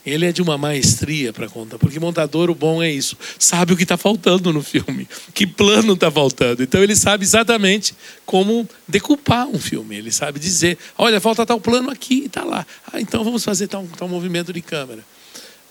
Ele 0.06 0.26
é 0.26 0.32
de 0.32 0.42
uma 0.42 0.58
maestria 0.58 1.32
para 1.32 1.48
contar, 1.48 1.78
porque 1.78 1.98
montador 1.98 2.50
o 2.50 2.54
bom 2.54 2.82
é 2.82 2.90
isso, 2.90 3.16
sabe 3.38 3.72
o 3.72 3.76
que 3.76 3.84
está 3.84 3.96
faltando 3.96 4.52
no 4.52 4.62
filme, 4.62 5.08
que 5.32 5.46
plano 5.46 5.94
está 5.94 6.10
faltando. 6.10 6.62
Então 6.62 6.82
ele 6.82 6.94
sabe 6.94 7.24
exatamente 7.24 7.94
como 8.26 8.68
decupar 8.86 9.46
um 9.46 9.58
filme. 9.58 9.96
Ele 9.96 10.12
sabe 10.12 10.38
dizer, 10.38 10.76
olha, 10.98 11.20
falta 11.20 11.46
tal 11.46 11.58
plano 11.58 11.90
aqui 11.90 12.24
está 12.26 12.44
lá. 12.44 12.66
Ah, 12.92 13.00
então 13.00 13.24
vamos 13.24 13.42
fazer 13.44 13.66
tal, 13.66 13.86
tal 13.96 14.06
movimento 14.06 14.52
de 14.52 14.60
câmera. 14.60 15.00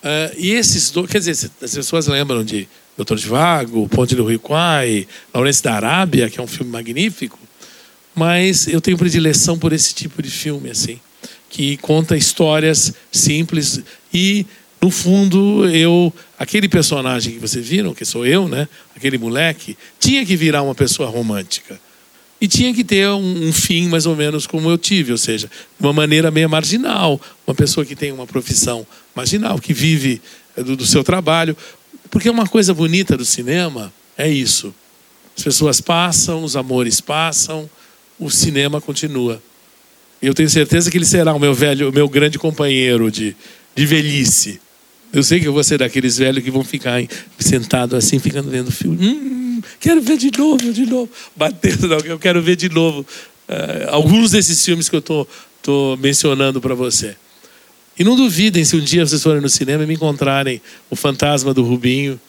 Uh, 0.04 0.36
e 0.36 0.52
esses 0.52 0.90
dois, 0.90 1.10
quer 1.10 1.20
dizer, 1.20 1.52
as 1.62 1.76
pessoas 1.76 2.08
lembram 2.08 2.44
de 2.44 2.68
Doutor 2.98 3.18
de 3.18 3.28
Vago, 3.28 3.88
Ponte 3.88 4.16
do 4.16 4.26
Rio 4.26 4.40
Quai, 4.40 5.08
Laurence 5.34 5.62
da 5.62 5.76
Arábia, 5.76 6.30
que 6.30 6.40
é 6.40 6.44
um 6.44 6.48
filme 6.48 6.72
magnífico, 6.72 7.40
mas 8.14 8.68
eu 8.68 8.82
tenho 8.82 8.98
predileção 8.98 9.58
por 9.58 9.72
esse 9.72 9.94
tipo 9.94 10.22
de 10.22 10.30
filme 10.30 10.70
assim 10.70 11.00
que 11.54 11.78
conta 11.78 12.18
histórias 12.18 12.96
simples 13.12 13.80
e 14.12 14.44
no 14.82 14.90
fundo 14.90 15.70
eu 15.70 16.12
aquele 16.38 16.68
personagem 16.68 17.34
que 17.34 17.40
vocês 17.40 17.64
viram 17.64 17.94
que 17.94 18.04
sou 18.04 18.26
eu 18.26 18.48
né 18.48 18.68
aquele 18.96 19.20
moleque 19.20 19.78
tinha 20.00 20.26
que 20.26 20.36
virar 20.36 20.64
uma 20.64 20.74
pessoa 20.74 21.08
romântica. 21.08 21.80
E 22.42 22.48
tinha 22.48 22.74
que 22.74 22.84
ter 22.84 23.08
um, 23.08 23.48
um 23.48 23.54
fim 23.54 23.88
mais 23.88 24.08
ou 24.08 24.16
menos 24.16 24.48
como 24.48 24.68
eu 24.68 24.80
tive 24.80 25.12
ou 25.12 25.18
seja 25.18 25.48
uma 25.80 25.94
maneira 25.94 26.32
meio 26.32 26.50
marginal 26.50 27.22
uma 27.46 27.54
pessoa 27.54 27.86
que 27.86 27.96
tem 27.96 28.12
uma 28.12 28.26
profissão 28.26 28.86
marginal 29.16 29.60
que 29.60 29.74
vive 29.74 30.20
eh, 30.58 30.64
do, 30.64 30.76
do 30.76 30.88
seu 30.88 31.04
trabalho. 31.04 31.56
Porque 32.10 32.32
uma 32.32 32.48
coisa 32.48 32.74
bonita 32.74 33.16
do 33.16 33.24
cinema 33.24 33.94
é 34.18 34.28
isso. 34.28 34.74
As 35.38 35.44
pessoas 35.44 35.80
passam 35.80 36.44
os 36.44 36.56
amores 36.56 37.00
passam 37.00 37.70
o 38.20 38.32
cinema 38.32 38.82
continua 38.82 39.40
eu 40.28 40.34
tenho 40.34 40.50
certeza 40.50 40.90
que 40.90 40.98
ele 40.98 41.06
será 41.06 41.34
o 41.34 41.40
meu 41.40 41.54
velho, 41.54 41.90
o 41.90 41.94
meu 41.94 42.08
grande 42.08 42.40
companheiro 42.40 43.12
de, 43.12 43.36
de 43.76 43.86
velhice. 43.86 44.60
Eu 45.12 45.22
sei 45.22 45.40
que 45.40 45.48
eu 45.48 45.54
vou 45.54 45.64
ser 45.64 45.78
daqueles 45.78 46.18
velhos 46.18 46.44
que 46.44 46.50
vão 46.50 46.64
ficar 46.64 47.04
sentados 47.38 47.96
assim, 47.96 48.20
ficando 48.20 48.50
vendo 48.50 48.72
filme. 48.72 49.06
Hum, 49.06 49.62
quero 49.80 50.02
ver 50.02 50.18
de 50.18 50.32
novo, 50.36 50.74
de 50.74 50.86
novo. 50.86 51.10
Batendo, 51.36 51.88
não, 51.88 52.00
eu 52.00 52.18
quero 52.18 52.42
ver 52.42 52.56
de 52.56 52.70
novo 52.70 53.02
uh, 53.02 53.90
alguns 53.90 54.32
desses 54.32 54.64
filmes 54.64 54.90
que 54.90 54.96
eu 54.96 55.00
estou 55.00 55.26
tô, 55.62 55.96
tô 55.96 56.02
mencionando 56.02 56.62
para 56.62 56.74
você. 56.74 57.16
E 58.00 58.04
não 58.04 58.16
duvidem 58.16 58.64
se 58.66 58.76
um 58.76 58.80
dia 58.80 59.06
vocês 59.06 59.22
forem 59.22 59.42
no 59.42 59.50
cinema 59.50 59.84
e 59.84 59.88
me 59.88 59.94
encontrarem 59.94 60.62
o 60.90 60.96
fantasma 60.96 61.54
do 61.54 61.64
Rubinho, 61.64 62.20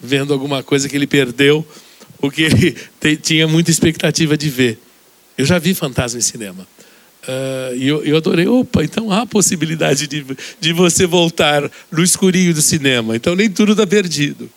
vendo 0.00 0.32
alguma 0.32 0.62
coisa 0.62 0.88
que 0.88 0.96
ele 0.96 1.06
perdeu, 1.06 1.64
o 2.20 2.30
que 2.30 2.42
ele 2.42 2.76
tinha 3.22 3.46
muita 3.46 3.70
expectativa 3.70 4.36
de 4.36 4.48
ver. 4.48 4.78
Eu 5.38 5.44
já 5.44 5.58
vi 5.58 5.74
fantasma 5.74 6.18
em 6.18 6.22
cinema. 6.22 6.66
Uh, 7.26 7.76
e 7.76 7.88
eu, 7.88 8.04
eu 8.04 8.16
adorei, 8.16 8.46
opa, 8.46 8.84
então 8.84 9.10
há 9.10 9.22
a 9.22 9.26
possibilidade 9.26 10.06
de, 10.06 10.24
de 10.60 10.72
você 10.72 11.06
voltar 11.06 11.68
no 11.90 12.02
escurinho 12.02 12.54
do 12.54 12.62
cinema. 12.62 13.16
Então 13.16 13.34
nem 13.34 13.50
tudo 13.50 13.72
está 13.72 13.86
perdido. 13.86 14.48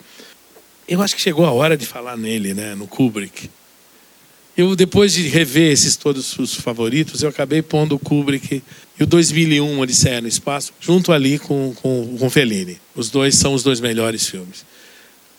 Eu 0.86 1.02
acho 1.02 1.16
que 1.16 1.20
chegou 1.20 1.44
a 1.44 1.50
hora 1.50 1.76
de 1.76 1.84
falar 1.84 2.16
nele, 2.16 2.54
né, 2.54 2.74
no 2.74 2.86
Kubrick. 2.86 3.50
Eu, 4.56 4.76
depois 4.76 5.12
de 5.12 5.26
rever 5.28 5.72
esses 5.72 5.96
todos 5.96 6.38
os 6.38 6.54
favoritos, 6.54 7.22
eu 7.22 7.28
acabei 7.28 7.62
pondo 7.62 7.94
o 7.94 7.98
Kubrick 7.98 8.62
e 8.98 9.02
o 9.02 9.06
2001, 9.06 9.78
Odisseia 9.78 10.20
no 10.20 10.28
Espaço, 10.28 10.72
junto 10.80 11.12
ali 11.12 11.38
com, 11.38 11.72
com, 11.76 12.16
com 12.18 12.30
Fellini. 12.30 12.78
Os 12.94 13.08
dois 13.08 13.36
são 13.36 13.54
os 13.54 13.62
dois 13.62 13.80
melhores 13.80 14.28
filmes. 14.28 14.64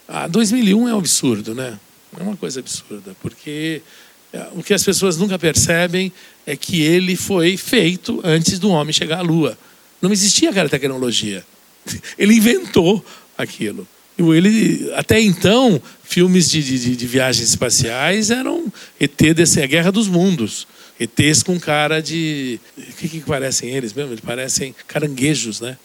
Ah, 0.08 0.28
2001 0.28 0.90
é 0.90 0.96
um 0.96 0.98
absurdo, 0.98 1.54
né? 1.54 1.78
É 2.20 2.24
uma 2.24 2.36
coisa 2.36 2.60
absurda, 2.60 3.16
porque 3.22 3.82
o 4.54 4.64
que 4.64 4.74
as 4.74 4.84
pessoas 4.84 5.18
nunca 5.18 5.38
percebem 5.38 6.12
é 6.46 6.56
que 6.56 6.82
ele 6.82 7.16
foi 7.16 7.58
feito 7.58 8.22
antes 8.24 8.58
do 8.60 8.70
homem 8.70 8.94
chegar 8.94 9.20
à 9.20 9.22
Lua. 9.22 9.58
Não 10.02 10.12
existia 10.12 10.50
aquela 10.50 10.70
tecnologia. 10.70 11.46
Ele 12.18 12.36
inventou 12.36 13.04
aquilo. 13.38 13.88
Ele, 14.18 14.92
até 14.96 15.20
então, 15.20 15.82
filmes 16.04 16.50
de, 16.50 16.62
de, 16.62 16.96
de 16.96 17.08
viagens 17.08 17.50
espaciais 17.50 18.30
eram 18.30 18.72
ET 19.00 19.18
desse, 19.34 19.62
a 19.62 19.66
Guerra 19.66 19.92
dos 19.92 20.08
Mundos. 20.08 20.68
ETs 21.00 21.42
com 21.42 21.60
cara 21.60 22.02
de. 22.02 22.60
O 22.78 22.94
que, 22.94 23.10
que 23.10 23.20
parecem 23.22 23.70
eles 23.70 23.94
mesmo? 23.94 24.12
Eles 24.12 24.24
parecem 24.24 24.76
caranguejos, 24.88 25.60
né? 25.60 25.78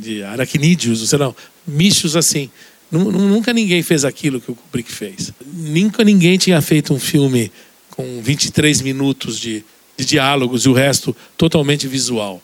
De 0.00 0.24
aracnídeos, 0.24 1.08
sei 1.08 1.18
lá, 1.18 1.32
bichos 1.64 2.16
assim. 2.16 2.50
Nunca 2.90 3.52
ninguém 3.52 3.84
fez 3.84 4.04
aquilo 4.04 4.40
que 4.40 4.50
o 4.50 4.54
Kubrick 4.56 4.90
fez. 4.90 5.32
Nunca 5.46 6.02
ninguém 6.02 6.36
tinha 6.36 6.60
feito 6.60 6.92
um 6.92 6.98
filme 6.98 7.52
com 8.00 8.22
23 8.22 8.80
minutos 8.80 9.38
de, 9.38 9.62
de 9.94 10.06
diálogos 10.06 10.64
e 10.64 10.70
o 10.70 10.72
resto 10.72 11.14
totalmente 11.36 11.86
visual. 11.86 12.42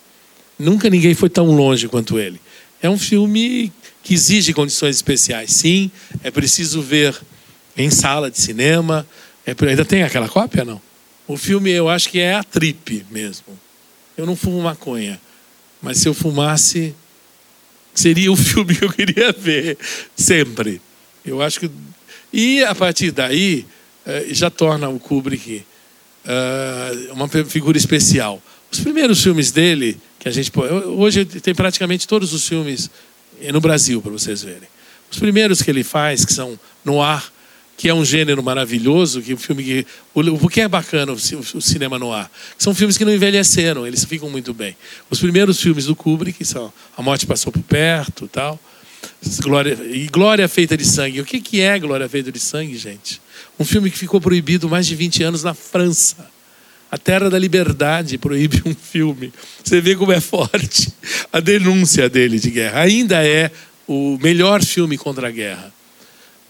Nunca 0.59 0.91
ninguém 0.91 1.15
foi 1.15 1.31
tão 1.31 1.47
longe 1.47 1.89
quanto 1.89 2.19
ele. 2.19 2.39
É 2.83 2.91
um 2.91 2.99
filme 2.99 3.73
que 4.03 4.13
exige 4.13 4.53
condições 4.53 4.97
especiais. 4.97 5.51
Sim, 5.53 5.91
é 6.23 6.31
preciso 6.31 6.83
ver 6.83 7.19
em 7.75 7.89
sala 7.89 8.31
de 8.31 8.39
cinema. 8.39 9.07
É, 9.47 9.57
ainda 9.67 9.83
tem 9.83 10.03
aquela 10.03 10.29
cópia, 10.29 10.63
não? 10.63 10.81
O 11.27 11.39
filme 11.39 11.71
eu 11.71 11.89
acho 11.89 12.11
que 12.11 12.21
é 12.21 12.35
a 12.35 12.45
trip 12.45 13.07
mesmo. 13.11 13.59
Eu 14.15 14.27
não 14.27 14.37
fumo 14.37 14.61
maconha, 14.61 15.19
mas 15.81 15.97
se 15.97 16.07
eu 16.07 16.13
fumasse, 16.13 16.95
seria 17.95 18.31
o 18.31 18.37
filme 18.37 18.77
que 18.77 18.85
eu 18.85 18.93
queria 18.93 19.33
ver 19.33 19.79
sempre. 20.15 20.83
Eu 21.25 21.41
acho 21.41 21.61
que 21.61 21.71
e 22.31 22.63
a 22.63 22.75
partir 22.75 23.11
daí 23.11 23.65
já 24.31 24.51
torna 24.51 24.89
o 24.89 24.99
Kubrick 24.99 25.65
uh, 26.27 27.13
uma 27.13 27.29
figura 27.29 27.77
especial. 27.77 28.43
Os 28.71 28.81
primeiros 28.81 29.23
filmes 29.23 29.51
dele, 29.51 29.99
que 30.19 30.29
a 30.29 30.33
gente 30.33 30.51
hoje 30.87 31.25
tem 31.25 31.55
praticamente 31.55 32.07
todos 32.07 32.33
os 32.33 32.47
filmes 32.47 32.91
no 33.53 33.61
Brasil 33.61 34.03
para 34.03 34.13
vocês 34.13 34.43
verem. 34.43 34.69
Os 35.11 35.19
primeiros 35.19 35.63
que 35.63 35.71
ele 35.71 35.85
faz, 35.85 36.25
que 36.25 36.33
são 36.33 36.59
no 36.85 37.01
ar, 37.01 37.33
que 37.77 37.89
é 37.89 37.95
um 37.95 38.05
gênero 38.05 38.43
maravilhoso, 38.43 39.21
que 39.21 39.35
o 39.35 39.37
filme 39.37 39.63
que 39.63 39.87
o, 40.15 40.49
que 40.49 40.61
é 40.63 40.69
bacana 40.69 41.13
o, 41.13 41.19
cinema 41.61 41.99
no 41.99 42.13
ar, 42.13 42.31
são 42.59 42.75
filmes 42.75 42.97
que 42.97 43.05
não 43.05 43.15
envelheceram, 43.15 43.87
eles 43.87 44.05
ficam 44.05 44.31
muito 44.31 44.55
bem. 44.55 44.77
Os 45.11 45.21
primeiros 45.21 45.61
filmes 45.61 45.85
do 45.85 45.95
Kubrick 45.95 46.45
são 46.45 46.73
A 46.97 47.03
Morte 47.03 47.27
Passou 47.27 47.53
por 47.53 47.63
Perto, 47.63 48.27
tal. 48.29 48.59
Glória, 49.41 49.79
e 49.91 50.07
Glória 50.09 50.49
Feita 50.49 50.77
de 50.77 50.85
Sangue. 50.85 51.21
O 51.21 51.25
que, 51.25 51.41
que 51.41 51.61
é 51.61 51.79
Glória 51.79 52.09
Feita 52.09 52.33
de 52.33 52.41
Sangue, 52.41 52.77
gente? 52.77 53.21
Um 53.59 53.65
filme 53.65 53.91
que 53.91 53.99
ficou 53.99 54.21
proibido 54.21 54.69
mais 54.69 54.87
de 54.87 54.95
20 54.95 55.23
anos 55.23 55.43
na 55.43 55.55
França. 55.55 56.31
A 56.91 56.99
Terra 56.99 57.29
da 57.29 57.39
Liberdade 57.39 58.19
proíbe 58.19 58.63
um 58.65 58.75
filme. 58.75 59.33
Você 59.63 59.81
vê 59.81 59.97
como 59.97 60.13
é 60.13 60.21
forte 60.21 60.93
a 61.33 61.41
denúncia 61.41 62.09
dele 62.09 62.39
de 62.39 62.51
guerra. 62.51 62.81
Ainda 62.83 63.27
é 63.27 63.51
o 63.87 64.19
melhor 64.21 64.63
filme 64.63 64.97
contra 64.97 65.29
a 65.29 65.31
guerra. 65.31 65.73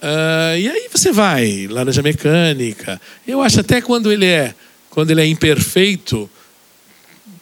Uh, 0.01 0.57
e 0.59 0.69
aí 0.69 0.87
você 0.91 1.11
vai, 1.11 1.67
Laranja 1.67 2.03
Mecânica. 2.03 3.01
Eu 3.27 3.41
acho 3.41 3.59
até 3.59 3.81
quando 3.81 4.11
ele 4.11 4.25
é, 4.25 4.53
quando 4.89 5.09
ele 5.09 5.21
é 5.21 5.25
imperfeito, 5.25 6.29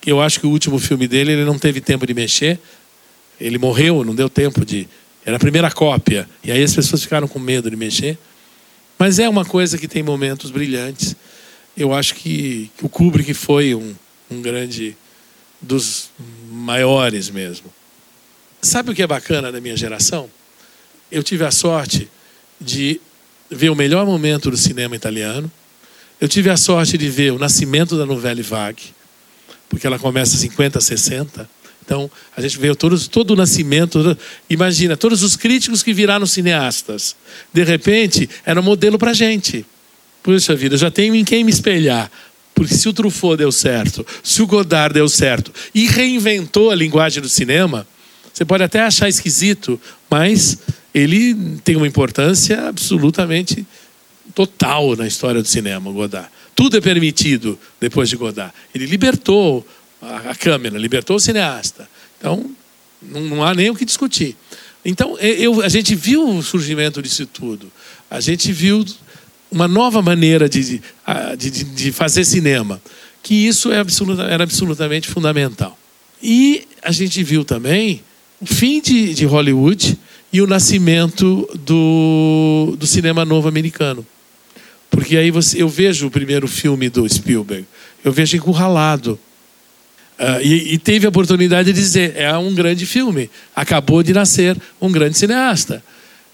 eu 0.05 0.21
acho 0.21 0.39
que 0.39 0.47
o 0.47 0.49
último 0.49 0.79
filme 0.79 1.07
dele 1.07 1.33
ele 1.33 1.45
não 1.45 1.57
teve 1.57 1.81
tempo 1.81 2.05
de 2.05 2.13
mexer. 2.13 2.59
Ele 3.41 3.57
morreu, 3.57 4.03
não 4.03 4.15
deu 4.15 4.29
tempo 4.29 4.63
de. 4.63 4.87
Era 5.25 5.37
a 5.37 5.39
primeira 5.39 5.69
cópia. 5.71 6.29
E 6.43 6.51
aí 6.51 6.63
as 6.63 6.73
pessoas 6.73 7.01
ficaram 7.01 7.27
com 7.27 7.39
medo 7.39 7.69
de 7.69 7.75
mexer. 7.75 8.17
Mas 8.97 9.19
é 9.19 9.27
uma 9.27 9.45
coisa 9.45 9.77
que 9.77 9.87
tem 9.87 10.01
momentos 10.01 10.51
brilhantes. 10.51 11.15
eu 11.75 11.93
acho 11.93 12.15
que, 12.15 12.71
o 12.81 12.87
Kubrick 12.87 13.33
foi 13.33 13.75
um, 13.75 13.93
um 14.31 14.41
grande 14.41 14.95
dos 15.61 16.09
maiores 16.49 17.29
mesmo. 17.29 17.71
Sabe 18.61 18.91
o 18.91 18.95
que 18.95 19.03
é 19.03 19.07
bacana 19.07 19.51
da 19.51 19.59
minha 19.59 19.75
geração? 19.75 20.29
Eu 21.11 21.21
tive 21.21 21.43
a 21.45 21.51
sorte 21.51 22.09
de 22.59 22.99
ver 23.49 23.69
o 23.69 23.75
melhor 23.75 24.05
momento 24.05 24.49
do 24.49 24.57
cinema 24.57 24.95
italiano. 24.95 25.51
Eu 26.19 26.27
tive 26.27 26.49
a 26.49 26.57
sorte 26.57 26.97
de 26.97 27.09
ver 27.09 27.31
o 27.31 27.37
nascimento 27.37 27.97
da 27.97 28.05
novela 28.05 28.41
Vague, 28.41 28.93
porque 29.69 29.85
ela 29.85 29.99
começa 29.99 30.37
50, 30.37 30.79
60. 30.79 31.49
Então, 31.85 32.09
a 32.35 32.41
gente 32.41 32.57
vê 32.57 32.73
todos, 32.73 33.07
todo 33.07 33.31
o 33.31 33.35
nascimento. 33.35 34.17
Imagina, 34.49 34.97
todos 34.97 35.21
os 35.21 35.35
críticos 35.35 35.83
que 35.83 35.93
viraram 35.93 36.25
cineastas. 36.25 37.15
De 37.53 37.63
repente, 37.63 38.27
era 38.43 38.59
um 38.59 38.63
modelo 38.63 38.97
para 38.97 39.11
a 39.11 39.13
gente. 39.13 39.63
Puxa 40.23 40.55
vida, 40.55 40.75
já 40.75 40.89
tenho 40.89 41.15
em 41.15 41.23
quem 41.23 41.43
me 41.43 41.51
espelhar. 41.51 42.11
Porque 42.55 42.73
se 42.73 42.89
o 42.89 42.93
Truffaut 42.93 43.37
deu 43.37 43.51
certo, 43.51 44.05
se 44.23 44.41
o 44.41 44.47
Godard 44.47 44.93
deu 44.93 45.07
certo 45.07 45.51
e 45.73 45.85
reinventou 45.85 46.71
a 46.71 46.75
linguagem 46.75 47.21
do 47.21 47.29
cinema, 47.29 47.85
você 48.33 48.43
pode 48.43 48.63
até 48.63 48.79
achar 48.79 49.07
esquisito, 49.07 49.79
mas 50.09 50.57
ele 50.93 51.35
tem 51.63 51.75
uma 51.75 51.87
importância 51.87 52.67
absolutamente 52.67 53.65
total 54.33 54.95
na 54.95 55.05
história 55.05 55.41
do 55.41 55.47
cinema, 55.47 55.91
Godard. 55.91 56.29
Tudo 56.55 56.77
é 56.77 56.81
permitido 56.81 57.59
depois 57.79 58.09
de 58.09 58.15
Godard. 58.15 58.53
Ele 58.73 58.85
libertou 58.85 59.65
a, 60.29 60.35
câmera, 60.35 60.77
libertou 60.77 61.15
o 61.15 61.19
cineasta. 61.19 61.87
Então, 62.17 62.49
não, 63.01 63.21
não 63.21 63.43
há 63.43 63.53
nem 63.53 63.69
o 63.69 63.75
que 63.75 63.85
discutir. 63.85 64.35
Então, 64.83 65.17
eu, 65.19 65.61
a 65.61 65.69
gente 65.69 65.95
viu 65.95 66.27
o 66.27 66.43
surgimento 66.43 67.01
disso 67.01 67.25
tudo. 67.25 67.71
A 68.09 68.19
gente 68.19 68.51
viu 68.51 68.85
uma 69.51 69.67
nova 69.67 70.01
maneira 70.01 70.47
de, 70.49 70.81
de, 71.37 71.49
de, 71.49 71.63
de 71.63 71.91
fazer 71.91 72.25
cinema, 72.25 72.81
que 73.23 73.33
isso 73.33 73.71
é 73.71 73.79
absoluta, 73.79 74.23
era 74.23 74.43
absolutamente 74.43 75.07
fundamental. 75.07 75.77
E 76.21 76.67
a 76.81 76.91
gente 76.91 77.23
viu 77.23 77.43
também 77.43 78.03
o 78.39 78.45
fim 78.45 78.81
de, 78.81 79.13
de 79.13 79.25
Hollywood 79.25 79.97
e 80.31 80.41
o 80.41 80.47
nascimento 80.47 81.49
do, 81.65 82.75
do 82.77 82.85
cinema 82.85 83.23
novo 83.23 83.47
americano. 83.47 84.05
Porque 84.89 85.17
aí 85.17 85.31
você, 85.31 85.61
eu 85.61 85.69
vejo 85.69 86.07
o 86.07 86.11
primeiro 86.11 86.47
filme 86.47 86.89
do 86.89 87.07
Spielberg, 87.07 87.65
eu 88.03 88.11
vejo 88.11 88.37
encurralado. 88.37 89.19
Uh, 90.17 90.41
e, 90.41 90.73
e, 90.75 90.77
teve 90.77 91.05
a 91.05 91.09
oportunidade 91.09 91.73
de 91.73 91.79
dizer: 91.79 92.13
é 92.15 92.35
um 92.37 92.53
grande 92.55 92.85
filme, 92.85 93.29
acabou 93.53 94.01
de 94.01 94.13
nascer 94.13 94.57
um 94.79 94.89
grande 94.89 95.17
cineasta. 95.17 95.83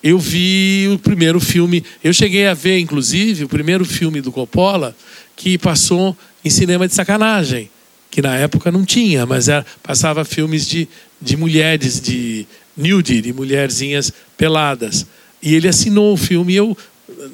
Eu 0.03 0.19
vi 0.19 0.89
o 0.93 0.99
primeiro 0.99 1.39
filme, 1.39 1.83
eu 2.03 2.13
cheguei 2.13 2.47
a 2.47 2.53
ver, 2.53 2.79
inclusive, 2.79 3.43
o 3.43 3.49
primeiro 3.49 3.85
filme 3.85 4.21
do 4.21 4.31
Coppola 4.31 4.95
que 5.35 5.57
passou 5.57 6.15
em 6.43 6.49
cinema 6.49 6.87
de 6.87 6.93
sacanagem, 6.93 7.69
que 8.09 8.21
na 8.21 8.35
época 8.35 8.71
não 8.71 8.85
tinha, 8.85 9.25
mas 9.25 9.47
era, 9.47 9.65
passava 9.81 10.25
filmes 10.25 10.67
de, 10.67 10.87
de 11.19 11.35
mulheres, 11.37 11.99
de 11.99 12.45
nude, 12.75 13.21
de 13.21 13.33
mulherzinhas 13.33 14.11
peladas. 14.37 15.05
E 15.41 15.55
ele 15.55 15.67
assinou 15.67 16.13
o 16.13 16.17
filme 16.17 16.53
e 16.53 16.55
eu, 16.57 16.77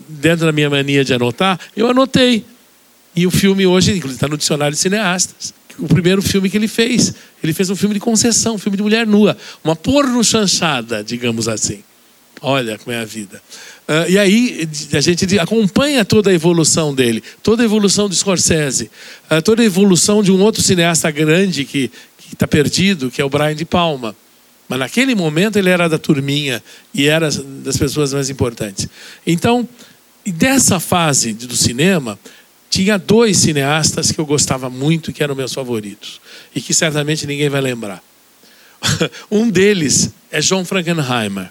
dentro 0.07 0.45
da 0.45 0.51
minha 0.51 0.69
mania 0.69 1.03
de 1.03 1.13
anotar, 1.13 1.59
eu 1.75 1.89
anotei. 1.89 2.45
E 3.15 3.25
o 3.25 3.31
filme 3.31 3.65
hoje, 3.65 3.91
inclusive, 3.91 4.15
está 4.15 4.27
no 4.27 4.37
dicionário 4.37 4.73
de 4.73 4.79
cineastas. 4.79 5.53
O 5.79 5.87
primeiro 5.87 6.21
filme 6.21 6.49
que 6.49 6.57
ele 6.57 6.67
fez. 6.67 7.13
Ele 7.43 7.53
fez 7.53 7.69
um 7.69 7.75
filme 7.75 7.93
de 7.93 7.99
concessão, 7.99 8.55
um 8.55 8.57
filme 8.57 8.77
de 8.77 8.83
mulher 8.83 9.05
nua. 9.05 9.37
Uma 9.63 9.75
porno 9.75 10.23
chanchada, 10.23 11.03
digamos 11.03 11.47
assim. 11.47 11.83
Olha 12.41 12.77
como 12.77 12.95
é 12.95 12.99
a 12.99 13.05
vida. 13.05 13.41
Uh, 13.87 14.09
e 14.09 14.19
aí 14.19 14.69
a 14.93 15.01
gente 15.01 15.39
acompanha 15.39 16.03
toda 16.03 16.29
a 16.29 16.33
evolução 16.33 16.93
dele, 16.93 17.23
toda 17.41 17.63
a 17.63 17.65
evolução 17.65 18.09
do 18.09 18.13
Scorsese, 18.13 18.91
uh, 19.31 19.41
toda 19.41 19.61
a 19.61 19.65
evolução 19.65 20.21
de 20.21 20.31
um 20.31 20.41
outro 20.41 20.61
cineasta 20.61 21.09
grande 21.09 21.65
que 21.65 21.89
está 22.31 22.47
perdido, 22.47 23.09
que 23.09 23.21
é 23.21 23.25
o 23.25 23.29
Brian 23.29 23.55
de 23.55 23.65
Palma. 23.65 24.15
Mas 24.67 24.79
naquele 24.79 25.15
momento 25.15 25.57
ele 25.57 25.69
era 25.69 25.87
da 25.87 25.97
turminha 25.97 26.61
e 26.93 27.07
era 27.07 27.29
das 27.63 27.77
pessoas 27.77 28.13
mais 28.13 28.29
importantes. 28.29 28.87
Então, 29.25 29.67
dessa 30.25 30.79
fase 30.79 31.33
do 31.33 31.55
cinema, 31.55 32.19
tinha 32.69 32.97
dois 32.97 33.37
cineastas 33.37 34.11
que 34.11 34.19
eu 34.19 34.25
gostava 34.25 34.69
muito, 34.69 35.13
que 35.13 35.23
eram 35.23 35.35
meus 35.35 35.53
favoritos, 35.53 36.19
e 36.53 36.61
que 36.61 36.73
certamente 36.73 37.25
ninguém 37.25 37.49
vai 37.49 37.61
lembrar. 37.61 38.03
um 39.31 39.49
deles 39.49 40.11
é 40.31 40.39
John 40.39 40.63
Frankenheimer. 40.65 41.49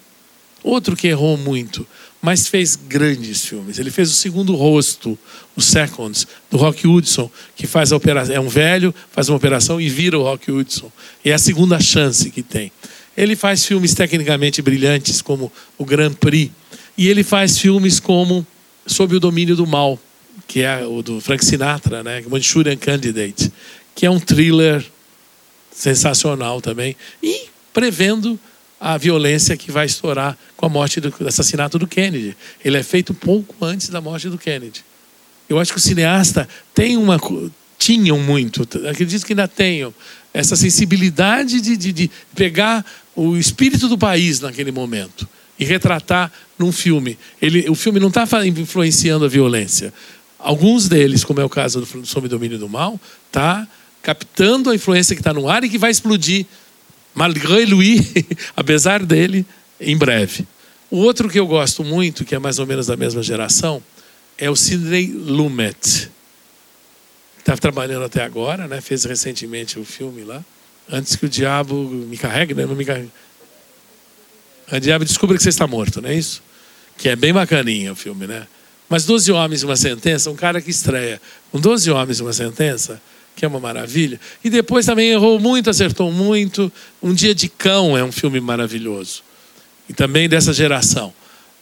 Outro 0.62 0.96
que 0.96 1.06
errou 1.06 1.36
muito, 1.36 1.86
mas 2.20 2.48
fez 2.48 2.74
grandes 2.74 3.44
filmes. 3.44 3.78
Ele 3.78 3.90
fez 3.90 4.10
o 4.10 4.14
segundo 4.14 4.54
rosto, 4.54 5.16
o 5.54 5.62
Seconds, 5.62 6.26
do 6.50 6.56
Rock 6.56 6.86
Hudson, 6.86 7.30
que 7.54 7.66
faz 7.66 7.92
a 7.92 7.96
operação. 7.96 8.34
É 8.34 8.40
um 8.40 8.48
velho, 8.48 8.94
faz 9.12 9.28
uma 9.28 9.36
operação 9.36 9.80
e 9.80 9.88
vira 9.88 10.18
o 10.18 10.22
Rock 10.22 10.50
Hudson. 10.50 10.90
E 11.24 11.30
é 11.30 11.34
a 11.34 11.38
segunda 11.38 11.78
chance 11.78 12.30
que 12.30 12.42
tem. 12.42 12.72
Ele 13.16 13.36
faz 13.36 13.64
filmes 13.64 13.94
tecnicamente 13.94 14.60
brilhantes, 14.60 15.22
como 15.22 15.52
o 15.78 15.84
Grand 15.84 16.14
Prix. 16.14 16.50
E 16.98 17.08
ele 17.08 17.22
faz 17.22 17.58
filmes 17.58 18.00
como 18.00 18.46
Sob 18.86 19.16
o 19.16 19.20
Domínio 19.20 19.56
do 19.56 19.66
Mal, 19.66 19.98
que 20.46 20.62
é 20.62 20.84
o 20.84 21.02
do 21.02 21.20
Frank 21.20 21.44
Sinatra, 21.44 22.02
né? 22.02 22.22
Manchurian 22.28 22.76
Candidate, 22.76 23.52
que 23.94 24.06
é 24.06 24.10
um 24.10 24.20
thriller 24.20 24.84
sensacional 25.72 26.60
também. 26.60 26.96
E 27.22 27.48
prevendo 27.72 28.38
a 28.80 28.96
violência 28.96 29.56
que 29.56 29.70
vai 29.70 29.86
estourar 29.86 30.36
com 30.56 30.66
a 30.66 30.68
morte 30.68 31.00
do, 31.00 31.10
do 31.10 31.28
assassinato 31.28 31.78
do 31.78 31.86
Kennedy. 31.86 32.36
Ele 32.64 32.76
é 32.76 32.82
feito 32.82 33.14
pouco 33.14 33.64
antes 33.64 33.88
da 33.88 34.00
morte 34.00 34.28
do 34.28 34.38
Kennedy. 34.38 34.84
Eu 35.48 35.58
acho 35.58 35.72
que 35.72 35.78
o 35.78 35.82
cineasta 35.82 36.48
tem 36.74 36.96
uma 36.96 37.18
tinham 37.78 38.18
muito, 38.18 38.62
acredito 38.88 39.24
que 39.24 39.32
ainda 39.32 39.46
tenham 39.46 39.94
essa 40.32 40.56
sensibilidade 40.56 41.60
de, 41.60 41.76
de, 41.76 41.92
de 41.92 42.10
pegar 42.34 42.84
o 43.14 43.36
espírito 43.36 43.86
do 43.88 43.98
país 43.98 44.40
naquele 44.40 44.72
momento 44.72 45.28
e 45.58 45.64
retratar 45.64 46.32
num 46.58 46.72
filme. 46.72 47.18
Ele, 47.40 47.68
o 47.68 47.74
filme 47.74 48.00
não 48.00 48.08
está 48.08 48.26
influenciando 48.46 49.24
a 49.24 49.28
violência. 49.28 49.92
Alguns 50.46 50.88
deles, 50.88 51.24
como 51.24 51.40
é 51.40 51.44
o 51.44 51.48
caso 51.48 51.80
do 51.80 52.06
Sob 52.06 52.28
Domínio 52.28 52.56
do 52.56 52.68
Mal, 52.68 53.00
está 53.26 53.66
captando 54.00 54.70
a 54.70 54.76
influência 54.76 55.16
que 55.16 55.20
está 55.20 55.34
no 55.34 55.48
ar 55.48 55.64
e 55.64 55.68
que 55.68 55.76
vai 55.76 55.90
explodir 55.90 56.46
malgré 57.12 57.64
lui, 57.64 57.98
apesar 58.54 59.04
dele, 59.04 59.44
em 59.80 59.96
breve. 59.96 60.46
O 60.88 60.98
outro 60.98 61.28
que 61.28 61.40
eu 61.40 61.48
gosto 61.48 61.82
muito, 61.82 62.24
que 62.24 62.32
é 62.32 62.38
mais 62.38 62.60
ou 62.60 62.66
menos 62.66 62.86
da 62.86 62.96
mesma 62.96 63.24
geração, 63.24 63.82
é 64.38 64.48
o 64.48 64.54
Sidney 64.54 65.08
Lumet. 65.08 66.12
Está 67.40 67.56
trabalhando 67.56 68.04
até 68.04 68.22
agora, 68.22 68.68
né? 68.68 68.80
fez 68.80 69.04
recentemente 69.04 69.80
o 69.80 69.82
um 69.82 69.84
filme 69.84 70.22
lá. 70.22 70.44
Antes 70.88 71.16
que 71.16 71.26
o 71.26 71.28
diabo 71.28 71.74
me 71.74 72.16
carregue, 72.16 72.54
né? 72.54 72.64
não 72.66 72.76
me 72.76 72.84
carregue. 72.84 73.10
O 74.70 74.78
diabo 74.78 75.04
descubra 75.04 75.36
que 75.36 75.42
você 75.42 75.48
está 75.48 75.66
morto, 75.66 76.00
não 76.00 76.08
é 76.08 76.14
isso? 76.14 76.40
Que 76.96 77.08
é 77.08 77.16
bem 77.16 77.32
bacaninha 77.32 77.92
o 77.92 77.96
filme, 77.96 78.28
né? 78.28 78.46
Mas 78.88 79.04
12 79.04 79.32
homens 79.32 79.62
uma 79.62 79.76
sentença, 79.76 80.30
um 80.30 80.36
cara 80.36 80.60
que 80.60 80.70
estreia 80.70 81.20
com 81.50 81.58
12 81.58 81.90
homens 81.90 82.20
uma 82.20 82.32
sentença, 82.32 83.00
que 83.34 83.44
é 83.44 83.48
uma 83.48 83.60
maravilha. 83.60 84.20
E 84.42 84.48
depois 84.48 84.86
também 84.86 85.10
errou 85.10 85.38
muito, 85.38 85.68
acertou 85.68 86.10
muito. 86.12 86.72
Um 87.02 87.12
Dia 87.12 87.34
de 87.34 87.48
Cão 87.48 87.96
é 87.96 88.04
um 88.04 88.12
filme 88.12 88.40
maravilhoso. 88.40 89.22
E 89.88 89.92
também 89.92 90.28
dessa 90.28 90.52
geração. 90.52 91.12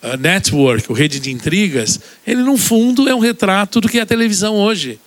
A 0.02 0.16
Network, 0.16 0.90
o 0.92 0.94
Rede 0.94 1.18
de 1.18 1.32
Intrigas, 1.32 1.98
ele 2.26 2.42
no 2.42 2.58
fundo 2.58 3.08
é 3.08 3.14
um 3.14 3.20
retrato 3.20 3.80
do 3.80 3.88
que 3.88 3.98
é 3.98 4.02
a 4.02 4.06
televisão 4.06 4.54
hoje. 4.54 4.98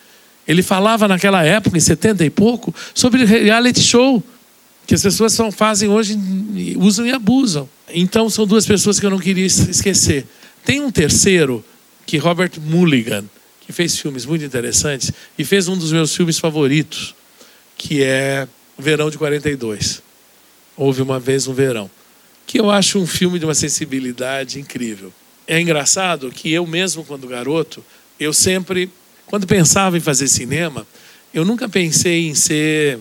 Ele 0.48 0.64
falava 0.64 1.08
naquela 1.08 1.44
época, 1.44 1.78
em 1.78 1.82
70 1.82 2.26
e 2.26 2.30
pouco, 2.30 2.74
sobre 2.94 3.24
reality 3.26 3.82
show, 3.82 4.24
que 4.88 4.96
as 4.96 5.04
pessoas 5.04 5.34
só 5.34 5.52
fazem 5.52 5.90
hoje, 5.90 6.18
usam 6.78 7.06
e 7.06 7.12
abusam. 7.12 7.70
Então 7.94 8.30
são 8.30 8.48
duas 8.48 8.66
pessoas 8.66 9.00
que 9.00 9.06
eu 9.06 9.10
não 9.10 9.20
queria 9.20 9.46
esquecer. 9.46 10.26
Tem 10.66 10.80
um 10.80 10.90
terceiro, 10.90 11.64
que 12.08 12.18
Robert 12.18 12.52
Mulligan, 12.60 13.26
que 13.62 13.74
fez 13.74 14.00
filmes 14.00 14.26
muito 14.26 14.44
interessantes 14.44 15.12
e 15.38 15.44
fez 15.44 15.68
um 15.68 15.78
dos 15.78 15.92
meus 15.92 16.16
filmes 16.16 16.40
favoritos, 16.40 17.14
que 17.78 18.02
é 18.02 18.48
Verão 18.80 19.10
de 19.10 19.18
42. 19.18 20.02
Houve 20.78 21.02
uma 21.02 21.20
vez 21.20 21.48
um 21.48 21.54
verão, 21.54 21.92
que 22.46 22.60
eu 22.60 22.72
acho 22.72 22.98
um 22.98 23.06
filme 23.06 23.38
de 23.38 23.46
uma 23.46 23.54
sensibilidade 23.54 24.58
incrível. 24.58 25.12
É 25.46 25.60
engraçado 25.60 26.32
que 26.32 26.52
eu 26.52 26.66
mesmo 26.66 27.04
quando 27.04 27.28
garoto, 27.28 27.84
eu 28.20 28.32
sempre, 28.32 28.90
quando 29.26 29.46
pensava 29.46 29.98
em 29.98 30.02
fazer 30.02 30.28
cinema, 30.28 30.88
eu 31.34 31.44
nunca 31.44 31.68
pensei 31.68 32.28
em 32.28 32.36
ser 32.36 33.00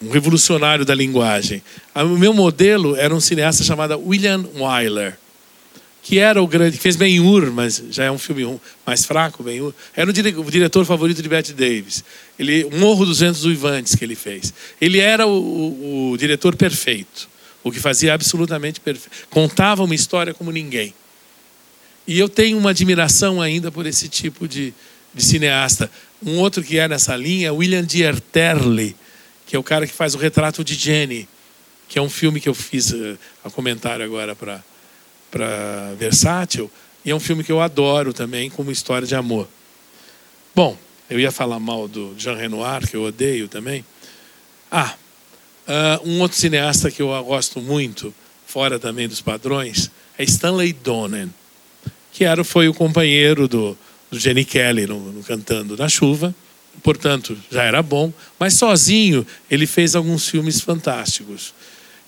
um 0.00 0.10
revolucionário 0.10 0.84
da 0.84 0.94
linguagem. 0.94 1.62
O 1.94 2.18
meu 2.18 2.32
modelo 2.32 2.94
era 2.94 3.14
um 3.14 3.20
cineasta 3.20 3.64
chamado 3.64 3.98
William 3.98 4.44
Wyler 4.54 5.18
que 6.06 6.20
era 6.20 6.40
o 6.40 6.46
grande, 6.46 6.78
fez 6.78 6.94
Ben-Hur, 6.94 7.50
mas 7.50 7.82
já 7.90 8.04
é 8.04 8.10
um 8.12 8.16
filme 8.16 8.60
mais 8.86 9.04
fraco, 9.04 9.42
Ben-Hur. 9.42 9.74
Era 9.92 10.08
o, 10.08 10.12
dire, 10.12 10.36
o, 10.36 10.48
diretor 10.48 10.84
favorito 10.84 11.20
de 11.20 11.28
Bette 11.28 11.52
Davis. 11.52 12.04
Ele, 12.38 12.64
Morro 12.76 13.04
dos 13.04 13.18
Ventos 13.18 13.44
Uivantes 13.44 13.96
que 13.96 14.04
ele 14.04 14.14
fez. 14.14 14.54
Ele 14.80 15.00
era 15.00 15.26
o, 15.26 15.32
o, 15.32 16.10
o 16.12 16.16
diretor 16.16 16.54
perfeito, 16.54 17.28
o 17.64 17.72
que 17.72 17.80
fazia 17.80 18.14
absolutamente 18.14 18.78
perfeito. 18.78 19.26
Contava 19.28 19.82
uma 19.82 19.96
história 19.96 20.32
como 20.32 20.52
ninguém. 20.52 20.94
E 22.06 22.16
eu 22.20 22.28
tenho 22.28 22.56
uma 22.56 22.70
admiração 22.70 23.42
ainda 23.42 23.72
por 23.72 23.84
esse 23.84 24.08
tipo 24.08 24.46
de, 24.46 24.72
de 25.12 25.24
cineasta. 25.24 25.90
Um 26.24 26.38
outro 26.38 26.62
que 26.62 26.78
é 26.78 26.86
nessa 26.86 27.16
linha, 27.16 27.52
William 27.52 27.84
Dierterle, 27.84 28.94
que 29.44 29.56
é 29.56 29.58
o 29.58 29.62
cara 29.64 29.84
que 29.88 29.92
faz 29.92 30.14
o 30.14 30.18
retrato 30.18 30.62
de 30.62 30.76
Jenny, 30.76 31.28
que 31.88 31.98
é 31.98 32.02
um 32.02 32.08
filme 32.08 32.40
que 32.40 32.48
eu 32.48 32.54
fiz 32.54 32.92
uh, 32.92 33.18
a 33.44 33.50
comentário 33.50 34.04
agora 34.04 34.36
para 34.36 34.62
para 35.36 35.92
Versátil, 35.98 36.70
e 37.04 37.10
é 37.10 37.14
um 37.14 37.20
filme 37.20 37.44
que 37.44 37.52
eu 37.52 37.60
adoro 37.60 38.14
também, 38.14 38.48
como 38.48 38.70
história 38.70 39.06
de 39.06 39.14
amor. 39.14 39.46
Bom, 40.54 40.78
eu 41.10 41.20
ia 41.20 41.30
falar 41.30 41.60
mal 41.60 41.86
do 41.86 42.14
Jean 42.16 42.36
Renoir, 42.36 42.88
que 42.88 42.96
eu 42.96 43.02
odeio 43.02 43.46
também. 43.46 43.84
Ah, 44.72 44.94
uh, 45.68 46.08
um 46.08 46.20
outro 46.22 46.38
cineasta 46.38 46.90
que 46.90 47.02
eu 47.02 47.08
gosto 47.24 47.60
muito, 47.60 48.14
fora 48.46 48.78
também 48.78 49.06
dos 49.06 49.20
padrões, 49.20 49.90
é 50.16 50.24
Stanley 50.24 50.72
Donen, 50.72 51.32
que 52.12 52.24
era, 52.24 52.42
foi 52.42 52.66
o 52.66 52.72
companheiro 52.72 53.46
do, 53.46 53.76
do 54.10 54.18
Jenny 54.18 54.44
Kelly 54.44 54.86
no, 54.86 55.12
no 55.12 55.22
Cantando 55.22 55.76
na 55.76 55.88
Chuva, 55.90 56.34
portanto 56.82 57.36
já 57.50 57.62
era 57.62 57.82
bom, 57.82 58.10
mas 58.38 58.54
sozinho 58.54 59.26
ele 59.50 59.66
fez 59.66 59.94
alguns 59.94 60.26
filmes 60.26 60.62
fantásticos. 60.62 61.52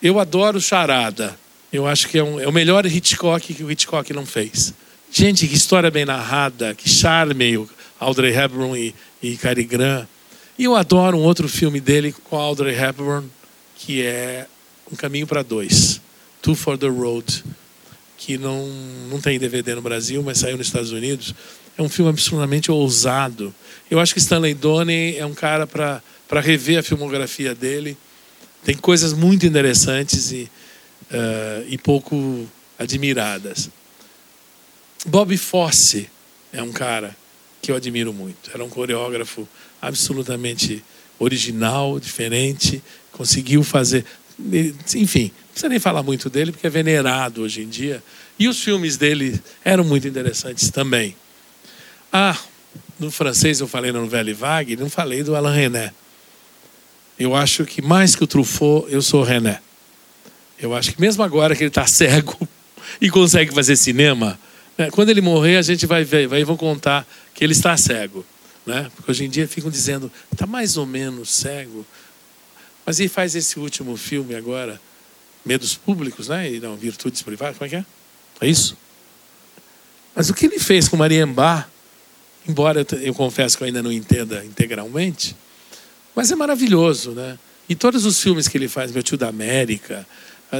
Eu 0.03 0.19
adoro 0.19 0.61
Charada, 0.61 1.39
eu 1.73 1.87
acho 1.87 2.09
que 2.09 2.19
é, 2.19 2.25
um, 2.25 2.41
é 2.41 2.47
o 2.47 2.53
melhor 2.53 2.87
Hitchcock 2.87 3.55
que 3.55 3.63
o 3.63 3.71
Hitchcock 3.71 4.13
não 4.13 4.25
fez. 4.25 4.73
Gente, 5.11 5.47
que 5.47 5.55
história 5.55 5.91
bem 5.91 6.05
narrada, 6.05 6.75
que 6.75 6.89
charme, 6.89 7.67
Audrey 7.99 8.35
Hepburn 8.35 8.79
e, 8.79 8.95
e 9.23 9.37
Cary 9.37 9.65
Grant. 9.65 10.07
E 10.59 10.65
eu 10.65 10.75
adoro 10.75 11.17
um 11.17 11.23
outro 11.23 11.49
filme 11.49 11.81
dele 11.81 12.15
com 12.25 12.37
Audrey 12.37 12.75
Hepburn, 12.75 13.29
que 13.77 14.03
é 14.03 14.47
Um 14.91 14.97
Caminho 14.97 15.27
para 15.27 15.43
Dois, 15.43 16.01
Two 16.43 16.55
for 16.55 16.77
the 16.77 16.89
Road, 16.89 17.45
que 18.17 18.37
não, 18.37 18.67
não 19.11 19.21
tem 19.21 19.39
DVD 19.39 19.75
no 19.75 19.83
Brasil, 19.83 20.23
mas 20.23 20.39
saiu 20.39 20.57
nos 20.57 20.67
Estados 20.67 20.91
Unidos. 20.91 21.35
É 21.77 21.83
um 21.83 21.89
filme 21.89 22.11
absolutamente 22.11 22.71
ousado. 22.71 23.55
Eu 23.91 24.01
acho 24.01 24.13
que 24.13 24.19
Stanley 24.19 24.55
Donen 24.55 25.17
é 25.17 25.25
um 25.25 25.35
cara 25.35 25.67
para 25.67 26.41
rever 26.41 26.79
a 26.79 26.83
filmografia 26.83 27.55
dele. 27.55 27.97
Tem 28.65 28.77
coisas 28.77 29.13
muito 29.13 29.47
interessantes 29.47 30.33
e, 30.33 30.51
uh, 31.11 31.67
e 31.69 31.77
pouco 31.79 32.49
admiradas. 32.79 33.71
Bob 35.07 35.37
Fosse 35.37 36.09
é 36.53 36.63
um 36.63 36.73
cara 36.73 37.17
que 37.61 37.71
eu 37.71 37.77
admiro 37.77 38.13
muito. 38.13 38.51
Era 38.53 38.65
um 38.65 38.69
coreógrafo 38.69 39.49
absolutamente 39.81 40.85
original, 41.19 41.99
diferente, 41.99 42.83
conseguiu 43.13 43.63
fazer. 43.63 44.05
Enfim, 44.95 45.33
não 45.35 45.51
precisa 45.51 45.69
nem 45.69 45.79
falar 45.79 46.03
muito 46.03 46.31
dele, 46.31 46.53
porque 46.53 46.67
é 46.67 46.71
venerado 46.71 47.43
hoje 47.43 47.63
em 47.63 47.69
dia. 47.69 48.03
E 48.39 48.49
os 48.49 48.63
filmes 48.63 48.97
dele 48.97 49.41
eram 49.65 49.85
muito 49.85 50.07
interessantes 50.07 50.71
também. 50.71 51.17
Ah, 52.13 52.39
no 52.99 53.11
francês 53.11 53.61
eu 53.61 53.69
falei 53.69 53.93
no 53.93 54.03
Novelle 54.03 54.33
Vague, 54.33 54.77
não 54.77 54.89
falei 54.89 55.23
do 55.23 55.35
Alain 55.35 55.55
René. 55.55 55.93
Eu 57.19 57.35
acho 57.35 57.65
que 57.65 57.83
mais 57.83 58.15
que 58.15 58.23
o 58.23 58.27
Truffaut, 58.27 58.87
eu 58.93 59.03
sou 59.03 59.25
René. 59.25 59.61
Eu 60.61 60.75
acho 60.75 60.93
que 60.93 61.01
mesmo 61.01 61.23
agora 61.23 61.55
que 61.55 61.63
ele 61.63 61.69
está 61.69 61.87
cego 61.87 62.37
e 63.01 63.09
consegue 63.11 63.55
fazer 63.55 63.77
cinema, 63.77 64.39
né, 64.77 64.91
quando 64.91 65.11
ele 65.11 65.21
morrer 65.21 65.57
a 65.57 65.63
gente 65.63 65.87
vai 65.87 66.05
ver, 66.05 66.27
vai 66.27 66.43
vão 66.45 66.57
contar 66.57 67.07
que 67.35 67.45
ele 67.45 67.53
está 67.53 67.77
cego, 67.77 68.25
né? 68.67 68.91
Porque 68.95 69.11
hoje 69.11 69.25
em 69.25 69.31
dia 69.31 69.47
ficam 69.47 69.71
dizendo 69.71 70.11
está 70.33 70.47
mais 70.47 70.77
ou 70.77 70.85
menos 70.85 71.31
cego, 71.31 71.87
mas 72.85 72.99
ele 72.99 73.09
faz 73.09 73.35
esse 73.35 73.59
último 73.59 73.97
filme 73.97 74.35
agora, 74.35 74.81
Medos 75.45 75.75
Públicos, 75.75 76.29
né? 76.29 76.51
E 76.51 76.61
não 76.61 76.77
Virtudes 76.77 77.23
Privadas, 77.23 77.57
como 77.57 77.67
é 77.67 77.71
que 77.71 77.77
é? 77.77 77.85
É 78.41 78.49
isso? 78.49 78.77
Mas 80.15 80.29
o 80.31 80.35
que 80.35 80.47
ele 80.47 80.59
fez 80.59 80.89
com 80.89 80.97
Mariembá, 80.97 81.69
embora 82.49 82.85
eu 83.01 83.15
confesso 83.15 83.57
que 83.57 83.63
eu 83.63 83.67
ainda 83.67 83.83
não 83.83 83.93
entenda 83.93 84.45
integralmente, 84.45 85.37
mas 86.15 86.33
é 86.33 86.35
maravilhoso, 86.35 87.13
né? 87.13 87.39
E 87.69 87.75
todos 87.75 88.05
os 88.05 88.21
filmes 88.21 88.49
que 88.49 88.59
ele 88.59 88.67
faz, 88.67 88.91
Meu 88.91 89.03
Tio 89.03 89.17
da 89.17 89.29
América, 89.29 90.07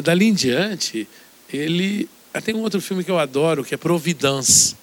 dali 0.03 0.27
em 0.27 0.35
diante, 0.35 1.09
ele. 1.53 2.09
Ah, 2.33 2.41
tem 2.41 2.55
um 2.55 2.61
outro 2.61 2.81
filme 2.81 3.03
que 3.03 3.11
eu 3.11 3.19
adoro, 3.19 3.65
que 3.65 3.75
é 3.75 3.77
Providence, 3.79 4.77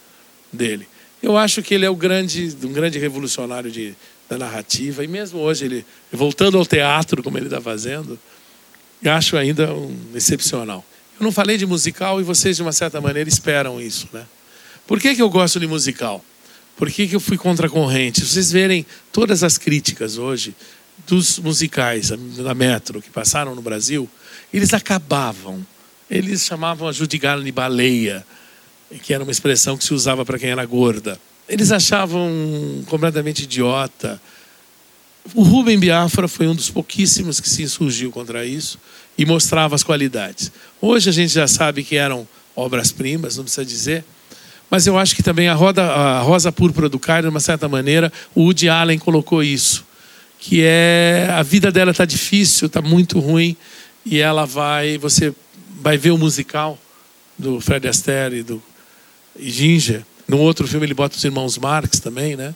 dele. 0.51 0.87
Eu 1.21 1.37
acho 1.37 1.61
que 1.61 1.73
ele 1.73 1.85
é 1.85 1.89
o 1.89 1.95
grande, 1.95 2.55
um 2.63 2.73
grande 2.73 2.97
revolucionário 2.97 3.69
de, 3.71 3.95
da 4.29 4.37
narrativa, 4.37 5.03
e 5.03 5.07
mesmo 5.07 5.39
hoje, 5.39 5.65
ele 5.65 5.85
voltando 6.11 6.57
ao 6.57 6.65
teatro, 6.65 7.21
como 7.21 7.37
ele 7.37 7.45
está 7.45 7.61
fazendo, 7.61 8.19
eu 9.01 9.11
acho 9.11 9.37
ainda 9.37 9.73
um 9.73 9.95
excepcional. 10.15 10.83
Eu 11.19 11.23
não 11.23 11.31
falei 11.31 11.57
de 11.57 11.65
musical 11.65 12.19
e 12.19 12.23
vocês, 12.23 12.55
de 12.55 12.61
uma 12.61 12.71
certa 12.71 12.99
maneira, 12.99 13.29
esperam 13.29 13.79
isso, 13.79 14.07
né? 14.11 14.25
Por 14.87 14.99
que, 14.99 15.15
que 15.15 15.21
eu 15.21 15.29
gosto 15.29 15.59
de 15.59 15.67
musical? 15.67 16.23
Por 16.77 16.89
que, 16.91 17.07
que 17.07 17.15
eu 17.15 17.19
fui 17.19 17.37
contra 17.37 17.67
a 17.67 17.69
corrente? 17.69 18.25
Vocês 18.25 18.51
verem 18.51 18.85
todas 19.11 19.43
as 19.43 19.57
críticas 19.57 20.17
hoje 20.17 20.53
dos 21.07 21.39
musicais 21.39 22.09
da 22.09 22.53
Metro 22.53 23.01
que 23.01 23.09
passaram 23.09 23.55
no 23.55 23.61
Brasil, 23.61 24.09
eles 24.55 24.73
acabavam. 24.73 25.65
Eles 26.09 26.45
chamavam 26.45 26.87
a 26.87 26.91
de 26.91 27.51
baleia, 27.51 28.25
que 29.03 29.13
era 29.13 29.21
uma 29.21 29.31
expressão 29.31 29.77
que 29.77 29.83
se 29.83 29.93
usava 29.93 30.23
para 30.23 30.39
quem 30.39 30.49
era 30.49 30.65
gorda. 30.65 31.19
Eles 31.49 31.73
achavam 31.73 32.31
completamente 32.87 33.43
idiota. 33.43 34.21
O 35.33 35.43
Rubem 35.43 35.77
Biafra 35.77 36.27
foi 36.29 36.47
um 36.47 36.55
dos 36.55 36.69
pouquíssimos 36.69 37.41
que 37.41 37.49
se 37.49 37.63
insurgiu 37.63 38.11
contra 38.11 38.45
isso 38.45 38.79
e 39.17 39.25
mostrava 39.25 39.75
as 39.75 39.83
qualidades. 39.83 40.49
Hoje 40.79 41.09
a 41.09 41.13
gente 41.13 41.33
já 41.33 41.47
sabe 41.47 41.83
que 41.83 41.97
eram 41.97 42.25
obras-primas, 42.55 43.35
não 43.35 43.43
precisa 43.43 43.65
dizer. 43.65 44.05
Mas 44.71 44.87
eu 44.87 44.97
acho 44.97 45.15
que 45.15 45.21
também 45.21 45.49
a, 45.49 45.53
roda, 45.53 45.83
a 45.83 46.21
Rosa 46.21 46.49
Púrpura 46.49 46.87
do 46.87 46.97
Cairo, 46.97 47.27
de 47.27 47.31
uma 47.31 47.41
certa 47.41 47.67
maneira, 47.67 48.11
o 48.33 48.43
Woody 48.43 48.69
Allen 48.69 48.99
colocou 48.99 49.43
isso. 49.43 49.83
Que 50.39 50.61
é 50.63 51.27
a 51.31 51.43
vida 51.43 51.71
dela 51.71 51.91
está 51.91 52.05
difícil, 52.05 52.67
está 52.67 52.81
muito 52.81 53.19
ruim, 53.19 53.57
e 54.05 54.19
ela 54.19 54.45
vai, 54.45 54.97
você 54.97 55.33
vai 55.81 55.97
ver 55.97 56.11
o 56.11 56.17
musical 56.17 56.77
do 57.37 57.59
Fred 57.59 57.87
Astaire 57.87 58.37
e 58.37 58.43
do 58.43 58.61
e 59.37 59.49
Ginger. 59.49 60.03
No 60.27 60.39
outro 60.39 60.67
filme 60.67 60.85
ele 60.85 60.93
bota 60.93 61.17
os 61.17 61.23
irmãos 61.23 61.57
Marx 61.57 61.99
também, 61.99 62.35
né? 62.35 62.55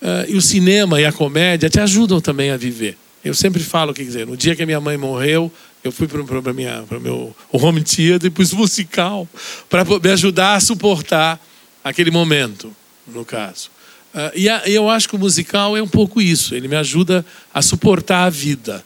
Uh, 0.00 0.30
e 0.30 0.36
o 0.36 0.42
cinema 0.42 1.00
e 1.00 1.04
a 1.04 1.12
comédia 1.12 1.68
te 1.68 1.80
ajudam 1.80 2.20
também 2.20 2.50
a 2.50 2.56
viver. 2.56 2.96
Eu 3.24 3.34
sempre 3.34 3.62
falo, 3.62 3.92
quer 3.92 4.04
dizer, 4.04 4.26
no 4.26 4.36
dia 4.36 4.54
que 4.54 4.62
a 4.62 4.66
minha 4.66 4.80
mãe 4.80 4.96
morreu, 4.96 5.52
eu 5.82 5.90
fui 5.90 6.06
para 6.06 6.20
o 6.20 7.00
meu 7.00 7.34
home 7.52 7.82
theater 7.82 8.26
e 8.26 8.30
pus 8.30 8.52
musical 8.52 9.28
para 9.68 9.84
me 9.84 10.10
ajudar 10.10 10.54
a 10.54 10.60
suportar 10.60 11.40
aquele 11.82 12.10
momento, 12.10 12.74
no 13.06 13.24
caso. 13.24 13.70
Uh, 14.14 14.30
e 14.34 14.48
a, 14.48 14.62
eu 14.66 14.88
acho 14.88 15.08
que 15.08 15.16
o 15.16 15.18
musical 15.18 15.76
é 15.76 15.82
um 15.82 15.88
pouco 15.88 16.20
isso. 16.20 16.54
Ele 16.54 16.68
me 16.68 16.76
ajuda 16.76 17.24
a 17.52 17.60
suportar 17.60 18.24
a 18.24 18.30
vida, 18.30 18.84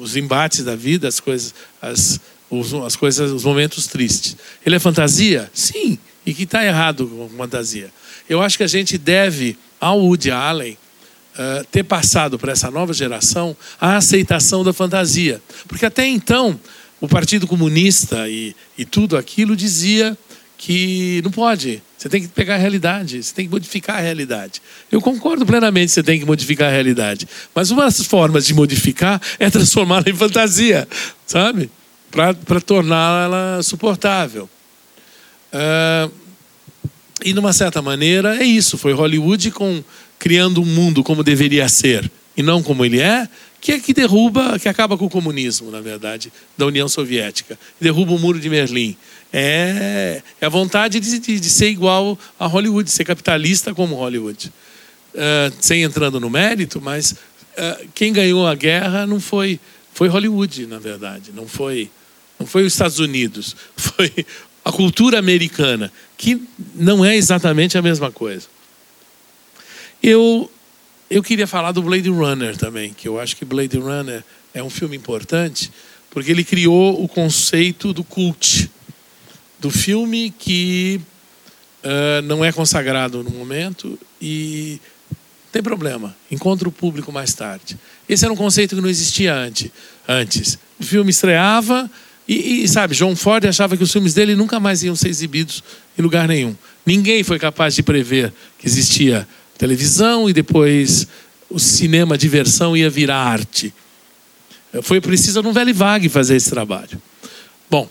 os 0.00 0.16
embates 0.16 0.64
da 0.64 0.76
vida, 0.76 1.08
as 1.08 1.20
coisas, 1.20 1.54
as, 1.80 2.20
os, 2.50 2.72
as 2.74 2.96
coisas, 2.96 3.30
os 3.30 3.44
momentos 3.44 3.86
tristes. 3.86 4.36
Ele 4.64 4.76
é 4.76 4.78
fantasia? 4.78 5.50
Sim. 5.52 5.98
E 6.24 6.34
que 6.34 6.44
está 6.44 6.64
errado 6.64 7.06
com 7.06 7.28
fantasia? 7.36 7.90
Eu 8.28 8.42
acho 8.42 8.56
que 8.56 8.62
a 8.62 8.68
gente 8.68 8.98
deve 8.98 9.56
ao 9.80 10.00
Woody 10.00 10.30
Allen 10.30 10.76
uh, 11.34 11.64
ter 11.70 11.82
passado 11.82 12.38
para 12.38 12.52
essa 12.52 12.70
nova 12.70 12.92
geração 12.92 13.56
a 13.80 13.96
aceitação 13.96 14.62
da 14.62 14.72
fantasia, 14.72 15.40
porque 15.66 15.86
até 15.86 16.06
então 16.06 16.58
o 17.00 17.08
Partido 17.08 17.46
Comunista 17.46 18.28
e, 18.28 18.54
e 18.76 18.84
tudo 18.84 19.16
aquilo 19.16 19.56
dizia 19.56 20.18
que 20.58 21.22
não 21.22 21.30
pode. 21.30 21.80
Você 21.96 22.08
tem 22.08 22.20
que 22.20 22.28
pegar 22.28 22.56
a 22.56 22.58
realidade, 22.58 23.22
você 23.22 23.34
tem 23.34 23.46
que 23.46 23.50
modificar 23.50 23.96
a 23.96 24.00
realidade. 24.00 24.60
Eu 24.90 25.00
concordo 25.00 25.46
plenamente 25.46 25.86
que 25.86 25.92
você 25.92 26.02
tem 26.02 26.18
que 26.18 26.26
modificar 26.26 26.68
a 26.68 26.72
realidade. 26.72 27.26
Mas 27.54 27.70
uma 27.70 27.84
das 27.84 28.02
formas 28.02 28.44
de 28.44 28.52
modificar 28.52 29.20
é 29.38 29.48
transformá-la 29.48 30.04
em 30.06 30.14
fantasia, 30.14 30.86
sabe? 31.26 31.70
Para 32.10 32.60
torná-la 32.60 33.62
suportável. 33.62 34.50
Uh, 35.52 36.12
e, 37.24 37.32
de 37.32 37.38
uma 37.38 37.52
certa 37.52 37.80
maneira, 37.80 38.36
é 38.36 38.44
isso. 38.44 38.76
Foi 38.76 38.92
Hollywood 38.92 39.50
com, 39.52 39.82
criando 40.18 40.60
um 40.60 40.66
mundo 40.66 41.02
como 41.02 41.22
deveria 41.22 41.68
ser 41.68 42.10
e 42.36 42.42
não 42.42 42.62
como 42.62 42.84
ele 42.84 43.00
é, 43.00 43.28
que 43.60 43.72
é 43.72 43.80
que 43.80 43.92
derruba, 43.92 44.58
que 44.58 44.68
acaba 44.68 44.96
com 44.96 45.06
o 45.06 45.10
comunismo, 45.10 45.70
na 45.70 45.80
verdade, 45.80 46.32
da 46.56 46.66
União 46.66 46.88
Soviética. 46.88 47.58
Derruba 47.80 48.12
o 48.12 48.18
muro 48.18 48.38
de 48.38 48.48
Berlim. 48.48 48.96
É, 49.32 50.22
é 50.40 50.46
a 50.46 50.48
vontade 50.48 51.00
de, 51.00 51.18
de, 51.18 51.40
de 51.40 51.50
ser 51.50 51.68
igual 51.68 52.18
a 52.38 52.46
Hollywood, 52.46 52.90
ser 52.90 53.04
capitalista 53.04 53.74
como 53.74 53.94
Hollywood. 53.94 54.52
Uh, 55.14 55.52
sem 55.60 55.82
entrando 55.82 56.20
no 56.20 56.30
mérito, 56.30 56.80
mas 56.80 57.12
uh, 57.12 57.88
quem 57.94 58.12
ganhou 58.12 58.46
a 58.46 58.54
guerra 58.54 59.06
não 59.06 59.18
foi 59.18 59.58
foi 59.92 60.06
Hollywood, 60.06 60.66
na 60.66 60.78
verdade, 60.78 61.32
não 61.34 61.48
foi 61.48 61.90
não 62.38 62.46
foi 62.46 62.62
os 62.62 62.72
Estados 62.72 63.00
Unidos, 63.00 63.56
foi 63.74 64.12
a 64.64 64.70
cultura 64.70 65.18
americana, 65.18 65.92
que 66.16 66.40
não 66.74 67.04
é 67.04 67.16
exatamente 67.16 67.76
a 67.76 67.82
mesma 67.82 68.12
coisa. 68.12 68.46
Eu 70.00 70.48
eu 71.10 71.22
queria 71.22 71.46
falar 71.46 71.72
do 71.72 71.82
Blade 71.82 72.10
Runner 72.10 72.56
também, 72.56 72.92
que 72.92 73.08
eu 73.08 73.18
acho 73.18 73.34
que 73.34 73.44
Blade 73.44 73.78
Runner 73.78 74.22
é 74.54 74.62
um 74.62 74.70
filme 74.70 74.96
importante, 74.96 75.72
porque 76.10 76.30
ele 76.30 76.44
criou 76.44 77.02
o 77.02 77.08
conceito 77.08 77.92
do 77.92 78.04
cult, 78.04 78.70
do 79.58 79.70
filme 79.70 80.32
que 80.38 81.00
uh, 81.84 82.22
não 82.22 82.44
é 82.44 82.52
consagrado 82.52 83.22
no 83.22 83.30
momento 83.30 83.98
e 84.20 84.80
tem 85.50 85.62
problema, 85.62 86.14
encontra 86.30 86.68
o 86.68 86.72
público 86.72 87.10
mais 87.10 87.32
tarde. 87.34 87.78
Esse 88.08 88.24
era 88.24 88.32
um 88.32 88.36
conceito 88.36 88.76
que 88.76 88.82
não 88.82 88.88
existia 88.88 89.34
antes. 89.34 89.70
antes. 90.06 90.58
O 90.78 90.84
filme 90.84 91.10
estreava 91.10 91.90
e, 92.28 92.62
e, 92.62 92.68
sabe, 92.68 92.94
John 92.94 93.16
Ford 93.16 93.46
achava 93.46 93.76
que 93.76 93.82
os 93.82 93.90
filmes 93.90 94.12
dele 94.12 94.36
nunca 94.36 94.60
mais 94.60 94.82
iam 94.82 94.94
ser 94.94 95.08
exibidos 95.08 95.64
em 95.98 96.02
lugar 96.02 96.28
nenhum. 96.28 96.54
Ninguém 96.84 97.22
foi 97.22 97.38
capaz 97.38 97.74
de 97.74 97.82
prever 97.82 98.32
que 98.58 98.66
existia 98.66 99.26
televisão 99.56 100.28
e 100.28 100.32
depois 100.32 101.08
o 101.48 101.58
cinema 101.58 102.18
diversão 102.18 102.76
ia 102.76 102.90
virar 102.90 103.16
arte. 103.16 103.72
Foi 104.82 105.00
preciso 105.00 105.42
no 105.42 105.52
Velho 105.52 105.74
Vague 105.74 106.10
fazer 106.10 106.36
esse 106.36 106.50
trabalho. 106.50 107.00
Bom, 107.70 107.88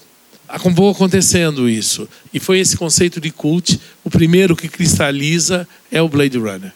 acabou 0.48 0.90
acontecendo 0.90 1.70
isso. 1.70 2.08
E 2.34 2.40
foi 2.40 2.60
esse 2.60 2.78
conceito 2.78 3.20
de 3.20 3.32
cult. 3.32 3.80
O 4.04 4.10
primeiro 4.10 4.56
que 4.56 4.68
cristaliza 4.68 5.68
é 5.92 6.02
o 6.02 6.10
Blade 6.10 6.38
Runner. 6.38 6.72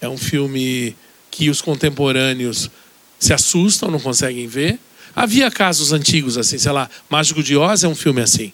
É 0.00 0.08
um 0.08 0.16
filme 0.16 0.94
que 1.30 1.50
os 1.50 1.60
contemporâneos 1.60 2.70
se 3.18 3.32
assustam, 3.32 3.90
não 3.90 4.00
conseguem 4.00 4.46
ver. 4.46 4.78
Havia 5.14 5.50
casos 5.50 5.92
antigos 5.92 6.38
assim, 6.38 6.58
sei 6.58 6.70
lá, 6.70 6.88
Mágico 7.10 7.42
de 7.42 7.56
Oz 7.56 7.82
é 7.82 7.88
um 7.88 7.94
filme 7.94 8.20
assim, 8.20 8.52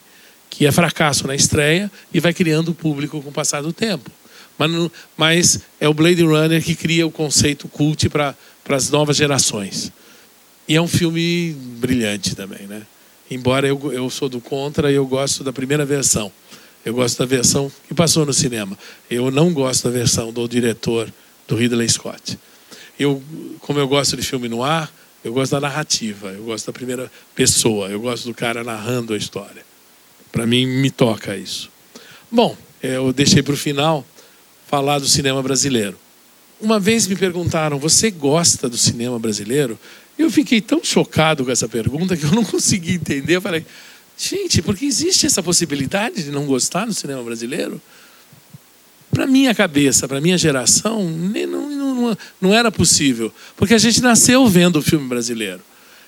que 0.49 0.65
é 0.65 0.71
fracasso 0.71 1.27
na 1.27 1.35
estreia 1.35 1.91
e 2.13 2.19
vai 2.19 2.33
criando 2.33 2.73
público 2.73 3.21
com 3.21 3.29
o 3.29 3.33
passar 3.33 3.61
do 3.61 3.71
tempo. 3.71 4.09
Mas, 4.57 4.91
mas 5.15 5.59
é 5.79 5.87
o 5.87 5.93
Blade 5.93 6.23
Runner 6.23 6.63
que 6.63 6.75
cria 6.75 7.05
o 7.05 7.11
conceito 7.11 7.67
cult 7.67 8.09
para 8.09 8.35
as 8.69 8.89
novas 8.89 9.17
gerações. 9.17 9.91
E 10.67 10.75
é 10.75 10.81
um 10.81 10.87
filme 10.87 11.55
brilhante 11.77 12.35
também, 12.35 12.65
né? 12.65 12.81
Embora 13.29 13.67
eu, 13.67 13.91
eu 13.91 14.09
sou 14.09 14.29
do 14.29 14.39
contra, 14.39 14.91
eu 14.91 15.05
gosto 15.05 15.43
da 15.43 15.51
primeira 15.51 15.85
versão. 15.85 16.31
Eu 16.85 16.93
gosto 16.93 17.17
da 17.17 17.25
versão 17.25 17.71
que 17.87 17.93
passou 17.93 18.25
no 18.25 18.33
cinema. 18.33 18.77
Eu 19.09 19.31
não 19.31 19.51
gosto 19.51 19.85
da 19.85 19.89
versão 19.89 20.31
do 20.31 20.47
diretor 20.47 21.11
do 21.47 21.55
Ridley 21.55 21.89
Scott. 21.89 22.37
Eu, 22.99 23.21
como 23.59 23.79
eu 23.79 23.87
gosto 23.87 24.15
de 24.15 24.21
filme 24.21 24.47
no 24.47 24.63
ar, 24.63 24.91
eu 25.23 25.33
gosto 25.33 25.53
da 25.53 25.61
narrativa, 25.61 26.29
eu 26.29 26.43
gosto 26.43 26.67
da 26.67 26.73
primeira 26.73 27.11
pessoa, 27.33 27.89
eu 27.89 27.99
gosto 27.99 28.25
do 28.25 28.33
cara 28.33 28.63
narrando 28.63 29.13
a 29.13 29.17
história. 29.17 29.65
Para 30.31 30.45
mim, 30.45 30.67
me 30.67 30.91
toca 30.91 31.35
isso. 31.35 31.71
Bom, 32.31 32.55
eu 32.83 33.11
deixei 33.11 33.41
para 33.41 33.53
o 33.53 33.57
final 33.57 34.05
falar 34.67 34.99
do 34.99 35.07
cinema 35.07 35.41
brasileiro. 35.41 35.97
Uma 36.61 36.79
vez 36.79 37.07
me 37.07 37.15
perguntaram: 37.15 37.79
você 37.79 38.11
gosta 38.11 38.69
do 38.69 38.77
cinema 38.77 39.17
brasileiro? 39.17 39.79
Eu 40.17 40.31
fiquei 40.31 40.61
tão 40.61 40.83
chocado 40.83 41.43
com 41.43 41.51
essa 41.51 41.67
pergunta 41.67 42.15
que 42.15 42.23
eu 42.23 42.31
não 42.31 42.43
consegui 42.45 42.93
entender. 42.93 43.35
Eu 43.35 43.41
falei, 43.41 43.65
gente, 44.17 44.61
porque 44.61 44.85
existe 44.85 45.25
essa 45.25 45.43
possibilidade 45.43 46.23
de 46.23 46.31
não 46.31 46.45
gostar 46.45 46.85
do 46.85 46.93
cinema 46.93 47.21
brasileiro? 47.21 47.81
Para 49.11 49.27
minha 49.27 49.53
cabeça, 49.53 50.07
para 50.07 50.19
minha 50.19 50.37
geração, 50.37 51.09
não, 51.09 51.69
não, 51.69 52.17
não 52.41 52.53
era 52.53 52.71
possível. 52.71 53.31
Porque 53.55 53.73
a 53.73 53.77
gente 53.77 54.01
nasceu 54.01 54.47
vendo 54.47 54.77
o 54.77 54.81
filme 54.81 55.07
brasileiro. 55.07 55.61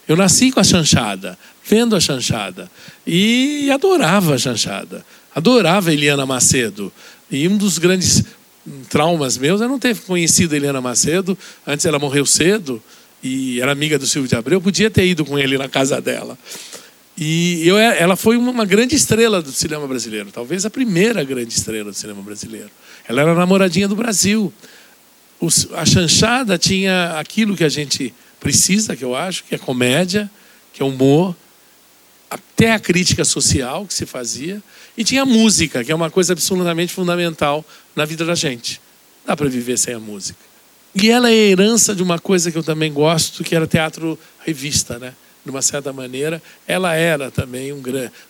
Eu 0.08 0.16
nasci 0.16 0.52
com 0.52 0.60
a 0.60 0.64
chanchada, 0.64 1.38
vendo 1.66 1.96
a 1.96 2.00
chanchada. 2.00 2.72
E 3.06 3.70
adorava 3.72 4.36
a 4.36 4.38
chanchada. 4.38 5.06
Adorava 5.36 5.94
Eliana 5.94 6.26
Macedo. 6.26 6.92
E 7.30 7.48
um 7.48 7.58
dos 7.58 7.78
grandes 7.78 8.24
traumas 8.90 9.38
meus 9.38 9.62
é 9.62 9.68
não 9.68 9.78
ter 9.78 9.96
conhecido 9.98 10.56
Eliana 10.56 10.80
Macedo. 10.80 11.38
Antes 11.66 11.86
ela 11.86 12.00
morreu 12.00 12.26
cedo 12.26 12.82
e 13.24 13.60
era 13.62 13.72
amiga 13.72 13.98
do 13.98 14.06
Silvio 14.06 14.30
de 14.30 14.36
Abreu, 14.36 14.62
podia 14.62 14.90
ter 14.90 15.06
ido 15.06 15.26
com 15.26 15.38
ele 15.38 15.58
na 15.58 15.68
casa 15.68 16.00
dela. 16.00 16.38
E 17.18 17.68
eu, 17.68 17.78
ela 17.78 18.16
foi 18.16 18.38
uma 18.38 18.64
grande 18.64 18.96
estrela 18.96 19.42
do 19.42 19.52
cinema 19.52 19.88
brasileiro, 19.88 20.32
talvez 20.32 20.66
a 20.66 20.70
primeira 20.70 21.24
grande 21.24 21.54
estrela 21.54 21.92
do 21.92 21.98
cinema 21.98 22.22
brasileiro. 22.22 22.70
Ela 23.08 23.22
era 23.22 23.34
namoradinha 23.34 23.88
do 23.88 23.96
Brasil. 23.96 24.54
a 25.76 25.86
chanchada 25.86 26.58
tinha 26.58 27.18
aquilo 27.20 27.56
que 27.56 27.64
a 27.64 27.70
gente 27.70 28.14
precisa, 28.40 28.96
que 28.96 29.04
eu 29.04 29.16
acho, 29.16 29.44
que 29.46 29.56
é 29.56 29.58
comédia, 29.58 30.30
que 30.72 30.84
é 30.84 30.86
humor, 30.86 31.36
até 32.30 32.74
a 32.74 32.80
crítica 32.80 33.26
social 33.26 33.86
que 33.88 33.94
se 33.94 34.06
fazia, 34.06 34.62
e 34.96 35.04
tinha 35.04 35.26
música, 35.26 35.84
que 35.84 35.92
é 35.92 35.96
uma 35.96 36.12
coisa 36.12 36.34
absolutamente 36.34 36.94
fundamental 36.94 37.66
na 37.96 38.06
vida 38.06 38.26
da 38.26 38.36
gente. 38.36 38.80
Dá 39.26 39.36
para 39.36 39.50
viver 39.50 39.78
sem 39.78 39.94
a 39.94 40.00
música. 40.00 40.47
E 41.00 41.12
ela 41.12 41.30
é 41.30 41.36
herança 41.36 41.94
de 41.94 42.02
uma 42.02 42.18
coisa 42.18 42.52
que 42.52 42.58
eu 42.58 42.64
também 42.64 42.92
gosto, 42.92 43.44
que 43.44 43.56
era 43.56 43.68
teatro 43.68 44.18
revista, 44.44 44.98
né? 44.98 45.14
De 45.46 45.52
uma 45.52 45.62
certa 45.62 45.94
maneira, 45.94 46.42
ela 46.68 46.96
era 46.96 47.30
também 47.30 47.72
um, 47.72 47.84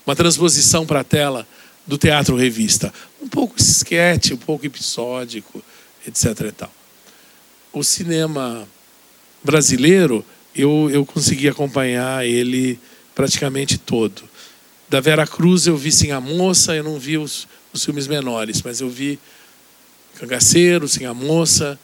uma 0.05 0.15
transposição 0.15 0.85
para 0.85 0.99
a 0.99 1.03
tela 1.03 1.47
do 1.85 1.97
teatro 1.97 2.35
revista. 2.35 2.93
Um 3.21 3.27
pouco 3.29 3.55
esquete, 3.57 4.33
um 4.33 4.37
pouco 4.37 4.65
episódico, 4.65 5.63
etc. 6.05 6.25
E 6.41 6.51
tal. 6.51 6.71
O 7.71 7.85
cinema 7.85 8.67
brasileiro, 9.41 10.25
eu, 10.53 10.89
eu 10.91 11.05
consegui 11.05 11.47
acompanhar 11.47 12.25
ele 12.25 12.77
praticamente 13.15 13.77
todo. 13.77 14.23
Da 14.89 14.99
Vera 14.99 15.25
Cruz 15.25 15.67
eu 15.67 15.77
vi 15.77 15.91
Sim 15.91 16.11
a 16.11 16.19
Moça, 16.19 16.75
eu 16.75 16.83
não 16.83 16.99
vi 16.99 17.17
os, 17.17 17.47
os 17.71 17.85
filmes 17.85 18.07
menores, 18.07 18.61
mas 18.61 18.81
eu 18.81 18.89
vi 18.89 19.17
Cangaceiro, 20.15 20.85
Sim 20.87 21.05
a 21.05 21.13
Moça, 21.13 21.79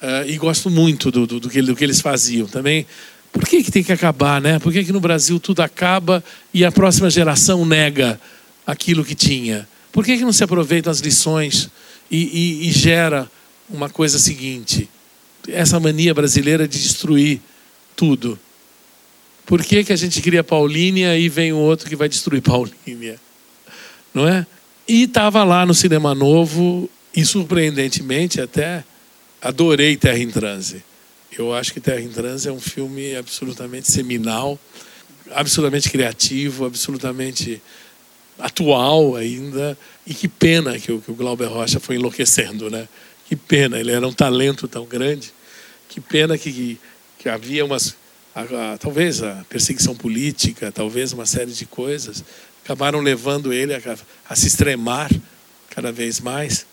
Uh, 0.00 0.28
e 0.28 0.36
gosto 0.36 0.70
muito 0.70 1.10
do, 1.10 1.26
do, 1.26 1.40
do, 1.40 1.50
que, 1.50 1.60
do, 1.60 1.74
que, 1.74 1.82
eles 1.82 2.00
faziam 2.00 2.46
também. 2.46 2.86
Por 3.32 3.44
que, 3.46 3.62
que 3.62 3.70
tem 3.70 3.82
que 3.82 3.92
acabar, 3.92 4.40
né? 4.40 4.58
Por 4.58 4.72
que, 4.72 4.84
que 4.84 4.92
no 4.92 5.00
Brasil 5.00 5.40
tudo 5.40 5.60
acaba 5.60 6.22
e 6.54 6.64
a 6.64 6.70
próxima 6.70 7.10
geração 7.10 7.66
nega 7.66 8.20
aquilo 8.66 9.04
que 9.04 9.14
tinha? 9.14 9.68
Por 9.90 10.04
que, 10.04 10.16
que 10.16 10.24
não 10.24 10.32
se 10.32 10.44
aproveitam 10.44 10.90
as 10.90 11.00
lições 11.00 11.68
e, 12.10 12.62
e, 12.62 12.68
e 12.68 12.72
gera 12.72 13.28
uma 13.68 13.90
coisa 13.90 14.18
seguinte? 14.18 14.88
Essa 15.48 15.80
mania 15.80 16.14
brasileira 16.14 16.68
de 16.68 16.80
destruir 16.80 17.40
tudo. 17.96 18.38
Por 19.44 19.64
que, 19.64 19.82
que 19.82 19.92
a 19.92 19.96
gente 19.96 20.20
cria 20.20 20.44
Paulínia 20.44 21.18
e 21.18 21.28
vem 21.28 21.52
o 21.52 21.56
outro 21.56 21.88
que 21.88 21.96
vai 21.96 22.08
destruir 22.08 22.40
Paulínia? 22.42 23.18
Não 24.14 24.28
é? 24.28 24.46
E 24.86 25.02
estava 25.02 25.42
lá 25.42 25.66
no 25.66 25.74
Cinema 25.74 26.14
Novo, 26.14 26.88
e 27.14 27.24
surpreendentemente 27.24 28.40
até, 28.40 28.84
adorei 29.40 29.96
Terra 29.96 30.18
em 30.18 30.30
Transe. 30.30 30.82
Eu 31.36 31.54
acho 31.54 31.72
que 31.72 31.80
Terra 31.80 32.00
em 32.00 32.08
Transe 32.08 32.48
é 32.48 32.52
um 32.52 32.60
filme 32.60 33.14
absolutamente 33.16 33.90
seminal, 33.90 34.58
absolutamente 35.30 35.90
criativo, 35.90 36.64
absolutamente 36.64 37.62
atual 38.38 39.16
ainda. 39.16 39.76
E 40.06 40.14
que 40.14 40.28
pena 40.28 40.78
que 40.78 40.90
o, 40.92 41.00
que 41.00 41.10
o 41.10 41.14
Glauber 41.14 41.48
Rocha 41.48 41.78
foi 41.78 41.96
enlouquecendo, 41.96 42.70
né? 42.70 42.88
Que 43.28 43.36
pena, 43.36 43.78
ele 43.78 43.92
era 43.92 44.06
um 44.06 44.12
talento 44.12 44.66
tão 44.66 44.86
grande. 44.86 45.32
Que 45.88 46.00
pena 46.00 46.38
que, 46.38 46.78
que 47.18 47.28
havia 47.28 47.64
umas. 47.64 47.94
A, 48.34 48.72
a, 48.72 48.78
talvez 48.78 49.22
a 49.22 49.44
perseguição 49.48 49.94
política, 49.94 50.70
talvez 50.72 51.12
uma 51.12 51.26
série 51.26 51.50
de 51.50 51.66
coisas, 51.66 52.24
acabaram 52.64 53.00
levando 53.00 53.52
ele 53.52 53.74
a, 53.74 53.80
a 54.28 54.36
se 54.36 54.46
extremar 54.46 55.10
cada 55.70 55.92
vez 55.92 56.20
mais. 56.20 56.66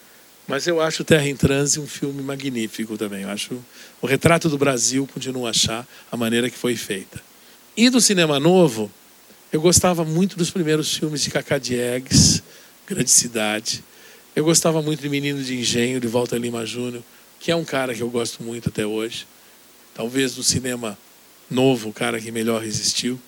Mas 0.47 0.67
eu 0.67 0.79
acho 0.79 1.03
Terra 1.03 1.27
em 1.27 1.35
Transe 1.35 1.79
um 1.79 1.87
filme 1.87 2.21
magnífico 2.21 2.97
também. 2.97 3.23
Eu 3.23 3.29
acho 3.29 3.59
o 4.01 4.05
retrato 4.05 4.47
do 4.47 4.57
Brasil, 4.57 5.07
continuo 5.11 5.47
a 5.47 5.49
achar 5.49 5.87
a 6.11 6.15
maneira 6.15 6.49
que 6.49 6.57
foi 6.57 6.75
feita. 6.75 7.21
E 7.75 7.89
do 7.89 7.99
cinema 7.99 8.39
novo, 8.39 8.91
eu 9.51 9.59
gostava 9.59 10.05
muito 10.05 10.37
dos 10.37 10.51
primeiros 10.51 10.95
filmes 10.95 11.21
de 11.21 11.31
Cacá 11.31 11.57
Diegues, 11.57 12.43
Grande 12.87 13.09
Cidade. 13.09 13.83
Eu 14.35 14.45
gostava 14.45 14.81
muito 14.81 15.01
de 15.01 15.09
Menino 15.09 15.41
de 15.41 15.57
Engenho, 15.57 15.99
de 15.99 16.07
Walter 16.07 16.37
Lima 16.37 16.65
Júnior, 16.65 17.01
que 17.39 17.51
é 17.51 17.55
um 17.55 17.65
cara 17.65 17.95
que 17.95 18.01
eu 18.01 18.09
gosto 18.09 18.43
muito 18.43 18.69
até 18.69 18.85
hoje. 18.85 19.25
Talvez 19.93 20.35
do 20.35 20.43
cinema 20.43 20.97
novo, 21.49 21.89
o 21.89 21.93
cara 21.93 22.19
que 22.19 22.31
melhor 22.31 22.61
resistiu. 22.61 23.19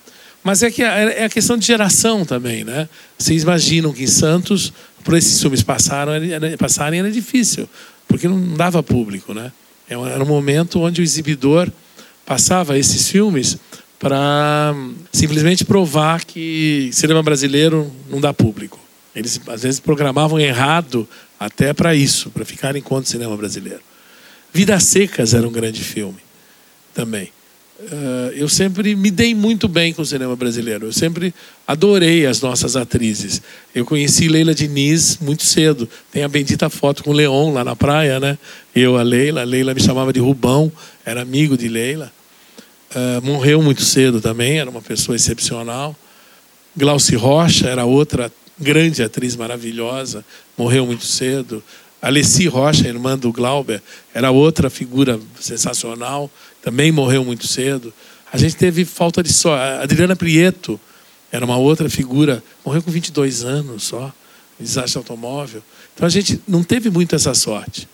Mas 0.47 0.63
é 0.63 0.71
que 0.71 0.81
é, 0.81 1.23
é 1.23 1.25
a 1.25 1.29
questão 1.29 1.57
de 1.57 1.65
geração 1.65 2.23
também, 2.23 2.63
né? 2.63 2.87
Vocês 3.17 3.43
imaginam 3.43 3.91
que 3.91 4.03
em 4.05 4.07
Santos 4.07 4.71
para 5.03 5.17
esses 5.17 5.41
filmes 5.41 5.61
passaram, 5.61 6.13
era, 6.13 6.57
passarem 6.57 7.01
era 7.01 7.11
difícil, 7.11 7.67
porque 8.07 8.29
não 8.29 8.55
dava 8.55 8.81
público. 8.81 9.33
Né? 9.33 9.51
É 9.89 9.95
era 9.95 10.23
um 10.23 10.25
momento 10.25 10.79
onde 10.79 11.01
o 11.01 11.03
exibidor 11.03 11.69
passava 12.25 12.77
esses 12.77 13.09
filmes 13.09 13.57
para 13.99 14.73
simplesmente 15.11 15.65
provar 15.65 16.23
que 16.23 16.91
cinema 16.93 17.21
brasileiro 17.21 17.91
não 18.09 18.21
dá 18.21 18.33
público. 18.33 18.79
Eles 19.13 19.41
às 19.49 19.63
vezes 19.63 19.81
programavam 19.81 20.39
errado 20.39 21.05
até 21.37 21.73
para 21.73 21.93
isso, 21.93 22.29
para 22.29 22.45
ficar 22.45 22.73
em 22.73 22.81
conta 22.81 23.01
do 23.01 23.09
cinema 23.09 23.35
brasileiro. 23.35 23.81
Vidas 24.53 24.85
Secas 24.85 25.33
era 25.33 25.45
um 25.45 25.51
grande 25.51 25.83
filme 25.83 26.19
também. 26.93 27.33
Uh, 27.79 28.33
eu 28.33 28.49
sempre 28.49 28.95
me 28.95 29.11
dei 29.11 29.35
muito 29.35 29.67
bem 29.67 29.93
com 29.93 30.01
o 30.01 30.05
cinema 30.05 30.35
brasileiro. 30.35 30.87
Eu 30.87 30.93
sempre 30.93 31.33
adorei 31.67 32.25
as 32.25 32.41
nossas 32.41 32.75
atrizes. 32.75 33.41
Eu 33.73 33.85
conheci 33.85 34.27
Leila 34.27 34.53
Diniz 34.55 35.19
muito 35.21 35.43
cedo. 35.43 35.87
Tem 36.11 36.23
a 36.23 36.27
bendita 36.27 36.69
foto 36.69 37.03
com 37.03 37.11
o 37.11 37.13
Leon 37.13 37.53
lá 37.53 37.63
na 37.63 37.75
praia, 37.75 38.19
né? 38.19 38.37
Eu, 38.75 38.97
a 38.97 39.03
Leila. 39.03 39.41
A 39.41 39.43
Leila 39.43 39.75
me 39.75 39.81
chamava 39.81 40.11
de 40.11 40.19
Rubão, 40.19 40.71
era 41.05 41.21
amigo 41.21 41.55
de 41.55 41.67
Leila. 41.67 42.11
Uh, 42.95 43.23
morreu 43.23 43.61
muito 43.61 43.83
cedo 43.83 44.19
também, 44.19 44.57
era 44.59 44.69
uma 44.69 44.81
pessoa 44.81 45.15
excepcional. 45.15 45.95
Glauci 46.75 47.15
Rocha 47.15 47.67
era 47.67 47.85
outra 47.85 48.31
grande 48.59 49.03
atriz 49.03 49.35
maravilhosa, 49.35 50.25
morreu 50.57 50.85
muito 50.85 51.05
cedo. 51.05 51.63
Alessi 52.01 52.47
Rocha, 52.47 52.87
irmã 52.87 53.17
do 53.17 53.31
Glauber, 53.31 53.81
era 54.13 54.31
outra 54.31 54.69
figura 54.69 55.19
sensacional, 55.39 56.29
também 56.68 56.91
morreu 56.91 57.23
muito 57.23 57.48
cedo. 57.48 57.94
A 58.30 58.38
gente 58.38 58.57
teve 58.57 58.84
falta 58.84 59.23
de 59.23 59.31
sorte. 59.31 59.81
Adriana 59.81 60.18
Prieto 60.18 60.77
era 61.31 61.45
uma 61.45 61.56
outra 61.56 61.89
figura, 61.89 62.44
morreu 62.65 62.84
com 62.84 62.91
22 62.91 63.45
anos 63.45 63.84
só, 63.84 64.11
desastre 64.60 64.98
automóvel. 64.98 65.64
Então 65.95 66.06
a 66.06 66.10
gente 66.10 66.41
não 66.45 66.61
teve 66.61 66.89
muito 66.89 67.15
essa 67.15 67.34
sorte. 67.34 67.88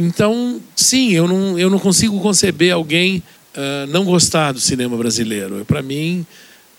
Então, 0.00 0.58
sim, 0.74 1.12
eu 1.12 1.28
não, 1.28 1.58
eu 1.58 1.68
não 1.68 1.78
consigo 1.78 2.18
conceber 2.18 2.72
alguém 2.72 3.22
uh, 3.54 3.86
não 3.88 4.06
gostar 4.06 4.52
do 4.52 4.60
cinema 4.60 4.96
brasileiro. 4.96 5.62
Para 5.66 5.82
mim, 5.82 6.24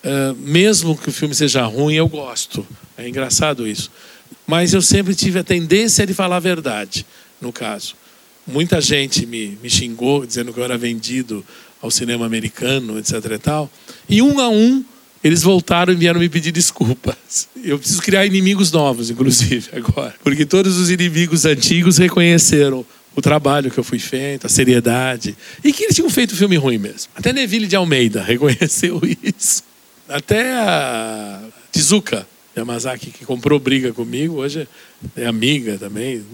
uh, 0.04 0.34
mesmo 0.40 0.98
que 0.98 1.10
o 1.10 1.12
filme 1.12 1.32
seja 1.32 1.64
ruim, 1.64 1.94
eu 1.94 2.08
gosto. 2.08 2.66
É 2.98 3.08
engraçado 3.08 3.68
isso. 3.68 3.88
Mas 4.44 4.74
eu 4.74 4.82
sempre 4.82 5.14
tive 5.14 5.38
a 5.38 5.44
tendência 5.44 6.04
de 6.04 6.12
falar 6.12 6.38
a 6.38 6.40
verdade, 6.40 7.06
no 7.40 7.52
caso. 7.52 7.94
Muita 8.46 8.80
gente 8.80 9.26
me, 9.26 9.58
me 9.62 9.68
xingou, 9.68 10.24
dizendo 10.24 10.52
que 10.52 10.60
eu 10.60 10.64
era 10.64 10.78
vendido 10.78 11.44
ao 11.82 11.90
cinema 11.90 12.24
americano, 12.24 12.98
etc. 12.98 13.12
E, 13.32 13.38
tal. 13.38 13.70
e 14.08 14.22
um 14.22 14.40
a 14.40 14.48
um, 14.48 14.84
eles 15.22 15.42
voltaram 15.42 15.92
e 15.92 15.96
vieram 15.96 16.20
me 16.20 16.28
pedir 16.28 16.52
desculpas. 16.52 17.48
Eu 17.64 17.78
preciso 17.78 18.00
criar 18.00 18.24
inimigos 18.24 18.70
novos, 18.70 19.10
inclusive, 19.10 19.70
agora. 19.74 20.14
Porque 20.22 20.46
todos 20.46 20.76
os 20.76 20.88
inimigos 20.88 21.44
antigos 21.44 21.98
reconheceram 21.98 22.86
o 23.16 23.20
trabalho 23.20 23.70
que 23.70 23.78
eu 23.78 23.82
fui 23.82 23.98
feito, 23.98 24.46
a 24.46 24.48
seriedade. 24.48 25.36
E 25.64 25.72
que 25.72 25.84
eles 25.84 25.96
tinham 25.96 26.08
feito 26.10 26.36
filme 26.36 26.56
ruim 26.56 26.78
mesmo. 26.78 27.10
Até 27.16 27.32
Neville 27.32 27.66
de 27.66 27.74
Almeida 27.74 28.22
reconheceu 28.22 29.00
isso. 29.22 29.64
Até 30.08 30.52
a 30.52 31.40
Tizuka 31.72 32.26
Yamazaki, 32.56 33.10
que 33.10 33.24
comprou 33.24 33.58
briga 33.58 33.92
comigo, 33.92 34.36
hoje 34.36 34.66
é 35.14 35.26
amiga 35.26 35.76
também. 35.76 36.24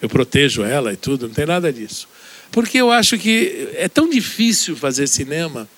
Eu 0.00 0.08
protejo 0.08 0.62
ela 0.62 0.92
e 0.92 0.96
tudo, 0.96 1.28
não 1.28 1.34
tem 1.34 1.44
nada 1.44 1.72
disso. 1.72 2.08
Porque 2.50 2.78
eu 2.78 2.90
acho 2.90 3.18
que 3.18 3.68
é 3.74 3.88
tão 3.88 4.08
difícil 4.08 4.76
fazer 4.76 5.06
cinema 5.06 5.68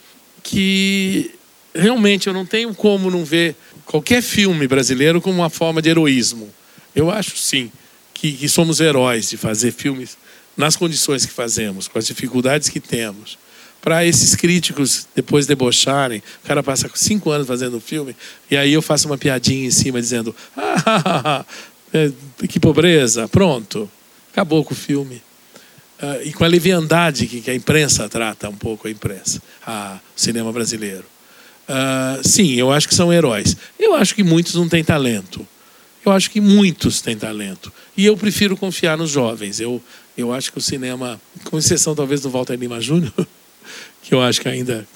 que 0.42 1.32
realmente 1.74 2.28
eu 2.28 2.32
não 2.32 2.46
tenho 2.46 2.72
como 2.74 3.10
não 3.10 3.24
ver 3.24 3.56
qualquer 3.84 4.22
filme 4.22 4.68
brasileiro 4.68 5.20
como 5.20 5.40
uma 5.40 5.50
forma 5.50 5.82
de 5.82 5.88
heroísmo. 5.88 6.52
Eu 6.94 7.10
acho 7.10 7.36
sim 7.36 7.70
que, 8.12 8.32
que 8.32 8.48
somos 8.48 8.80
heróis 8.80 9.30
de 9.30 9.36
fazer 9.36 9.72
filmes 9.72 10.16
nas 10.56 10.76
condições 10.76 11.26
que 11.26 11.32
fazemos, 11.32 11.88
com 11.88 11.98
as 11.98 12.06
dificuldades 12.06 12.68
que 12.68 12.78
temos. 12.78 13.36
Para 13.84 14.02
esses 14.02 14.34
críticos 14.34 15.06
depois 15.14 15.46
debocharem, 15.46 16.22
o 16.42 16.46
cara 16.46 16.62
passa 16.62 16.90
cinco 16.94 17.30
anos 17.30 17.46
fazendo 17.46 17.76
um 17.76 17.80
filme, 17.80 18.16
e 18.50 18.56
aí 18.56 18.72
eu 18.72 18.80
faço 18.80 19.06
uma 19.06 19.18
piadinha 19.18 19.66
em 19.66 19.70
cima 19.70 20.00
dizendo: 20.00 20.34
ah, 20.56 21.44
é, 21.92 22.10
que 22.48 22.58
pobreza, 22.58 23.28
pronto, 23.28 23.90
acabou 24.32 24.64
com 24.64 24.72
o 24.72 24.76
filme. 24.76 25.16
Uh, 26.02 26.24
e 26.24 26.32
com 26.32 26.44
a 26.44 26.48
leviandade 26.48 27.26
que, 27.26 27.50
a 27.50 27.54
imprensa 27.54 28.08
trata 28.08 28.48
um 28.48 28.56
pouco 28.56 28.88
a 28.88 28.90
imprensa, 28.90 29.42
a, 29.66 29.98
o 30.16 30.20
cinema 30.20 30.50
brasileiro. 30.50 31.04
Uh, 31.68 32.26
sim, 32.26 32.54
eu 32.54 32.72
acho 32.72 32.88
que 32.88 32.94
são 32.94 33.12
heróis. 33.12 33.54
Eu 33.78 33.94
acho 33.94 34.14
que 34.14 34.24
muitos 34.24 34.54
não 34.54 34.66
têm 34.66 34.82
talento. 34.82 35.46
Eu 36.04 36.10
acho 36.10 36.30
que 36.30 36.40
muitos 36.40 37.02
têm 37.02 37.16
talento. 37.16 37.70
E 37.94 38.06
eu 38.06 38.16
prefiro 38.16 38.56
confiar 38.56 38.96
nos 38.96 39.10
jovens. 39.10 39.60
Eu, 39.60 39.80
eu 40.16 40.32
acho 40.32 40.50
que 40.50 40.58
o 40.58 40.62
cinema, 40.62 41.20
com 41.44 41.58
exceção 41.58 41.94
talvez 41.94 42.22
do 42.22 42.30
Walter 42.30 42.56
Lima 42.56 42.80
Júnior, 42.80 43.12
que 44.04 44.14
eu 44.14 44.20
acho 44.20 44.40
que 44.40 44.48
ainda 44.48 44.86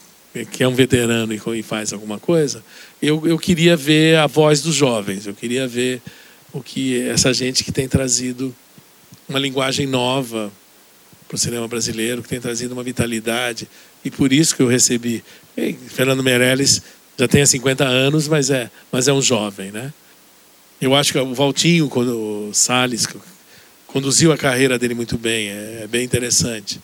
que 0.52 0.62
é 0.62 0.68
um 0.68 0.74
veterano 0.74 1.32
e 1.32 1.62
faz 1.62 1.93
alguma 1.93 2.18
coisa, 2.18 2.62
eu, 3.02 3.26
eu 3.26 3.39
queria 3.39 3.76
ver 3.76 4.18
a 4.18 4.26
voz 4.26 4.60
dos 4.60 4.74
jovens. 4.74 5.26
Eu 5.26 5.35
queria 5.35 5.66
ver 5.66 6.01
o 6.52 6.62
que 6.62 7.01
essa 7.09 7.32
gente 7.32 7.64
que 7.64 7.72
tem 7.72 7.89
trazido 7.89 8.55
uma 9.28 9.39
linguagem 9.39 9.86
nova 9.86 10.52
para 11.26 11.35
o 11.35 11.39
cinema 11.39 11.66
brasileiro, 11.66 12.22
que 12.22 12.28
tem 12.28 12.40
trazido 12.40 12.72
uma 12.72 12.82
vitalidade. 12.82 13.66
E 14.05 14.10
por 14.10 14.32
isso 14.32 14.55
que 14.55 14.62
eu 14.62 14.68
recebi. 14.68 15.24
Fernando 15.89 16.22
Meirelles 16.22 16.82
já 17.18 17.26
tem 17.26 17.44
50 17.44 17.85
anos, 17.85 18.28
mas 18.28 18.51
é, 18.51 18.70
mas 18.93 19.09
é 19.09 19.12
um 19.12 19.22
jovem, 19.22 19.72
né? 19.72 19.93
Eu 20.80 20.94
acho 20.94 21.12
que 21.12 21.18
o 21.18 21.35
Valtinho, 21.35 21.89
quando 21.89 22.48
o 22.48 22.55
Salles 22.55 23.09
conduziu 23.86 24.30
a 24.30 24.39
carreira 24.39 24.78
dele 24.78 24.94
muito 24.94 25.18
bem, 25.18 25.48
é, 25.48 25.80
é 25.82 25.86
bem 25.89 26.05
interessante. 26.05 26.78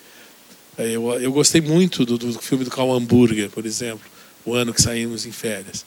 É, 0.76 0.90
eu, 0.90 1.08
eu 1.20 1.32
gostei 1.32 1.60
muito 1.60 2.04
do, 2.04 2.18
do 2.18 2.32
filme 2.40 2.64
do 2.64 2.70
Carl 2.70 2.92
Hamburger, 2.92 3.50
por 3.50 3.64
exemplo, 3.64 4.04
o 4.44 4.54
ano 4.54 4.74
que 4.74 4.82
saímos 4.82 5.26
em 5.26 5.32
férias. 5.32 5.84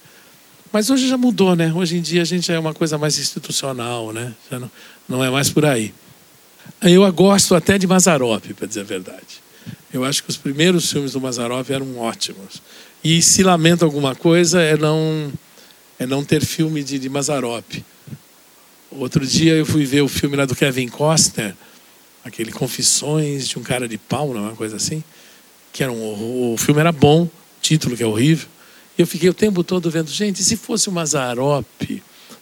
Mas 0.72 0.90
hoje 0.90 1.08
já 1.08 1.18
mudou, 1.18 1.56
né? 1.56 1.74
Hoje 1.74 1.98
em 1.98 2.02
dia 2.02 2.22
a 2.22 2.26
gente 2.26 2.52
é 2.52 2.60
uma 2.60 2.74
coisa 2.74 2.98
mais 2.98 3.18
institucional, 3.18 4.12
né? 4.12 4.34
Já 4.50 4.60
não, 4.60 4.72
não 5.08 5.24
é 5.24 5.30
mais 5.30 5.50
por 5.50 5.66
aí. 5.66 5.94
Eu 6.82 7.12
gosto 7.14 7.56
até 7.56 7.78
de 7.78 7.88
Mazarop, 7.88 8.44
para 8.54 8.68
dizer 8.68 8.82
a 8.82 8.84
verdade. 8.84 9.42
Eu 9.94 10.04
acho 10.04 10.24
que 10.24 10.30
os 10.30 10.38
primeiros 10.38 10.92
filmes 10.92 11.14
do 11.14 11.22
Mazarop 11.22 11.70
eram 11.70 11.98
ótimos. 11.98 12.62
E 13.04 13.22
se 13.22 13.44
lamenta 13.44 13.86
alguma 13.86 14.16
coisa 14.16 14.62
é 14.62 14.76
não 14.76 15.32
é 16.00 16.06
não 16.06 16.24
ter 16.24 16.44
filme 16.44 16.84
de, 16.84 17.00
de 17.00 17.10
Mazarop. 17.10 17.84
Outro 18.92 19.26
dia 19.26 19.54
eu 19.54 19.66
fui 19.66 19.86
ver 19.86 20.02
o 20.02 20.08
filme 20.08 20.36
lá 20.36 20.46
do 20.46 20.56
Kevin 20.56 20.88
Costner, 20.88 21.56
aquele 22.28 22.52
Confissões 22.52 23.48
de 23.48 23.58
um 23.58 23.64
cara 23.64 23.88
de 23.88 23.98
pau, 23.98 24.36
é 24.36 24.40
uma 24.40 24.56
coisa 24.56 24.76
assim, 24.76 25.04
que 25.74 25.84
era 25.84 25.92
um, 25.92 26.54
o 26.54 26.58
filme 26.58 26.80
era 26.80 26.92
bom, 26.92 27.24
o 27.24 27.32
título 27.62 27.96
que 27.96 28.04
é 28.04 28.06
horrível. 28.06 28.48
E 28.98 29.02
eu 29.02 29.08
fiquei 29.08 29.30
o 29.30 29.34
tempo 29.34 29.64
todo 29.64 29.90
vendo, 29.90 30.10
gente, 30.10 30.44
se 30.44 30.58
fosse 30.58 30.90
o 30.90 30.92
Mazarop, 30.92 31.66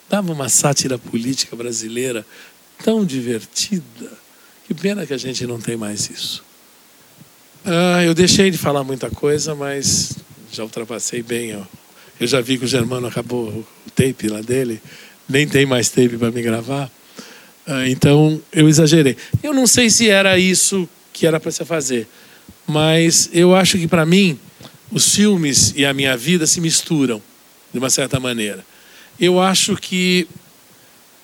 dava 0.10 0.32
uma 0.32 0.50
sátira 0.50 0.98
política 0.98 1.56
brasileira 1.56 2.26
tão 2.84 3.06
divertida. 3.06 4.12
Que 4.68 4.74
pena 4.74 5.06
que 5.06 5.14
a 5.14 5.18
gente 5.18 5.46
não 5.46 5.60
tem 5.60 5.78
mais 5.78 6.10
isso. 6.10 6.44
Ah, 7.66 8.04
eu 8.04 8.14
deixei 8.14 8.50
de 8.52 8.58
falar 8.58 8.84
muita 8.84 9.10
coisa, 9.10 9.54
mas 9.54 10.16
já 10.52 10.64
ultrapassei 10.64 11.22
bem. 11.22 11.56
Ó. 11.56 11.62
Eu 12.20 12.28
já 12.28 12.40
vi 12.42 12.58
que 12.58 12.66
o 12.66 12.68
Germano 12.68 13.08
acabou 13.08 13.50
o 13.50 13.92
tape 13.94 14.28
lá 14.28 14.42
dele, 14.42 14.82
nem 15.28 15.48
tem 15.48 15.66
mais 15.66 15.90
tape 15.90 16.18
para 16.18 16.32
me 16.32 16.42
gravar. 16.42 16.90
Ah, 17.68 17.88
então 17.88 18.40
eu 18.54 18.70
exagerei. 18.70 19.18
Eu 19.42 19.54
não 19.54 19.66
sei 19.66 19.90
se 19.90 20.10
era 20.10 20.38
isso 20.38 20.88
que 21.12 21.26
era 21.26 21.40
para 21.40 21.52
se 21.52 21.66
fazer, 21.66 22.08
mas 22.68 23.30
eu 23.34 23.56
acho 23.56 23.78
que 23.78 23.88
para 23.88 24.06
mim 24.06 24.38
os 24.92 25.16
filmes 25.16 25.74
e 25.76 25.86
a 25.86 25.94
minha 25.94 26.16
vida 26.16 26.46
se 26.46 26.62
misturam 26.62 27.22
de 27.74 27.80
uma 27.80 27.90
certa 27.90 28.20
maneira. 28.20 28.64
Eu 29.20 29.40
acho 29.40 29.76
que 29.76 30.28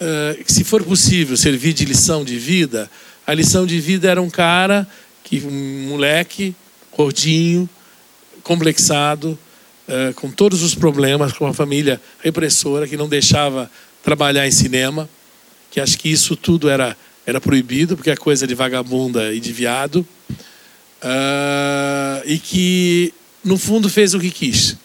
uh, 0.02 0.44
se 0.46 0.64
for 0.64 0.84
possível 0.84 1.38
servir 1.38 1.74
de 1.74 1.86
lição 1.86 2.24
de 2.24 2.38
vida, 2.38 2.90
a 3.26 3.34
lição 3.34 3.66
de 3.66 3.80
vida 3.80 4.10
era 4.10 4.22
um 4.22 4.30
cara 4.30 4.88
que 5.24 5.42
um 5.46 5.90
moleque 5.90 6.56
gordinho, 6.96 7.70
complexado, 8.44 9.38
uh, 9.88 10.14
com 10.16 10.32
todos 10.32 10.64
os 10.64 10.74
problemas, 10.74 11.34
com 11.34 11.46
uma 11.46 11.54
família 11.54 12.02
repressora 12.24 12.88
que 12.88 12.98
não 12.98 13.08
deixava 13.08 13.70
trabalhar 14.04 14.48
em 14.48 14.52
cinema, 14.52 15.08
que 15.72 15.80
acho 15.80 15.98
que 15.98 16.10
isso 16.10 16.36
tudo 16.36 16.70
era 16.70 16.96
era 17.26 17.40
proibido 17.40 17.96
porque 17.96 18.12
é 18.12 18.16
coisa 18.16 18.46
de 18.48 18.56
vagabunda 18.56 19.34
e 19.34 19.40
de 19.40 19.52
viado, 19.52 20.06
uh, 21.04 22.22
e 22.26 22.38
que 22.38 23.14
no 23.44 23.58
fundo 23.58 23.90
fez 23.90 24.14
o 24.14 24.20
que 24.20 24.32
quis, 24.32 24.78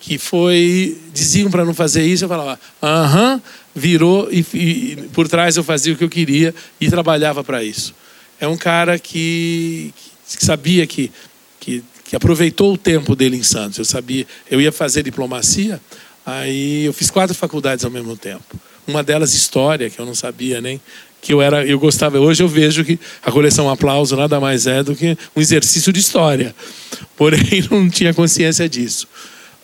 que 0.00 0.18
foi 0.18 0.98
diziam 1.12 1.50
para 1.50 1.64
não 1.64 1.74
fazer 1.74 2.04
isso, 2.04 2.24
eu 2.24 2.28
falava, 2.28 2.58
aham, 2.82 3.40
virou 3.74 4.28
e, 4.30 4.44
e, 4.54 4.96
por 5.12 5.28
trás 5.28 5.56
eu 5.56 5.64
fazia 5.64 5.92
o 5.92 5.96
que 5.96 6.04
eu 6.04 6.10
queria 6.10 6.54
e 6.80 6.90
trabalhava 6.90 7.42
para 7.44 7.62
isso. 7.62 7.94
É 8.40 8.48
um 8.48 8.56
cara 8.56 8.98
que, 8.98 9.94
que 10.36 10.44
sabia 10.44 10.86
que, 10.86 11.12
que, 11.60 11.84
que, 12.04 12.16
aproveitou 12.16 12.74
o 12.74 12.78
tempo 12.78 13.14
dele 13.14 13.36
em 13.36 13.42
Santos. 13.42 13.78
Eu 13.78 13.84
sabia, 13.84 14.26
eu 14.50 14.60
ia 14.60 14.72
fazer 14.72 15.04
diplomacia, 15.04 15.80
aí 16.26 16.84
eu 16.84 16.92
fiz 16.92 17.08
quatro 17.08 17.36
faculdades 17.36 17.84
ao 17.84 17.90
mesmo 17.90 18.16
tempo. 18.16 18.58
Uma 18.86 19.02
delas 19.02 19.34
história, 19.34 19.88
que 19.88 19.98
eu 19.98 20.06
não 20.06 20.14
sabia 20.14 20.60
nem 20.60 20.80
que 21.22 21.32
eu 21.32 21.40
era, 21.40 21.64
eu 21.64 21.78
gostava. 21.78 22.18
Hoje 22.18 22.42
eu 22.42 22.48
vejo 22.48 22.84
que 22.84 22.98
a 23.22 23.30
coleção 23.30 23.70
Aplauso 23.70 24.16
nada 24.16 24.40
mais 24.40 24.66
é 24.66 24.82
do 24.82 24.94
que 24.94 25.16
um 25.36 25.40
exercício 25.40 25.92
de 25.92 26.00
história. 26.00 26.54
Porém, 27.16 27.64
não 27.70 27.88
tinha 27.88 28.12
consciência 28.12 28.68
disso. 28.68 29.06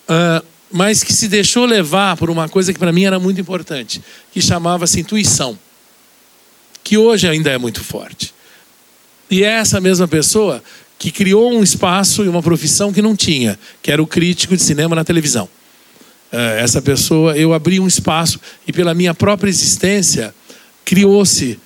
Uh, 0.09 0.47
mas 0.71 1.03
que 1.03 1.13
se 1.13 1.27
deixou 1.27 1.67
levar 1.67 2.17
por 2.17 2.31
uma 2.31 2.49
coisa 2.49 2.73
que 2.73 2.79
para 2.79 2.93
mim 2.93 3.05
era 3.05 3.19
muito 3.19 3.41
importante, 3.41 4.01
que 4.33 4.41
chamava-se 4.41 5.01
intuição, 5.01 5.59
que 6.85 6.97
hoje 6.97 7.27
ainda 7.27 7.51
é 7.51 7.59
muito 7.59 7.83
forte. 7.83 8.33
E 9.31 9.43
é 9.43 9.49
essa 9.49 9.81
mesma 9.81 10.07
pessoa 10.07 10.63
que 10.99 11.11
criou 11.11 11.53
um 11.53 11.63
espaço 11.63 12.25
e 12.25 12.29
uma 12.29 12.43
profissão 12.43 12.93
que 12.93 13.03
não 13.03 13.17
tinha, 13.17 13.59
que 13.83 13.91
era 13.91 14.03
o 14.03 14.07
crítico 14.07 14.57
de 14.57 14.63
cinema 14.63 14.95
na 14.95 15.05
televisão. 15.05 15.49
É, 16.31 16.61
essa 16.61 16.83
pessoa, 16.83 17.37
eu 17.37 17.55
abri 17.55 17.81
um 17.81 17.87
espaço 17.87 18.39
e 18.67 18.73
pela 18.73 18.95
minha 18.95 19.15
própria 19.15 19.49
existência 19.49 20.35
criou-se 20.85 21.59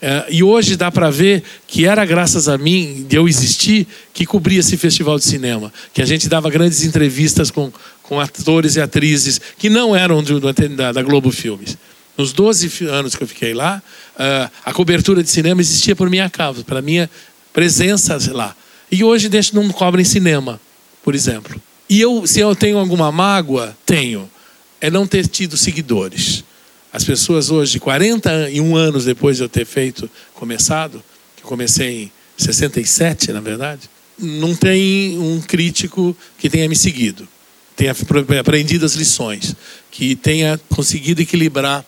é, 0.00 0.26
e 0.28 0.42
hoje 0.42 0.76
dá 0.76 0.90
para 0.90 1.10
ver 1.10 1.42
que 1.66 1.86
era 1.86 2.04
graças 2.04 2.48
a 2.48 2.58
mim, 2.58 3.06
de 3.08 3.16
eu 3.16 3.26
existir, 3.26 3.86
que 4.12 4.26
cobria 4.26 4.60
esse 4.60 4.76
festival 4.76 5.18
de 5.18 5.24
cinema. 5.24 5.72
Que 5.92 6.02
a 6.02 6.04
gente 6.04 6.28
dava 6.28 6.50
grandes 6.50 6.84
entrevistas 6.84 7.50
com, 7.50 7.72
com 8.02 8.20
atores 8.20 8.76
e 8.76 8.80
atrizes 8.80 9.40
que 9.58 9.70
não 9.70 9.96
eram 9.96 10.22
do, 10.22 10.40
da, 10.40 10.92
da 10.92 11.02
Globo 11.02 11.30
Filmes. 11.30 11.76
Nos 12.16 12.32
12 12.32 12.86
anos 12.86 13.14
que 13.14 13.22
eu 13.22 13.28
fiquei 13.28 13.52
lá, 13.52 13.82
uh, 14.14 14.50
a 14.64 14.72
cobertura 14.72 15.22
de 15.22 15.30
cinema 15.30 15.60
existia 15.60 15.94
por 15.94 16.08
minha 16.08 16.30
causa, 16.30 16.62
pela 16.62 16.80
minha 16.80 17.10
presença 17.52 18.18
lá. 18.32 18.54
E 18.90 19.02
hoje 19.02 19.28
não 19.52 19.68
cobrem 19.70 20.04
cinema, 20.04 20.60
por 21.02 21.14
exemplo. 21.14 21.60
E 21.88 22.00
eu, 22.00 22.26
se 22.26 22.40
eu 22.40 22.54
tenho 22.54 22.78
alguma 22.78 23.12
mágoa, 23.12 23.76
tenho. 23.84 24.30
É 24.80 24.90
não 24.90 25.06
ter 25.06 25.26
tido 25.26 25.56
seguidores. 25.56 26.44
As 26.92 27.04
pessoas 27.04 27.50
hoje, 27.50 27.78
41 27.78 28.76
anos 28.76 29.04
depois 29.04 29.36
de 29.36 29.42
eu 29.42 29.48
ter 29.48 29.64
feito, 29.64 30.10
começado, 30.34 31.02
que 31.36 31.42
comecei 31.42 32.04
em 32.04 32.12
67, 32.38 33.32
na 33.32 33.40
verdade, 33.40 33.88
não 34.18 34.54
tem 34.54 35.18
um 35.18 35.40
crítico 35.40 36.16
que 36.38 36.48
tenha 36.48 36.68
me 36.68 36.76
seguido, 36.76 37.28
tenha 37.74 37.94
aprendido 38.40 38.86
as 38.86 38.94
lições, 38.94 39.54
que 39.90 40.16
tenha 40.16 40.58
conseguido 40.70 41.20
equilibrar 41.20 41.84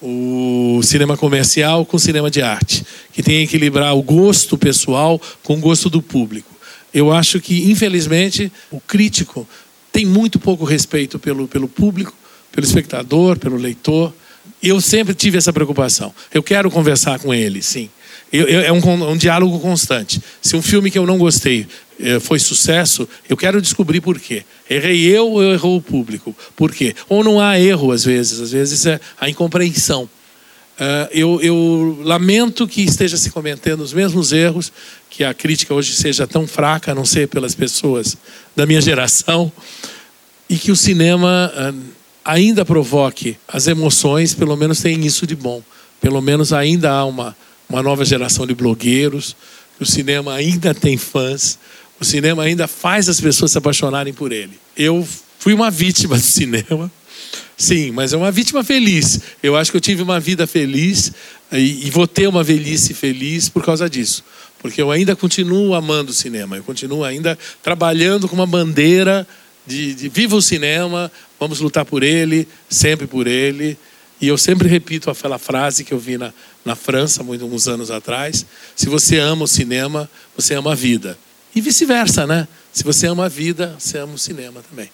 o 0.00 0.80
cinema 0.82 1.16
comercial 1.16 1.84
com 1.84 1.96
o 1.96 2.00
cinema 2.00 2.30
de 2.30 2.42
arte, 2.42 2.84
que 3.12 3.22
tenha 3.22 3.42
equilibrar 3.42 3.96
o 3.96 4.02
gosto 4.02 4.56
pessoal 4.58 5.20
com 5.42 5.54
o 5.54 5.60
gosto 5.60 5.88
do 5.88 6.02
público. 6.02 6.55
Eu 6.96 7.12
acho 7.12 7.38
que, 7.40 7.70
infelizmente, 7.70 8.50
o 8.70 8.80
crítico 8.80 9.46
tem 9.92 10.06
muito 10.06 10.38
pouco 10.38 10.64
respeito 10.64 11.18
pelo, 11.18 11.46
pelo 11.46 11.68
público, 11.68 12.14
pelo 12.50 12.66
espectador, 12.66 13.38
pelo 13.38 13.58
leitor. 13.58 14.14
Eu 14.62 14.80
sempre 14.80 15.12
tive 15.12 15.36
essa 15.36 15.52
preocupação. 15.52 16.14
Eu 16.32 16.42
quero 16.42 16.70
conversar 16.70 17.18
com 17.18 17.34
ele, 17.34 17.60
sim. 17.60 17.90
Eu, 18.32 18.48
eu, 18.48 18.60
é 18.62 18.72
um, 18.72 19.10
um, 19.10 19.14
diálogo 19.14 19.60
constante. 19.60 20.22
Se 20.40 20.56
um 20.56 20.62
filme 20.62 20.90
que 20.90 20.98
eu 20.98 21.04
não 21.04 21.18
gostei 21.18 21.66
eh, 22.00 22.18
foi 22.18 22.38
sucesso, 22.38 23.06
eu 23.28 23.36
quero 23.36 23.60
descobrir 23.60 24.00
por 24.00 24.18
quê. 24.18 24.42
Errei 24.68 25.04
eu 25.04 25.28
ou 25.32 25.44
errou 25.44 25.76
o 25.76 25.82
público? 25.82 26.34
Por 26.56 26.72
quê? 26.72 26.96
Ou 27.10 27.22
não 27.22 27.38
há 27.38 27.60
erro 27.60 27.92
às 27.92 28.06
vezes, 28.06 28.40
às 28.40 28.52
vezes 28.52 28.86
é 28.86 28.98
a 29.20 29.28
incompreensão. 29.28 30.08
Uh, 30.76 31.08
eu, 31.10 31.40
eu, 31.40 31.98
lamento 32.02 32.68
que 32.68 32.82
esteja 32.82 33.16
se 33.16 33.30
cometendo 33.30 33.80
os 33.80 33.94
mesmos 33.94 34.30
erros, 34.30 34.70
que 35.16 35.24
a 35.24 35.32
crítica 35.32 35.72
hoje 35.72 35.94
seja 35.94 36.26
tão 36.26 36.46
fraca, 36.46 36.92
a 36.92 36.94
não 36.94 37.06
ser 37.06 37.26
pelas 37.26 37.54
pessoas 37.54 38.18
da 38.54 38.66
minha 38.66 38.82
geração, 38.82 39.50
e 40.46 40.58
que 40.58 40.70
o 40.70 40.76
cinema 40.76 41.50
uh, 41.56 41.82
ainda 42.22 42.66
provoque 42.66 43.38
as 43.48 43.66
emoções, 43.66 44.34
pelo 44.34 44.54
menos 44.58 44.80
tem 44.80 45.06
isso 45.06 45.26
de 45.26 45.34
bom. 45.34 45.62
Pelo 46.02 46.20
menos 46.20 46.52
ainda 46.52 46.90
há 46.90 47.06
uma, 47.06 47.34
uma 47.66 47.82
nova 47.82 48.04
geração 48.04 48.46
de 48.46 48.54
blogueiros, 48.54 49.34
o 49.80 49.86
cinema 49.86 50.34
ainda 50.34 50.74
tem 50.74 50.98
fãs, 50.98 51.58
o 51.98 52.04
cinema 52.04 52.42
ainda 52.42 52.68
faz 52.68 53.08
as 53.08 53.18
pessoas 53.18 53.52
se 53.52 53.58
apaixonarem 53.58 54.12
por 54.12 54.32
ele. 54.32 54.58
Eu 54.76 55.06
fui 55.38 55.54
uma 55.54 55.70
vítima 55.70 56.16
do 56.16 56.22
cinema, 56.22 56.92
sim, 57.56 57.90
mas 57.90 58.12
é 58.12 58.18
uma 58.18 58.30
vítima 58.30 58.62
feliz. 58.62 59.18
Eu 59.42 59.56
acho 59.56 59.70
que 59.70 59.78
eu 59.78 59.80
tive 59.80 60.02
uma 60.02 60.20
vida 60.20 60.46
feliz 60.46 61.10
e, 61.50 61.86
e 61.86 61.90
vou 61.90 62.06
ter 62.06 62.28
uma 62.28 62.44
velhice 62.44 62.92
feliz 62.92 63.48
por 63.48 63.64
causa 63.64 63.88
disso. 63.88 64.22
Porque 64.68 64.82
eu 64.82 64.90
ainda 64.90 65.14
continuo 65.14 65.74
amando 65.74 66.10
o 66.10 66.14
cinema, 66.14 66.56
eu 66.56 66.64
continuo 66.64 67.04
ainda 67.04 67.38
trabalhando 67.62 68.28
com 68.28 68.34
uma 68.34 68.46
bandeira 68.46 69.26
de, 69.66 69.94
de 69.94 70.08
viva 70.08 70.34
o 70.34 70.42
cinema, 70.42 71.10
vamos 71.38 71.60
lutar 71.60 71.84
por 71.84 72.02
ele, 72.02 72.48
sempre 72.68 73.06
por 73.06 73.26
ele. 73.26 73.78
E 74.20 74.28
eu 74.28 74.36
sempre 74.36 74.68
repito 74.68 75.10
aquela 75.10 75.38
frase 75.38 75.84
que 75.84 75.92
eu 75.92 75.98
vi 75.98 76.18
na, 76.18 76.32
na 76.64 76.74
França, 76.74 77.22
muitos 77.22 77.68
anos 77.68 77.90
atrás: 77.90 78.44
se 78.74 78.88
você 78.88 79.18
ama 79.18 79.44
o 79.44 79.48
cinema, 79.48 80.10
você 80.34 80.54
ama 80.54 80.72
a 80.72 80.74
vida. 80.74 81.16
E 81.54 81.60
vice-versa, 81.60 82.26
né? 82.26 82.48
Se 82.72 82.82
você 82.82 83.06
ama 83.06 83.26
a 83.26 83.28
vida, 83.28 83.76
você 83.78 83.98
ama 83.98 84.14
o 84.14 84.18
cinema 84.18 84.62
também. 84.68 84.90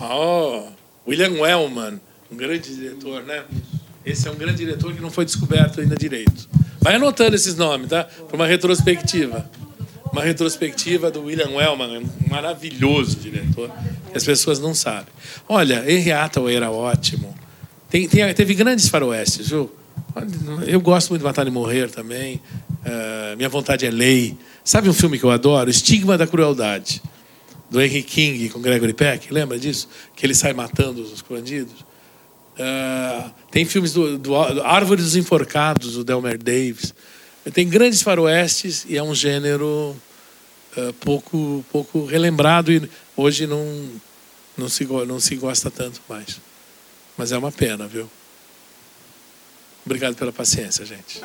Oh, 0.00 0.68
William 1.06 1.32
Wellman, 1.32 2.00
um 2.30 2.36
grande 2.36 2.74
diretor, 2.74 3.22
né? 3.24 3.44
Esse 4.04 4.28
é 4.28 4.30
um 4.30 4.36
grande 4.36 4.58
diretor 4.58 4.92
que 4.94 5.00
não 5.00 5.10
foi 5.10 5.24
descoberto 5.24 5.80
ainda 5.80 5.94
direito. 5.94 6.48
Vai 6.80 6.94
anotando 6.94 7.36
esses 7.36 7.54
nomes, 7.56 7.88
tá? 7.88 8.04
Para 8.04 8.36
uma 8.36 8.46
retrospectiva 8.46 9.48
uma 10.12 10.22
retrospectiva 10.22 11.10
do 11.10 11.22
William 11.22 11.50
Wellman, 11.50 11.98
um 11.98 12.28
maravilhoso 12.28 13.16
diretor, 13.16 13.70
que 14.10 14.16
as 14.16 14.24
pessoas 14.24 14.58
não 14.58 14.74
sabem. 14.74 15.12
Olha, 15.48 15.84
Henry 15.90 16.10
Hathaway 16.10 16.56
era 16.56 16.70
ótimo. 16.70 17.34
Tem, 17.88 18.08
tem, 18.08 18.32
teve 18.34 18.54
grandes 18.54 18.88
faroestes, 18.88 19.48
viu? 19.48 19.70
Eu 20.66 20.80
gosto 20.80 21.10
muito 21.10 21.20
de 21.20 21.26
Matar 21.26 21.46
e 21.46 21.50
Morrer 21.50 21.88
também. 21.90 22.40
Uh, 22.84 23.36
Minha 23.36 23.48
Vontade 23.48 23.86
é 23.86 23.90
Lei. 23.90 24.36
Sabe 24.64 24.88
um 24.88 24.92
filme 24.92 25.18
que 25.18 25.24
eu 25.24 25.30
adoro? 25.30 25.70
Estigma 25.70 26.18
da 26.18 26.26
Crueldade, 26.26 27.00
do 27.70 27.80
Henry 27.80 28.02
King 28.02 28.48
com 28.48 28.60
Gregory 28.60 28.92
Peck. 28.92 29.32
Lembra 29.32 29.58
disso? 29.58 29.88
Que 30.16 30.26
ele 30.26 30.34
sai 30.34 30.52
matando 30.52 31.02
os 31.02 31.22
bandidos. 31.22 31.84
Uh, 32.58 33.30
tem 33.50 33.64
filmes 33.64 33.92
do, 33.92 34.16
do, 34.16 34.54
do 34.54 34.62
Árvore 34.62 35.02
dos 35.02 35.16
Enforcados, 35.16 35.94
do 35.94 36.04
Delmer 36.04 36.38
Davis. 36.38 36.94
Tem 37.52 37.68
grandes 37.68 38.02
faroestes 38.02 38.84
e 38.88 38.96
é 38.96 39.02
um 39.02 39.14
gênero 39.14 39.96
uh, 40.76 40.92
pouco, 41.00 41.64
pouco 41.72 42.04
relembrado 42.04 42.70
e 42.70 42.88
hoje 43.16 43.46
não, 43.46 43.90
não, 44.56 44.68
se, 44.68 44.84
não 44.84 45.18
se 45.18 45.34
gosta 45.36 45.70
tanto 45.70 46.00
mais. 46.08 46.40
Mas 47.16 47.32
é 47.32 47.38
uma 47.38 47.50
pena, 47.50 47.86
viu? 47.86 48.08
Obrigado 49.84 50.14
pela 50.14 50.32
paciência, 50.32 50.84
gente. 50.84 51.20